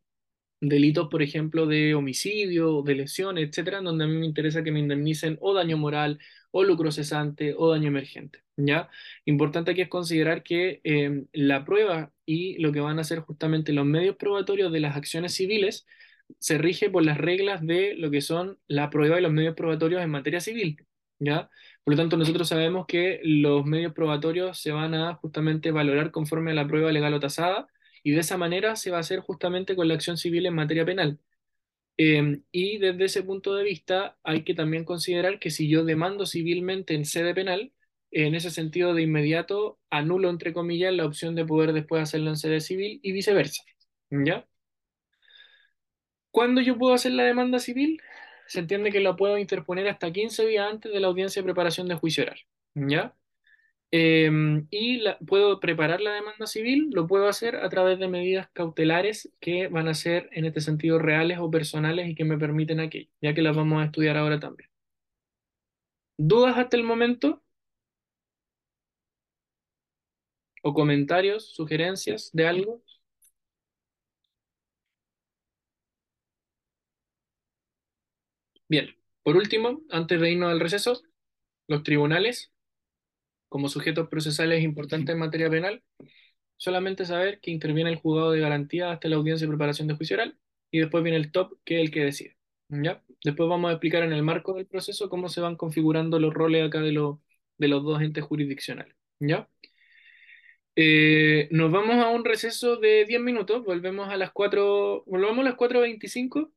delitos, 0.62 1.08
por 1.10 1.22
ejemplo, 1.22 1.66
de 1.68 1.96
homicidio, 1.96 2.82
de 2.82 2.96
lesión, 2.96 3.38
etcétera, 3.38 3.82
donde 3.82 4.06
a 4.06 4.08
mí 4.08 4.18
me 4.18 4.26
interesa 4.26 4.64
que 4.64 4.72
me 4.72 4.80
indemnicen 4.80 5.38
o 5.42 5.54
daño 5.54 5.78
moral, 5.78 6.20
o 6.52 6.64
lucro 6.64 6.92
cesante, 6.92 7.54
o 7.58 7.72
daño 7.72 7.88
emergente. 7.90 8.40
¿ya? 8.58 8.90
Importante 9.26 9.72
aquí 9.72 9.82
es 9.82 9.90
considerar 9.90 10.44
que 10.44 10.82
eh, 10.84 11.26
la 11.34 11.66
prueba 11.66 12.12
y 12.26 12.58
lo 12.60 12.72
que 12.72 12.80
van 12.80 13.00
a 13.00 13.04
ser 13.04 13.20
justamente 13.20 13.74
los 13.74 13.86
medios 13.86 14.16
probatorios 14.16 14.72
de 14.72 14.80
las 14.80 14.96
acciones 14.96 15.34
civiles 15.34 15.86
se 16.40 16.58
rige 16.58 16.90
por 16.90 17.04
las 17.04 17.18
reglas 17.18 17.66
de 17.66 17.96
lo 17.96 18.10
que 18.12 18.22
son 18.22 18.58
la 18.68 18.90
prueba 18.90 19.20
y 19.20 19.22
los 19.24 19.32
medios 19.32 19.56
probatorios 19.56 20.02
en 20.02 20.10
materia 20.10 20.40
civil, 20.40 20.86
¿ya? 21.20 21.50
Por 21.84 21.94
lo 21.94 21.98
tanto, 21.98 22.18
nosotros 22.18 22.48
sabemos 22.50 22.86
que 22.88 23.20
los 23.24 23.66
medios 23.66 23.94
probatorios 23.94 24.60
se 24.60 24.72
van 24.72 24.96
a 24.96 25.16
justamente 25.16 25.72
valorar 25.72 26.12
conforme 26.12 26.52
a 26.52 26.56
la 26.56 26.68
prueba 26.68 26.92
legal 26.92 27.14
o 27.14 27.20
tasada, 27.20 27.68
y 28.06 28.12
de 28.14 28.22
esa 28.22 28.38
manera 28.38 28.78
se 28.78 28.92
va 28.92 28.98
a 29.00 29.02
hacer 29.02 29.22
justamente 29.22 29.76
con 29.76 29.88
la 29.90 29.96
acción 29.96 30.18
civil 30.18 30.46
en 30.46 30.56
materia 30.56 30.86
penal. 30.86 31.20
Em, 31.98 32.44
y 32.52 32.78
desde 32.80 33.06
ese 33.06 33.24
punto 33.24 33.56
de 33.56 33.64
vista 33.64 34.18
hay 34.24 34.44
que 34.44 34.54
también 34.56 34.86
considerar 34.86 35.40
que 35.40 35.52
si 35.52 35.70
yo 35.70 35.86
demando 35.86 36.26
civilmente 36.26 36.96
en 36.96 37.06
sede 37.06 37.34
penal, 37.36 37.74
en 38.12 38.36
ese 38.36 38.52
sentido 38.52 38.94
de 38.94 39.04
inmediato 39.04 39.80
anulo, 39.90 40.30
entre 40.30 40.54
comillas, 40.54 40.94
la 40.94 41.06
opción 41.06 41.36
de 41.36 41.46
poder 41.46 41.74
después 41.74 42.04
hacerlo 42.04 42.30
en 42.32 42.38
sede 42.38 42.62
civil 42.62 43.00
y 43.04 43.12
viceversa. 43.14 43.64
¿Ya? 44.12 44.48
¿Cuándo 46.32 46.62
yo 46.62 46.78
puedo 46.78 46.94
hacer 46.94 47.14
la 47.14 47.24
demanda 47.24 47.60
civil? 47.60 48.00
se 48.48 48.60
entiende 48.60 48.92
que 48.92 49.00
lo 49.00 49.16
puedo 49.16 49.38
interponer 49.38 49.88
hasta 49.88 50.12
15 50.12 50.46
días 50.46 50.70
antes 50.72 50.92
de 50.94 51.00
la 51.00 51.08
audiencia 51.08 51.42
de 51.42 51.46
preparación 51.46 51.88
de 51.88 51.96
juicio 51.96 52.24
oral. 52.24 52.40
¿Ya? 52.76 53.16
Em, 53.92 54.68
y 54.72 54.98
la- 54.98 55.18
puedo 55.20 55.60
preparar 55.60 56.02
la 56.02 56.12
demanda 56.14 56.48
civil, 56.48 56.90
lo 56.94 57.08
puedo 57.08 57.28
hacer 57.28 57.56
a 57.58 57.70
través 57.70 57.98
de 58.00 58.08
medidas 58.10 58.50
cautelares 58.54 59.32
que 59.40 59.68
van 59.70 59.88
a 59.88 59.94
ser 59.94 60.30
en 60.34 60.46
este 60.46 60.62
sentido 60.62 61.00
reales 61.00 61.40
o 61.40 61.50
personales 61.52 62.10
y 62.10 62.16
que 62.16 62.26
me 62.26 62.38
permiten 62.38 62.80
aquello, 62.82 63.10
ya 63.22 63.34
que 63.34 63.42
las 63.42 63.56
vamos 63.56 63.82
a 63.82 63.86
estudiar 63.86 64.18
ahora 64.18 64.40
también. 64.40 64.70
¿Dudas 66.18 66.58
hasta 66.58 66.76
el 66.76 66.84
momento? 66.84 67.42
¿O 70.64 70.74
comentarios, 70.74 71.54
sugerencias 71.56 72.30
de 72.34 72.46
algo? 72.46 72.82
Bien, 78.68 78.96
por 79.24 79.38
último, 79.38 79.82
antes 79.90 80.20
de 80.22 80.32
irnos 80.32 80.52
al 80.52 80.60
receso, 80.60 81.02
los 81.68 81.84
tribunales, 81.84 82.54
como 83.50 83.70
sujetos 83.70 84.10
procesales 84.10 84.64
importantes 84.64 85.14
en 85.14 85.20
materia 85.20 85.50
penal, 85.50 85.84
solamente 86.58 87.06
saber 87.06 87.40
que 87.40 87.52
interviene 87.52 87.92
el 87.92 87.98
juzgado 87.98 88.32
de 88.32 88.40
garantía 88.40 88.92
hasta 88.92 89.08
la 89.10 89.18
audiencia 89.18 89.46
de 89.46 89.52
preparación 89.52 89.88
de 89.88 89.96
juicio 89.96 90.16
oral 90.18 90.38
y 90.72 90.80
después 90.80 91.04
viene 91.04 91.18
el 91.18 91.32
top, 91.32 91.58
que 91.64 91.76
es 91.78 91.82
el 91.82 91.92
que 91.92 92.04
decide. 92.06 92.38
¿Ya? 92.70 93.04
Después 93.24 93.48
vamos 93.50 93.70
a 93.70 93.74
explicar 93.74 94.04
en 94.04 94.14
el 94.14 94.24
marco 94.24 94.54
del 94.54 94.66
proceso 94.66 95.10
cómo 95.10 95.30
se 95.30 95.42
van 95.42 95.56
configurando 95.56 96.20
los 96.20 96.34
roles 96.34 96.68
acá 96.68 96.82
de, 96.82 96.92
los 96.92 97.20
de 97.58 97.68
los 97.68 97.84
dos 97.84 98.02
entes 98.02 98.24
jurisdiccionales. 98.24 98.96
¿Ya? 99.20 99.50
Eh, 100.76 101.48
nos 101.52 101.72
vamos 101.72 101.96
a 102.04 102.10
un 102.10 102.26
receso 102.26 102.78
de 102.78 103.06
10 103.06 103.22
minutos, 103.22 103.64
volvemos 103.64 104.10
a 104.10 104.18
las 104.18 104.32
4, 104.32 105.04
volvemos 105.06 105.40
a 105.40 105.44
las 105.44 105.56
4.25 105.56 106.52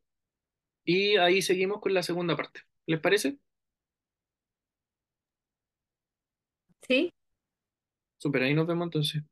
y 0.85 1.17
ahí 1.17 1.43
seguimos 1.43 1.81
con 1.81 1.95
la 1.95 2.03
segunda 2.03 2.37
parte. 2.37 2.63
¿Les 2.87 3.01
parece? 3.01 3.39
¿Sí? 6.89 7.13
Super, 8.19 8.43
ahí 8.45 8.55
nos 8.55 8.67
vemos 8.67 8.87
entonces. 8.87 9.23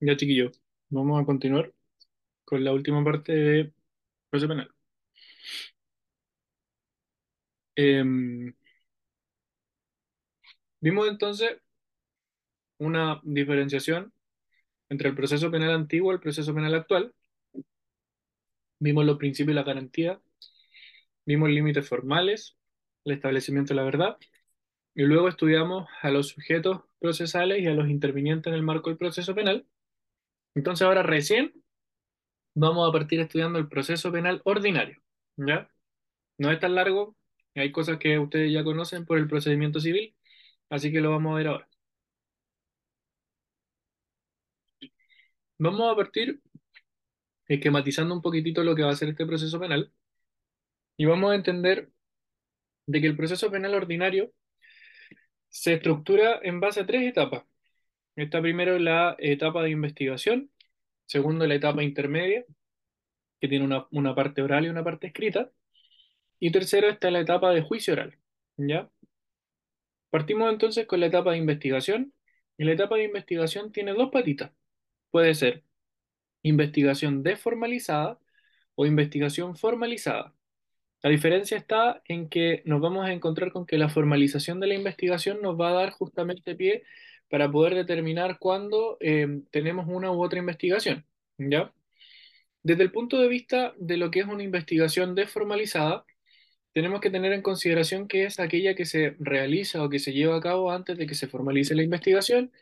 Ya, 0.00 0.16
chiquillos, 0.16 0.60
vamos 0.90 1.20
a 1.22 1.24
continuar 1.26 1.72
con 2.44 2.64
la 2.64 2.72
última 2.72 3.04
parte 3.04 3.32
de 3.34 3.74
proceso 4.30 4.48
penal. 4.48 4.72
Em, 7.76 8.52
vimos 10.80 11.06
entonces 11.08 11.60
una 12.78 13.20
diferenciación 13.22 14.12
entre 14.90 15.10
el 15.10 15.16
proceso 15.16 15.50
penal 15.50 15.72
antiguo 15.72 16.12
y 16.12 16.16
el 16.16 16.20
proceso 16.20 16.54
penal 16.54 16.74
actual. 16.74 17.14
Vimos 18.80 19.04
los 19.04 19.18
principios 19.18 19.52
y 19.52 19.54
la 19.54 19.62
garantía, 19.62 20.20
vimos 21.24 21.48
límites 21.50 21.88
formales, 21.88 22.57
el 23.08 23.16
establecimiento 23.16 23.74
de 23.74 23.76
la 23.76 23.84
verdad, 23.84 24.18
y 24.94 25.04
luego 25.04 25.28
estudiamos 25.28 25.88
a 26.02 26.10
los 26.10 26.28
sujetos 26.28 26.82
procesales 27.00 27.62
y 27.62 27.66
a 27.66 27.74
los 27.74 27.88
intervinientes 27.88 28.50
en 28.50 28.56
el 28.56 28.62
marco 28.64 28.90
del 28.90 28.98
proceso 28.98 29.34
penal. 29.34 29.66
Entonces 30.54 30.86
ahora 30.86 31.02
recién 31.02 31.52
vamos 32.54 32.88
a 32.88 32.92
partir 32.92 33.20
estudiando 33.20 33.58
el 33.58 33.68
proceso 33.68 34.12
penal 34.12 34.40
ordinario, 34.44 35.00
¿ya? 35.36 35.70
No 36.38 36.50
es 36.52 36.60
tan 36.60 36.74
largo, 36.74 37.16
hay 37.54 37.72
cosas 37.72 37.98
que 37.98 38.18
ustedes 38.18 38.52
ya 38.52 38.64
conocen 38.64 39.06
por 39.06 39.18
el 39.18 39.28
procedimiento 39.28 39.80
civil, 39.80 40.16
así 40.70 40.92
que 40.92 41.00
lo 41.00 41.10
vamos 41.12 41.32
a 41.34 41.36
ver 41.38 41.48
ahora. 41.48 41.68
Vamos 45.58 45.92
a 45.92 45.96
partir 45.96 46.40
esquematizando 47.48 48.14
un 48.14 48.22
poquitito 48.22 48.62
lo 48.64 48.74
que 48.76 48.82
va 48.82 48.90
a 48.92 48.96
ser 48.96 49.08
este 49.08 49.26
proceso 49.26 49.58
penal 49.60 49.92
y 50.96 51.06
vamos 51.06 51.32
a 51.32 51.34
entender 51.36 51.90
de 52.88 53.00
que 53.00 53.06
el 53.06 53.16
proceso 53.16 53.50
penal 53.50 53.74
ordinario 53.74 54.32
se 55.48 55.74
estructura 55.74 56.40
en 56.42 56.60
base 56.60 56.80
a 56.80 56.86
tres 56.86 57.02
etapas. 57.02 57.44
Está 58.16 58.40
primero 58.40 58.78
la 58.78 59.14
etapa 59.18 59.62
de 59.62 59.70
investigación, 59.70 60.50
segundo 61.06 61.46
la 61.46 61.54
etapa 61.54 61.82
intermedia, 61.82 62.44
que 63.40 63.48
tiene 63.48 63.64
una, 63.64 63.86
una 63.90 64.14
parte 64.14 64.42
oral 64.42 64.66
y 64.66 64.68
una 64.70 64.84
parte 64.84 65.08
escrita, 65.08 65.50
y 66.40 66.50
tercero 66.50 66.88
está 66.88 67.10
la 67.10 67.20
etapa 67.20 67.52
de 67.52 67.62
juicio 67.62 67.92
oral. 67.92 68.18
¿Ya? 68.56 68.90
Partimos 70.10 70.50
entonces 70.50 70.86
con 70.86 71.00
la 71.00 71.06
etapa 71.06 71.32
de 71.32 71.38
investigación, 71.38 72.14
y 72.56 72.64
la 72.64 72.72
etapa 72.72 72.96
de 72.96 73.04
investigación 73.04 73.70
tiene 73.70 73.92
dos 73.92 74.10
patitas. 74.10 74.52
Puede 75.10 75.34
ser 75.34 75.62
investigación 76.42 77.22
desformalizada 77.22 78.18
o 78.76 78.86
investigación 78.86 79.56
formalizada. 79.56 80.34
La 81.02 81.10
diferencia 81.10 81.56
está 81.56 82.02
en 82.06 82.28
que 82.28 82.62
nos 82.64 82.80
vamos 82.80 83.06
a 83.06 83.12
encontrar 83.12 83.52
con 83.52 83.66
que 83.66 83.78
la 83.78 83.88
formalización 83.88 84.58
de 84.58 84.66
la 84.66 84.74
investigación 84.74 85.40
nos 85.42 85.58
va 85.58 85.70
a 85.70 85.74
dar 85.74 85.90
justamente 85.92 86.56
pie 86.56 86.82
para 87.30 87.50
poder 87.50 87.74
determinar 87.74 88.38
cuándo 88.38 88.96
eh, 89.00 89.42
tenemos 89.50 89.86
una 89.88 90.10
u 90.10 90.22
otra 90.22 90.40
investigación, 90.40 91.06
¿ya? 91.38 91.72
Desde 92.62 92.82
el 92.82 92.92
punto 92.92 93.20
de 93.20 93.28
vista 93.28 93.74
de 93.78 93.96
lo 93.96 94.10
que 94.10 94.20
es 94.20 94.26
una 94.26 94.42
investigación 94.42 95.14
desformalizada, 95.14 96.04
tenemos 96.72 97.00
que 97.00 97.10
tener 97.10 97.32
en 97.32 97.42
consideración 97.42 98.08
que 98.08 98.24
es 98.24 98.40
aquella 98.40 98.74
que 98.74 98.84
se 98.84 99.16
realiza 99.20 99.82
o 99.82 99.88
que 99.88 99.98
se 100.00 100.12
lleva 100.12 100.36
a 100.36 100.40
cabo 100.40 100.70
antes 100.72 100.98
de 100.98 101.06
que 101.06 101.14
se 101.14 101.28
formalice 101.28 101.74
la 101.74 101.82
investigación, 101.82 102.52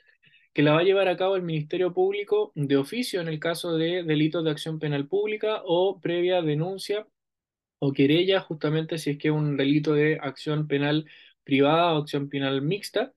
que 0.53 0.63
la 0.63 0.73
va 0.75 0.81
a 0.81 0.85
llevar 0.85 1.09
a 1.09 1.17
cabo 1.17 1.37
el 1.37 1.43
Ministerio 1.43 1.95
Público 1.95 2.53
de 2.55 2.77
oficio 2.77 3.21
en 3.21 3.29
el 3.29 3.41
caso 3.41 3.77
de 3.77 4.05
delitos 4.05 4.45
de 4.45 4.51
acción 4.51 4.79
penal 4.79 5.07
pública 5.09 5.63
o 5.65 6.01
previa 6.01 6.43
denuncia 6.43 7.07
o 7.79 7.93
querella, 7.93 8.41
justamente 8.41 8.99
si 8.99 9.11
es 9.11 9.19
que 9.19 9.29
es 9.29 9.35
un 9.35 9.57
delito 9.57 9.93
de 9.95 10.19
acción 10.21 10.67
penal 10.69 11.07
privada 11.45 11.95
o 11.95 11.99
acción 12.03 12.29
penal 12.29 12.63
mixta, 12.63 13.13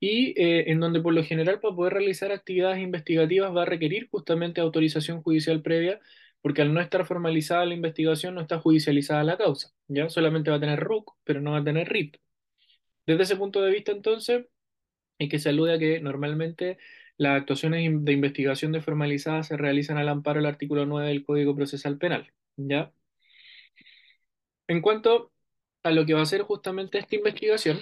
y 0.00 0.34
eh, 0.40 0.70
en 0.70 0.80
donde 0.80 1.00
por 1.00 1.14
lo 1.14 1.24
general 1.24 1.60
para 1.60 1.74
poder 1.74 1.94
realizar 1.94 2.32
actividades 2.32 2.78
investigativas 2.82 3.54
va 3.56 3.62
a 3.62 3.66
requerir 3.66 4.08
justamente 4.10 4.60
autorización 4.60 5.22
judicial 5.22 5.62
previa, 5.62 6.00
porque 6.42 6.62
al 6.62 6.74
no 6.74 6.80
estar 6.80 7.06
formalizada 7.06 7.64
la 7.66 7.74
investigación 7.74 8.34
no 8.34 8.42
está 8.42 8.58
judicializada 8.60 9.24
la 9.24 9.38
causa, 9.38 9.70
¿ya? 9.88 10.10
Solamente 10.10 10.50
va 10.50 10.56
a 10.56 10.60
tener 10.60 10.80
RUC, 10.80 11.12
pero 11.24 11.40
no 11.40 11.52
va 11.52 11.58
a 11.58 11.64
tener 11.64 11.88
RIT. 11.88 12.18
Desde 13.06 13.22
ese 13.24 13.36
punto 13.36 13.62
de 13.62 13.70
vista, 13.72 13.92
entonces, 13.92 14.46
es 15.18 15.28
que 15.30 15.38
se 15.38 15.50
alude 15.50 15.74
a 15.74 15.78
que 15.78 16.00
normalmente 16.00 16.78
las 17.16 17.40
actuaciones 17.40 17.90
de 18.04 18.12
investigación 18.12 18.72
desformalizadas 18.72 19.48
se 19.48 19.56
realizan 19.56 19.98
al 19.98 20.08
amparo 20.08 20.40
del 20.40 20.46
artículo 20.46 20.86
9 20.86 21.08
del 21.08 21.24
Código 21.24 21.56
Procesal 21.56 21.98
Penal, 21.98 22.32
¿ya? 22.56 22.92
En 24.68 24.80
cuanto 24.80 25.32
a 25.82 25.90
lo 25.90 26.06
que 26.06 26.14
va 26.14 26.22
a 26.22 26.26
ser 26.26 26.42
justamente 26.42 26.98
esta 26.98 27.16
investigación, 27.16 27.80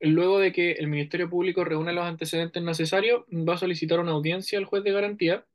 luego 0.00 0.38
de 0.38 0.52
que 0.52 0.72
el 0.72 0.88
Ministerio 0.88 1.30
Público 1.30 1.64
reúna 1.64 1.92
los 1.92 2.04
antecedentes 2.04 2.62
necesarios, 2.62 3.24
va 3.30 3.54
a 3.54 3.58
solicitar 3.58 4.00
una 4.00 4.12
audiencia 4.12 4.58
al 4.58 4.66
juez 4.66 4.84
de 4.84 4.92
garantía 4.92 5.46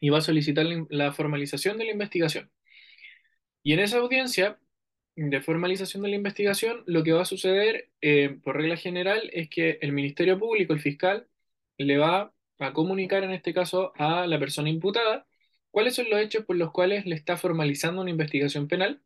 y 0.00 0.10
va 0.10 0.18
a 0.18 0.20
solicitar 0.22 0.66
la, 0.90 1.12
formalización 1.12 1.78
de 1.78 1.84
la 1.86 1.92
investigación. 1.92 2.50
Y 3.62 3.72
en 3.72 3.80
esa 3.80 3.98
audiencia 3.98 4.58
de 5.16 5.40
formalización 5.40 6.02
de 6.02 6.10
la 6.10 6.16
investigación, 6.16 6.82
lo 6.86 7.02
que 7.04 7.12
va 7.12 7.22
a 7.22 7.24
suceder, 7.24 7.90
eh, 8.00 8.38
por 8.42 8.56
regla 8.56 8.76
general, 8.76 9.30
es 9.32 9.48
que 9.50 9.78
el 9.82 9.92
Ministerio 9.92 10.38
Público, 10.38 10.72
el 10.72 10.80
fiscal, 10.80 11.28
le 11.78 11.98
va 11.98 12.32
a 12.58 12.72
comunicar, 12.72 13.24
en 13.24 13.32
este 13.32 13.54
caso, 13.54 13.92
a 13.96 14.26
la 14.26 14.38
persona 14.38 14.70
imputada 14.70 15.26
cuáles 15.70 15.94
son 15.96 16.10
los 16.10 16.20
hechos 16.20 16.44
por 16.44 16.56
los 16.56 16.72
cuales 16.72 17.06
le 17.06 17.14
está 17.16 17.36
formalizando 17.36 18.02
una 18.02 18.10
investigación 18.10 18.68
penal 18.68 19.02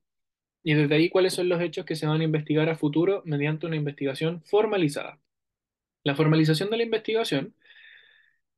y 0.62 0.74
desde 0.74 0.94
ahí 0.94 1.10
cuáles 1.10 1.34
son 1.34 1.48
los 1.48 1.60
hechos 1.60 1.84
que 1.84 1.96
se 1.96 2.06
van 2.06 2.20
a 2.20 2.24
investigar 2.24 2.68
a 2.68 2.76
futuro 2.76 3.22
mediante 3.24 3.66
una 3.66 3.76
investigación 3.76 4.42
formalizada. 4.44 5.20
La 6.04 6.14
formalización 6.14 6.70
de 6.70 6.76
la 6.78 6.84
investigación 6.84 7.54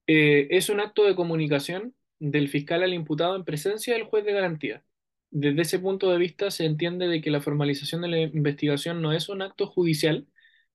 eh, 0.07 0.49
es 0.51 0.69
un 0.69 0.81
acto 0.81 1.05
de 1.05 1.15
comunicación 1.15 1.95
del 2.19 2.49
fiscal 2.49 2.83
al 2.83 2.95
imputado 2.95 3.37
en 3.37 3.45
presencia 3.45 3.95
del 3.95 4.05
juez 4.05 4.25
de 4.25 4.33
garantía. 4.33 4.85
Desde 5.31 5.63
ese 5.63 5.79
punto 5.79 6.11
de 6.11 6.19
vista 6.19 6.51
se 6.51 6.65
entiende 6.67 7.09
de 7.09 7.21
que 7.21 7.31
la 7.31 7.41
formalización 7.41 8.03
de 8.03 8.09
la 8.09 8.21
investigación 8.21 9.03
no 9.03 9.13
es 9.13 9.29
un 9.29 9.43
acto 9.43 9.67
judicial, 9.67 10.27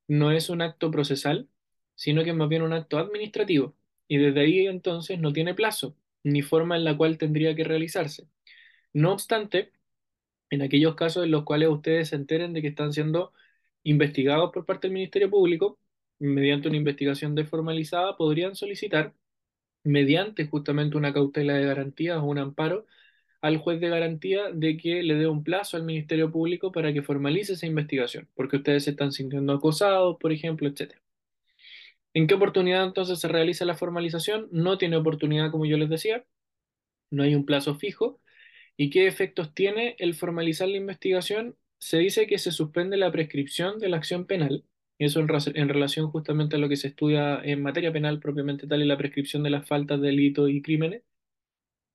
no 0.08 0.32
es 0.32 0.50
un 0.50 0.62
acto 0.62 0.92
procesal, 0.92 1.50
sino 1.96 2.24
que 2.24 2.34
más 2.34 2.50
bien 2.50 2.64
un 2.64 2.74
acto 2.74 2.98
administrativo. 3.00 3.76
Y 4.08 4.18
desde 4.18 4.42
ahí 4.42 4.68
entonces 4.68 5.20
no 5.20 5.34
tiene 5.34 5.54
plazo 5.56 5.96
ni 6.24 6.42
forma 6.42 6.76
en 6.76 6.84
la 6.84 6.98
cual 6.98 7.18
tendría 7.18 7.56
que 7.56 7.64
realizarse. 7.64 8.28
No 8.94 9.14
obstante, 9.14 9.72
en 10.50 10.62
aquellos 10.62 10.96
casos 10.96 11.26
en 11.26 11.32
los 11.32 11.44
cuales 11.44 11.70
ustedes 11.70 12.10
se 12.10 12.16
enteren 12.16 12.54
de 12.54 12.62
que 12.62 12.70
están 12.70 12.94
siendo 12.94 13.34
investigados 13.84 14.52
por 14.54 14.66
parte 14.66 14.88
del 14.88 14.94
Ministerio 14.96 15.30
Público, 15.30 15.80
mediante 16.20 16.68
una 16.68 16.78
investigación 16.78 17.36
desformalizada, 17.36 18.18
podrían 18.18 18.56
solicitar, 18.56 19.14
mediante 19.84 20.48
justamente 20.48 20.98
una 20.98 21.14
cautela 21.14 21.54
de 21.56 21.66
garantía 21.66 22.20
o 22.22 22.26
un 22.26 22.40
amparo, 22.40 22.86
al 23.42 23.58
juez 23.58 23.80
de 23.80 23.90
garantía 23.90 24.52
de 24.54 24.78
que 24.78 25.04
le 25.04 25.16
dé 25.16 25.28
un 25.28 25.44
plazo 25.44 25.78
al 25.78 25.84
Ministerio 25.84 26.32
Público 26.32 26.72
para 26.72 26.94
que 26.94 27.02
formalice 27.02 27.54
esa 27.54 27.68
investigación, 27.68 28.28
porque 28.36 28.58
ustedes 28.58 28.84
se 28.86 28.92
están 28.92 29.12
sintiendo 29.14 29.54
acosados, 29.54 30.18
por 30.20 30.32
ejemplo, 30.34 30.68
etc. 30.68 30.96
¿En 32.14 32.28
qué 32.28 32.36
oportunidad 32.36 32.84
entonces 32.86 33.20
se 33.20 33.28
realiza 33.28 33.66
la 33.66 33.76
formalización? 33.76 34.48
No 34.52 34.78
tiene 34.78 34.98
oportunidad, 34.98 35.52
como 35.52 35.66
yo 35.66 35.78
les 35.78 35.90
decía, 35.90 36.26
no 37.12 37.24
hay 37.24 37.36
un 37.36 37.46
plazo 37.46 37.76
fijo, 37.76 38.20
¿Y 38.82 38.90
qué 38.92 39.08
efectos 39.08 39.54
tiene 39.54 39.98
el 40.00 40.14
formalizar 40.16 40.70
la 40.70 40.78
investigación? 40.78 41.58
Se 41.80 41.98
dice 41.98 42.28
que 42.28 42.38
se 42.38 42.52
suspende 42.54 42.96
la 42.96 43.12
prescripción 43.12 43.78
de 43.78 43.90
la 43.90 43.98
acción 43.98 44.26
penal, 44.26 44.64
y 44.98 45.06
eso 45.06 45.20
en, 45.20 45.28
relación 45.70 46.10
justamente 46.12 46.56
a 46.56 46.60
lo 46.60 46.70
que 46.70 46.78
se 46.78 46.88
estudia 46.88 47.42
en 47.44 47.62
materia 47.62 47.92
penal 47.92 48.22
propiamente 48.22 48.68
tal 48.68 48.82
y 48.82 48.86
la 48.86 48.98
prescripción 48.98 49.44
de 49.44 49.50
las 49.50 49.68
faltas, 49.68 50.00
delitos 50.02 50.50
y 50.50 50.62
crímenes. 50.62 51.04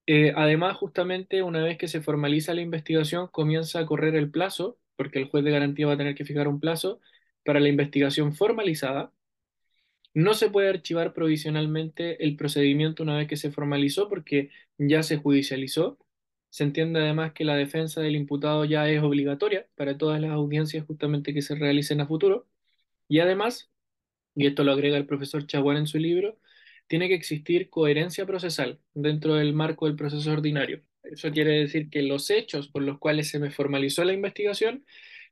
Eh, 0.06 0.32
además, 0.36 0.76
justamente 0.76 1.42
una 1.42 1.62
vez 1.62 1.78
que 1.78 1.88
se 1.88 2.02
formaliza 2.02 2.52
la 2.54 2.60
investigación, 2.62 3.28
comienza 3.28 3.78
a 3.80 3.86
correr 3.86 4.14
el 4.16 4.30
plazo, 4.30 4.78
porque 4.96 5.18
el 5.18 5.28
juez 5.28 5.44
de 5.44 5.50
garantía 5.52 5.86
va 5.86 5.94
a 5.94 5.96
tener 5.96 6.14
que 6.14 6.24
fijar 6.26 6.48
un 6.48 6.60
plazo 6.60 7.00
para 7.44 7.60
la 7.60 7.68
investigación 7.70 8.34
formalizada. 8.34 9.12
No 10.14 10.34
se 10.34 10.50
puede 10.50 10.68
archivar 10.68 11.12
provisionalmente 11.12 12.24
el 12.24 12.36
procedimiento 12.36 13.02
una 13.02 13.16
vez 13.16 13.28
que 13.28 13.36
se 13.36 13.50
formalizó 13.50 14.08
porque 14.08 14.50
ya 14.78 15.02
se 15.02 15.16
judicializó. 15.16 15.98
Se 16.54 16.62
entiende 16.62 17.00
además 17.00 17.32
que 17.32 17.44
la 17.44 17.56
defensa 17.56 18.00
del 18.00 18.14
imputado 18.14 18.64
ya 18.64 18.88
es 18.88 19.02
obligatoria 19.02 19.66
para 19.74 19.98
todas 19.98 20.20
las 20.20 20.30
audiencias 20.30 20.86
justamente 20.86 21.34
que 21.34 21.42
se 21.42 21.56
realicen 21.56 22.00
a 22.00 22.06
futuro. 22.06 22.46
Y 23.08 23.18
además, 23.20 23.72
y 24.36 24.46
esto 24.46 24.64
lo 24.64 24.72
agrega 24.72 24.96
el 24.96 25.06
profesor 25.06 25.46
Chaguán 25.48 25.78
en 25.78 25.88
su 25.88 25.98
libro, 25.98 26.38
tiene 26.86 27.08
que 27.08 27.14
existir 27.14 27.70
coherencia 27.70 28.26
procesal 28.26 28.80
dentro 28.94 29.34
del 29.34 29.52
marco 29.54 29.86
del 29.86 29.96
proceso 29.96 30.30
ordinario. 30.32 30.84
Eso 31.02 31.32
quiere 31.32 31.58
decir 31.58 31.90
que 31.90 32.02
los 32.02 32.30
hechos 32.30 32.68
por 32.68 32.82
los 32.84 33.00
cuales 33.00 33.28
se 33.30 33.40
me 33.40 33.50
formalizó 33.50 34.04
la 34.04 34.12
investigación 34.12 34.86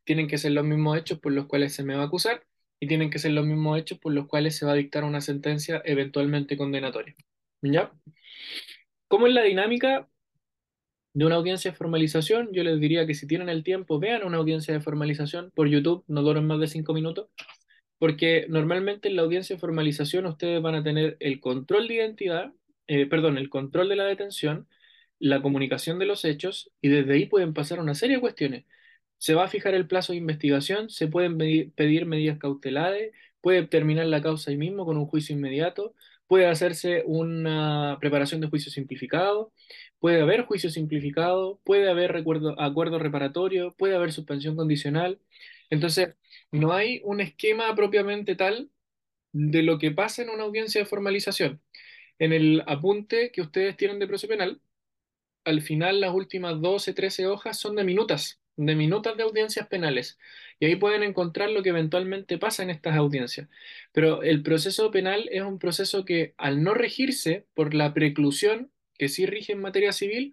tienen 0.04 0.26
que 0.28 0.38
ser 0.38 0.52
los 0.52 0.64
mismos 0.64 0.98
hechos 0.98 1.20
por 1.20 1.32
los 1.32 1.46
cuales 1.46 1.72
se 1.74 1.84
me 1.84 1.94
va 1.94 2.02
a 2.02 2.06
acusar 2.06 2.44
y 2.80 2.88
tienen 2.88 3.10
que 3.10 3.20
ser 3.20 3.32
los 3.32 3.46
mismos 3.46 3.78
hechos 3.78 3.98
por 4.00 4.12
los 4.12 4.26
cuales 4.26 4.56
se 4.56 4.66
va 4.66 4.72
a 4.72 4.76
dictar 4.76 5.04
una 5.04 5.20
sentencia 5.20 5.82
eventualmente 5.84 6.56
condenatoria. 6.56 7.14
¿Ya? 7.62 7.92
¿Cómo 9.08 9.28
es 9.28 9.34
la 9.34 9.42
dinámica 9.42 10.08
de 11.14 11.24
una 11.26 11.36
audiencia 11.36 11.70
de 11.70 11.76
formalización? 11.76 12.50
Yo 12.52 12.64
les 12.64 12.80
diría 12.80 13.06
que 13.06 13.14
si 13.14 13.26
tienen 13.26 13.48
el 13.48 13.64
tiempo, 13.64 13.98
vean 13.98 14.24
una 14.24 14.38
audiencia 14.38 14.74
de 14.74 14.80
formalización 14.80 15.50
por 15.54 15.68
YouTube, 15.68 16.04
no 16.08 16.22
duran 16.22 16.46
más 16.46 16.60
de 16.60 16.68
cinco 16.68 16.94
minutos. 16.94 17.28
Porque 17.98 18.46
normalmente 18.48 19.08
en 19.08 19.16
la 19.16 19.22
audiencia 19.22 19.56
de 19.56 19.60
formalización 19.60 20.26
ustedes 20.26 20.60
van 20.60 20.74
a 20.74 20.82
tener 20.82 21.16
el 21.20 21.40
control 21.40 21.88
de 21.88 21.94
identidad, 21.94 22.52
eh, 22.88 23.06
perdón, 23.06 23.38
el 23.38 23.48
control 23.48 23.88
de 23.88 23.96
la 23.96 24.04
detención, 24.04 24.66
la 25.22 25.40
comunicación 25.40 25.98
de 26.00 26.06
los 26.06 26.24
hechos 26.24 26.72
y 26.80 26.88
desde 26.88 27.14
ahí 27.14 27.26
pueden 27.26 27.54
pasar 27.54 27.78
una 27.80 27.94
serie 27.94 28.16
de 28.16 28.20
cuestiones. 28.20 28.64
Se 29.18 29.34
va 29.34 29.44
a 29.44 29.48
fijar 29.48 29.74
el 29.74 29.86
plazo 29.86 30.12
de 30.12 30.18
investigación, 30.18 30.90
se 30.90 31.06
pueden 31.06 31.38
pedir 31.38 32.06
medidas 32.06 32.38
cautelares, 32.38 33.12
puede 33.40 33.66
terminar 33.66 34.06
la 34.06 34.20
causa 34.22 34.50
ahí 34.50 34.56
mismo 34.56 34.84
con 34.84 34.96
un 34.96 35.06
juicio 35.06 35.36
inmediato, 35.36 35.94
puede 36.26 36.46
hacerse 36.46 37.04
una 37.06 37.98
preparación 38.00 38.40
de 38.40 38.48
juicio 38.48 38.72
simplificado, 38.72 39.52
puede 40.02 40.20
haber 40.20 40.46
juicio 40.46 40.68
simplificado, 40.68 41.60
puede 41.64 41.88
haber 41.88 42.16
acuerdo 42.16 42.98
reparatorio, 42.98 43.72
puede 43.78 43.94
haber 43.94 44.12
suspensión 44.12 44.56
condicional. 44.56 45.20
Entonces, 45.70 46.16
no 46.50 46.72
hay 46.72 47.00
un 47.04 47.20
esquema 47.20 47.72
propiamente 47.76 48.34
tal 48.34 48.68
de 49.32 49.62
lo 49.62 49.78
que 49.78 49.92
pasa 49.92 50.22
en 50.22 50.30
una 50.30 50.42
audiencia 50.42 50.80
de 50.80 50.86
formalización. 50.86 51.62
En 52.18 52.32
el 52.32 52.64
apunte 52.66 53.30
que 53.30 53.42
ustedes 53.42 53.76
tienen 53.76 54.00
de 54.00 54.08
proceso 54.08 54.28
penal, 54.28 54.60
al 55.44 55.62
final 55.62 56.00
las 56.00 56.12
últimas 56.12 56.60
12, 56.60 56.94
13 56.94 57.28
hojas 57.28 57.60
son 57.60 57.76
de 57.76 57.84
minutas, 57.84 58.40
de 58.56 58.74
minutas 58.74 59.16
de 59.16 59.22
audiencias 59.22 59.68
penales. 59.68 60.18
Y 60.58 60.66
ahí 60.66 60.74
pueden 60.74 61.04
encontrar 61.04 61.50
lo 61.50 61.62
que 61.62 61.68
eventualmente 61.68 62.38
pasa 62.38 62.64
en 62.64 62.70
estas 62.70 62.96
audiencias. 62.96 63.48
Pero 63.92 64.24
el 64.24 64.42
proceso 64.42 64.90
penal 64.90 65.28
es 65.30 65.42
un 65.42 65.60
proceso 65.60 66.04
que 66.04 66.34
al 66.38 66.64
no 66.64 66.74
regirse 66.74 67.46
por 67.54 67.72
la 67.72 67.94
preclusión 67.94 68.71
que 69.02 69.08
sí 69.08 69.26
rige 69.26 69.52
en 69.52 69.60
materia 69.60 69.90
civil, 69.90 70.32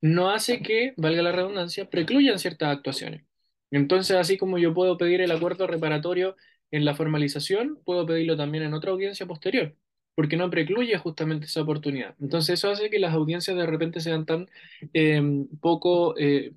no 0.00 0.30
hace 0.30 0.62
que, 0.62 0.94
valga 0.96 1.22
la 1.22 1.30
redundancia, 1.30 1.88
precluyan 1.88 2.40
ciertas 2.40 2.76
actuaciones. 2.76 3.22
Entonces, 3.70 4.16
así 4.16 4.36
como 4.36 4.58
yo 4.58 4.74
puedo 4.74 4.98
pedir 4.98 5.20
el 5.20 5.30
acuerdo 5.30 5.68
reparatorio 5.68 6.36
en 6.72 6.84
la 6.84 6.96
formalización, 6.96 7.78
puedo 7.84 8.06
pedirlo 8.06 8.36
también 8.36 8.64
en 8.64 8.74
otra 8.74 8.90
audiencia 8.90 9.26
posterior, 9.26 9.76
porque 10.16 10.36
no 10.36 10.50
precluye 10.50 10.98
justamente 10.98 11.46
esa 11.46 11.62
oportunidad. 11.62 12.16
Entonces, 12.20 12.54
eso 12.54 12.68
hace 12.68 12.90
que 12.90 12.98
las 12.98 13.14
audiencias 13.14 13.56
de 13.56 13.66
repente 13.66 14.00
sean 14.00 14.26
tan 14.26 14.48
eh, 14.92 15.22
poco 15.60 16.18
eh, 16.18 16.54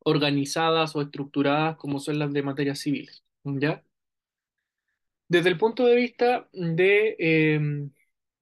organizadas 0.00 0.94
o 0.96 1.00
estructuradas 1.00 1.78
como 1.78 1.98
son 1.98 2.18
las 2.18 2.30
de 2.34 2.42
materia 2.42 2.74
civil, 2.74 3.10
¿ya? 3.44 3.82
Desde 5.28 5.48
el 5.48 5.56
punto 5.56 5.86
de 5.86 5.96
vista 5.96 6.46
de 6.52 7.16
eh, 7.18 7.88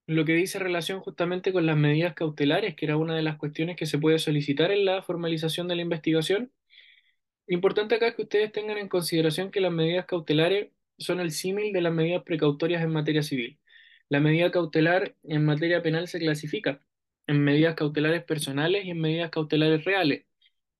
lo 0.06 0.24
que 0.24 0.34
dice 0.34 0.58
relación 0.58 1.00
justamente 1.00 1.52
con 1.52 1.66
las 1.66 1.76
medidas 1.76 2.14
cautelares, 2.14 2.74
que 2.76 2.86
era 2.86 2.96
una 2.96 3.14
de 3.16 3.22
las 3.22 3.36
cuestiones 3.36 3.76
que 3.76 3.86
se 3.86 3.98
puede 3.98 4.18
solicitar 4.18 4.70
en 4.70 4.84
la 4.84 5.02
formalización 5.02 5.68
de 5.68 5.76
la 5.76 5.82
investigación, 5.82 6.52
importante 7.48 7.94
acá 7.96 8.08
es 8.08 8.14
que 8.16 8.22
ustedes 8.22 8.52
tengan 8.52 8.78
en 8.78 8.88
consideración 8.88 9.50
que 9.50 9.60
las 9.60 9.72
medidas 9.72 10.06
cautelares 10.06 10.70
son 10.98 11.20
el 11.20 11.30
símil 11.32 11.72
de 11.72 11.80
las 11.82 11.92
medidas 11.92 12.22
precautorias 12.24 12.82
en 12.82 12.90
materia 12.92 13.22
civil. 13.22 13.58
La 14.08 14.20
medida 14.20 14.50
cautelar 14.50 15.16
en 15.24 15.44
materia 15.44 15.82
penal 15.82 16.08
se 16.08 16.18
clasifica 16.20 16.80
en 17.26 17.42
medidas 17.44 17.74
cautelares 17.76 18.24
personales 18.24 18.84
y 18.86 18.90
en 18.90 19.00
medidas 19.00 19.30
cautelares 19.30 19.84
reales. 19.84 20.26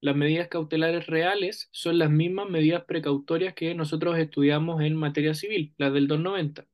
Las 0.00 0.16
medidas 0.16 0.48
cautelares 0.48 1.06
reales 1.06 1.68
son 1.72 1.98
las 1.98 2.10
mismas 2.10 2.48
medidas 2.50 2.84
precautorias 2.84 3.54
que 3.54 3.74
nosotros 3.74 4.18
estudiamos 4.18 4.82
en 4.82 4.96
materia 4.96 5.34
civil, 5.34 5.74
las 5.78 5.92
del 5.92 6.08
290. 6.08 6.66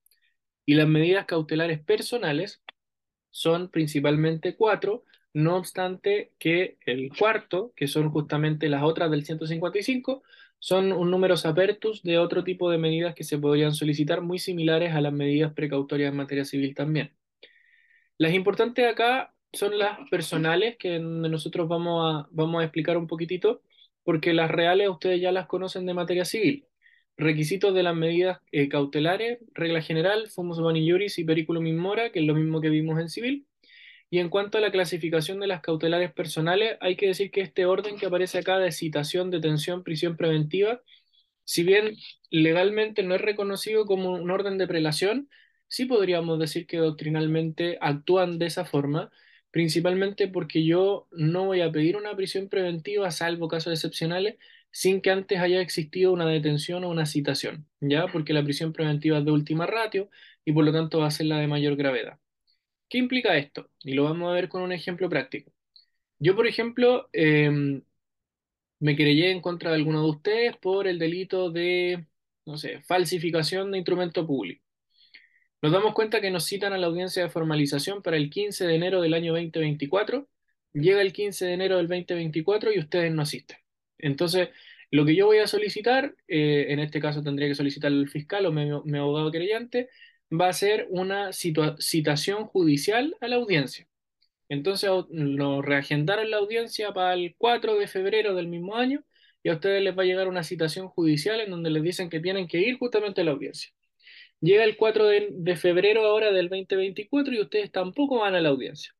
Y 0.64 0.74
las 0.74 0.88
medidas 0.88 1.26
cautelares 1.26 1.80
personales 1.80 2.62
son 3.30 3.70
principalmente 3.70 4.56
cuatro, 4.56 5.04
no 5.34 5.56
obstante 5.56 6.32
que 6.38 6.76
el 6.86 7.10
cuarto, 7.16 7.72
que 7.74 7.88
son 7.88 8.10
justamente 8.10 8.68
las 8.68 8.82
otras 8.82 9.10
del 9.10 9.24
155, 9.24 10.22
son 10.58 10.92
un 10.92 11.10
número 11.10 11.34
apertus 11.44 12.02
de 12.02 12.18
otro 12.18 12.44
tipo 12.44 12.70
de 12.70 12.78
medidas 12.78 13.14
que 13.14 13.24
se 13.24 13.38
podrían 13.38 13.74
solicitar 13.74 14.20
muy 14.20 14.38
similares 14.38 14.94
a 14.94 15.00
las 15.00 15.12
medidas 15.12 15.52
precautorias 15.54 16.10
en 16.12 16.16
materia 16.16 16.44
civil 16.44 16.74
también. 16.74 17.16
Las 18.18 18.32
importantes 18.34 18.86
acá 18.86 19.34
son 19.52 19.78
las 19.78 19.98
personales, 20.10 20.76
que 20.78 20.98
nosotros 21.00 21.68
vamos 21.68 22.24
a, 22.24 22.28
vamos 22.30 22.60
a 22.60 22.64
explicar 22.64 22.96
un 22.96 23.06
poquitito, 23.06 23.62
porque 24.04 24.32
las 24.32 24.50
reales 24.50 24.88
ustedes 24.88 25.20
ya 25.20 25.32
las 25.32 25.46
conocen 25.46 25.86
de 25.86 25.94
materia 25.94 26.24
civil. 26.24 26.66
Requisitos 27.16 27.74
de 27.74 27.82
las 27.82 27.94
medidas 27.94 28.40
eh, 28.52 28.68
cautelares, 28.68 29.38
regla 29.54 29.82
general, 29.82 30.28
fumus 30.28 30.60
boni 30.60 30.88
juris 30.90 31.18
y 31.18 31.24
periculum 31.24 31.66
in 31.66 31.78
mora, 31.78 32.10
que 32.10 32.20
es 32.20 32.26
lo 32.26 32.34
mismo 32.34 32.60
que 32.60 32.70
vimos 32.70 32.98
en 33.00 33.08
civil. 33.08 33.46
Y 34.10 34.18
en 34.18 34.28
cuanto 34.28 34.58
a 34.58 34.60
la 34.60 34.70
clasificación 34.70 35.40
de 35.40 35.46
las 35.46 35.62
cautelares 35.62 36.12
personales, 36.12 36.76
hay 36.80 36.96
que 36.96 37.06
decir 37.06 37.30
que 37.30 37.40
este 37.40 37.66
orden 37.66 37.96
que 37.96 38.06
aparece 38.06 38.38
acá 38.38 38.58
de 38.58 38.72
citación, 38.72 39.30
detención, 39.30 39.84
prisión 39.84 40.16
preventiva, 40.16 40.82
si 41.44 41.64
bien 41.64 41.96
legalmente 42.30 43.02
no 43.02 43.14
es 43.14 43.20
reconocido 43.20 43.86
como 43.86 44.12
un 44.12 44.30
orden 44.30 44.58
de 44.58 44.66
prelación, 44.68 45.28
sí 45.68 45.86
podríamos 45.86 46.38
decir 46.38 46.66
que 46.66 46.78
doctrinalmente 46.78 47.78
actúan 47.80 48.38
de 48.38 48.46
esa 48.46 48.64
forma, 48.64 49.10
principalmente 49.50 50.28
porque 50.28 50.64
yo 50.64 51.08
no 51.12 51.46
voy 51.46 51.60
a 51.62 51.72
pedir 51.72 51.96
una 51.96 52.14
prisión 52.16 52.48
preventiva, 52.48 53.10
salvo 53.10 53.48
casos 53.48 53.72
excepcionales, 53.72 54.36
sin 54.72 55.00
que 55.02 55.10
antes 55.10 55.40
haya 55.40 55.60
existido 55.60 56.12
una 56.12 56.26
detención 56.26 56.84
o 56.84 56.90
una 56.90 57.06
citación, 57.06 57.68
¿ya? 57.80 58.08
Porque 58.08 58.32
la 58.34 58.44
prisión 58.44 58.72
preventiva 58.72 59.18
es 59.18 59.24
de 59.24 59.32
última 59.32 59.66
ratio 59.66 60.10
y 60.44 60.52
por 60.52 60.64
lo 60.64 60.72
tanto 60.72 61.00
va 61.00 61.08
a 61.08 61.10
ser 61.12 61.26
la 61.26 61.38
de 61.38 61.48
mayor 61.48 61.76
gravedad. 61.76 62.18
¿Qué 62.88 62.98
implica 62.98 63.36
esto? 63.38 63.70
Y 63.84 63.94
lo 63.94 64.04
vamos 64.04 64.30
a 64.30 64.34
ver 64.34 64.48
con 64.48 64.62
un 64.62 64.72
ejemplo 64.72 65.08
práctico. 65.08 65.52
Yo, 66.18 66.36
por 66.36 66.46
ejemplo, 66.46 67.08
eh, 67.12 67.82
me 68.80 68.96
querellé 68.96 69.30
en 69.30 69.40
contra 69.40 69.70
de 69.70 69.76
alguno 69.76 70.02
de 70.02 70.10
ustedes 70.10 70.56
por 70.58 70.86
el 70.88 70.98
delito 70.98 71.50
de, 71.50 72.06
no 72.46 72.56
sé, 72.58 72.82
falsificación 72.82 73.70
de 73.70 73.78
instrumento 73.78 74.26
público. 74.26 74.64
Nos 75.62 75.72
damos 75.72 75.94
cuenta 75.94 76.20
que 76.20 76.30
nos 76.30 76.44
citan 76.46 76.72
a 76.72 76.78
la 76.78 76.88
audiencia 76.88 77.22
de 77.22 77.30
formalización 77.30 78.02
para 78.02 78.16
el 78.16 78.30
15 78.30 78.66
de 78.66 78.74
enero 78.74 79.00
del 79.00 79.14
año 79.14 79.32
2024. 79.32 80.28
Llega 80.74 81.00
el 81.02 81.12
15 81.12 81.46
de 81.46 81.52
enero 81.54 81.76
del 81.78 81.88
2024 81.88 82.72
y 82.72 82.80
ustedes 82.80 83.12
no 83.12 83.22
asisten. 83.22 83.61
Entonces, 84.02 84.50
lo 84.90 85.06
que 85.06 85.16
yo 85.16 85.26
voy 85.26 85.38
a 85.38 85.46
solicitar, 85.46 86.14
eh, 86.28 86.66
en 86.68 86.80
este 86.80 87.00
caso 87.00 87.22
tendría 87.22 87.48
que 87.48 87.54
solicitar 87.54 87.90
el 87.90 88.08
fiscal 88.10 88.44
o 88.46 88.52
mi, 88.52 88.66
mi 88.84 88.98
abogado 88.98 89.32
querellante, 89.32 89.88
va 90.30 90.48
a 90.48 90.52
ser 90.52 90.86
una 90.90 91.32
citación 91.32 92.46
judicial 92.46 93.16
a 93.20 93.28
la 93.28 93.36
audiencia. 93.36 93.86
Entonces 94.48 94.90
nos 95.10 95.64
reagendaron 95.64 96.30
la 96.30 96.38
audiencia 96.38 96.92
para 96.92 97.14
el 97.14 97.34
4 97.38 97.76
de 97.78 97.86
febrero 97.88 98.34
del 98.34 98.48
mismo 98.48 98.76
año 98.76 99.02
y 99.42 99.48
a 99.48 99.54
ustedes 99.54 99.82
les 99.82 99.96
va 99.96 100.02
a 100.02 100.06
llegar 100.06 100.28
una 100.28 100.42
citación 100.44 100.88
judicial 100.88 101.40
en 101.40 101.50
donde 101.50 101.70
les 101.70 101.82
dicen 101.82 102.10
que 102.10 102.20
tienen 102.20 102.46
que 102.48 102.58
ir 102.58 102.78
justamente 102.78 103.22
a 103.22 103.24
la 103.24 103.32
audiencia. 103.32 103.72
Llega 104.40 104.64
el 104.64 104.76
4 104.76 105.06
de, 105.06 105.28
de 105.32 105.56
febrero 105.56 106.04
ahora 106.04 106.32
del 106.32 106.48
2024 106.50 107.32
y 107.34 107.40
ustedes 107.40 107.72
tampoco 107.72 108.20
van 108.20 108.34
a 108.34 108.40
la 108.40 108.50
audiencia. 108.50 108.92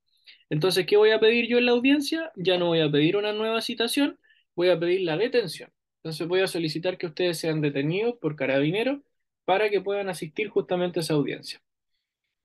Entonces, 0.50 0.86
¿qué 0.86 0.96
voy 0.96 1.10
a 1.10 1.20
pedir 1.20 1.48
yo 1.48 1.58
en 1.58 1.66
la 1.66 1.72
audiencia? 1.72 2.32
Ya 2.36 2.58
no 2.58 2.68
voy 2.68 2.80
a 2.80 2.90
pedir 2.90 3.16
una 3.16 3.32
nueva 3.32 3.60
citación, 3.60 4.18
voy 4.54 4.68
a 4.70 4.78
pedir 4.78 5.02
la 5.02 5.16
detención. 5.16 5.70
Entonces 6.02 6.26
voy 6.28 6.40
a 6.40 6.46
solicitar 6.46 6.98
que 6.98 7.06
ustedes 7.06 7.38
sean 7.38 7.60
detenidos 7.60 8.16
por 8.20 8.36
carabineros 8.36 9.00
para 9.44 9.70
que 9.70 9.80
puedan 9.80 10.08
asistir 10.08 10.48
justamente 10.48 11.00
a 11.00 11.02
esa 11.02 11.14
audiencia. 11.14 11.60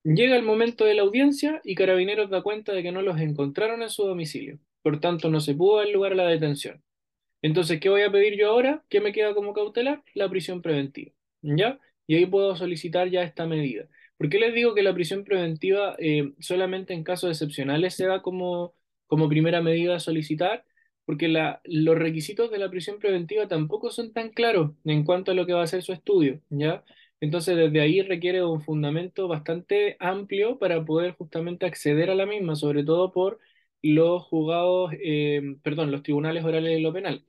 Llega 0.03 0.35
el 0.37 0.43
momento 0.43 0.85
de 0.85 0.93
la 0.93 1.01
audiencia 1.01 1.61
y 1.65 1.75
Carabineros 1.75 2.29
da 2.29 2.41
cuenta 2.41 2.71
de 2.71 2.81
que 2.81 2.93
no 2.93 3.01
los 3.01 3.19
encontraron 3.19 3.81
en 3.81 3.89
su 3.89 4.03
domicilio. 4.05 4.59
por 4.81 5.01
tanto 5.01 5.29
no 5.29 5.41
se 5.41 5.53
pudo 5.53 5.77
dar 5.79 5.89
lugar 5.89 6.13
a 6.13 6.15
la 6.15 6.27
detención. 6.27 6.81
Entonces, 7.41 7.79
¿qué 7.79 7.89
voy 7.89 8.03
a 8.03 8.11
pedir 8.11 8.37
yo 8.37 8.49
ahora? 8.49 8.83
¿Qué 8.89 9.01
me 9.01 9.11
queda 9.13 9.33
como 9.35 9.53
cautelar? 9.53 10.03
La 10.13 10.29
prisión 10.29 10.61
preventiva. 10.61 11.11
¿Ya? 11.41 11.79
Y 12.07 12.15
ahí 12.15 12.25
puedo 12.25 12.55
solicitar 12.55 13.09
ya 13.09 13.23
esta 13.23 13.45
medida. 13.45 13.89
¿Por 14.17 14.29
qué 14.29 14.39
les 14.39 14.53
digo 14.53 14.73
que 14.75 14.83
la 14.83 14.93
prisión 14.93 15.23
preventiva 15.25 15.95
eh, 15.99 16.33
solamente 16.39 16.93
en 16.93 17.03
casos 17.03 17.29
excepcionales 17.31 17.95
se 17.95 18.07
da 18.07 18.21
como, 18.21 18.75
como 19.07 19.29
primera 19.29 19.61
medida 19.61 19.95
a 19.97 19.99
solicitar? 19.99 20.65
Porque 21.07 21.29
la, 21.29 21.61
los 21.65 21.97
requisitos 21.97 22.51
de 22.51 22.59
la 22.59 22.69
prisión 22.71 22.99
preventiva 22.99 23.49
tampoco 23.49 23.91
son 23.91 24.13
tan 24.13 24.31
claros 24.31 24.73
en 24.85 25.05
cuanto 25.05 25.31
a 25.33 25.35
lo 25.35 25.47
que 25.47 25.53
va 25.55 25.63
a 25.63 25.67
ser 25.67 25.83
su 25.83 25.93
estudio, 25.93 26.41
¿ya? 26.51 26.85
Entonces, 27.21 27.57
desde 27.57 27.81
ahí 27.81 28.03
requiere 28.03 28.45
un 28.45 28.61
fundamento 28.63 29.27
bastante 29.29 29.97
amplio 29.99 30.59
para 30.59 30.85
poder 30.85 31.13
justamente 31.15 31.65
acceder 31.67 32.11
a 32.11 32.15
la 32.15 32.27
misma, 32.27 32.55
sobre 32.57 32.85
todo 32.85 33.11
por 33.13 33.39
los 33.83 34.23
juzgados, 34.25 34.93
eh, 35.03 35.57
perdón, 35.63 35.91
los 35.91 36.03
tribunales 36.03 36.45
orales 36.45 36.73
de 36.75 36.81
lo 36.81 36.93
penal. 36.93 37.25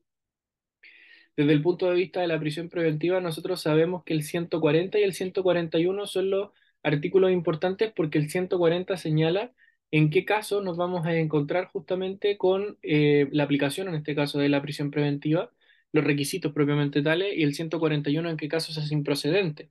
Desde 1.37 1.53
el 1.53 1.63
punto 1.63 1.89
de 1.89 1.95
vista 1.95 2.21
de 2.21 2.27
la 2.29 2.41
prisión 2.41 2.69
preventiva, 2.69 3.21
nosotros 3.21 3.61
sabemos 3.63 4.05
que 4.05 4.13
el 4.15 4.23
140 4.25 4.99
y 4.99 5.05
el 5.05 5.15
141 5.15 6.07
son 6.07 6.31
los 6.31 6.51
artículos 6.83 7.31
importantes 7.33 7.93
porque 7.95 8.19
el 8.19 8.29
140 8.31 8.97
señala 8.97 9.53
en 9.91 10.11
qué 10.11 10.25
caso 10.25 10.63
nos 10.63 10.77
vamos 10.77 11.07
a 11.07 11.15
encontrar 11.17 11.67
justamente 11.69 12.37
con 12.39 12.79
eh, 12.83 13.29
la 13.33 13.45
aplicación, 13.45 13.89
en 13.89 13.95
este 13.97 14.15
caso, 14.15 14.39
de 14.39 14.49
la 14.49 14.63
prisión 14.63 14.91
preventiva, 14.91 15.53
los 15.93 16.05
requisitos 16.05 16.53
propiamente 16.53 17.03
tales, 17.03 17.37
y 17.37 17.43
el 17.43 17.55
141 17.55 18.31
en 18.31 18.37
qué 18.37 18.49
casos 18.49 18.77
es 18.79 18.93
improcedente. 18.93 19.71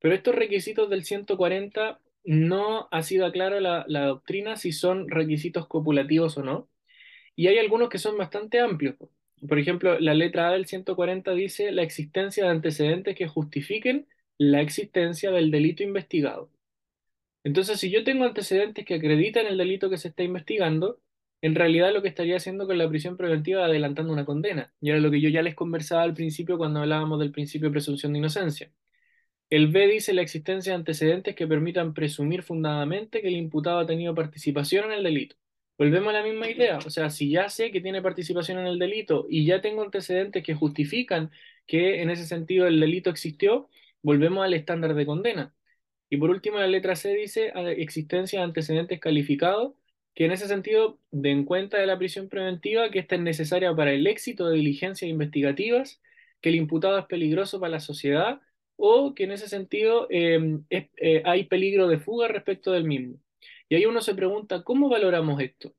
Pero 0.00 0.14
estos 0.14 0.34
requisitos 0.34 0.90
del 0.90 1.04
140 1.04 2.00
no 2.24 2.88
ha 2.90 3.02
sido 3.02 3.30
clara 3.32 3.60
la, 3.60 3.84
la 3.88 4.06
doctrina 4.06 4.56
si 4.56 4.72
son 4.72 5.08
requisitos 5.08 5.66
copulativos 5.68 6.38
o 6.38 6.44
no, 6.44 6.68
y 7.36 7.48
hay 7.48 7.58
algunos 7.58 7.88
que 7.90 7.98
son 7.98 8.18
bastante 8.18 8.60
amplios. 8.60 8.96
Por 9.48 9.58
ejemplo, 9.58 9.98
la 10.00 10.14
letra 10.14 10.48
A 10.48 10.52
del 10.52 10.66
140 10.66 11.32
dice 11.34 11.72
la 11.72 11.82
existencia 11.82 12.44
de 12.44 12.50
antecedentes 12.50 13.16
que 13.16 13.28
justifiquen 13.28 14.08
la 14.38 14.60
existencia 14.62 15.30
del 15.32 15.50
delito 15.50 15.82
investigado. 15.82 16.51
Entonces, 17.44 17.80
si 17.80 17.90
yo 17.90 18.04
tengo 18.04 18.24
antecedentes 18.24 18.84
que 18.84 18.94
acreditan 18.94 19.46
el 19.46 19.58
delito 19.58 19.90
que 19.90 19.98
se 19.98 20.08
está 20.08 20.22
investigando, 20.22 21.00
en 21.40 21.54
realidad 21.56 21.92
lo 21.92 22.02
que 22.02 22.08
estaría 22.08 22.36
haciendo 22.36 22.66
con 22.66 22.78
la 22.78 22.88
prisión 22.88 23.16
preventiva 23.16 23.62
es 23.62 23.68
adelantando 23.68 24.12
una 24.12 24.24
condena. 24.24 24.72
Y 24.80 24.90
era 24.90 25.00
lo 25.00 25.10
que 25.10 25.20
yo 25.20 25.28
ya 25.28 25.42
les 25.42 25.54
conversaba 25.56 26.02
al 26.02 26.14
principio 26.14 26.56
cuando 26.58 26.80
hablábamos 26.80 27.18
del 27.18 27.32
principio 27.32 27.68
de 27.68 27.72
presunción 27.72 28.12
de 28.12 28.20
inocencia. 28.20 28.72
El 29.50 29.68
B 29.68 29.86
dice 29.86 30.14
la 30.14 30.22
existencia 30.22 30.72
de 30.72 30.78
antecedentes 30.78 31.34
que 31.36 31.46
permitan 31.46 31.94
presumir 31.94 32.42
fundadamente 32.42 33.20
que 33.20 33.28
el 33.28 33.36
imputado 33.36 33.80
ha 33.80 33.86
tenido 33.86 34.14
participación 34.14 34.86
en 34.86 34.92
el 34.92 35.04
delito. 35.04 35.36
Volvemos 35.78 36.10
a 36.10 36.18
la 36.18 36.22
misma 36.24 36.48
idea, 36.48 36.78
o 36.78 36.90
sea, 36.90 37.10
si 37.10 37.30
ya 37.30 37.48
sé 37.48 37.70
que 37.70 37.80
tiene 37.80 38.02
participación 38.02 38.58
en 38.58 38.66
el 38.66 38.78
delito 38.78 39.26
y 39.28 39.44
ya 39.44 39.60
tengo 39.60 39.82
antecedentes 39.82 40.42
que 40.44 40.54
justifican 40.54 41.30
que 41.66 42.02
en 42.02 42.10
ese 42.10 42.26
sentido 42.26 42.66
el 42.66 42.80
delito 42.80 43.10
existió, 43.10 43.68
volvemos 44.02 44.44
al 44.44 44.54
estándar 44.54 44.94
de 44.94 45.06
condena. 45.06 45.54
Y 46.12 46.18
por 46.18 46.28
último, 46.28 46.58
la 46.58 46.66
letra 46.66 46.94
C 46.94 47.14
dice 47.14 47.54
existencia 47.78 48.40
de 48.40 48.44
antecedentes 48.44 49.00
calificados, 49.00 49.72
que 50.14 50.26
en 50.26 50.32
ese 50.32 50.46
sentido 50.46 50.98
den 51.10 51.46
cuenta 51.46 51.78
de 51.78 51.86
la 51.86 51.96
prisión 51.96 52.28
preventiva 52.28 52.90
que 52.90 52.98
esta 52.98 53.14
es 53.14 53.22
necesaria 53.22 53.74
para 53.74 53.94
el 53.94 54.06
éxito 54.06 54.46
de 54.46 54.56
diligencias 54.56 55.10
investigativas, 55.10 56.02
que 56.42 56.50
el 56.50 56.56
imputado 56.56 56.98
es 56.98 57.06
peligroso 57.06 57.60
para 57.60 57.70
la 57.70 57.80
sociedad 57.80 58.42
o 58.76 59.14
que 59.14 59.24
en 59.24 59.32
ese 59.32 59.48
sentido 59.48 60.06
em, 60.10 60.66
eh, 60.68 61.22
hay 61.24 61.44
peligro 61.44 61.88
de 61.88 61.98
fuga 61.98 62.28
respecto 62.28 62.72
del 62.72 62.84
mismo. 62.84 63.16
Y 63.70 63.76
ahí 63.76 63.86
uno 63.86 64.02
se 64.02 64.14
pregunta, 64.14 64.62
¿cómo 64.64 64.90
valoramos 64.90 65.40
esto? 65.40 65.74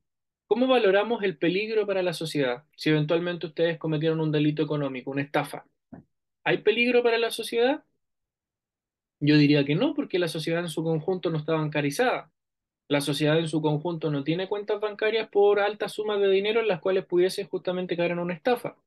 ¿Cómo 0.48 0.66
valoramos 0.66 1.22
el 1.22 1.38
peligro 1.38 1.86
para 1.86 2.02
la 2.02 2.14
sociedad 2.14 2.64
si 2.76 2.90
eventualmente 2.90 3.46
ustedes 3.46 3.78
cometieron 3.78 4.20
un 4.20 4.32
delito 4.32 4.64
económico, 4.64 5.12
una 5.12 5.22
estafa? 5.22 5.68
¿Hay 6.44 6.60
peligro 6.64 7.04
para 7.04 7.20
la 7.20 7.30
sociedad? 7.30 7.84
Yo 9.26 9.38
diría 9.38 9.64
que 9.64 9.76
no, 9.76 9.94
porque 9.94 10.20
la 10.20 10.28
sociedad 10.28 10.60
en 10.62 10.68
su 10.70 10.84
conjunto 10.84 11.30
no 11.30 11.38
está 11.38 11.54
bancarizada. 11.54 12.30
La 12.90 13.02
sociedad 13.02 13.40
en 13.40 13.48
su 13.50 13.62
conjunto 13.62 14.12
no 14.12 14.24
tiene 14.24 14.50
cuentas 14.50 14.82
bancarias 14.82 15.30
por 15.30 15.60
altas 15.62 15.94
sumas 15.94 16.20
de 16.22 16.30
dinero 16.30 16.60
en 16.62 16.68
las 16.68 16.82
cuales 16.82 17.06
pudiese 17.06 17.46
justamente 17.46 17.98
caer 17.98 18.12
en 18.12 18.20
una 18.20 18.34
estafa. 18.34 18.78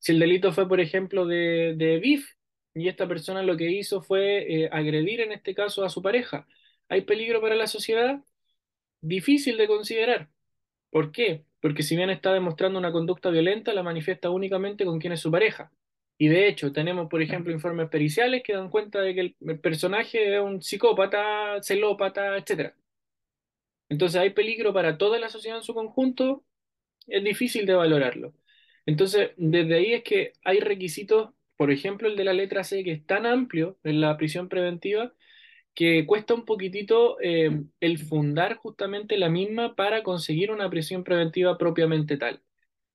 Si 0.00 0.12
el 0.12 0.18
delito 0.20 0.52
fue, 0.52 0.68
por 0.68 0.80
ejemplo, 0.80 1.26
de, 1.26 1.74
de 1.76 1.98
BIF 2.00 2.34
y 2.74 2.88
esta 2.88 3.08
persona 3.08 3.42
lo 3.44 3.56
que 3.56 3.70
hizo 3.70 4.02
fue 4.02 4.64
eh, 4.64 4.70
agredir 4.72 5.20
en 5.22 5.32
este 5.32 5.54
caso 5.54 5.84
a 5.84 5.90
su 5.90 6.02
pareja, 6.02 6.48
¿hay 6.88 7.02
peligro 7.02 7.40
para 7.40 7.56
la 7.56 7.66
sociedad? 7.68 8.20
Difícil 9.02 9.58
de 9.58 9.68
considerar. 9.68 10.30
¿Por 10.90 11.12
qué? 11.12 11.44
Porque 11.60 11.82
si 11.84 11.96
bien 11.96 12.10
está 12.10 12.32
demostrando 12.34 12.78
una 12.78 12.92
conducta 12.92 13.30
violenta, 13.30 13.74
la 13.74 13.82
manifiesta 13.84 14.30
únicamente 14.30 14.84
con 14.86 15.00
quien 15.00 15.14
es 15.14 15.20
su 15.20 15.30
pareja. 15.32 15.72
Y 16.22 16.28
de 16.28 16.48
hecho, 16.48 16.72
tenemos, 16.72 17.08
por 17.08 17.22
ejemplo, 17.22 17.52
informes 17.52 17.88
periciales 17.88 18.42
que 18.42 18.52
dan 18.52 18.68
cuenta 18.70 19.00
de 19.00 19.14
que 19.14 19.20
el, 19.22 19.60
personaje 19.60 20.36
es 20.36 20.42
un 20.42 20.62
psicópata, 20.62 21.62
celópata, 21.62 22.36
etc. 22.36 22.74
Entonces, 23.88 24.20
¿hay 24.20 24.30
peligro 24.30 24.72
para 24.72 24.98
toda 24.98 25.18
la 25.18 25.28
sociedad 25.30 25.58
en 25.58 25.62
su 25.64 25.74
conjunto? 25.74 26.44
Es 27.06 27.24
difícil 27.24 27.66
de 27.66 27.74
valorarlo. 27.74 28.34
Entonces, 28.86 29.32
desde 29.36 29.74
ahí 29.76 29.94
es 29.94 30.04
que 30.04 30.34
hay 30.44 30.60
requisitos, 30.60 31.30
por 31.56 31.70
ejemplo, 31.70 32.08
el 32.08 32.16
de 32.16 32.24
la 32.24 32.34
letra 32.34 32.64
C, 32.64 32.84
que 32.84 32.92
es 32.92 33.06
tan 33.06 33.26
amplio 33.26 33.78
en 33.84 34.00
la 34.00 34.16
prisión 34.18 34.48
preventiva, 34.48 35.14
que 35.74 36.06
cuesta 36.06 36.34
un 36.34 36.44
poquitito 36.44 37.18
eh, 37.22 37.62
el 37.80 37.98
fundar 37.98 38.56
justamente 38.56 39.18
la 39.18 39.30
misma 39.30 39.76
para 39.76 40.02
conseguir 40.02 40.50
una 40.52 40.70
prisión 40.70 41.04
preventiva 41.04 41.58
propiamente 41.58 42.18
tal. 42.18 42.42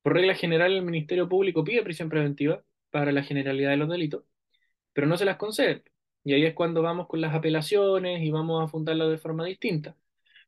Por 0.02 0.14
regla 0.14 0.34
general, 0.36 0.72
el 0.74 0.82
Ministerio 0.82 1.28
Público 1.28 1.64
pide 1.64 1.82
prisión 1.82 2.08
preventiva, 2.10 2.64
para 2.90 3.12
la 3.12 3.22
generalidad 3.22 3.70
de 3.70 3.76
los 3.76 3.88
delitos, 3.88 4.24
pero 4.92 5.06
no 5.06 5.16
se 5.16 5.24
las 5.24 5.36
conceden. 5.36 5.82
Y 6.24 6.34
ahí 6.34 6.44
es 6.44 6.54
cuando 6.54 6.82
vamos 6.82 7.08
con 7.08 7.20
las 7.20 7.34
apelaciones 7.34 8.22
y 8.22 8.30
vamos 8.30 8.64
a 8.64 8.68
fundarlo 8.68 9.08
de 9.08 9.18
forma 9.18 9.44
distinta. 9.44 9.96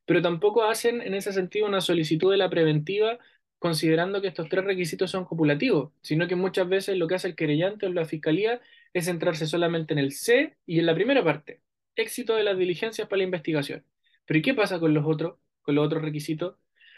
Pero 0.05 0.21
tampoco 0.21 0.63
hacen 0.63 1.01
en 1.01 1.13
ese 1.13 1.33
sentido 1.33 1.67
una 1.67 1.81
solicitud 1.81 2.31
de 2.31 2.37
la 2.37 2.49
preventiva 2.49 3.19
considerando 3.59 4.21
que 4.21 4.29
estos 4.29 4.49
tres 4.49 4.63
requisitos 4.65 5.11
son 5.11 5.25
copulativos, 5.25 5.91
sino 6.01 6.27
que 6.27 6.35
muchas 6.35 6.67
veces 6.69 6.97
lo 6.97 7.07
que 7.07 7.15
hace 7.15 7.27
el 7.27 7.35
querellante 7.35 7.85
o 7.85 7.93
la 7.93 8.05
fiscalía 8.05 8.61
es 8.93 9.05
centrarse 9.05 9.47
solamente 9.47 9.93
en 9.93 9.99
el 9.99 10.13
C 10.13 10.57
y 10.65 10.79
en 10.79 10.85
la 10.85 10.95
primera 10.95 11.23
parte, 11.23 11.61
éxito 11.95 12.35
de 12.35 12.43
las 12.43 12.57
diligencias 12.57 13.07
para 13.07 13.17
la 13.19 13.25
investigación. 13.25 13.85
Pero 14.25 14.39
¿y 14.39 14.41
qué 14.41 14.53
pasa 14.53 14.79
con 14.79 14.93
los 14.93 15.05
otros, 15.05 15.37
con 15.61 15.75
los 15.75 15.85
otros 15.85 16.01
requisitos? 16.01 16.55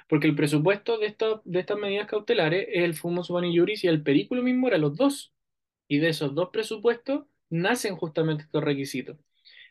Porque 0.07 0.27
el 0.27 0.35
presupuesto 0.35 0.97
de, 0.97 1.15
de 1.45 1.59
estas 1.59 1.77
medidas 1.77 2.07
cautelares 2.07 2.67
es 2.69 2.83
el 2.83 2.93
fumus 2.95 3.29
boni 3.29 3.57
juris 3.57 3.83
y 3.83 3.87
el 3.87 4.03
perículo 4.03 4.43
mismo 4.43 4.67
eran 4.67 4.81
los 4.81 4.97
dos. 4.97 5.33
Y 5.87 5.99
de 5.99 6.09
esos 6.09 6.35
dos 6.35 6.49
presupuestos 6.51 7.25
nacen 7.49 7.95
justamente 7.97 8.43
estos 8.43 8.63
requisitos. 8.63 9.17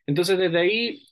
Entonces, 0.06 0.38
desde 0.38 0.58
ahí, 0.58 1.02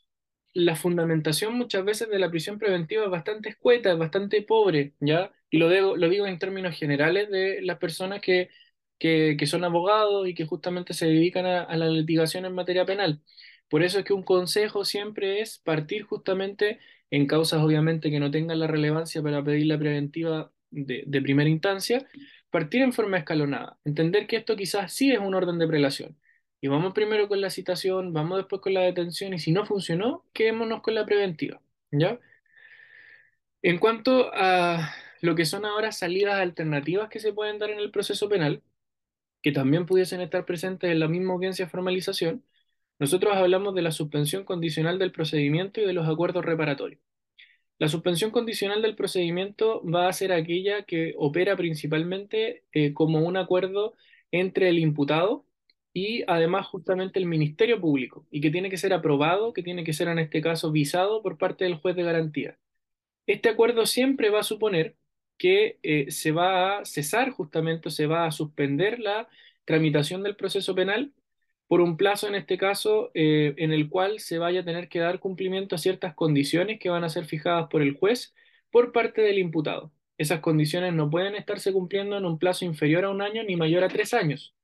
la 0.54 0.76
fundamentación 0.76 1.54
muchas 1.54 1.84
veces 1.84 2.08
de 2.08 2.18
la 2.18 2.30
prisión 2.30 2.58
preventiva 2.58 3.04
es 3.04 3.10
bastante 3.10 3.50
escueta, 3.50 3.92
es 3.92 3.98
bastante 3.98 4.42
pobre, 4.42 4.94
¿ya? 5.00 5.32
Y 5.50 5.58
lo 5.58 5.68
digo, 5.70 5.96
lo 5.96 6.08
digo 6.08 6.26
en 6.26 6.38
términos 6.38 6.76
generales 6.76 7.30
de 7.30 7.62
las 7.62 7.78
personas 7.78 8.20
que, 8.20 8.50
que, 8.98 9.36
que 9.38 9.46
son 9.46 9.64
abogados 9.64 10.28
y 10.28 10.34
que 10.34 10.46
justamente 10.46 10.94
se 10.94 11.06
dedican 11.06 11.46
a, 11.46 11.62
a, 11.62 11.76
la 11.76 11.88
litigación 11.88 12.44
en 12.44 12.54
materia 12.54 12.84
penal. 12.86 13.22
Por 13.68 13.82
eso 13.82 13.98
es 13.98 14.04
que 14.04 14.12
un 14.14 14.22
consejo 14.24 14.84
siempre 14.84 15.40
es 15.40 15.58
partir 15.58 16.02
justamente 16.04 16.80
en 17.10 17.26
causas 17.26 17.62
obviamente 17.62 18.10
que 18.10 18.20
no 18.20 18.30
tengan 18.30 18.58
la 18.58 18.66
relevancia 18.66 19.22
para 19.22 19.42
pedir 19.42 19.66
la 19.66 19.78
preventiva 19.78 20.52
de, 20.70 21.22
primera 21.22 21.48
instancia, 21.48 22.06
Partir 22.50 22.82
en 22.82 22.92
forma 22.92 23.18
escalonada, 23.18 23.78
entender 23.84 24.26
que 24.26 24.36
esto 24.36 24.56
quizás 24.56 24.92
sí 24.92 25.12
es 25.12 25.18
un 25.18 25.34
orden 25.34 25.58
de 25.58 25.68
prelación. 25.68 26.18
Y 26.60 26.68
vamos 26.68 26.94
primero 26.94 27.28
con 27.28 27.40
la 27.40 27.50
citación, 27.50 28.12
vamos 28.12 28.38
después 28.38 28.62
con 28.62 28.74
la 28.74 28.80
detención 28.82 29.34
y 29.34 29.38
si 29.38 29.52
no 29.52 29.66
funcionó, 29.66 30.24
quedémonos 30.32 30.82
con 30.82 30.94
la 30.94 31.06
preventiva. 31.06 31.60
¿ya? 31.90 32.18
En 33.62 33.78
cuanto 33.78 34.30
a 34.34 34.92
lo 35.20 35.34
que 35.34 35.44
son 35.44 35.64
ahora 35.64 35.92
salidas 35.92 36.40
alternativas 36.40 37.08
que 37.08 37.20
se 37.20 37.32
pueden 37.32 37.58
dar 37.58 37.70
en 37.70 37.78
el 37.80 37.90
proceso 37.90 38.28
penal, 38.28 38.62
que 39.42 39.52
también 39.52 39.86
pudiesen 39.86 40.20
estar 40.20 40.44
presentes 40.44 40.90
en 40.90 41.00
la 41.00 41.08
misma 41.08 41.34
audiencia 41.34 41.64
de 41.66 41.70
formalización, 41.70 42.44
nosotros 42.98 43.36
hablamos 43.36 43.74
de 43.74 43.82
la 43.82 43.92
suspensión 43.92 44.44
condicional 44.44 44.98
del 44.98 45.12
procedimiento 45.12 45.80
y 45.80 45.86
de 45.86 45.92
los 45.92 46.08
acuerdos 46.08 46.44
reparatorios. 46.44 47.00
La 47.78 47.88
suspensión 47.88 48.32
condicional 48.32 48.82
del 48.82 48.96
procedimiento 48.96 49.82
va 49.84 50.08
a 50.08 50.12
ser 50.12 50.32
aquella 50.32 50.82
que 50.84 51.14
opera 51.16 51.56
principalmente 51.56 52.64
eh, 52.72 52.92
como 52.92 53.20
un 53.20 53.36
acuerdo 53.36 53.94
entre 54.32 54.68
el 54.68 54.78
imputado 54.80 55.46
y 55.92 56.24
además 56.26 56.66
justamente 56.66 57.18
el 57.20 57.26
Ministerio 57.26 57.80
Público 57.80 58.26
y 58.30 58.40
que 58.40 58.50
tiene 58.50 58.70
que 58.70 58.76
ser 58.78 58.92
aprobado, 58.92 59.52
que 59.52 59.62
tiene 59.62 59.84
que 59.84 59.92
ser 59.92 60.08
en 60.08 60.18
este 60.18 60.40
caso 60.40 60.72
visado 60.72 61.22
por 61.22 61.38
parte 61.38 61.64
del 61.64 61.76
juez 61.76 61.96
de 61.96 62.02
garantía. 62.02 62.58
Este 63.26 63.48
acuerdo 63.48 63.86
siempre 63.86 64.30
va 64.30 64.40
a 64.40 64.42
suponer 64.42 64.96
que 65.38 65.78
eh, 65.82 66.10
se 66.10 66.32
va 66.32 66.80
a 66.80 66.84
cesar 66.84 67.30
justamente, 67.30 67.90
se 67.90 68.06
va 68.06 68.26
a 68.26 68.32
suspender 68.32 68.98
la 69.00 69.28
tramitación 69.64 70.22
del 70.22 70.36
proceso 70.36 70.74
penal 70.74 71.12
por 71.68 71.80
un 71.80 71.96
plazo 71.96 72.28
en 72.28 72.34
este 72.34 72.58
caso 72.58 73.10
eh, 73.14 73.54
en 73.58 73.72
el 73.72 73.88
cual 73.88 74.20
se 74.20 74.38
vaya 74.38 74.60
a 74.60 74.64
tener 74.64 74.88
que 74.88 75.00
dar 75.00 75.20
cumplimiento 75.20 75.76
a 75.76 75.78
ciertas 75.78 76.14
condiciones 76.14 76.80
que 76.80 76.90
van 76.90 77.04
a 77.04 77.10
ser 77.10 77.26
fijadas 77.26 77.68
por 77.70 77.82
el 77.82 77.94
juez 77.96 78.34
por 78.70 78.92
parte 78.92 79.22
del 79.22 79.38
imputado. 79.38 79.92
Esas 80.18 80.40
condiciones 80.40 80.94
no 80.94 81.10
pueden 81.10 81.36
estarse 81.36 81.72
cumpliendo 81.72 82.16
en 82.18 82.24
un 82.24 82.38
plazo 82.38 82.64
inferior 82.64 83.04
a 83.04 83.10
un 83.10 83.22
año 83.22 83.42
ni 83.44 83.56
mayor 83.56 83.84
a 83.84 83.88
tres 83.88 84.14
años. 84.14 84.54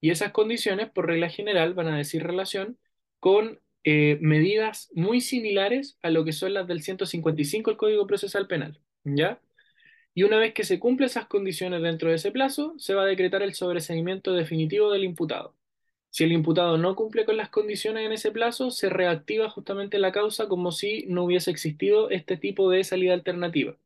Y 0.00 0.10
esas 0.10 0.32
condiciones, 0.32 0.90
por 0.90 1.06
regla 1.06 1.28
general, 1.28 1.74
van 1.74 1.88
a 1.88 1.96
decir 1.96 2.22
relación 2.22 2.78
con 3.20 3.60
eh, 3.84 4.18
medidas 4.20 4.90
muy 4.94 5.20
similares 5.20 5.98
a 6.02 6.10
lo 6.10 6.24
que 6.24 6.32
son 6.32 6.54
las 6.54 6.66
del 6.66 6.82
155 6.82 7.70
del 7.70 7.78
Código 7.78 8.06
Procesal 8.06 8.46
Penal. 8.46 8.80
¿Ya? 9.04 9.40
Y 10.14 10.22
una 10.22 10.38
vez 10.38 10.54
que 10.54 10.64
se 10.64 10.78
cumplen 10.78 11.06
esas 11.08 11.26
condiciones 11.26 11.82
dentro 11.82 12.10
de 12.10 12.16
ese 12.16 12.30
plazo, 12.32 12.74
se 12.78 12.94
va 12.94 13.02
a 13.02 13.06
decretar 13.06 13.42
el 13.42 13.54
sobreseimiento 13.54 14.32
definitivo 14.32 14.92
del 14.92 15.04
imputado. 15.04 15.54
Si 16.14 16.22
el 16.22 16.30
imputado 16.30 16.78
no 16.78 16.94
cumple 16.94 17.24
con 17.24 17.36
las 17.36 17.50
condiciones 17.50 18.06
en 18.06 18.12
ese 18.12 18.30
plazo, 18.30 18.70
se 18.70 18.88
reactiva 18.88 19.50
justamente 19.50 19.98
la 19.98 20.12
causa 20.12 20.46
como 20.46 20.70
si 20.70 21.06
no 21.08 21.24
hubiese 21.24 21.50
existido 21.50 22.08
este 22.08 22.36
tipo 22.36 22.70
de 22.70 22.84
salida 22.84 23.14
alternativa. 23.14 23.76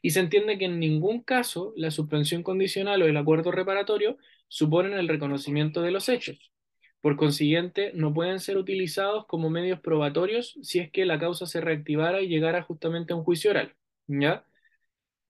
Y 0.00 0.10
se 0.10 0.20
entiende 0.20 0.58
que 0.58 0.66
en 0.66 0.78
ningún 0.78 1.22
caso 1.24 1.72
la 1.76 1.90
suspensión 1.90 2.44
condicional 2.44 3.02
o 3.02 3.06
el 3.06 3.16
acuerdo 3.16 3.50
reparatorio 3.50 4.16
suponen 4.46 4.92
el 4.94 5.08
reconocimiento 5.08 5.82
de 5.82 5.90
los 5.90 6.08
hechos. 6.08 6.52
Por 7.00 7.16
consiguiente, 7.16 7.90
no 7.94 8.14
pueden 8.14 8.38
ser 8.38 8.58
utilizados 8.58 9.26
como 9.26 9.50
medios 9.50 9.80
probatorios 9.80 10.56
si 10.62 10.78
es 10.78 10.92
que 10.92 11.04
la 11.04 11.18
causa 11.18 11.46
se 11.46 11.60
reactivara 11.60 12.22
y 12.22 12.28
llegara 12.28 12.62
justamente 12.62 13.12
a 13.12 13.16
un 13.16 13.24
juicio 13.24 13.50
oral. 13.50 13.74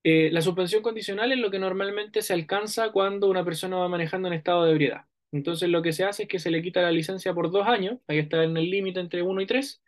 Eh, 0.05 0.31
la 0.33 0.41
suspensión 0.41 0.83
condicional 0.83 1.33
es 1.33 1.39
lo 1.39 1.51
que 1.51 1.59
normalmente 1.59 2.23
se 2.23 2.33
alcanza 2.33 2.93
cuando 2.93 3.29
una 3.29 3.45
persona 3.45 3.77
va 3.77 3.89
manejando 3.89 4.29
en 4.29 4.35
estado 4.35 4.65
de 4.65 4.73
ebriedad. 4.73 5.07
Entonces 5.33 5.69
lo 5.69 5.83
que 5.83 5.93
se 5.93 6.05
hace 6.05 6.25
es 6.25 6.29
que 6.29 6.39
se 6.39 6.51
le 6.51 6.63
quita 6.63 6.83
la 6.83 6.91
licencia 6.91 7.35
por 7.35 7.51
dos 7.51 7.67
años, 7.67 7.99
ahí 8.09 8.19
está 8.19 8.45
en 8.45 8.57
el 8.57 8.71
límite 8.71 9.01
entre 9.01 9.23
uno 9.23 9.41
y 9.41 9.47
tres, 9.47 9.83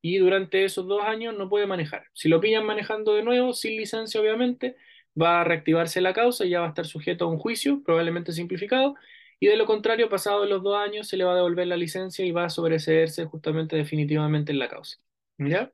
y 0.00 0.18
durante 0.18 0.64
esos 0.64 0.86
dos 0.86 1.02
años 1.02 1.36
no 1.36 1.48
puede 1.48 1.66
manejar. 1.66 2.04
Si 2.12 2.28
lo 2.28 2.40
pillan 2.40 2.66
manejando 2.66 3.14
de 3.14 3.22
nuevo, 3.22 3.52
sin 3.52 3.76
licencia 3.76 4.20
obviamente, 4.20 4.76
va 5.20 5.40
a 5.40 5.44
reactivarse 5.44 6.00
la 6.00 6.12
causa 6.12 6.44
y 6.44 6.50
ya 6.50 6.60
va 6.60 6.66
a 6.66 6.68
estar 6.70 6.86
sujeto 6.86 7.24
a 7.24 7.28
un 7.28 7.38
juicio, 7.38 7.82
probablemente 7.84 8.32
simplificado, 8.32 8.94
y 9.40 9.46
de 9.48 9.56
lo 9.56 9.66
contrario, 9.66 10.08
pasado 10.08 10.46
los 10.46 10.62
dos 10.62 10.76
años, 10.76 11.08
se 11.08 11.16
le 11.16 11.24
va 11.24 11.32
a 11.32 11.36
devolver 11.36 11.66
la 11.66 11.76
licencia 11.76 12.24
y 12.24 12.30
va 12.30 12.44
a 12.44 12.50
sobreseerse 12.50 13.24
justamente 13.24 13.76
definitivamente 13.76 14.52
en 14.52 14.58
la 14.60 14.68
causa. 14.68 14.98
¿Ya? 15.38 15.72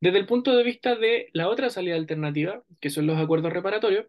Desde 0.00 0.18
el 0.18 0.26
punto 0.26 0.56
de 0.56 0.62
vista 0.62 0.94
de 0.94 1.28
la 1.32 1.48
otra 1.48 1.70
salida 1.70 1.96
alternativa, 1.96 2.62
que 2.80 2.90
son 2.90 3.06
los 3.06 3.18
acuerdos 3.18 3.52
reparatorios, 3.52 4.06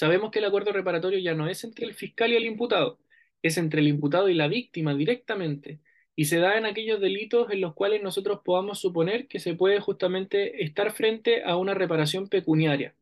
sabemos 0.00 0.30
que 0.30 0.38
el 0.38 0.46
acuerdo 0.46 0.72
reparatorio 0.72 1.18
ya 1.18 1.34
no 1.34 1.46
es 1.46 1.62
entre 1.62 1.84
el 1.84 1.92
fiscal 1.92 2.32
y 2.32 2.36
el 2.36 2.46
imputado, 2.46 2.98
es 3.42 3.58
entre 3.58 3.82
el 3.82 3.88
imputado 3.88 4.30
y 4.30 4.34
la 4.34 4.48
víctima 4.48 4.94
directamente, 4.94 5.80
y 6.16 6.24
se 6.24 6.38
da 6.38 6.56
en 6.56 6.64
aquellos 6.64 7.00
delitos 7.02 7.50
en 7.50 7.60
los 7.60 7.74
cuales 7.74 8.02
nosotros 8.02 8.40
podamos 8.42 8.80
suponer 8.80 9.28
que 9.28 9.40
se 9.40 9.52
puede 9.52 9.78
justamente 9.78 10.64
estar 10.64 10.92
frente 10.92 11.42
a 11.44 11.58
una 11.58 11.74
reparación 11.74 12.28
pecuniaria. 12.28 12.94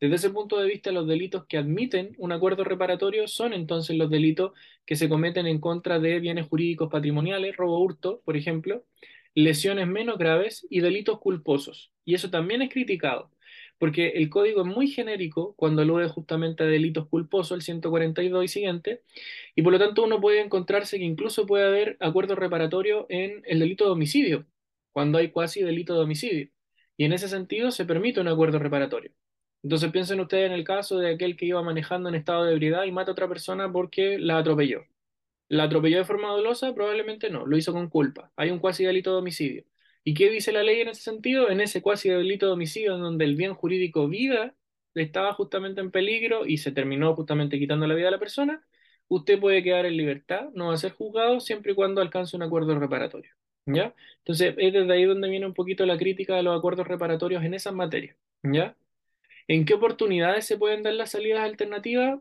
Desde 0.00 0.16
ese 0.16 0.30
punto 0.30 0.58
de 0.58 0.66
vista, 0.66 0.90
los 0.90 1.06
delitos 1.06 1.46
que 1.46 1.58
admiten 1.58 2.16
un 2.18 2.32
acuerdo 2.32 2.64
reparatorio 2.64 3.28
son 3.28 3.52
entonces 3.52 3.96
los 3.96 4.10
delitos 4.10 4.50
que 4.84 4.96
se 4.96 5.08
cometen 5.08 5.46
en 5.46 5.60
contra 5.60 6.00
de 6.00 6.18
bienes 6.18 6.48
jurídicos 6.48 6.90
patrimoniales, 6.90 7.56
robo 7.56 7.78
hurto, 7.78 8.20
por 8.24 8.36
ejemplo, 8.36 8.84
lesiones 9.36 9.86
menos 9.86 10.18
graves 10.18 10.66
y 10.68 10.80
delitos 10.80 11.20
culposos. 11.20 11.92
Y 12.04 12.14
eso 12.16 12.30
también 12.30 12.62
es 12.62 12.70
criticado, 12.72 13.30
porque 13.82 14.10
el 14.10 14.30
código 14.30 14.60
es 14.62 14.68
muy 14.68 14.86
genérico 14.86 15.56
cuando 15.56 15.82
alude 15.82 16.06
justamente 16.08 16.62
a 16.62 16.66
delitos 16.66 17.08
culposos, 17.08 17.56
el 17.56 17.62
142 17.62 18.44
y 18.44 18.46
siguiente, 18.46 19.02
y 19.56 19.62
por 19.62 19.72
lo 19.72 19.80
tanto 19.80 20.04
uno 20.04 20.20
puede 20.20 20.40
encontrarse 20.40 20.98
que 20.98 21.04
incluso 21.04 21.46
puede 21.46 21.66
haber 21.66 21.96
acuerdo 21.98 22.36
reparatorio 22.36 23.06
en 23.08 23.42
el 23.44 23.58
delito 23.58 23.84
de 23.84 23.90
homicidio, 23.90 24.46
cuando 24.92 25.18
hay 25.18 25.32
cuasi 25.32 25.62
delito 25.62 25.94
de 25.94 26.00
homicidio. 26.02 26.48
Y 26.96 27.06
en 27.06 27.12
ese 27.12 27.28
sentido 27.28 27.72
se 27.72 27.84
permite 27.84 28.20
un 28.20 28.28
acuerdo 28.28 28.60
reparatorio. 28.60 29.10
Entonces 29.64 29.90
piensen 29.90 30.20
ustedes 30.20 30.46
en 30.46 30.52
el 30.52 30.62
caso 30.62 30.98
de 30.98 31.14
aquel 31.14 31.36
que 31.36 31.46
iba 31.46 31.60
manejando 31.64 32.08
en 32.08 32.14
estado 32.14 32.44
de 32.44 32.52
ebriedad 32.52 32.84
y 32.84 32.92
mata 32.92 33.10
a 33.10 33.14
otra 33.14 33.26
persona 33.26 33.72
porque 33.72 34.16
la 34.16 34.38
atropelló. 34.38 34.86
¿La 35.48 35.64
atropelló 35.64 35.98
de 35.98 36.04
forma 36.04 36.28
dolosa? 36.28 36.72
Probablemente 36.72 37.30
no, 37.30 37.46
lo 37.46 37.56
hizo 37.56 37.72
con 37.72 37.88
culpa. 37.88 38.32
Hay 38.36 38.50
un 38.52 38.60
cuasi 38.60 38.84
delito 38.84 39.10
de 39.12 39.18
homicidio. 39.18 39.64
¿Y 40.04 40.14
qué 40.14 40.30
dice 40.30 40.52
la 40.52 40.62
ley 40.62 40.80
en 40.80 40.88
ese 40.88 41.02
sentido? 41.02 41.50
En 41.50 41.60
ese 41.60 41.82
cuasi 41.82 42.08
delito 42.10 42.46
de 42.46 42.52
homicidio 42.52 42.94
en 42.96 43.02
donde 43.02 43.24
el 43.24 43.36
bien 43.36 43.54
jurídico 43.54 44.08
vida 44.08 44.54
estaba 44.94 45.32
justamente 45.34 45.80
en 45.80 45.90
peligro 45.90 46.46
y 46.46 46.58
se 46.58 46.72
terminó 46.72 47.14
justamente 47.14 47.58
quitando 47.58 47.86
la 47.86 47.94
vida 47.94 48.08
a 48.08 48.10
la 48.10 48.18
persona, 48.18 48.66
usted 49.08 49.38
puede 49.40 49.62
quedar 49.62 49.86
en 49.86 49.96
libertad, 49.96 50.48
no 50.54 50.68
va 50.68 50.74
a 50.74 50.76
ser 50.76 50.92
juzgado 50.92 51.40
siempre 51.40 51.72
y 51.72 51.74
cuando 51.74 52.00
alcance 52.00 52.36
un 52.36 52.42
acuerdo 52.42 52.78
reparatorio. 52.78 53.32
¿Ya? 53.64 53.94
Entonces, 54.18 54.54
es 54.58 54.72
desde 54.72 54.92
ahí 54.92 55.04
donde 55.04 55.28
viene 55.28 55.46
un 55.46 55.54
poquito 55.54 55.86
la 55.86 55.96
crítica 55.96 56.34
de 56.34 56.42
los 56.42 56.58
acuerdos 56.58 56.88
reparatorios 56.88 57.44
en 57.44 57.54
esas 57.54 57.72
materias. 57.72 58.16
¿Ya? 58.42 58.76
¿En 59.48 59.64
qué 59.64 59.74
oportunidades 59.74 60.46
se 60.46 60.58
pueden 60.58 60.82
dar 60.82 60.94
las 60.94 61.10
salidas 61.12 61.42
alternativas? 61.42 62.20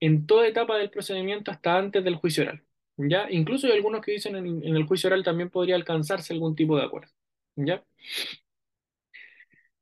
En 0.00 0.26
toda 0.26 0.46
etapa 0.46 0.78
del 0.78 0.90
procedimiento 0.90 1.50
hasta 1.50 1.76
antes 1.78 2.04
del 2.04 2.16
juicio 2.16 2.44
oral. 2.44 2.62
¿Ya? 2.98 3.28
Incluso 3.30 3.66
hay 3.66 3.74
algunos 3.74 4.02
que 4.04 4.12
dicen 4.12 4.36
en, 4.36 4.46
en 4.64 4.76
el 4.76 4.84
juicio 4.86 5.08
oral 5.08 5.24
también 5.24 5.50
podría 5.50 5.76
alcanzarse 5.76 6.32
algún 6.32 6.56
tipo 6.56 6.76
de 6.76 6.84
acuerdo. 6.84 7.10
¿Ya? 7.56 7.84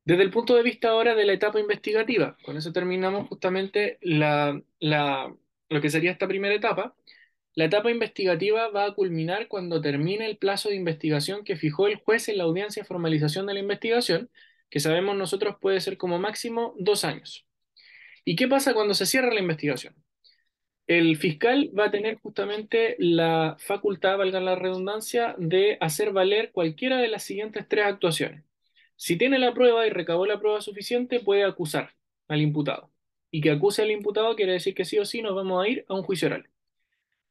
Desde 0.04 0.22
el 0.22 0.30
punto 0.30 0.54
de 0.54 0.62
vista 0.62 0.90
ahora 0.90 1.14
de 1.16 1.24
la 1.26 1.32
etapa 1.32 1.58
investigativa, 1.60 2.36
con 2.44 2.56
eso 2.56 2.72
terminamos 2.72 3.28
justamente 3.28 3.98
la, 4.02 4.60
la, 4.78 5.34
lo 5.68 5.80
que 5.80 5.90
sería 5.90 6.12
esta 6.12 6.28
primera 6.28 6.54
etapa. 6.54 6.94
La 7.54 7.64
etapa 7.66 7.90
investigativa 7.90 8.68
va 8.70 8.86
a 8.86 8.94
culminar 8.94 9.48
cuando 9.48 9.80
termine 9.80 10.26
el 10.26 10.38
plazo 10.38 10.68
de 10.68 10.76
investigación 10.76 11.44
que 11.44 11.56
fijó 11.56 11.88
el 11.88 11.96
juez 11.96 12.28
en 12.28 12.38
la 12.38 12.44
audiencia 12.44 12.82
de 12.82 12.88
formalización 12.88 13.46
de 13.46 13.54
la 13.54 13.60
investigación 13.60 14.30
que 14.70 14.80
sabemos 14.80 15.16
nosotros 15.16 15.56
puede 15.60 15.80
ser 15.80 15.96
como 15.98 16.18
máximo 16.18 16.74
dos 16.78 17.04
años. 17.04 17.46
¿Y 18.24 18.36
qué 18.36 18.48
pasa 18.48 18.74
cuando 18.74 18.94
se 18.94 19.06
cierra 19.06 19.32
la 19.34 19.40
investigación? 19.40 19.94
El 20.86 21.16
fiscal 21.16 21.70
va 21.76 21.86
a 21.86 21.90
tener 21.90 22.16
justamente 22.18 22.96
la 22.98 23.56
facultad, 23.58 24.18
valga 24.18 24.40
la 24.40 24.54
redundancia, 24.54 25.34
de 25.38 25.78
hacer 25.80 26.12
valer 26.12 26.52
cualquiera 26.52 26.98
de 26.98 27.08
las 27.08 27.24
siguientes 27.24 27.66
tres 27.68 27.86
actuaciones. 27.86 28.44
Si 28.96 29.16
tiene 29.18 29.38
la 29.38 29.52
prueba 29.54 29.86
y 29.86 29.90
recabó 29.90 30.26
la 30.26 30.38
prueba 30.40 30.60
suficiente, 30.60 31.20
puede 31.20 31.44
acusar 31.44 31.94
al 32.28 32.40
imputado. 32.40 32.90
Y 33.30 33.40
que 33.40 33.50
acuse 33.50 33.82
al 33.82 33.90
imputado 33.90 34.36
quiere 34.36 34.52
decir 34.52 34.74
que 34.74 34.84
sí 34.84 34.98
o 34.98 35.04
sí 35.04 35.22
nos 35.22 35.34
vamos 35.34 35.64
a 35.64 35.68
ir 35.68 35.84
a 35.88 35.94
un 35.94 36.02
juicio 36.02 36.28
oral. 36.28 36.48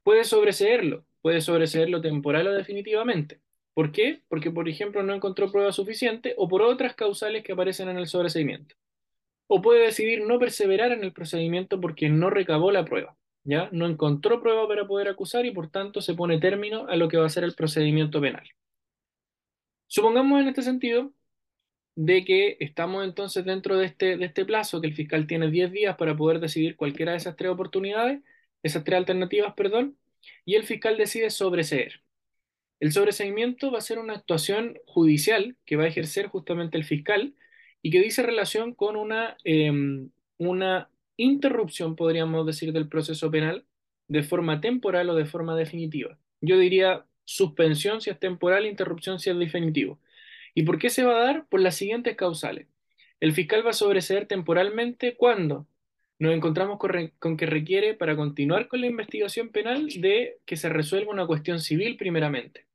Puede 0.03 0.23
sobreseerlo, 0.25 1.05
puede 1.21 1.41
sobreseerlo 1.41 2.01
temporal 2.01 2.47
o 2.47 2.53
definitivamente. 2.53 3.41
¿Por 3.73 3.91
qué? 3.91 4.21
Porque, 4.29 4.51
por 4.51 4.69
ejemplo, 4.69 5.03
no 5.03 5.13
encontró 5.13 5.51
prueba 5.51 5.71
suficiente 5.71 6.33
o 6.37 6.47
por 6.47 6.61
otras 6.61 6.95
causales 6.95 7.43
que 7.43 7.53
aparecen 7.53 7.89
en 7.89 7.97
el 7.97 8.07
sobreseimiento. 8.07 8.75
O 9.47 9.61
puede 9.61 9.81
decidir 9.85 10.21
no 10.25 10.39
perseverar 10.39 10.91
en 10.91 11.03
el 11.03 11.13
procedimiento 11.13 11.81
porque 11.81 12.09
no 12.09 12.29
recabó 12.29 12.71
la 12.71 12.85
prueba, 12.85 13.17
¿ya? 13.45 13.69
No 13.71 13.87
encontró 13.87 14.41
prueba 14.41 14.67
para 14.67 14.85
poder 14.87 15.07
acusar 15.07 15.45
y 15.45 15.51
por 15.51 15.69
tanto 15.69 16.01
se 16.01 16.15
pone 16.15 16.39
término 16.39 16.87
a 16.87 16.97
lo 16.97 17.07
que 17.07 17.17
va 17.17 17.25
a 17.27 17.29
ser 17.29 17.43
el 17.45 17.55
procedimiento 17.55 18.19
penal. 18.21 18.47
Supongamos 19.87 20.41
en 20.41 20.47
este 20.49 20.61
sentido 20.63 21.13
de 21.95 22.25
que 22.25 22.57
estamos 22.59 23.05
entonces 23.05 23.45
dentro 23.45 23.77
de 23.77 23.85
este, 23.85 24.17
de 24.17 24.25
este 24.25 24.45
plazo, 24.45 24.81
que 24.81 24.87
el 24.87 24.95
fiscal 24.95 25.27
tiene 25.27 25.49
10 25.49 25.71
días 25.71 25.95
para 25.97 26.15
poder 26.17 26.39
decidir 26.39 26.75
cualquiera 26.75 27.13
de 27.13 27.19
esas 27.19 27.35
tres 27.37 27.51
oportunidades, 27.51 28.21
esas 28.63 28.83
tres 28.83 28.97
alternativas, 28.97 29.53
perdón, 29.55 29.97
y 30.45 30.55
el 30.55 30.63
fiscal 30.65 30.97
decide 30.97 31.29
sobreseer. 31.29 32.01
El 32.79 32.91
sobreseimiento 32.91 33.71
va 33.71 33.77
a 33.79 33.81
ser 33.81 33.99
una 33.99 34.13
actuación 34.15 34.77
judicial 34.87 35.57
que 35.65 35.77
va 35.77 35.85
a 35.85 35.87
ejercer 35.87 36.27
justamente 36.27 36.77
el 36.77 36.83
fiscal 36.85 37.35
y 37.81 37.91
que 37.91 38.01
dice 38.01 38.23
relación 38.23 38.73
con 38.73 38.95
una, 38.97 39.37
em, 39.43 40.09
una 40.37 40.89
interrupción, 41.17 41.95
podríamos 41.95 42.45
decir, 42.45 42.73
del 42.73 42.87
proceso 42.87 43.31
penal 43.31 43.65
de 44.07 44.23
forma 44.23 44.61
temporal 44.61 45.09
o 45.09 45.15
de 45.15 45.25
forma 45.25 45.55
definitiva. 45.55 46.17
Yo 46.41 46.57
diría 46.57 47.05
suspensión 47.25 48.01
si 48.01 48.09
es 48.09 48.19
temporal, 48.19 48.65
interrupción 48.65 49.19
si 49.19 49.29
es 49.29 49.37
definitivo. 49.37 49.99
¿Y 50.53 50.63
por 50.63 50.77
qué 50.77 50.89
se 50.89 51.03
va 51.03 51.17
a 51.17 51.23
dar? 51.23 51.47
Por 51.47 51.61
las 51.61 51.75
siguientes 51.75 52.15
causales. 52.15 52.67
El 53.19 53.33
fiscal 53.33 53.65
va 53.65 53.71
a 53.71 53.73
sobreseer 53.73 54.27
temporalmente 54.27 55.15
cuando 55.15 55.67
nos 56.19 56.33
encontramos 56.33 56.79
con, 56.79 57.37
que 57.37 57.45
requiere, 57.45 57.93
para 57.93 58.15
continuar 58.15 58.67
con 58.67 58.81
la 58.81 58.87
investigación 58.87 59.49
penal, 59.49 59.87
de 59.89 60.39
que 60.45 60.55
se 60.55 60.69
resuelva 60.69 61.11
una 61.11 61.27
cuestión 61.27 61.59
civil 61.59 61.97
primeramente. 61.97 62.67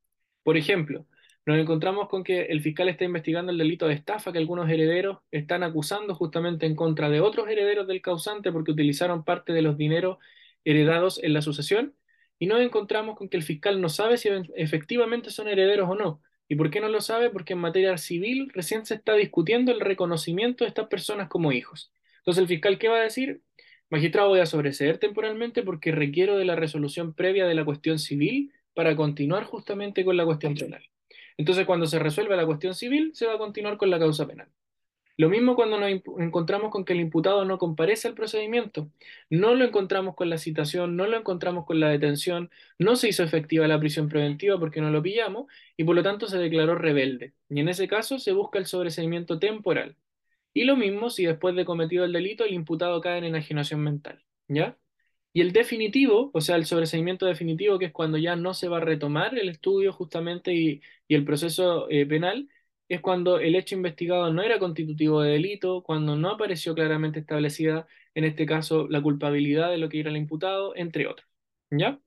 Por 0.43 0.57
ejemplo, 0.57 1.07
nos 1.47 1.59
encontramos 1.59 2.09
con 2.09 2.23
que 2.23 2.43
el 2.43 2.61
fiscal 2.61 2.89
está 2.89 3.05
investigando 3.05 3.51
el 3.51 3.59
delito 3.59 3.89
de 3.89 3.95
estafa 3.95 4.33
que 4.33 4.39
algunos 4.39 4.69
herederos 4.69 5.19
están 5.31 5.63
acusando 5.63 6.15
justamente 6.15 6.67
en 6.67 6.77
contra 6.77 7.09
de 7.09 7.21
otros 7.21 7.49
herederos 7.49 7.87
del 7.87 8.03
causante 8.03 8.53
porque 8.53 8.73
utilizaron 8.73 9.25
parte 9.25 9.53
de 9.53 9.63
los 9.63 9.77
dineros 9.77 10.19
heredados 10.65 11.23
en 11.23 11.33
la 11.33 11.43
sucesión. 11.43 11.95
Y 12.39 12.47
nos 12.47 12.61
encontramos 12.61 13.17
con 13.17 13.29
que 13.29 13.37
el 13.37 13.43
fiscal 13.43 13.81
no 13.81 13.89
sabe 13.89 14.17
si 14.17 14.29
efectivamente 14.55 15.31
son 15.31 15.49
herederos 15.49 15.89
o 15.91 15.95
no. 15.95 16.23
¿Y 16.49 16.57
por 16.57 16.71
qué 16.71 16.81
no 16.81 16.89
lo 16.89 17.01
sabe? 17.01 17.31
Porque 17.31 17.53
en 17.53 17.61
materia 17.61 17.97
civil 17.97 18.51
recién 18.55 18.85
se 18.85 18.95
está 18.95 19.15
discutiendo 19.15 19.73
el 19.73 19.81
reconocimiento 19.81 20.65
de 20.65 20.69
estas 20.69 20.89
personas 20.89 21.29
como 21.29 21.53
hijos. 21.53 21.93
Entonces, 22.19 22.43
el 22.43 22.49
fiscal, 22.49 22.79
¿qué 22.79 22.89
va 22.89 22.97
a 22.97 23.03
decir? 23.03 23.43
Magistrado, 23.89 24.29
voy 24.29 24.41
a 24.41 24.47
sobreseer 24.47 24.99
temporalmente 24.99 25.63
porque 25.63 25.93
requiero 25.93 26.37
de 26.37 26.45
la 26.45 26.57
resolución 26.57 27.15
previa 27.15 27.47
de 27.47 27.55
la 27.55 27.65
cuestión 27.65 27.99
civil 27.99 28.53
para 28.75 28.97
continuar 28.97 29.45
justamente 29.45 30.05
con 30.05 30.17
la 30.17 30.25
cuestión 30.25 30.55
penal. 30.55 30.83
Entonces, 31.37 31.67
cuando 31.67 31.87
se 31.87 31.99
resuelva 31.99 32.37
la 32.37 32.47
cuestión 32.47 32.75
civil, 32.75 33.13
se 33.15 33.27
va 33.27 33.35
a 33.35 33.39
continuar 33.39 33.77
con 33.77 33.91
la 33.91 33.99
causa 33.99 34.27
penal. 34.27 34.49
Lo 35.21 35.29
mismo 35.29 35.55
cuando 35.55 35.79
nos 35.79 35.91
encontramos 36.19 36.71
con 36.71 36.87
que 36.87 36.95
el 36.95 37.01
imputado 37.01 37.45
no 37.45 37.59
comparece 37.59 38.09
al 38.09 38.15
procedimiento. 38.15 38.91
No 39.29 39.55
lo 39.55 39.67
encontramos 39.67 40.15
con 40.17 40.31
la 40.31 40.39
citación, 40.39 40.97
no 40.97 41.07
lo 41.07 41.19
encontramos 41.19 41.67
con 41.67 41.79
la 41.79 41.91
detención, 41.91 42.51
no 42.79 42.97
se 42.97 43.09
hizo 43.11 43.23
efectiva 43.23 43.69
la 43.69 43.79
prisión 43.79 44.09
preventiva 44.09 44.59
porque 44.59 44.81
no 44.81 44.89
lo 44.91 45.03
pillamos 45.03 45.47
y 45.77 45.85
por 45.85 45.95
lo 45.95 46.03
tanto 46.03 46.27
se 46.27 46.39
declaró 46.39 46.75
rebelde. 46.75 47.35
Y 47.51 47.61
en 47.61 47.69
ese 47.69 47.87
caso 47.87 48.19
se 48.19 48.33
busca 48.33 48.59
el 48.59 48.65
sobreseimiento 48.65 49.39
temporal. 49.39 49.95
Y 50.55 50.65
lo 50.65 50.77
mismo 50.77 51.11
si 51.11 51.27
después 51.27 51.55
de 51.55 51.67
cometido 51.67 52.05
el 52.07 52.13
delito 52.15 52.45
el 52.45 52.55
imputado 52.55 53.01
cae 53.03 53.19
en 53.19 53.25
enajenación 53.25 53.81
mental. 53.83 54.25
¿Ya? 54.49 54.79
Y 55.33 55.41
el 55.43 55.53
definitivo, 55.53 56.31
o 56.35 56.41
sea, 56.41 56.57
el 56.57 56.67
sobreseimiento 56.67 57.27
definitivo, 57.27 57.79
que 57.79 57.87
es 57.87 57.93
cuando 57.93 58.19
ya 58.19 58.35
no 58.37 58.53
se 58.55 58.69
va 58.69 58.79
a 58.79 58.81
retomar 58.81 59.39
el 59.39 59.49
estudio 59.49 59.93
justamente 59.93 60.53
y, 60.55 60.83
el 61.09 61.25
proceso 61.25 61.89
eh, 61.91 62.07
penal, 62.07 62.49
es 62.89 63.01
cuando 63.01 63.39
el 63.39 63.55
hecho 63.57 63.75
investigado 63.77 64.33
no 64.33 64.43
era 64.43 64.59
constitutivo 64.59 65.23
de 65.23 65.33
delito, 65.33 65.83
cuando 65.83 66.17
no 66.17 66.31
apareció 66.31 66.75
claramente 66.75 67.21
establecida, 67.21 67.87
en 68.15 68.25
este 68.25 68.47
caso, 68.47 68.89
la 68.89 69.03
culpabilidad 69.03 69.71
de 69.71 69.79
lo 69.79 69.89
que 69.89 70.01
era 70.01 70.11
el 70.11 70.17
imputado, 70.17 70.75
entre 70.77 71.07
otros. 71.07 71.29
¿Ya? 71.71 72.01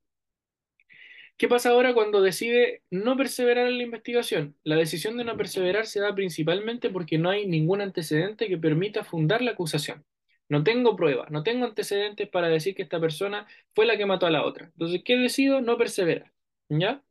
¿Qué 1.37 1.47
pasa 1.47 1.69
ahora 1.69 1.93
cuando 1.93 2.21
decide 2.21 2.83
no 2.89 3.17
perseverar 3.17 3.67
en 3.67 3.77
la 3.77 3.83
investigación? 3.83 4.55
La 4.63 4.75
decisión 4.75 5.17
de 5.17 5.23
no 5.25 5.35
perseverar 5.37 5.85
se 5.87 5.99
da 5.99 6.13
principalmente 6.15 6.89
porque 6.89 7.17
no 7.17 7.29
hay 7.29 7.47
ningún 7.47 7.81
antecedente 7.81 8.47
que 8.47 8.57
permita 8.57 9.03
fundar 9.03 9.41
la 9.41 9.51
acusación. 9.51 10.05
No 10.49 10.63
tengo 10.63 10.95
pruebas, 10.95 11.31
no 11.31 11.43
tengo 11.43 11.65
antecedentes 11.65 12.27
para 12.29 12.47
decir 12.49 12.75
que 12.75 12.83
esta 12.83 12.99
persona 12.99 13.47
fue 13.73 13.85
la 13.85 13.97
que 13.97 14.05
mató 14.05 14.25
a 14.25 14.31
la 14.31 14.45
otra. 14.45 14.65
Entonces, 14.65 15.01
¿qué 15.03 15.17
decido? 15.17 15.61
No 15.61 15.77
perseverar. 15.77 16.31
¿Ya? 16.69 17.03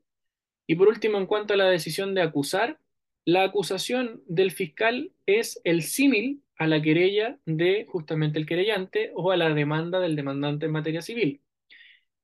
Y 0.67 0.77
por 0.77 0.89
último, 0.89 1.19
en 1.19 1.27
cuanto 1.27 1.55
a 1.55 1.57
la 1.57 1.69
decisión 1.69 2.15
de 2.15 2.23
acusar, 2.23 2.79
la 3.25 3.45
acusación 3.45 4.23
del 4.27 4.51
fiscal 4.53 5.13
es 5.27 5.61
el 5.65 5.83
símil 5.83 6.43
a 6.57 6.67
la 6.67 6.83
querella 6.83 7.39
de 7.47 7.87
justamente 7.89 8.39
el 8.39 8.47
querellante 8.47 9.13
o 9.15 9.31
a 9.33 9.37
la 9.37 9.53
demanda 9.55 10.01
del 10.01 10.17
demandante 10.17 10.67
en 10.67 10.73
materia 10.73 11.03
civil. 11.03 11.41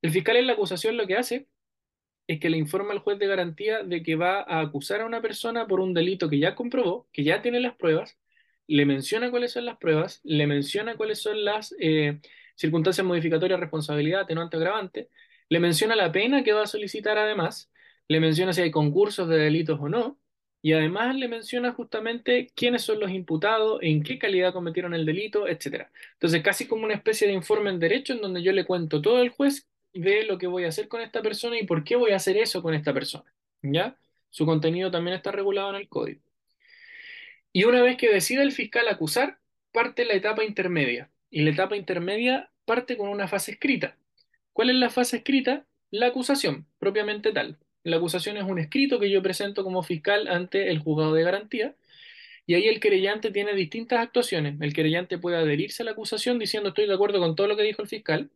El 0.03 0.11
fiscal 0.13 0.37
en 0.37 0.47
la 0.47 0.55
acusación 0.55 0.97
lo 0.97 1.07
que 1.07 1.17
hace 1.17 1.49
es 2.29 2.41
que 2.41 2.51
le 2.51 2.59
informa 2.59 2.93
al 2.93 3.01
juez 3.01 3.19
de 3.19 3.27
garantía 3.27 3.83
de 3.83 4.03
que 4.03 4.17
va 4.17 4.41
a 4.43 4.61
acusar 4.61 5.01
a 5.01 5.07
una 5.07 5.23
persona 5.23 5.67
por 5.67 5.81
un 5.81 5.95
delito 5.95 6.29
que 6.29 6.39
ya 6.39 6.55
comprobó, 6.55 7.09
que 7.13 7.25
ya 7.25 7.43
tiene 7.43 7.61
las 7.61 7.77
pruebas, 7.77 8.19
le 8.69 8.87
menciona 8.87 9.31
cuáles 9.31 9.53
son 9.53 9.65
las 9.65 9.79
pruebas, 9.79 10.21
le 10.25 10.47
menciona 10.47 10.97
cuáles 10.97 11.21
son 11.21 11.45
las 11.45 11.75
eh, 11.81 12.21
circunstancias 12.55 13.07
modificatorias, 13.07 13.59
responsabilidad, 13.61 14.23
atenuante, 14.23 14.57
agravante, 14.57 15.09
le 15.49 15.61
menciona 15.61 15.97
la 15.97 16.13
pena 16.13 16.45
que 16.45 16.53
va 16.53 16.63
a 16.63 16.67
solicitar 16.67 17.19
además, 17.19 17.71
le 18.09 18.21
menciona 18.21 18.53
si 18.53 18.63
hay 18.63 18.71
concursos 18.71 19.29
de 19.29 19.39
delitos 19.39 19.81
o 19.81 19.89
no, 19.89 20.21
y 20.61 20.73
además 20.73 21.15
le 21.17 21.29
menciona 21.29 21.73
justamente 21.73 22.49
quiénes 22.55 22.83
son 22.83 23.01
los 23.01 23.11
imputados, 23.11 23.79
en 23.83 24.03
qué 24.03 24.19
calidad 24.19 24.53
cometieron 24.53 24.93
el 24.95 25.07
delito, 25.07 25.47
etc. 25.49 25.89
Entonces, 26.15 26.43
casi 26.43 26.67
como 26.67 26.85
una 26.85 26.95
especie 26.95 27.29
de 27.29 27.35
informe 27.35 27.71
en 27.71 27.79
derecho 27.79 28.13
en 28.13 28.21
donde 28.21 28.43
yo 28.43 28.53
le 28.53 28.67
cuento 28.67 29.01
todo 29.01 29.19
al 29.19 29.31
juez 29.31 29.69
de 29.95 30.25
lo 30.25 30.37
que 30.39 30.47
voy 30.47 30.65
a 30.65 30.69
hacer 30.69 30.89
con 30.89 31.01
esta 31.01 31.23
persona 31.23 31.59
y 31.59 31.67
por 31.67 31.85
qué 31.85 31.97
voy 31.97 32.11
a 32.13 32.17
hacer 32.17 32.37
eso 32.37 32.63
con 32.63 32.75
esta 32.75 32.93
persona. 32.93 33.33
¿Ya? 33.63 33.97
Su 34.31 34.47
contenido 34.47 34.91
también 34.91 35.17
está 35.17 35.33
regulado 35.33 35.71
en 35.71 35.77
el 35.77 35.89
código. 35.89 36.23
Y 37.53 37.65
una 37.65 37.83
vez 37.83 37.97
que 37.97 38.13
decide 38.13 38.43
el 38.43 38.53
fiscal 38.53 38.89
acusar, 38.89 39.39
parte 39.73 40.05
la 40.05 40.15
etapa 40.15 40.45
intermedia. 40.45 41.11
Y 41.31 41.43
la 41.43 41.51
etapa 41.51 41.77
intermedia 41.77 42.51
parte 42.65 42.97
con 42.97 43.09
una 43.09 43.29
fase 43.29 43.53
escrita. 43.53 43.97
¿Cuál 44.53 44.71
es 44.71 44.77
la 44.77 44.91
fase 44.91 45.19
escrita? 45.19 45.67
La 45.91 46.09
acusación, 46.09 46.67
propiamente 46.79 47.33
tal. 47.33 47.59
La 47.85 47.97
acusación 47.97 48.37
es 48.37 48.45
un 48.45 48.59
escrito 48.59 49.01
que 49.01 49.11
yo 49.11 49.23
presento 49.23 49.65
como 49.65 49.83
fiscal 49.83 50.29
ante 50.29 50.71
el 50.71 50.81
juzgado 50.81 51.15
de 51.15 51.23
garantía 51.23 51.75
y 52.47 52.55
ahí 52.55 52.67
el 52.69 52.81
querellante 52.81 53.31
tiene 53.31 53.55
distintas 53.55 54.01
actuaciones. 54.01 54.61
El 54.61 54.75
querellante 54.75 55.19
puede 55.19 55.37
adherirse 55.37 55.83
a 55.83 55.87
la 55.87 55.93
acusación 55.93 56.39
diciendo 56.39 56.71
estoy 56.71 56.87
de 56.87 56.95
acuerdo 56.95 57.21
con 57.21 57.37
todo 57.37 57.47
lo 57.47 57.57
que 57.57 57.63
dijo 57.63 57.83
el 57.83 57.89
fiscal 57.89 58.31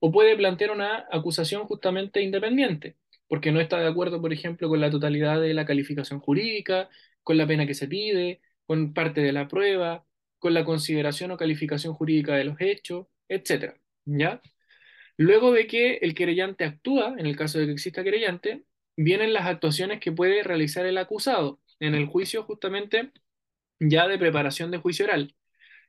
o 0.00 0.12
puede 0.12 0.36
plantear 0.36 0.70
una 0.70 1.06
acusación 1.10 1.64
justamente 1.64 2.22
independiente 2.22 2.96
porque 3.28 3.52
no 3.52 3.60
está 3.60 3.78
de 3.78 3.86
acuerdo, 3.86 4.20
por 4.20 4.32
ejemplo, 4.32 4.68
con 4.68 4.80
la 4.80 4.90
totalidad 4.90 5.40
de 5.40 5.54
la 5.54 5.66
calificación 5.66 6.18
jurídica, 6.20 6.88
con 7.22 7.36
la 7.36 7.46
pena 7.46 7.66
que 7.66 7.74
se 7.74 7.86
pide, 7.86 8.40
con 8.68 8.94
parte 8.94 9.22
de 9.22 9.32
la 9.32 9.48
prueba, 9.48 10.06
con 10.38 10.54
la 10.54 10.64
consideración 10.66 11.32
o 11.32 11.38
calificación 11.38 11.94
jurídica 11.94 12.36
de 12.36 12.44
los 12.44 12.60
hechos, 12.60 13.08
etc. 13.28 13.74
¿Ya? 14.06 14.42
Luego 15.16 15.52
de 15.52 15.66
que 15.66 15.96
el 15.98 16.14
querellante 16.14 16.64
actúa, 16.64 17.14
en 17.18 17.26
el 17.26 17.36
caso 17.36 17.58
de 17.58 17.66
que 17.66 17.72
exista 17.72 18.04
querellante, 18.04 18.64
vienen 18.96 19.32
las 19.34 19.46
actuaciones 19.46 20.00
que 20.00 20.12
puede 20.12 20.42
realizar 20.44 20.86
el 20.86 20.98
acusado 20.98 21.60
en 21.80 21.94
el 21.94 22.06
juicio 22.06 22.44
justamente 22.44 23.12
ya 23.80 24.08
de 24.08 24.18
preparación 24.18 24.70
de 24.70 24.78
juicio 24.78 25.06
oral. 25.06 25.34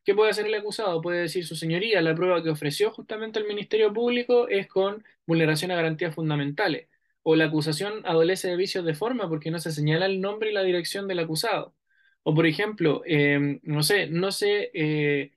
¿Qué 0.06 0.16
puede 0.16 0.32
hacer 0.32 0.48
el 0.48 0.56
acusado? 0.56 1.02
Puede 1.02 1.22
decir 1.22 1.46
su 1.46 1.56
señoría, 1.56 2.02
la 2.02 2.16
prueba 2.16 2.44
que 2.44 2.50
ofreció 2.50 2.92
justamente 2.92 3.40
el 3.40 3.48
Ministerio 3.48 3.94
Público 3.94 4.48
es 4.50 4.68
con 4.68 5.04
vulneración 5.28 5.72
a 5.72 5.76
garantías 5.76 6.16
fundamentales, 6.16 6.90
o 7.24 7.36
la 7.36 7.46
acusación 7.46 8.02
adolece 8.06 8.50
de 8.50 8.58
vicios 8.58 8.86
de 8.86 8.96
forma 8.96 9.30
porque 9.30 9.52
no 9.52 9.60
se 9.60 9.72
señala 9.72 10.06
el 10.08 10.22
nombre 10.22 10.52
y 10.52 10.54
la 10.54 10.64
dirección 10.64 11.08
del 11.08 11.20
acusado. 11.20 11.76
O 12.30 12.34
por 12.36 12.46
ejemplo, 12.46 13.02
em, 13.06 13.60
no 13.64 13.82
sé, 13.84 14.08
no 14.08 14.32
se, 14.32 14.70
eh, 14.74 15.32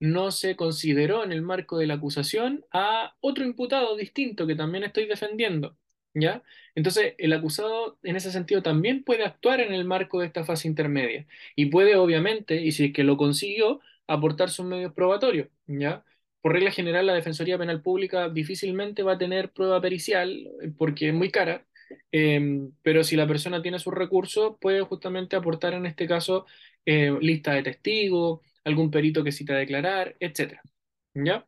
no 0.00 0.30
se 0.30 0.56
consideró 0.56 1.24
en 1.24 1.32
el 1.32 1.42
marco 1.42 1.76
de 1.78 1.86
la 1.86 1.94
acusación 1.94 2.64
a 2.72 3.16
otro 3.20 3.44
imputado 3.44 3.96
distinto 3.96 4.46
que 4.46 4.54
también 4.56 4.84
estoy 4.84 5.06
defendiendo. 5.06 5.76
¿Ya? 6.14 6.42
Entonces, 6.74 7.14
el 7.18 7.32
acusado 7.34 7.98
en 8.02 8.16
ese 8.16 8.32
sentido 8.32 8.62
también 8.62 9.04
puede 9.04 9.24
actuar 9.24 9.60
en 9.60 9.72
el 9.74 9.84
marco 9.84 10.20
de 10.20 10.26
esta 10.26 10.44
fase 10.44 10.66
intermedia 10.66 11.26
y 11.54 11.66
puede, 11.66 11.96
obviamente, 11.96 12.60
y 12.62 12.72
si 12.72 12.86
es 12.86 12.92
que 12.92 13.04
lo 13.04 13.16
consiguió, 13.16 13.80
aportar 14.06 14.50
sus 14.50 14.64
medios 14.66 14.92
probatorios, 14.94 15.48
¿ya? 15.66 16.04
Por 16.40 16.52
regla 16.54 16.70
general, 16.72 17.06
la 17.06 17.14
Defensoría 17.14 17.58
Penal 17.58 17.82
Pública 17.82 18.28
difícilmente 18.30 19.02
va 19.02 19.12
a 19.14 19.18
tener 19.18 19.52
prueba 19.52 19.80
pericial 19.80 20.30
eh, 20.62 20.72
porque 20.76 21.08
es 21.08 21.14
muy 21.14 21.30
cara, 21.30 21.66
em, 22.12 22.72
pero 22.82 23.04
si 23.04 23.16
la 23.16 23.26
persona 23.26 23.62
tiene 23.62 23.78
sus 23.78 23.94
recursos, 23.94 24.56
puede 24.60 24.80
justamente 24.82 25.36
aportar 25.36 25.74
en 25.74 25.86
este 25.86 26.06
caso 26.06 26.46
eh, 26.86 27.16
lista 27.20 27.52
de 27.54 27.62
testigos, 27.62 28.40
algún 28.64 28.90
perito 28.90 29.24
que 29.24 29.32
cita 29.32 29.54
declarar, 29.54 30.16
etc. 30.20 30.60
¿Ya? 31.14 31.46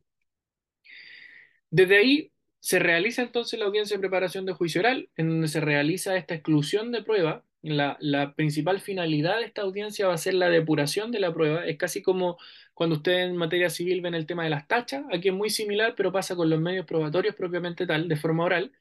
Desde 1.70 1.96
ahí 1.98 2.32
se 2.60 2.78
realiza 2.78 3.22
entonces 3.22 3.58
la 3.58 3.66
audiencia 3.66 3.96
de 3.96 4.00
preparación 4.00 4.44
de 4.46 4.52
juicio 4.52 4.80
oral, 4.80 5.08
en 5.16 5.28
donde 5.28 5.48
se 5.48 5.60
realiza 5.60 6.16
esta 6.16 6.34
exclusión 6.34 6.92
de 6.92 7.02
prueba. 7.02 7.44
La, 7.62 7.96
la, 8.00 8.34
principal 8.34 8.80
finalidad 8.80 9.38
de 9.38 9.44
esta 9.44 9.62
audiencia 9.62 10.06
va 10.08 10.14
a 10.14 10.18
ser 10.18 10.34
la 10.34 10.48
depuración 10.48 11.10
de 11.12 11.20
la 11.20 11.32
prueba. 11.32 11.66
Es 11.66 11.76
casi 11.76 12.02
como 12.02 12.38
cuando 12.74 12.96
ustedes 12.96 13.28
en 13.28 13.36
materia 13.36 13.70
civil 13.70 14.00
ven 14.00 14.14
el 14.14 14.26
tema 14.26 14.44
de 14.44 14.50
las 14.50 14.66
tachas. 14.66 15.04
Aquí 15.12 15.28
es 15.28 15.34
muy 15.34 15.50
similar, 15.50 15.94
pero 15.96 16.12
pasa 16.12 16.36
con 16.36 16.48
los 16.50 16.60
medios 16.60 16.86
probatorios 16.86 17.34
propiamente 17.34 17.86
tal, 17.86 18.08
de 18.08 18.16
forma 18.16 18.44
oral. 18.44 18.72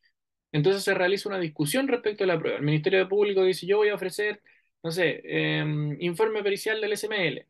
Entonces 0.52 0.84
se 0.84 0.94
realiza 0.94 1.30
una 1.30 1.40
discusión 1.40 1.88
respecto 1.88 2.24
a 2.24 2.28
la 2.28 2.40
prueba. 2.40 2.58
El 2.58 2.66
Ministerio 2.66 3.08
Público 3.08 3.44
dice, 3.44 3.66
yo 3.68 3.78
voy 3.78 3.90
a 3.90 3.96
ofrecer, 3.96 4.42
no 4.84 4.92
sé, 4.92 5.22
em, 5.26 5.98
informe 6.02 6.44
pericial 6.44 6.82
del 6.82 6.94
SML 6.94 7.48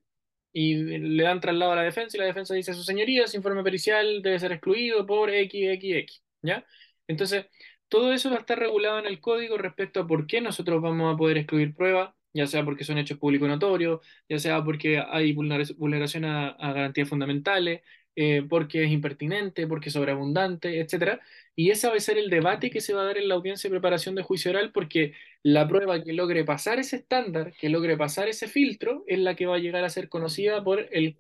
y 0.52 0.76
le 0.76 1.24
dan 1.24 1.40
traslado 1.42 1.72
a 1.74 1.76
la 1.76 1.84
defensa 1.84 2.18
y 2.18 2.20
la 2.20 2.26
defensa 2.26 2.54
dice, 2.56 2.74
su 2.74 2.84
señoría, 2.84 3.24
ese 3.26 3.38
informe 3.38 3.64
pericial 3.64 4.22
debe 4.22 4.40
ser 4.40 4.52
excluido 4.52 5.06
por 5.06 5.30
XXX, 5.30 6.24
¿ya? 6.42 6.66
Entonces, 7.08 7.46
todo 7.88 8.14
eso 8.14 8.30
va 8.30 8.38
a 8.38 8.40
estar 8.40 8.60
regulado 8.60 9.00
en 9.00 9.06
el 9.06 9.20
código 9.22 9.58
respecto 9.58 10.02
a 10.02 10.08
por 10.08 10.28
qué 10.28 10.42
nosotros 10.42 10.82
vamos 10.82 11.14
a 11.14 11.18
poder 11.18 11.38
excluir 11.38 11.74
pruebas, 11.76 12.14
ya 12.34 12.46
sea 12.48 12.64
porque 12.66 12.84
son 12.84 12.98
hechos 12.98 13.18
públicos 13.18 13.48
notorios, 13.48 14.02
ya 14.28 14.38
sea 14.40 14.64
porque 14.64 15.00
hay 15.00 15.34
vulneración 15.34 16.26
a, 16.26 16.50
a 16.50 16.74
garantías 16.74 17.10
fundamentales, 17.10 17.82
eh, 18.16 18.44
porque 18.50 18.84
es 18.84 18.92
impertinente, 18.92 19.68
porque 19.68 19.90
es 19.90 19.94
sobreabundante, 19.94 20.80
etc. 20.82 21.20
Y 21.56 21.72
ese 21.72 21.88
va 21.88 21.96
a 21.96 22.00
ser 22.00 22.18
el 22.18 22.30
debate 22.30 22.70
que 22.70 22.82
se 22.82 22.94
va 22.94 23.02
a 23.02 23.06
dar 23.06 23.18
en 23.18 23.28
la 23.28 23.36
audiencia 23.36 23.70
de 23.70 23.74
preparación 23.74 24.16
de 24.16 24.24
juicio 24.24 24.52
oral, 24.52 24.72
porque 24.72 25.14
la 25.44 25.68
prueba 25.68 26.04
que 26.04 26.14
logre 26.14 26.44
pasar 26.44 26.80
ese 26.80 26.98
estándar, 26.98 27.54
que 27.60 27.70
logre 27.70 27.98
pasar 27.98 28.28
ese 28.28 28.48
filtro, 28.48 29.04
es 29.08 29.20
la 29.20 29.36
que 29.36 29.46
va 29.46 29.56
a 29.56 29.60
llegar 29.60 29.84
a 29.84 29.90
ser 29.90 30.10
conocida 30.10 30.64
por 30.64 30.88
el, 30.92 31.16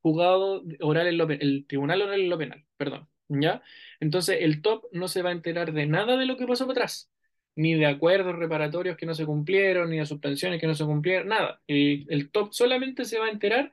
juzgado 0.00 0.64
oral 0.80 1.06
el 1.40 1.66
tribunal 1.66 2.02
oral 2.02 2.20
en 2.20 2.30
lo 2.30 2.38
penal, 2.38 2.64
perdón. 2.76 3.08
¿Ya? 3.28 3.62
Entonces 4.00 4.38
el 4.40 4.62
top 4.62 4.84
no 4.92 5.08
se 5.08 5.22
va 5.22 5.30
a 5.30 5.32
enterar 5.32 5.72
de 5.72 5.86
nada 5.86 6.16
de 6.16 6.24
lo 6.26 6.36
que 6.38 6.46
pasó 6.46 6.64
por 6.66 6.72
atrás, 6.72 7.10
ni 7.56 7.74
de 7.74 7.86
acuerdos 7.86 8.36
reparatorios 8.36 8.96
que 8.96 9.06
no 9.06 9.14
se 9.14 9.26
cumplieron, 9.26 9.90
ni 9.90 9.98
de 9.98 10.06
suspensiones 10.06 10.60
que 10.60 10.66
no 10.66 10.74
se 10.74 10.84
cumplieron, 10.84 11.28
nada. 11.28 11.60
El, 11.66 12.06
el 12.08 12.30
top 12.30 12.52
solamente 12.52 13.04
se 13.04 13.18
va 13.18 13.26
a 13.26 13.30
enterar 13.30 13.72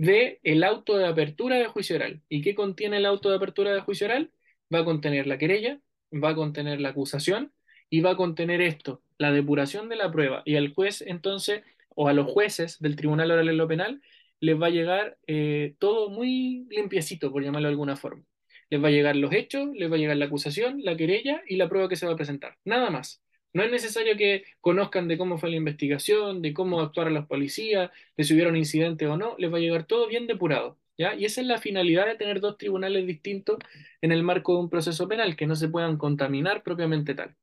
de 0.00 0.40
el 0.44 0.64
auto 0.64 0.96
de 0.96 1.06
apertura 1.06 1.58
de 1.58 1.66
juicio 1.66 1.96
oral. 1.96 2.22
¿Y 2.30 2.40
qué 2.40 2.54
contiene 2.54 2.96
el 2.96 3.04
auto 3.06 3.28
de 3.28 3.36
apertura 3.36 3.74
de 3.74 3.80
juicio 3.80 4.06
oral? 4.06 4.32
Va 4.74 4.80
a 4.80 4.84
contener 4.84 5.26
la 5.26 5.36
querella, 5.36 5.78
va 6.12 6.30
a 6.30 6.34
contener 6.34 6.80
la 6.80 6.90
acusación 6.90 7.52
y 7.90 8.00
va 8.00 8.12
a 8.12 8.16
contener 8.16 8.62
esto, 8.62 9.02
la 9.18 9.30
depuración 9.30 9.90
de 9.90 9.96
la 9.96 10.10
prueba. 10.10 10.42
Y 10.46 10.56
al 10.56 10.72
juez 10.72 11.02
entonces, 11.02 11.62
o 11.90 12.08
a 12.08 12.14
los 12.14 12.32
jueces 12.32 12.78
del 12.80 12.96
Tribunal 12.96 13.30
Oral 13.30 13.50
en 13.50 13.58
lo 13.58 13.68
Penal, 13.68 14.00
les 14.40 14.58
va 14.58 14.68
a 14.68 14.70
llegar 14.70 15.18
eh, 15.26 15.74
todo 15.78 16.08
muy 16.08 16.66
limpiecito, 16.70 17.30
por 17.30 17.42
llamarlo 17.44 17.68
de 17.68 17.72
alguna 17.72 17.96
forma. 17.96 18.24
Les 18.70 18.82
va 18.82 18.88
a 18.88 18.90
llegar 18.92 19.16
los 19.16 19.32
hechos, 19.34 19.68
les 19.74 19.90
va 19.90 19.96
a 19.96 19.98
llegar 19.98 20.16
la 20.16 20.26
acusación, 20.26 20.80
la 20.82 20.96
querella 20.96 21.42
y 21.46 21.56
la 21.56 21.68
prueba 21.68 21.90
que 21.90 21.96
se 21.96 22.06
va 22.06 22.12
a 22.14 22.16
presentar. 22.16 22.56
Nada 22.64 22.88
más. 22.88 23.22
No 23.52 23.62
es 23.62 23.70
necesario 23.70 24.16
que 24.16 24.44
conozcan 24.60 25.08
de 25.08 25.18
cómo 25.18 25.38
fue 25.38 25.50
la 25.50 25.56
investigación, 25.56 26.42
de 26.42 26.54
cómo 26.54 26.80
actuaron 26.80 27.14
las 27.14 27.26
policías, 27.26 27.90
de 28.16 28.24
si 28.24 28.34
hubiera 28.34 28.50
un 28.50 28.56
incidente 28.56 29.06
o 29.06 29.16
no, 29.16 29.34
les 29.38 29.52
va 29.52 29.56
a 29.58 29.60
llegar 29.60 29.84
todo 29.86 30.06
bien 30.08 30.26
depurado, 30.26 30.78
¿ya? 30.96 31.14
Y 31.14 31.24
esa 31.24 31.40
es 31.40 31.46
la 31.48 31.58
finalidad 31.58 32.06
de 32.06 32.16
tener 32.16 32.40
dos 32.40 32.56
tribunales 32.58 33.06
distintos 33.06 33.58
en 34.00 34.12
el 34.12 34.22
marco 34.22 34.54
de 34.54 34.60
un 34.60 34.70
proceso 34.70 35.08
penal, 35.08 35.36
que 35.36 35.46
no 35.46 35.56
se 35.56 35.68
puedan 35.68 35.96
contaminar 35.98 36.62
propiamente 36.62 37.14
tal, 37.14 37.36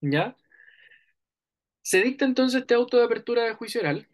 ¿ya? 0.00 0.36
Se 1.82 2.02
dicta 2.02 2.24
entonces 2.24 2.62
este 2.62 2.74
auto 2.74 2.96
de 2.98 3.04
apertura 3.04 3.44
de 3.44 3.54
juicio 3.54 3.80
oral, 3.80 4.08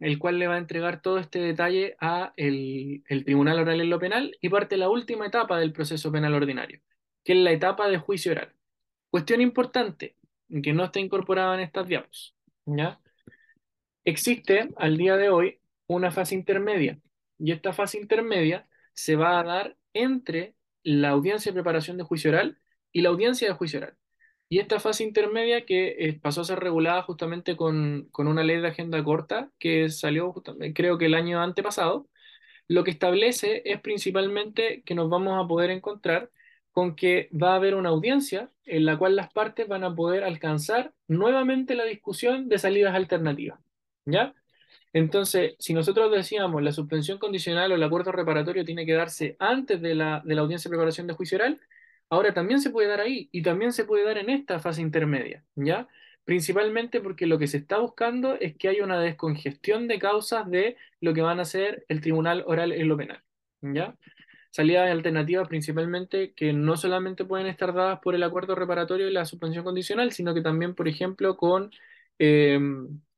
el 0.00 0.18
cual 0.18 0.38
le 0.38 0.48
va 0.48 0.56
a 0.56 0.58
entregar 0.58 1.02
todo 1.02 1.18
este 1.18 1.38
detalle 1.40 1.96
a 2.00 2.32
el, 2.36 3.04
el 3.08 3.24
Tribunal 3.24 3.60
Oral 3.60 3.80
en 3.80 3.90
lo 3.90 3.98
Penal 3.98 4.36
y 4.40 4.48
parte 4.48 4.76
la 4.76 4.90
última 4.90 5.26
etapa 5.26 5.58
del 5.58 5.72
proceso 5.72 6.12
penal 6.12 6.34
ordinario, 6.34 6.80
que 7.24 7.32
es 7.34 7.38
la 7.38 7.52
etapa 7.52 7.88
de 7.88 7.98
juicio 7.98 8.32
oral. 8.32 8.54
Cuestión 9.10 9.40
importante, 9.40 10.16
que 10.62 10.72
no 10.72 10.84
está 10.84 11.00
incorporada 11.00 11.54
en 11.54 11.60
estas 11.60 11.88
diapos, 11.88 12.34
¿ya? 12.66 13.00
Existe 14.04 14.68
al 14.76 14.96
día 14.96 15.16
de 15.16 15.30
hoy 15.30 15.60
una 15.86 16.10
fase 16.10 16.34
intermedia 16.34 17.00
y 17.38 17.52
esta 17.52 17.72
fase 17.72 17.98
intermedia 17.98 18.68
se 18.92 19.16
va 19.16 19.40
a 19.40 19.44
dar 19.44 19.76
entre 19.92 20.54
la 20.82 21.10
audiencia 21.10 21.50
de 21.50 21.54
preparación 21.54 21.96
de 21.96 22.04
juicio 22.04 22.30
oral 22.30 22.58
y 22.92 23.00
la 23.02 23.08
audiencia 23.08 23.48
de 23.48 23.54
juicio 23.54 23.80
oral. 23.80 23.96
Y 24.48 24.58
esta 24.60 24.78
fase 24.78 25.04
intermedia 25.04 25.64
que 25.66 25.96
eh, 25.98 26.20
pasó 26.20 26.42
a 26.42 26.44
ser 26.44 26.60
regulada 26.60 27.02
justamente 27.02 27.56
con, 27.56 28.08
con, 28.12 28.28
una 28.28 28.44
ley 28.44 28.60
de 28.60 28.68
agenda 28.68 29.02
corta 29.02 29.50
que 29.58 29.88
salió 29.90 30.32
creo 30.74 30.98
que 30.98 31.06
el 31.06 31.14
año 31.14 31.42
antepasado, 31.42 32.08
lo 32.68 32.84
que 32.84 32.90
establece 32.90 33.62
es 33.64 33.80
principalmente 33.80 34.82
que 34.84 34.94
nos 34.94 35.08
vamos 35.10 35.42
a 35.42 35.48
poder 35.48 35.70
encontrar 35.70 36.30
con 36.74 36.96
que 36.96 37.30
va 37.32 37.52
a 37.52 37.56
haber 37.56 37.76
una 37.76 37.90
audiencia 37.90 38.50
en 38.66 38.84
la 38.84 38.98
cual 38.98 39.16
las 39.16 39.32
partes 39.32 39.68
van 39.68 39.84
a 39.84 39.94
poder 39.94 40.24
alcanzar 40.24 40.92
nuevamente 41.08 41.76
la 41.76 41.84
discusión 41.84 42.48
de 42.48 42.58
salidas 42.58 42.94
alternativas. 42.94 43.60
¿Ya? 44.04 44.34
Entonces, 44.92 45.54
si 45.60 45.72
nosotros 45.74 46.10
decíamos 46.12 46.62
la 46.62 46.72
suspensión 46.72 47.18
condicional 47.18 47.72
o 47.72 47.76
el 47.76 47.82
acuerdo 47.82 48.12
reparatorio 48.12 48.64
tiene 48.64 48.86
que 48.86 48.94
darse 48.94 49.36
antes 49.38 49.80
de 49.80 49.94
la, 49.94 50.22
de 50.24 50.34
la 50.34 50.42
audiencia 50.42 50.68
de 50.68 50.72
preparación 50.76 51.06
de 51.06 51.14
juicio 51.14 51.36
oral, 51.36 51.60
ahora 52.10 52.34
también 52.34 52.60
se 52.60 52.70
puede 52.70 52.88
dar 52.88 53.00
ahí 53.00 53.28
y 53.32 53.42
también 53.42 53.72
se 53.72 53.84
puede 53.84 54.04
dar 54.04 54.18
en 54.18 54.30
esta 54.30 54.58
fase 54.60 54.82
intermedia, 54.82 55.44
¿ya? 55.54 55.88
Principalmente 56.24 57.00
porque 57.00 57.26
lo 57.26 57.38
que 57.38 57.46
se 57.46 57.58
está 57.58 57.78
buscando 57.78 58.34
es 58.40 58.56
que 58.56 58.68
haya 58.68 58.84
una 58.84 59.00
descongestión 59.00 59.88
de 59.88 59.98
causas 60.00 60.50
de 60.50 60.76
lo 61.00 61.14
que 61.14 61.22
van 61.22 61.38
a 61.38 61.42
hacer 61.42 61.84
el 61.88 62.00
tribunal 62.00 62.44
oral 62.46 62.72
en 62.72 62.88
lo 62.88 62.96
penal, 62.96 63.22
¿ya? 63.62 63.96
Salidas 64.54 64.88
alternativas 64.88 65.48
principalmente 65.48 66.32
que 66.32 66.52
no 66.52 66.76
solamente 66.76 67.24
pueden 67.24 67.48
estar 67.48 67.74
dadas 67.74 67.98
por 67.98 68.14
el 68.14 68.22
acuerdo 68.22 68.54
reparatorio 68.54 69.08
y 69.08 69.12
la 69.12 69.24
suspensión 69.24 69.64
condicional, 69.64 70.12
sino 70.12 70.32
que 70.32 70.42
también, 70.42 70.76
por 70.76 70.86
ejemplo, 70.86 71.36
con, 71.36 71.72
eh, 72.20 72.60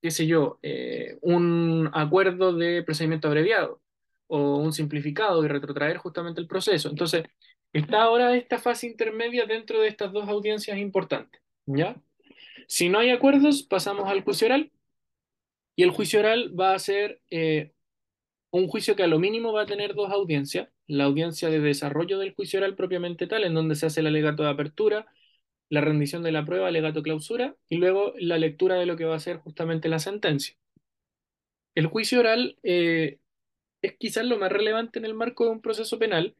qué 0.01 0.11
sé 0.11 0.27
yo, 0.27 0.59
eh, 0.63 1.19
un 1.21 1.91
acuerdo 1.93 2.55
de 2.55 2.83
procedimiento 2.83 3.29
abreviado 3.29 3.83
o 4.29 4.57
un 4.57 4.73
simplificado 4.73 5.45
y 5.45 5.49
retrotraer 5.49 5.99
justamente 5.99 6.41
el 6.41 6.47
proceso. 6.47 6.89
Entonces, 6.89 7.25
está 7.71 8.05
ahora 8.05 8.35
esta 8.35 8.59
fase 8.59 8.87
intermedia 8.87 9.45
dentro 9.45 9.81
de 9.81 9.89
estas 9.89 10.13
dos 10.13 10.27
audiencias 10.31 10.79
importantes, 10.79 11.43
¿ya? 11.67 11.97
Si 12.67 12.89
no 12.89 12.99
hay 12.99 13.11
acuerdos, 13.11 13.63
pasamos 13.63 14.09
al 14.09 14.23
juicio 14.25 14.47
oral 14.47 14.73
y 15.77 15.83
el 15.83 15.91
juicio 15.91 16.21
oral 16.21 16.59
va 16.59 16.73
a 16.75 16.79
ser 16.79 17.21
eh, 17.31 17.73
un 18.51 18.69
juicio 18.69 18.97
que 18.97 19.03
a 19.03 19.07
lo 19.07 19.19
mínimo 19.19 19.53
va 19.53 19.63
a 19.63 19.67
tener 19.67 19.95
dos 19.95 20.11
audiencias, 20.11 20.71
la 20.87 21.05
audiencia 21.05 21.51
de 21.51 21.61
desarrollo 21.61 22.19
del 22.19 22.35
juicio 22.35 22.59
oral 22.61 22.77
propiamente 22.77 23.27
tal, 23.27 23.45
en 23.45 23.55
donde 23.55 23.75
se 23.77 23.87
hace 23.87 24.01
el 24.01 24.07
alegato 24.09 24.43
de 24.43 24.51
apertura, 24.51 25.07
la 25.69 25.81
rendición 25.81 26.23
de 26.23 26.33
la 26.33 26.45
prueba, 26.45 26.69
alegato 26.69 27.03
clausura, 27.03 27.57
y 27.69 27.77
luego 27.77 28.15
la 28.19 28.39
lectura 28.39 28.77
de 28.77 28.87
lo 28.87 28.97
que 28.97 29.05
va 29.05 29.17
a 29.17 29.21
ser 29.21 29.39
justamente 29.39 29.89
la 29.89 29.99
sentencia. 29.99 30.57
El 31.75 31.87
juicio 31.87 32.21
oral 32.21 32.59
eh, 32.63 33.19
es 33.83 33.97
quizás 33.99 34.25
lo 34.27 34.39
más 34.39 34.53
relevante 34.53 34.99
en 34.99 35.05
el 35.05 35.15
marco 35.15 35.45
de 35.45 35.51
un 35.51 35.61
proceso 35.63 35.99
penal, 35.99 36.37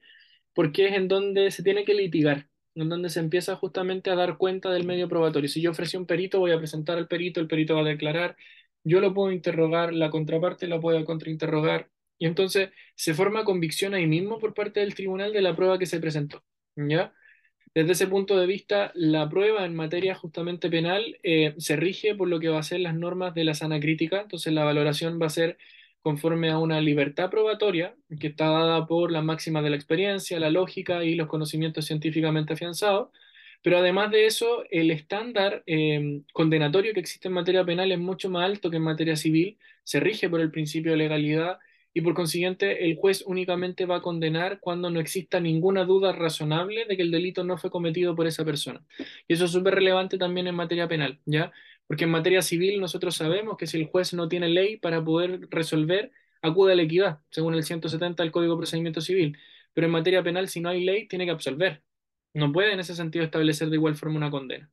porque 0.55 0.89
es 0.89 0.95
en 0.95 1.09
donde 1.09 1.51
se 1.51 1.63
tiene 1.63 1.85
que 1.85 1.95
litigar, 1.95 2.49
en 2.75 2.89
donde 2.89 3.11
se 3.11 3.21
empieza 3.21 3.57
justamente 3.57 4.11
a 4.11 4.17
dar 4.17 4.39
cuenta 4.39 4.71
del 4.71 4.87
medio 4.87 5.09
probatorio. 5.09 5.49
Si 5.49 5.61
yo 5.63 5.71
ofrecí 5.73 5.97
un 5.97 6.07
perito, 6.07 6.41
voy 6.41 6.53
a 6.53 6.59
presentar 6.59 6.99
al 6.99 7.09
perito, 7.09 7.41
el 7.41 7.49
perito 7.49 7.75
va 7.77 7.83
a 7.83 7.85
declarar, 7.85 8.37
yo 8.85 9.01
lo 9.01 9.15
puedo 9.15 9.33
interrogar, 9.33 9.93
la 9.95 10.11
contraparte 10.11 10.67
la 10.69 10.81
puede 10.81 11.05
contrainterrogar, 11.05 11.91
y 12.19 12.27
entonces 12.27 12.71
se 12.95 13.15
forma 13.15 13.45
convicción 13.45 13.95
ahí 13.95 14.07
mismo 14.07 14.39
por 14.39 14.55
parte 14.55 14.81
del 14.81 14.95
tribunal 14.95 15.33
de 15.33 15.43
la 15.43 15.55
prueba 15.57 15.79
que 15.79 15.87
se 15.87 16.01
presentó. 16.01 16.43
¿ya? 16.77 17.13
Desde 17.75 17.93
ese 17.93 18.07
punto 18.07 18.39
de 18.39 18.47
vista, 18.47 18.91
la 18.95 19.29
prueba 19.29 19.67
en 19.67 19.75
materia 19.75 20.15
justamente 20.15 20.71
penal 20.71 21.19
eh, 21.23 21.55
se 21.59 21.77
rige 21.77 22.15
por 22.15 22.29
lo 22.29 22.41
que 22.41 22.49
va 22.49 22.59
a 22.59 22.63
ser 22.63 22.81
las 22.81 22.95
normas 22.95 23.35
de 23.35 23.45
la 23.45 23.55
sana 23.55 23.79
crítica, 23.81 24.23
entonces 24.23 24.53
la 24.53 24.65
valoración 24.65 25.21
va 25.21 25.27
a 25.27 25.31
ser 25.31 25.59
conforme 26.01 26.51
a 26.51 26.59
una 26.59 26.81
libertad 26.81 27.31
probatoria 27.31 27.95
que 28.21 28.29
está 28.29 28.47
dada 28.47 28.87
por 28.87 29.11
las 29.11 29.25
máximas 29.25 29.63
de 29.65 29.71
la 29.71 29.77
experiencia, 29.77 30.41
la 30.41 30.51
lógica 30.51 31.05
y 31.05 31.17
los 31.17 31.29
conocimientos 31.29 31.85
científicamente 31.87 32.55
afianzados, 32.55 33.11
pero 33.63 33.79
además 33.79 34.11
de 34.11 34.27
eso, 34.27 34.65
el 34.71 34.91
estándar 34.91 35.63
eh, 35.67 36.23
condenatorio 36.33 36.95
que 36.95 37.01
existe 37.01 37.29
en 37.29 37.35
materia 37.35 37.65
penal 37.65 37.91
es 37.93 37.99
mucho 37.99 38.31
más 38.31 38.45
alto 38.45 38.71
que 38.71 38.77
en 38.77 38.85
materia 38.85 39.17
civil, 39.17 39.59
se 39.83 40.01
rige 40.01 40.31
por 40.31 40.41
el 40.41 40.51
principio 40.51 40.93
de 40.93 40.99
legalidad 40.99 41.59
y 41.97 42.03
por 42.03 42.13
consiguiente 42.13 42.85
el 42.85 42.97
juez 42.97 43.23
únicamente 43.27 43.87
va 43.87 43.97
a 43.97 44.03
condenar 44.03 44.61
cuando 44.61 44.91
no 44.91 45.01
exista 45.01 45.41
ninguna 45.41 45.87
duda 45.87 46.13
razonable 46.13 46.85
de 46.85 46.95
que 46.95 47.03
el 47.03 47.11
delito 47.11 47.43
no 47.43 47.57
fue 47.57 47.71
cometido 47.71 48.15
por 48.15 48.27
esa 48.27 48.45
persona. 48.45 48.85
Y 49.27 49.33
eso 49.33 49.47
es 49.47 49.53
súper 49.53 49.77
relevante 49.77 50.19
también 50.19 50.47
en 50.47 50.55
materia 50.57 50.89
penal, 50.89 51.21
¿ya? 51.25 51.53
Porque 51.87 52.05
en 52.05 52.11
materia 52.11 52.43
civil 52.43 52.83
nosotros 52.83 53.17
sabemos 53.17 53.57
que 53.57 53.67
si 53.67 53.79
el 53.79 53.87
juez 53.87 54.13
no 54.13 54.29
tiene 54.29 54.51
ley 54.51 54.77
para 54.77 55.03
poder 55.03 55.49
resolver, 55.51 56.13
acude 56.43 56.73
a 56.75 56.77
la 56.77 56.83
equidad, 56.83 57.21
según 57.31 57.55
el 57.55 57.63
170 57.65 58.23
del 58.23 58.31
Código 58.31 58.53
de 58.57 58.59
Procedimiento 58.59 59.01
Civil. 59.01 59.39
Pero 59.73 59.87
en 59.87 59.93
materia 59.93 60.23
penal, 60.23 60.49
si 60.49 60.61
no 60.61 60.69
hay 60.69 60.85
ley, 60.85 61.09
tiene 61.09 61.25
que 61.25 61.31
absolver. 61.31 61.83
No 62.35 62.53
puede 62.53 62.73
en 62.75 62.81
ese 62.81 62.95
sentido 62.95 63.25
establecer 63.25 63.71
de 63.71 63.77
igual 63.77 63.97
forma 63.97 64.19
una 64.19 64.31
condena. 64.31 64.71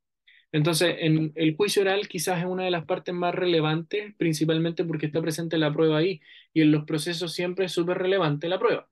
Entonces, 0.53 0.97
en 0.99 1.33
el 1.35 1.55
juicio 1.55 1.81
oral 1.81 2.07
quizás 2.07 2.39
es 2.39 2.45
una 2.45 2.63
de 2.65 2.71
las 2.71 2.85
partes 2.85 3.13
más 3.13 3.33
relevantes, 3.35 4.13
principalmente 4.17 4.85
porque 4.85 5.07
está 5.07 5.19
presente 5.21 5.57
la 5.57 5.73
prueba 5.73 5.97
ahí, 5.97 6.21
y 6.53 6.61
en 6.61 6.71
los 6.71 6.85
procesos 6.85 7.33
siempre 7.33 7.65
es 7.65 7.71
súper 7.73 7.97
relevante 7.97 8.47
la 8.47 8.59
prueba. 8.59 8.87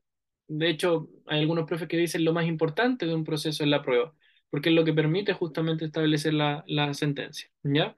De 0.48 0.70
hecho, 0.70 1.10
hay 1.28 1.42
algunos 1.42 1.68
profes 1.68 1.88
que 1.88 1.98
dicen 1.98 2.26
lo 2.26 2.34
más 2.34 2.48
importante 2.48 3.06
de 3.06 3.14
un 3.16 3.24
proceso 3.24 3.64
es 3.64 3.70
la 3.70 3.84
prueba, 3.84 4.14
porque 4.50 4.70
es 4.70 4.76
lo 4.76 4.84
que 4.86 4.94
permite 4.94 5.34
justamente 5.34 5.86
establecer 5.86 6.34
la, 6.34 6.64
sentencia, 6.96 7.50
¿ya? 7.64 7.96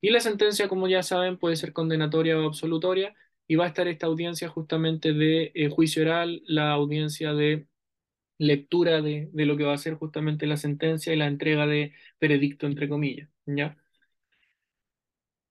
Y 0.00 0.10
la 0.10 0.20
sentencia, 0.20 0.68
como 0.68 0.88
ya 0.88 1.02
saben, 1.02 1.38
puede 1.38 1.56
ser 1.56 1.72
condenatoria 1.74 2.38
o 2.38 2.46
absolutoria, 2.46 3.14
y 3.46 3.56
va 3.56 3.64
a 3.66 3.68
estar 3.68 3.88
esta 3.88 4.06
audiencia 4.06 4.48
justamente 4.48 5.12
de 5.12 5.52
eh, 5.54 5.68
juicio 5.68 6.02
oral, 6.02 6.42
la 6.46 6.72
audiencia 6.72 7.34
de 7.34 7.66
lectura 8.38 9.00
de, 9.02 9.28
de, 9.32 9.46
lo 9.46 9.56
que 9.56 9.64
va 9.64 9.74
a 9.74 9.78
ser 9.78 9.94
justamente 9.94 10.46
la 10.46 10.56
sentencia 10.56 11.12
y 11.12 11.16
la 11.16 11.26
entrega 11.26 11.66
de 11.66 11.92
veredicto, 12.20 12.66
entre 12.66 12.88
comillas. 12.88 13.28
¿ya? 13.46 13.76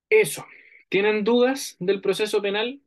Eso. 0.09 0.45
¿Tienen 0.89 1.23
dudas 1.23 1.75
del 1.79 2.01
proceso 2.01 2.41
penal? 2.41 2.81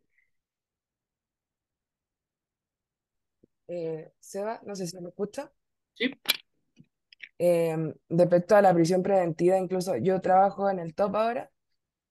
Eh, 3.68 4.12
Seba, 4.20 4.60
no 4.64 4.76
sé 4.76 4.86
si 4.86 4.98
me 5.00 5.08
escucha. 5.08 5.50
Sí. 5.94 6.12
Eh, 7.38 7.94
respecto 8.08 8.56
a 8.56 8.62
la 8.62 8.72
prisión 8.74 9.02
preventiva, 9.02 9.58
incluso 9.58 9.96
yo 9.96 10.20
trabajo 10.20 10.70
en 10.70 10.78
el 10.78 10.94
top 10.94 11.16
ahora, 11.16 11.50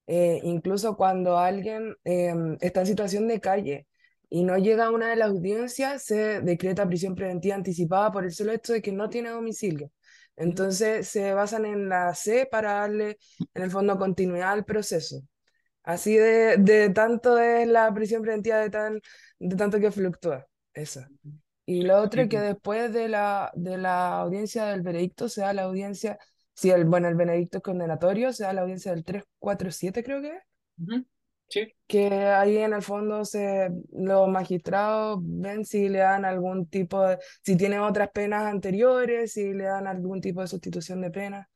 eh, 0.08 0.40
incluso 0.44 0.98
cuando 0.98 1.38
alguien 1.38 1.96
está 2.04 2.82
en 2.82 2.88
situación 2.88 3.28
de 3.28 3.40
calle 3.42 3.88
y 4.36 4.44
no 4.44 4.58
llega 4.58 4.88
a 4.88 4.92
una 4.92 5.12
de 5.12 5.16
las 5.16 5.30
audiencias, 5.30 6.04
se 6.04 6.42
decreta 6.42 6.86
prisión 6.86 7.16
preventiva 7.16 7.56
anticipada 7.56 8.12
por 8.12 8.26
el 8.26 8.34
solo 8.34 8.52
hecho 8.52 8.74
de 8.74 8.82
que 8.82 8.92
no 8.92 9.08
tiene 9.10 9.30
domicilio. 9.30 9.90
Entonces 10.36 11.08
se 11.08 11.34
basan 11.34 11.66
en 11.66 11.88
la 11.88 12.14
C 12.14 12.46
para 12.46 12.74
darle, 12.82 13.18
en 13.54 13.64
el 13.64 13.72
fondo, 13.72 13.98
continuidad 13.98 14.52
al 14.52 14.66
proceso. 14.66 15.22
Así 15.84 16.18
de, 16.18 16.58
de 16.58 16.90
tanto 16.90 17.40
es 17.40 17.66
la 17.66 17.94
prisión 17.94 18.24
preventiva, 18.24 18.58
de, 18.58 18.70
tan, 18.70 19.00
de 19.40 19.56
tanto 19.56 19.80
que 19.80 19.90
fluctúa. 19.90 20.46
Eso. 20.74 21.06
Y 21.66 21.84
lo 21.84 22.02
otro 22.02 22.24
es 22.24 22.28
que 22.28 22.42
después 22.42 22.92
de 22.92 23.08
la, 23.08 23.54
de 23.56 23.78
la 23.78 24.20
audiencia 24.20 24.66
del 24.66 24.82
veredicto 24.82 25.30
se 25.30 25.42
da 25.44 25.54
la 25.54 25.64
audiencia, 25.64 26.20
si 26.54 26.72
el, 26.72 26.84
bueno, 26.84 27.08
el 27.08 27.16
veredicto 27.16 27.60
es 27.60 27.64
condenatorio, 27.64 28.34
se 28.34 28.44
da 28.44 28.52
la 28.52 28.64
audiencia 28.64 28.92
del 28.92 29.06
347 29.06 30.04
creo 30.04 30.22
que 30.22 30.36
es. 30.36 30.44
Sí. 31.48 31.72
Que 31.88 32.08
ahí 32.08 32.58
en 32.58 32.74
el 32.74 32.82
fondo 32.82 33.24
se, 33.24 33.70
los 33.92 34.28
magistrados 34.28 35.20
ven 35.22 35.66
si 35.66 35.90
le 35.90 36.00
dan 36.00 36.26
algún 36.26 36.68
tipo 36.68 37.06
de, 37.06 37.20
si 37.44 37.56
tiene 37.56 37.80
otras 37.80 38.10
penas 38.12 38.46
anteriores, 38.46 39.34
si 39.34 39.54
le 39.54 39.66
dan 39.66 39.88
algún 39.88 40.22
tipo 40.22 40.42
de 40.42 40.48
sustitución 40.48 41.02
de 41.02 41.12
pena. 41.12 41.50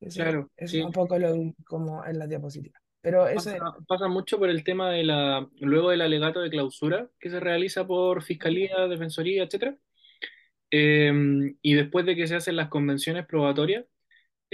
Eso, 0.00 0.22
Claro, 0.22 0.50
eso 0.56 0.70
sí. 0.72 0.78
es 0.80 0.84
un 0.84 0.92
poco 0.92 1.18
lo, 1.18 1.34
como 1.64 2.04
en 2.04 2.18
la 2.18 2.26
diapositiva. 2.26 2.78
Pero 3.00 3.26
eso 3.26 3.50
es, 3.50 3.58
Pasa, 3.58 3.76
pasa 3.86 4.08
mucho 4.08 4.38
por 4.38 4.48
el 4.48 4.62
tema 4.62 4.90
de 4.90 5.02
la, 5.02 5.48
luego 5.60 5.90
del 5.90 6.02
alegato 6.02 6.40
de 6.40 6.50
clausura 6.50 7.08
que 7.18 7.30
se 7.30 7.40
realiza 7.40 7.86
por 7.86 8.22
fiscalía, 8.22 8.86
defensoría, 8.88 9.42
etcétera. 9.42 9.76
Eh, 10.70 11.12
y 11.60 11.74
después 11.74 12.06
de 12.06 12.16
que 12.16 12.26
se 12.26 12.36
hacen 12.36 12.56
las 12.56 12.68
convenciones 12.68 13.26
probatorias, 13.26 13.84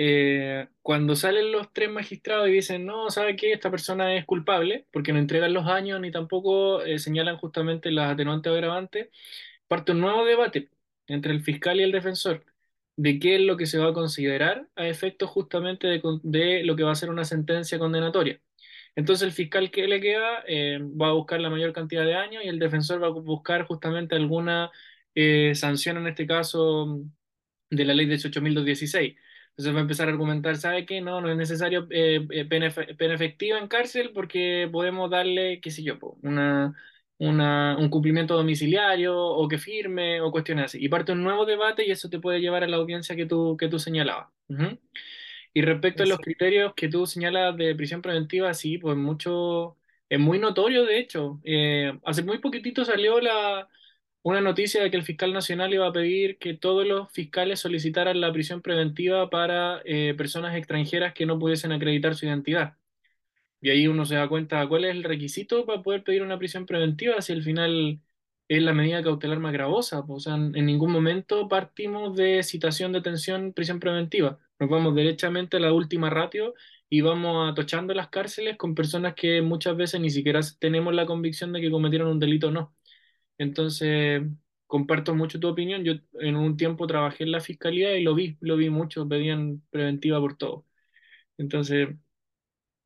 eh, 0.01 0.69
cuando 0.83 1.16
salen 1.16 1.51
los 1.51 1.73
tres 1.73 1.91
magistrados 1.91 2.49
y 2.49 2.53
dicen, 2.53 2.87
no, 2.87 3.11
¿sabe 3.11 3.35
qué? 3.37 3.53
Esta 3.53 3.70
persona 3.70 4.15
es 4.16 4.25
culpable, 4.27 4.87
porque 4.93 5.12
no 5.12 5.19
entregan 5.19 5.53
los 5.53 5.66
años 5.66 6.01
ni 6.01 6.12
tampoco 6.12 6.83
eh, 6.83 7.01
señalan 7.01 7.37
justamente 7.39 7.91
las 7.91 8.12
atenuantes 8.12 8.53
o 8.53 8.55
agravantes, 8.55 9.09
parte 9.66 9.93
un 9.93 10.01
nuevo 10.01 10.25
debate 10.25 10.70
entre 11.09 11.33
el 11.33 11.43
fiscal 11.43 11.81
y 11.81 11.83
el 11.85 11.93
defensor 11.93 12.45
de 12.97 13.19
qué 13.19 13.37
es 13.37 13.43
lo 13.43 13.57
que 13.57 13.66
se 13.66 13.79
va 13.79 13.91
a 13.91 13.93
considerar 13.95 14.69
a 14.77 14.87
efectos 14.89 15.31
justamente 15.31 15.89
de, 16.23 16.62
lo 16.65 16.77
que 16.77 16.83
va 16.85 16.93
a 16.93 16.95
ser 16.95 17.11
una 17.11 17.25
sentencia 17.25 17.79
condenatoria. 17.79 18.41
Entonces 18.97 19.27
el 19.27 19.33
fiscal 19.33 19.70
que 19.70 19.87
le 19.89 20.01
queda 20.01 20.45
eh, 20.47 20.79
va 20.81 21.09
a 21.09 21.12
buscar 21.12 21.41
la 21.41 21.51
mayor 21.51 21.73
cantidad 21.73 22.05
de 22.05 22.15
años 22.15 22.45
y 22.45 22.49
el 22.49 22.59
defensor 22.61 23.03
va 23.03 23.09
a 23.09 23.11
buscar 23.11 23.66
justamente 23.66 24.16
alguna 24.16 24.70
sanción, 25.55 25.97
en 25.99 26.07
este 26.09 26.27
caso 26.27 27.01
de 27.70 27.85
la 27.85 27.95
ley 27.95 28.07
18.216. 28.07 29.16
Entonces 29.59 29.75
va 29.75 29.79
a 29.81 29.83
empezar 29.83 30.07
a 30.07 30.13
argumentar, 30.13 30.57
¿sabe 30.57 30.87
qué? 30.87 31.01
No, 31.01 31.21
no 31.21 31.29
es 31.29 31.37
necesario 31.37 31.89
eh, 31.91 32.25
eh, 32.31 32.45
pena, 32.45 32.71
pena 32.71 33.15
efectiva 33.15 33.59
en 33.59 33.67
cárcel 33.67 34.13
porque 34.15 34.69
podemos 34.71 35.11
darle, 35.11 35.61
qué 35.61 35.73
sé 35.73 35.83
yo, 35.83 35.99
una, 36.23 36.77
una, 37.19 37.77
un 37.77 37.89
cumplimiento 37.91 38.37
domiciliario 38.37 39.17
o 39.19 39.49
que 39.49 39.59
firme 39.59 40.21
o 40.21 40.31
cuestiones 40.31 40.67
así. 40.67 40.79
Y 40.81 40.89
parte 40.89 41.11
un 41.11 41.25
nuevo 41.25 41.45
debate 41.45 41.85
y 41.85 41.91
eso 41.91 42.09
te 42.09 42.21
puede 42.21 42.41
llevar 42.41 42.63
a 42.63 42.69
la 42.69 42.77
audiencia 42.77 43.17
que 43.17 43.27
tú, 43.27 43.57
que 43.59 43.67
tú 43.67 43.81
señalabas. 43.81 44.29
Ujú. 44.49 44.79
Y 45.53 45.63
respecto 45.63 46.05
a 46.05 46.07
los 46.07 46.21
criterios 46.21 46.73
que 46.77 46.89
tú 46.89 47.05
señalas 47.05 47.57
de 47.57 47.75
prisión 47.75 48.01
preventiva, 48.01 48.55
sí, 48.55 48.79
pues 48.79 48.97
mucho, 48.97 49.77
es 50.09 50.21
muy 50.21 50.39
notorio, 50.39 50.85
de 50.85 51.01
hecho. 51.01 51.41
Eh, 51.43 51.99
hace 52.05 52.23
muy 52.23 52.39
poquitito 52.39 52.85
salió 52.85 53.21
la, 53.21 53.69
una 54.31 54.41
noticia 54.41 54.83
de 54.83 54.91
que 54.91 54.97
el 54.97 55.05
fiscal 55.05 55.33
nacional 55.33 55.73
iba 55.73 55.87
a 55.87 55.93
pedir 55.93 56.39
que 56.39 56.55
todos 56.55 56.87
los 56.87 57.11
fiscales 57.13 57.61
solicitaran 57.61 58.21
la 58.21 58.33
prisión 58.33 58.63
preventiva 58.63 59.31
para 59.31 59.81
eh, 59.85 60.15
personas 60.17 60.57
extranjeras 60.57 61.15
que 61.15 61.27
no 61.27 61.39
pudiesen 61.39 61.73
acreditar 61.73 62.15
su 62.15 62.27
identidad. 62.27 62.77
Y 63.61 63.71
ahí 63.71 63.89
uno 63.89 64.05
se 64.07 64.17
da 64.17 64.29
cuenta 64.29 64.67
cuál 64.69 64.85
es 64.85 64.93
el 64.93 65.05
requisito 65.05 65.67
para 65.67 65.83
poder 65.83 66.05
pedir 66.05 66.23
una 66.23 66.39
prisión 66.39 66.67
preventiva 66.67 67.21
si 67.23 67.33
al 67.33 67.43
final 67.43 68.01
es 68.49 68.63
la 68.63 68.73
medida 68.73 69.03
cautelar 69.03 69.39
más 69.41 69.53
gravosa. 69.53 70.01
O 70.09 70.21
sea, 70.21 70.35
en 70.37 70.67
ningún 70.67 70.93
momento 70.93 71.49
partimos 71.49 72.17
de 72.17 72.43
citación, 72.43 72.93
detención, 72.93 73.53
prisión 73.53 73.81
preventiva. 73.81 74.39
Nos 74.59 74.71
vamos 74.71 74.95
derechamente 74.95 75.57
a 75.59 75.61
la 75.61 75.73
última 75.73 76.11
ratio 76.11 76.55
y 76.89 77.01
vamos 77.03 77.51
atochando 77.53 77.95
las 77.95 78.09
cárceles 78.09 78.57
con 78.57 78.75
personas 78.75 79.15
que 79.15 79.43
muchas 79.43 79.77
veces 79.77 80.01
ni 80.01 80.11
siquiera 80.11 80.41
tenemos 80.59 80.95
la 80.95 81.07
convicción 81.07 81.53
de 81.53 81.61
que 81.61 81.71
cometieron 81.71 82.09
un 82.09 82.19
delito 82.21 82.49
o 82.49 82.51
no. 82.53 82.75
Entonces, 83.39 84.23
comparto 84.66 85.15
mucho 85.15 85.40
tu 85.40 85.48
opinión. 85.48 85.85
Yo 85.85 85.94
en 86.20 86.36
un 86.36 86.56
tiempo 86.56 86.86
trabajé 86.86 87.24
en 87.24 87.32
la 87.32 87.40
fiscalía 87.40 87.97
y 87.97 88.02
lo 88.02 88.15
vi, 88.15 88.36
lo 88.40 88.56
vi 88.56 88.70
mucho, 88.70 89.09
pedían 89.09 89.62
preventiva 89.70 90.20
por 90.20 90.36
todo. 90.36 90.66
Entonces, 91.39 91.89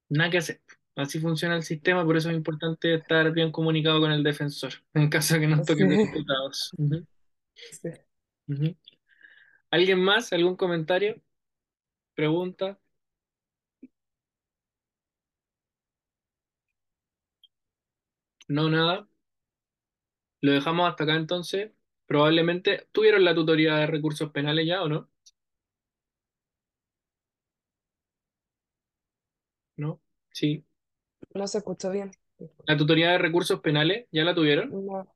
Nada 0.08 0.30
que 0.30 0.38
hacer. 0.38 0.60
Así 0.94 1.18
funciona 1.20 1.56
el 1.56 1.62
sistema, 1.62 2.04
por 2.04 2.16
eso 2.16 2.28
es 2.30 2.36
importante 2.36 2.94
estar 2.94 3.32
bien 3.32 3.50
comunicado 3.50 3.98
con 4.00 4.12
el 4.12 4.22
defensor, 4.22 4.72
en 4.94 5.08
caso 5.08 5.34
de 5.34 5.40
que 5.40 5.46
nos 5.48 5.66
toquen 5.66 5.90
Sí, 5.90 5.96
diputados. 5.96 6.70
Ujú, 6.76 7.06
sí. 7.54 7.88
ujú. 8.48 8.76
¿Alguien 9.70 10.00
más? 10.02 10.32
¿Algún 10.32 10.56
comentario? 10.56 11.20
¿Pregunta? 12.14 12.78
No, 18.48 18.68
nada. 18.68 19.08
Lo 20.42 20.52
dejamos 20.52 20.90
hasta 20.90 21.04
acá 21.04 21.14
entonces. 21.14 21.72
Probablemente 22.06 22.88
tuvieron 22.92 23.24
la 23.24 23.34
tutoría 23.34 23.76
de 23.76 23.86
recursos 23.86 24.30
penales 24.30 24.66
ya, 24.66 24.82
¿o 24.82 24.88
no? 24.88 25.08
¿No? 29.76 30.00
Sí. 30.32 30.64
No 31.34 31.46
se 31.46 31.58
escuchó 31.58 31.90
bien. 31.90 32.10
¿La 32.66 32.76
tutoría 32.76 33.12
de 33.12 33.18
recursos 33.18 33.60
penales 33.60 34.06
ya 34.10 34.24
la 34.24 34.34
tuvieron? 34.34 34.70
No, 34.70 35.06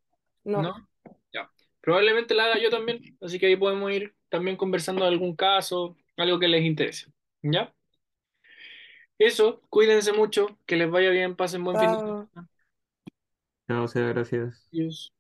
no. 0.45 0.63
¿No? 0.63 0.89
Ya. 1.33 1.51
Probablemente 1.81 2.35
la 2.35 2.45
haga 2.45 2.63
yo 2.63 2.71
también, 2.71 3.19
así 3.21 3.39
que 3.39 3.47
ahí 3.47 3.57
podemos 3.57 3.91
ir 3.93 4.15
también 4.29 4.57
conversando 4.57 5.03
de 5.03 5.09
algún 5.09 5.35
caso, 5.35 5.97
algo 6.17 6.39
que 6.39 6.49
les 6.49 6.65
interese. 6.65 7.13
¿Ya? 7.43 7.75
Eso, 9.19 9.61
cuídense 9.71 10.13
mucho, 10.13 10.59
que 10.67 10.77
les 10.77 10.91
vaya 10.91 11.11
bien, 11.11 11.37
pasen 11.37 11.65
buen 11.65 11.79
fin 11.79 11.91
de 11.91 11.99
semana. 11.99 12.49
Chao, 13.69 13.89
sea, 13.89 14.09
gracias. 14.09 14.69
Adiós. 14.73 15.16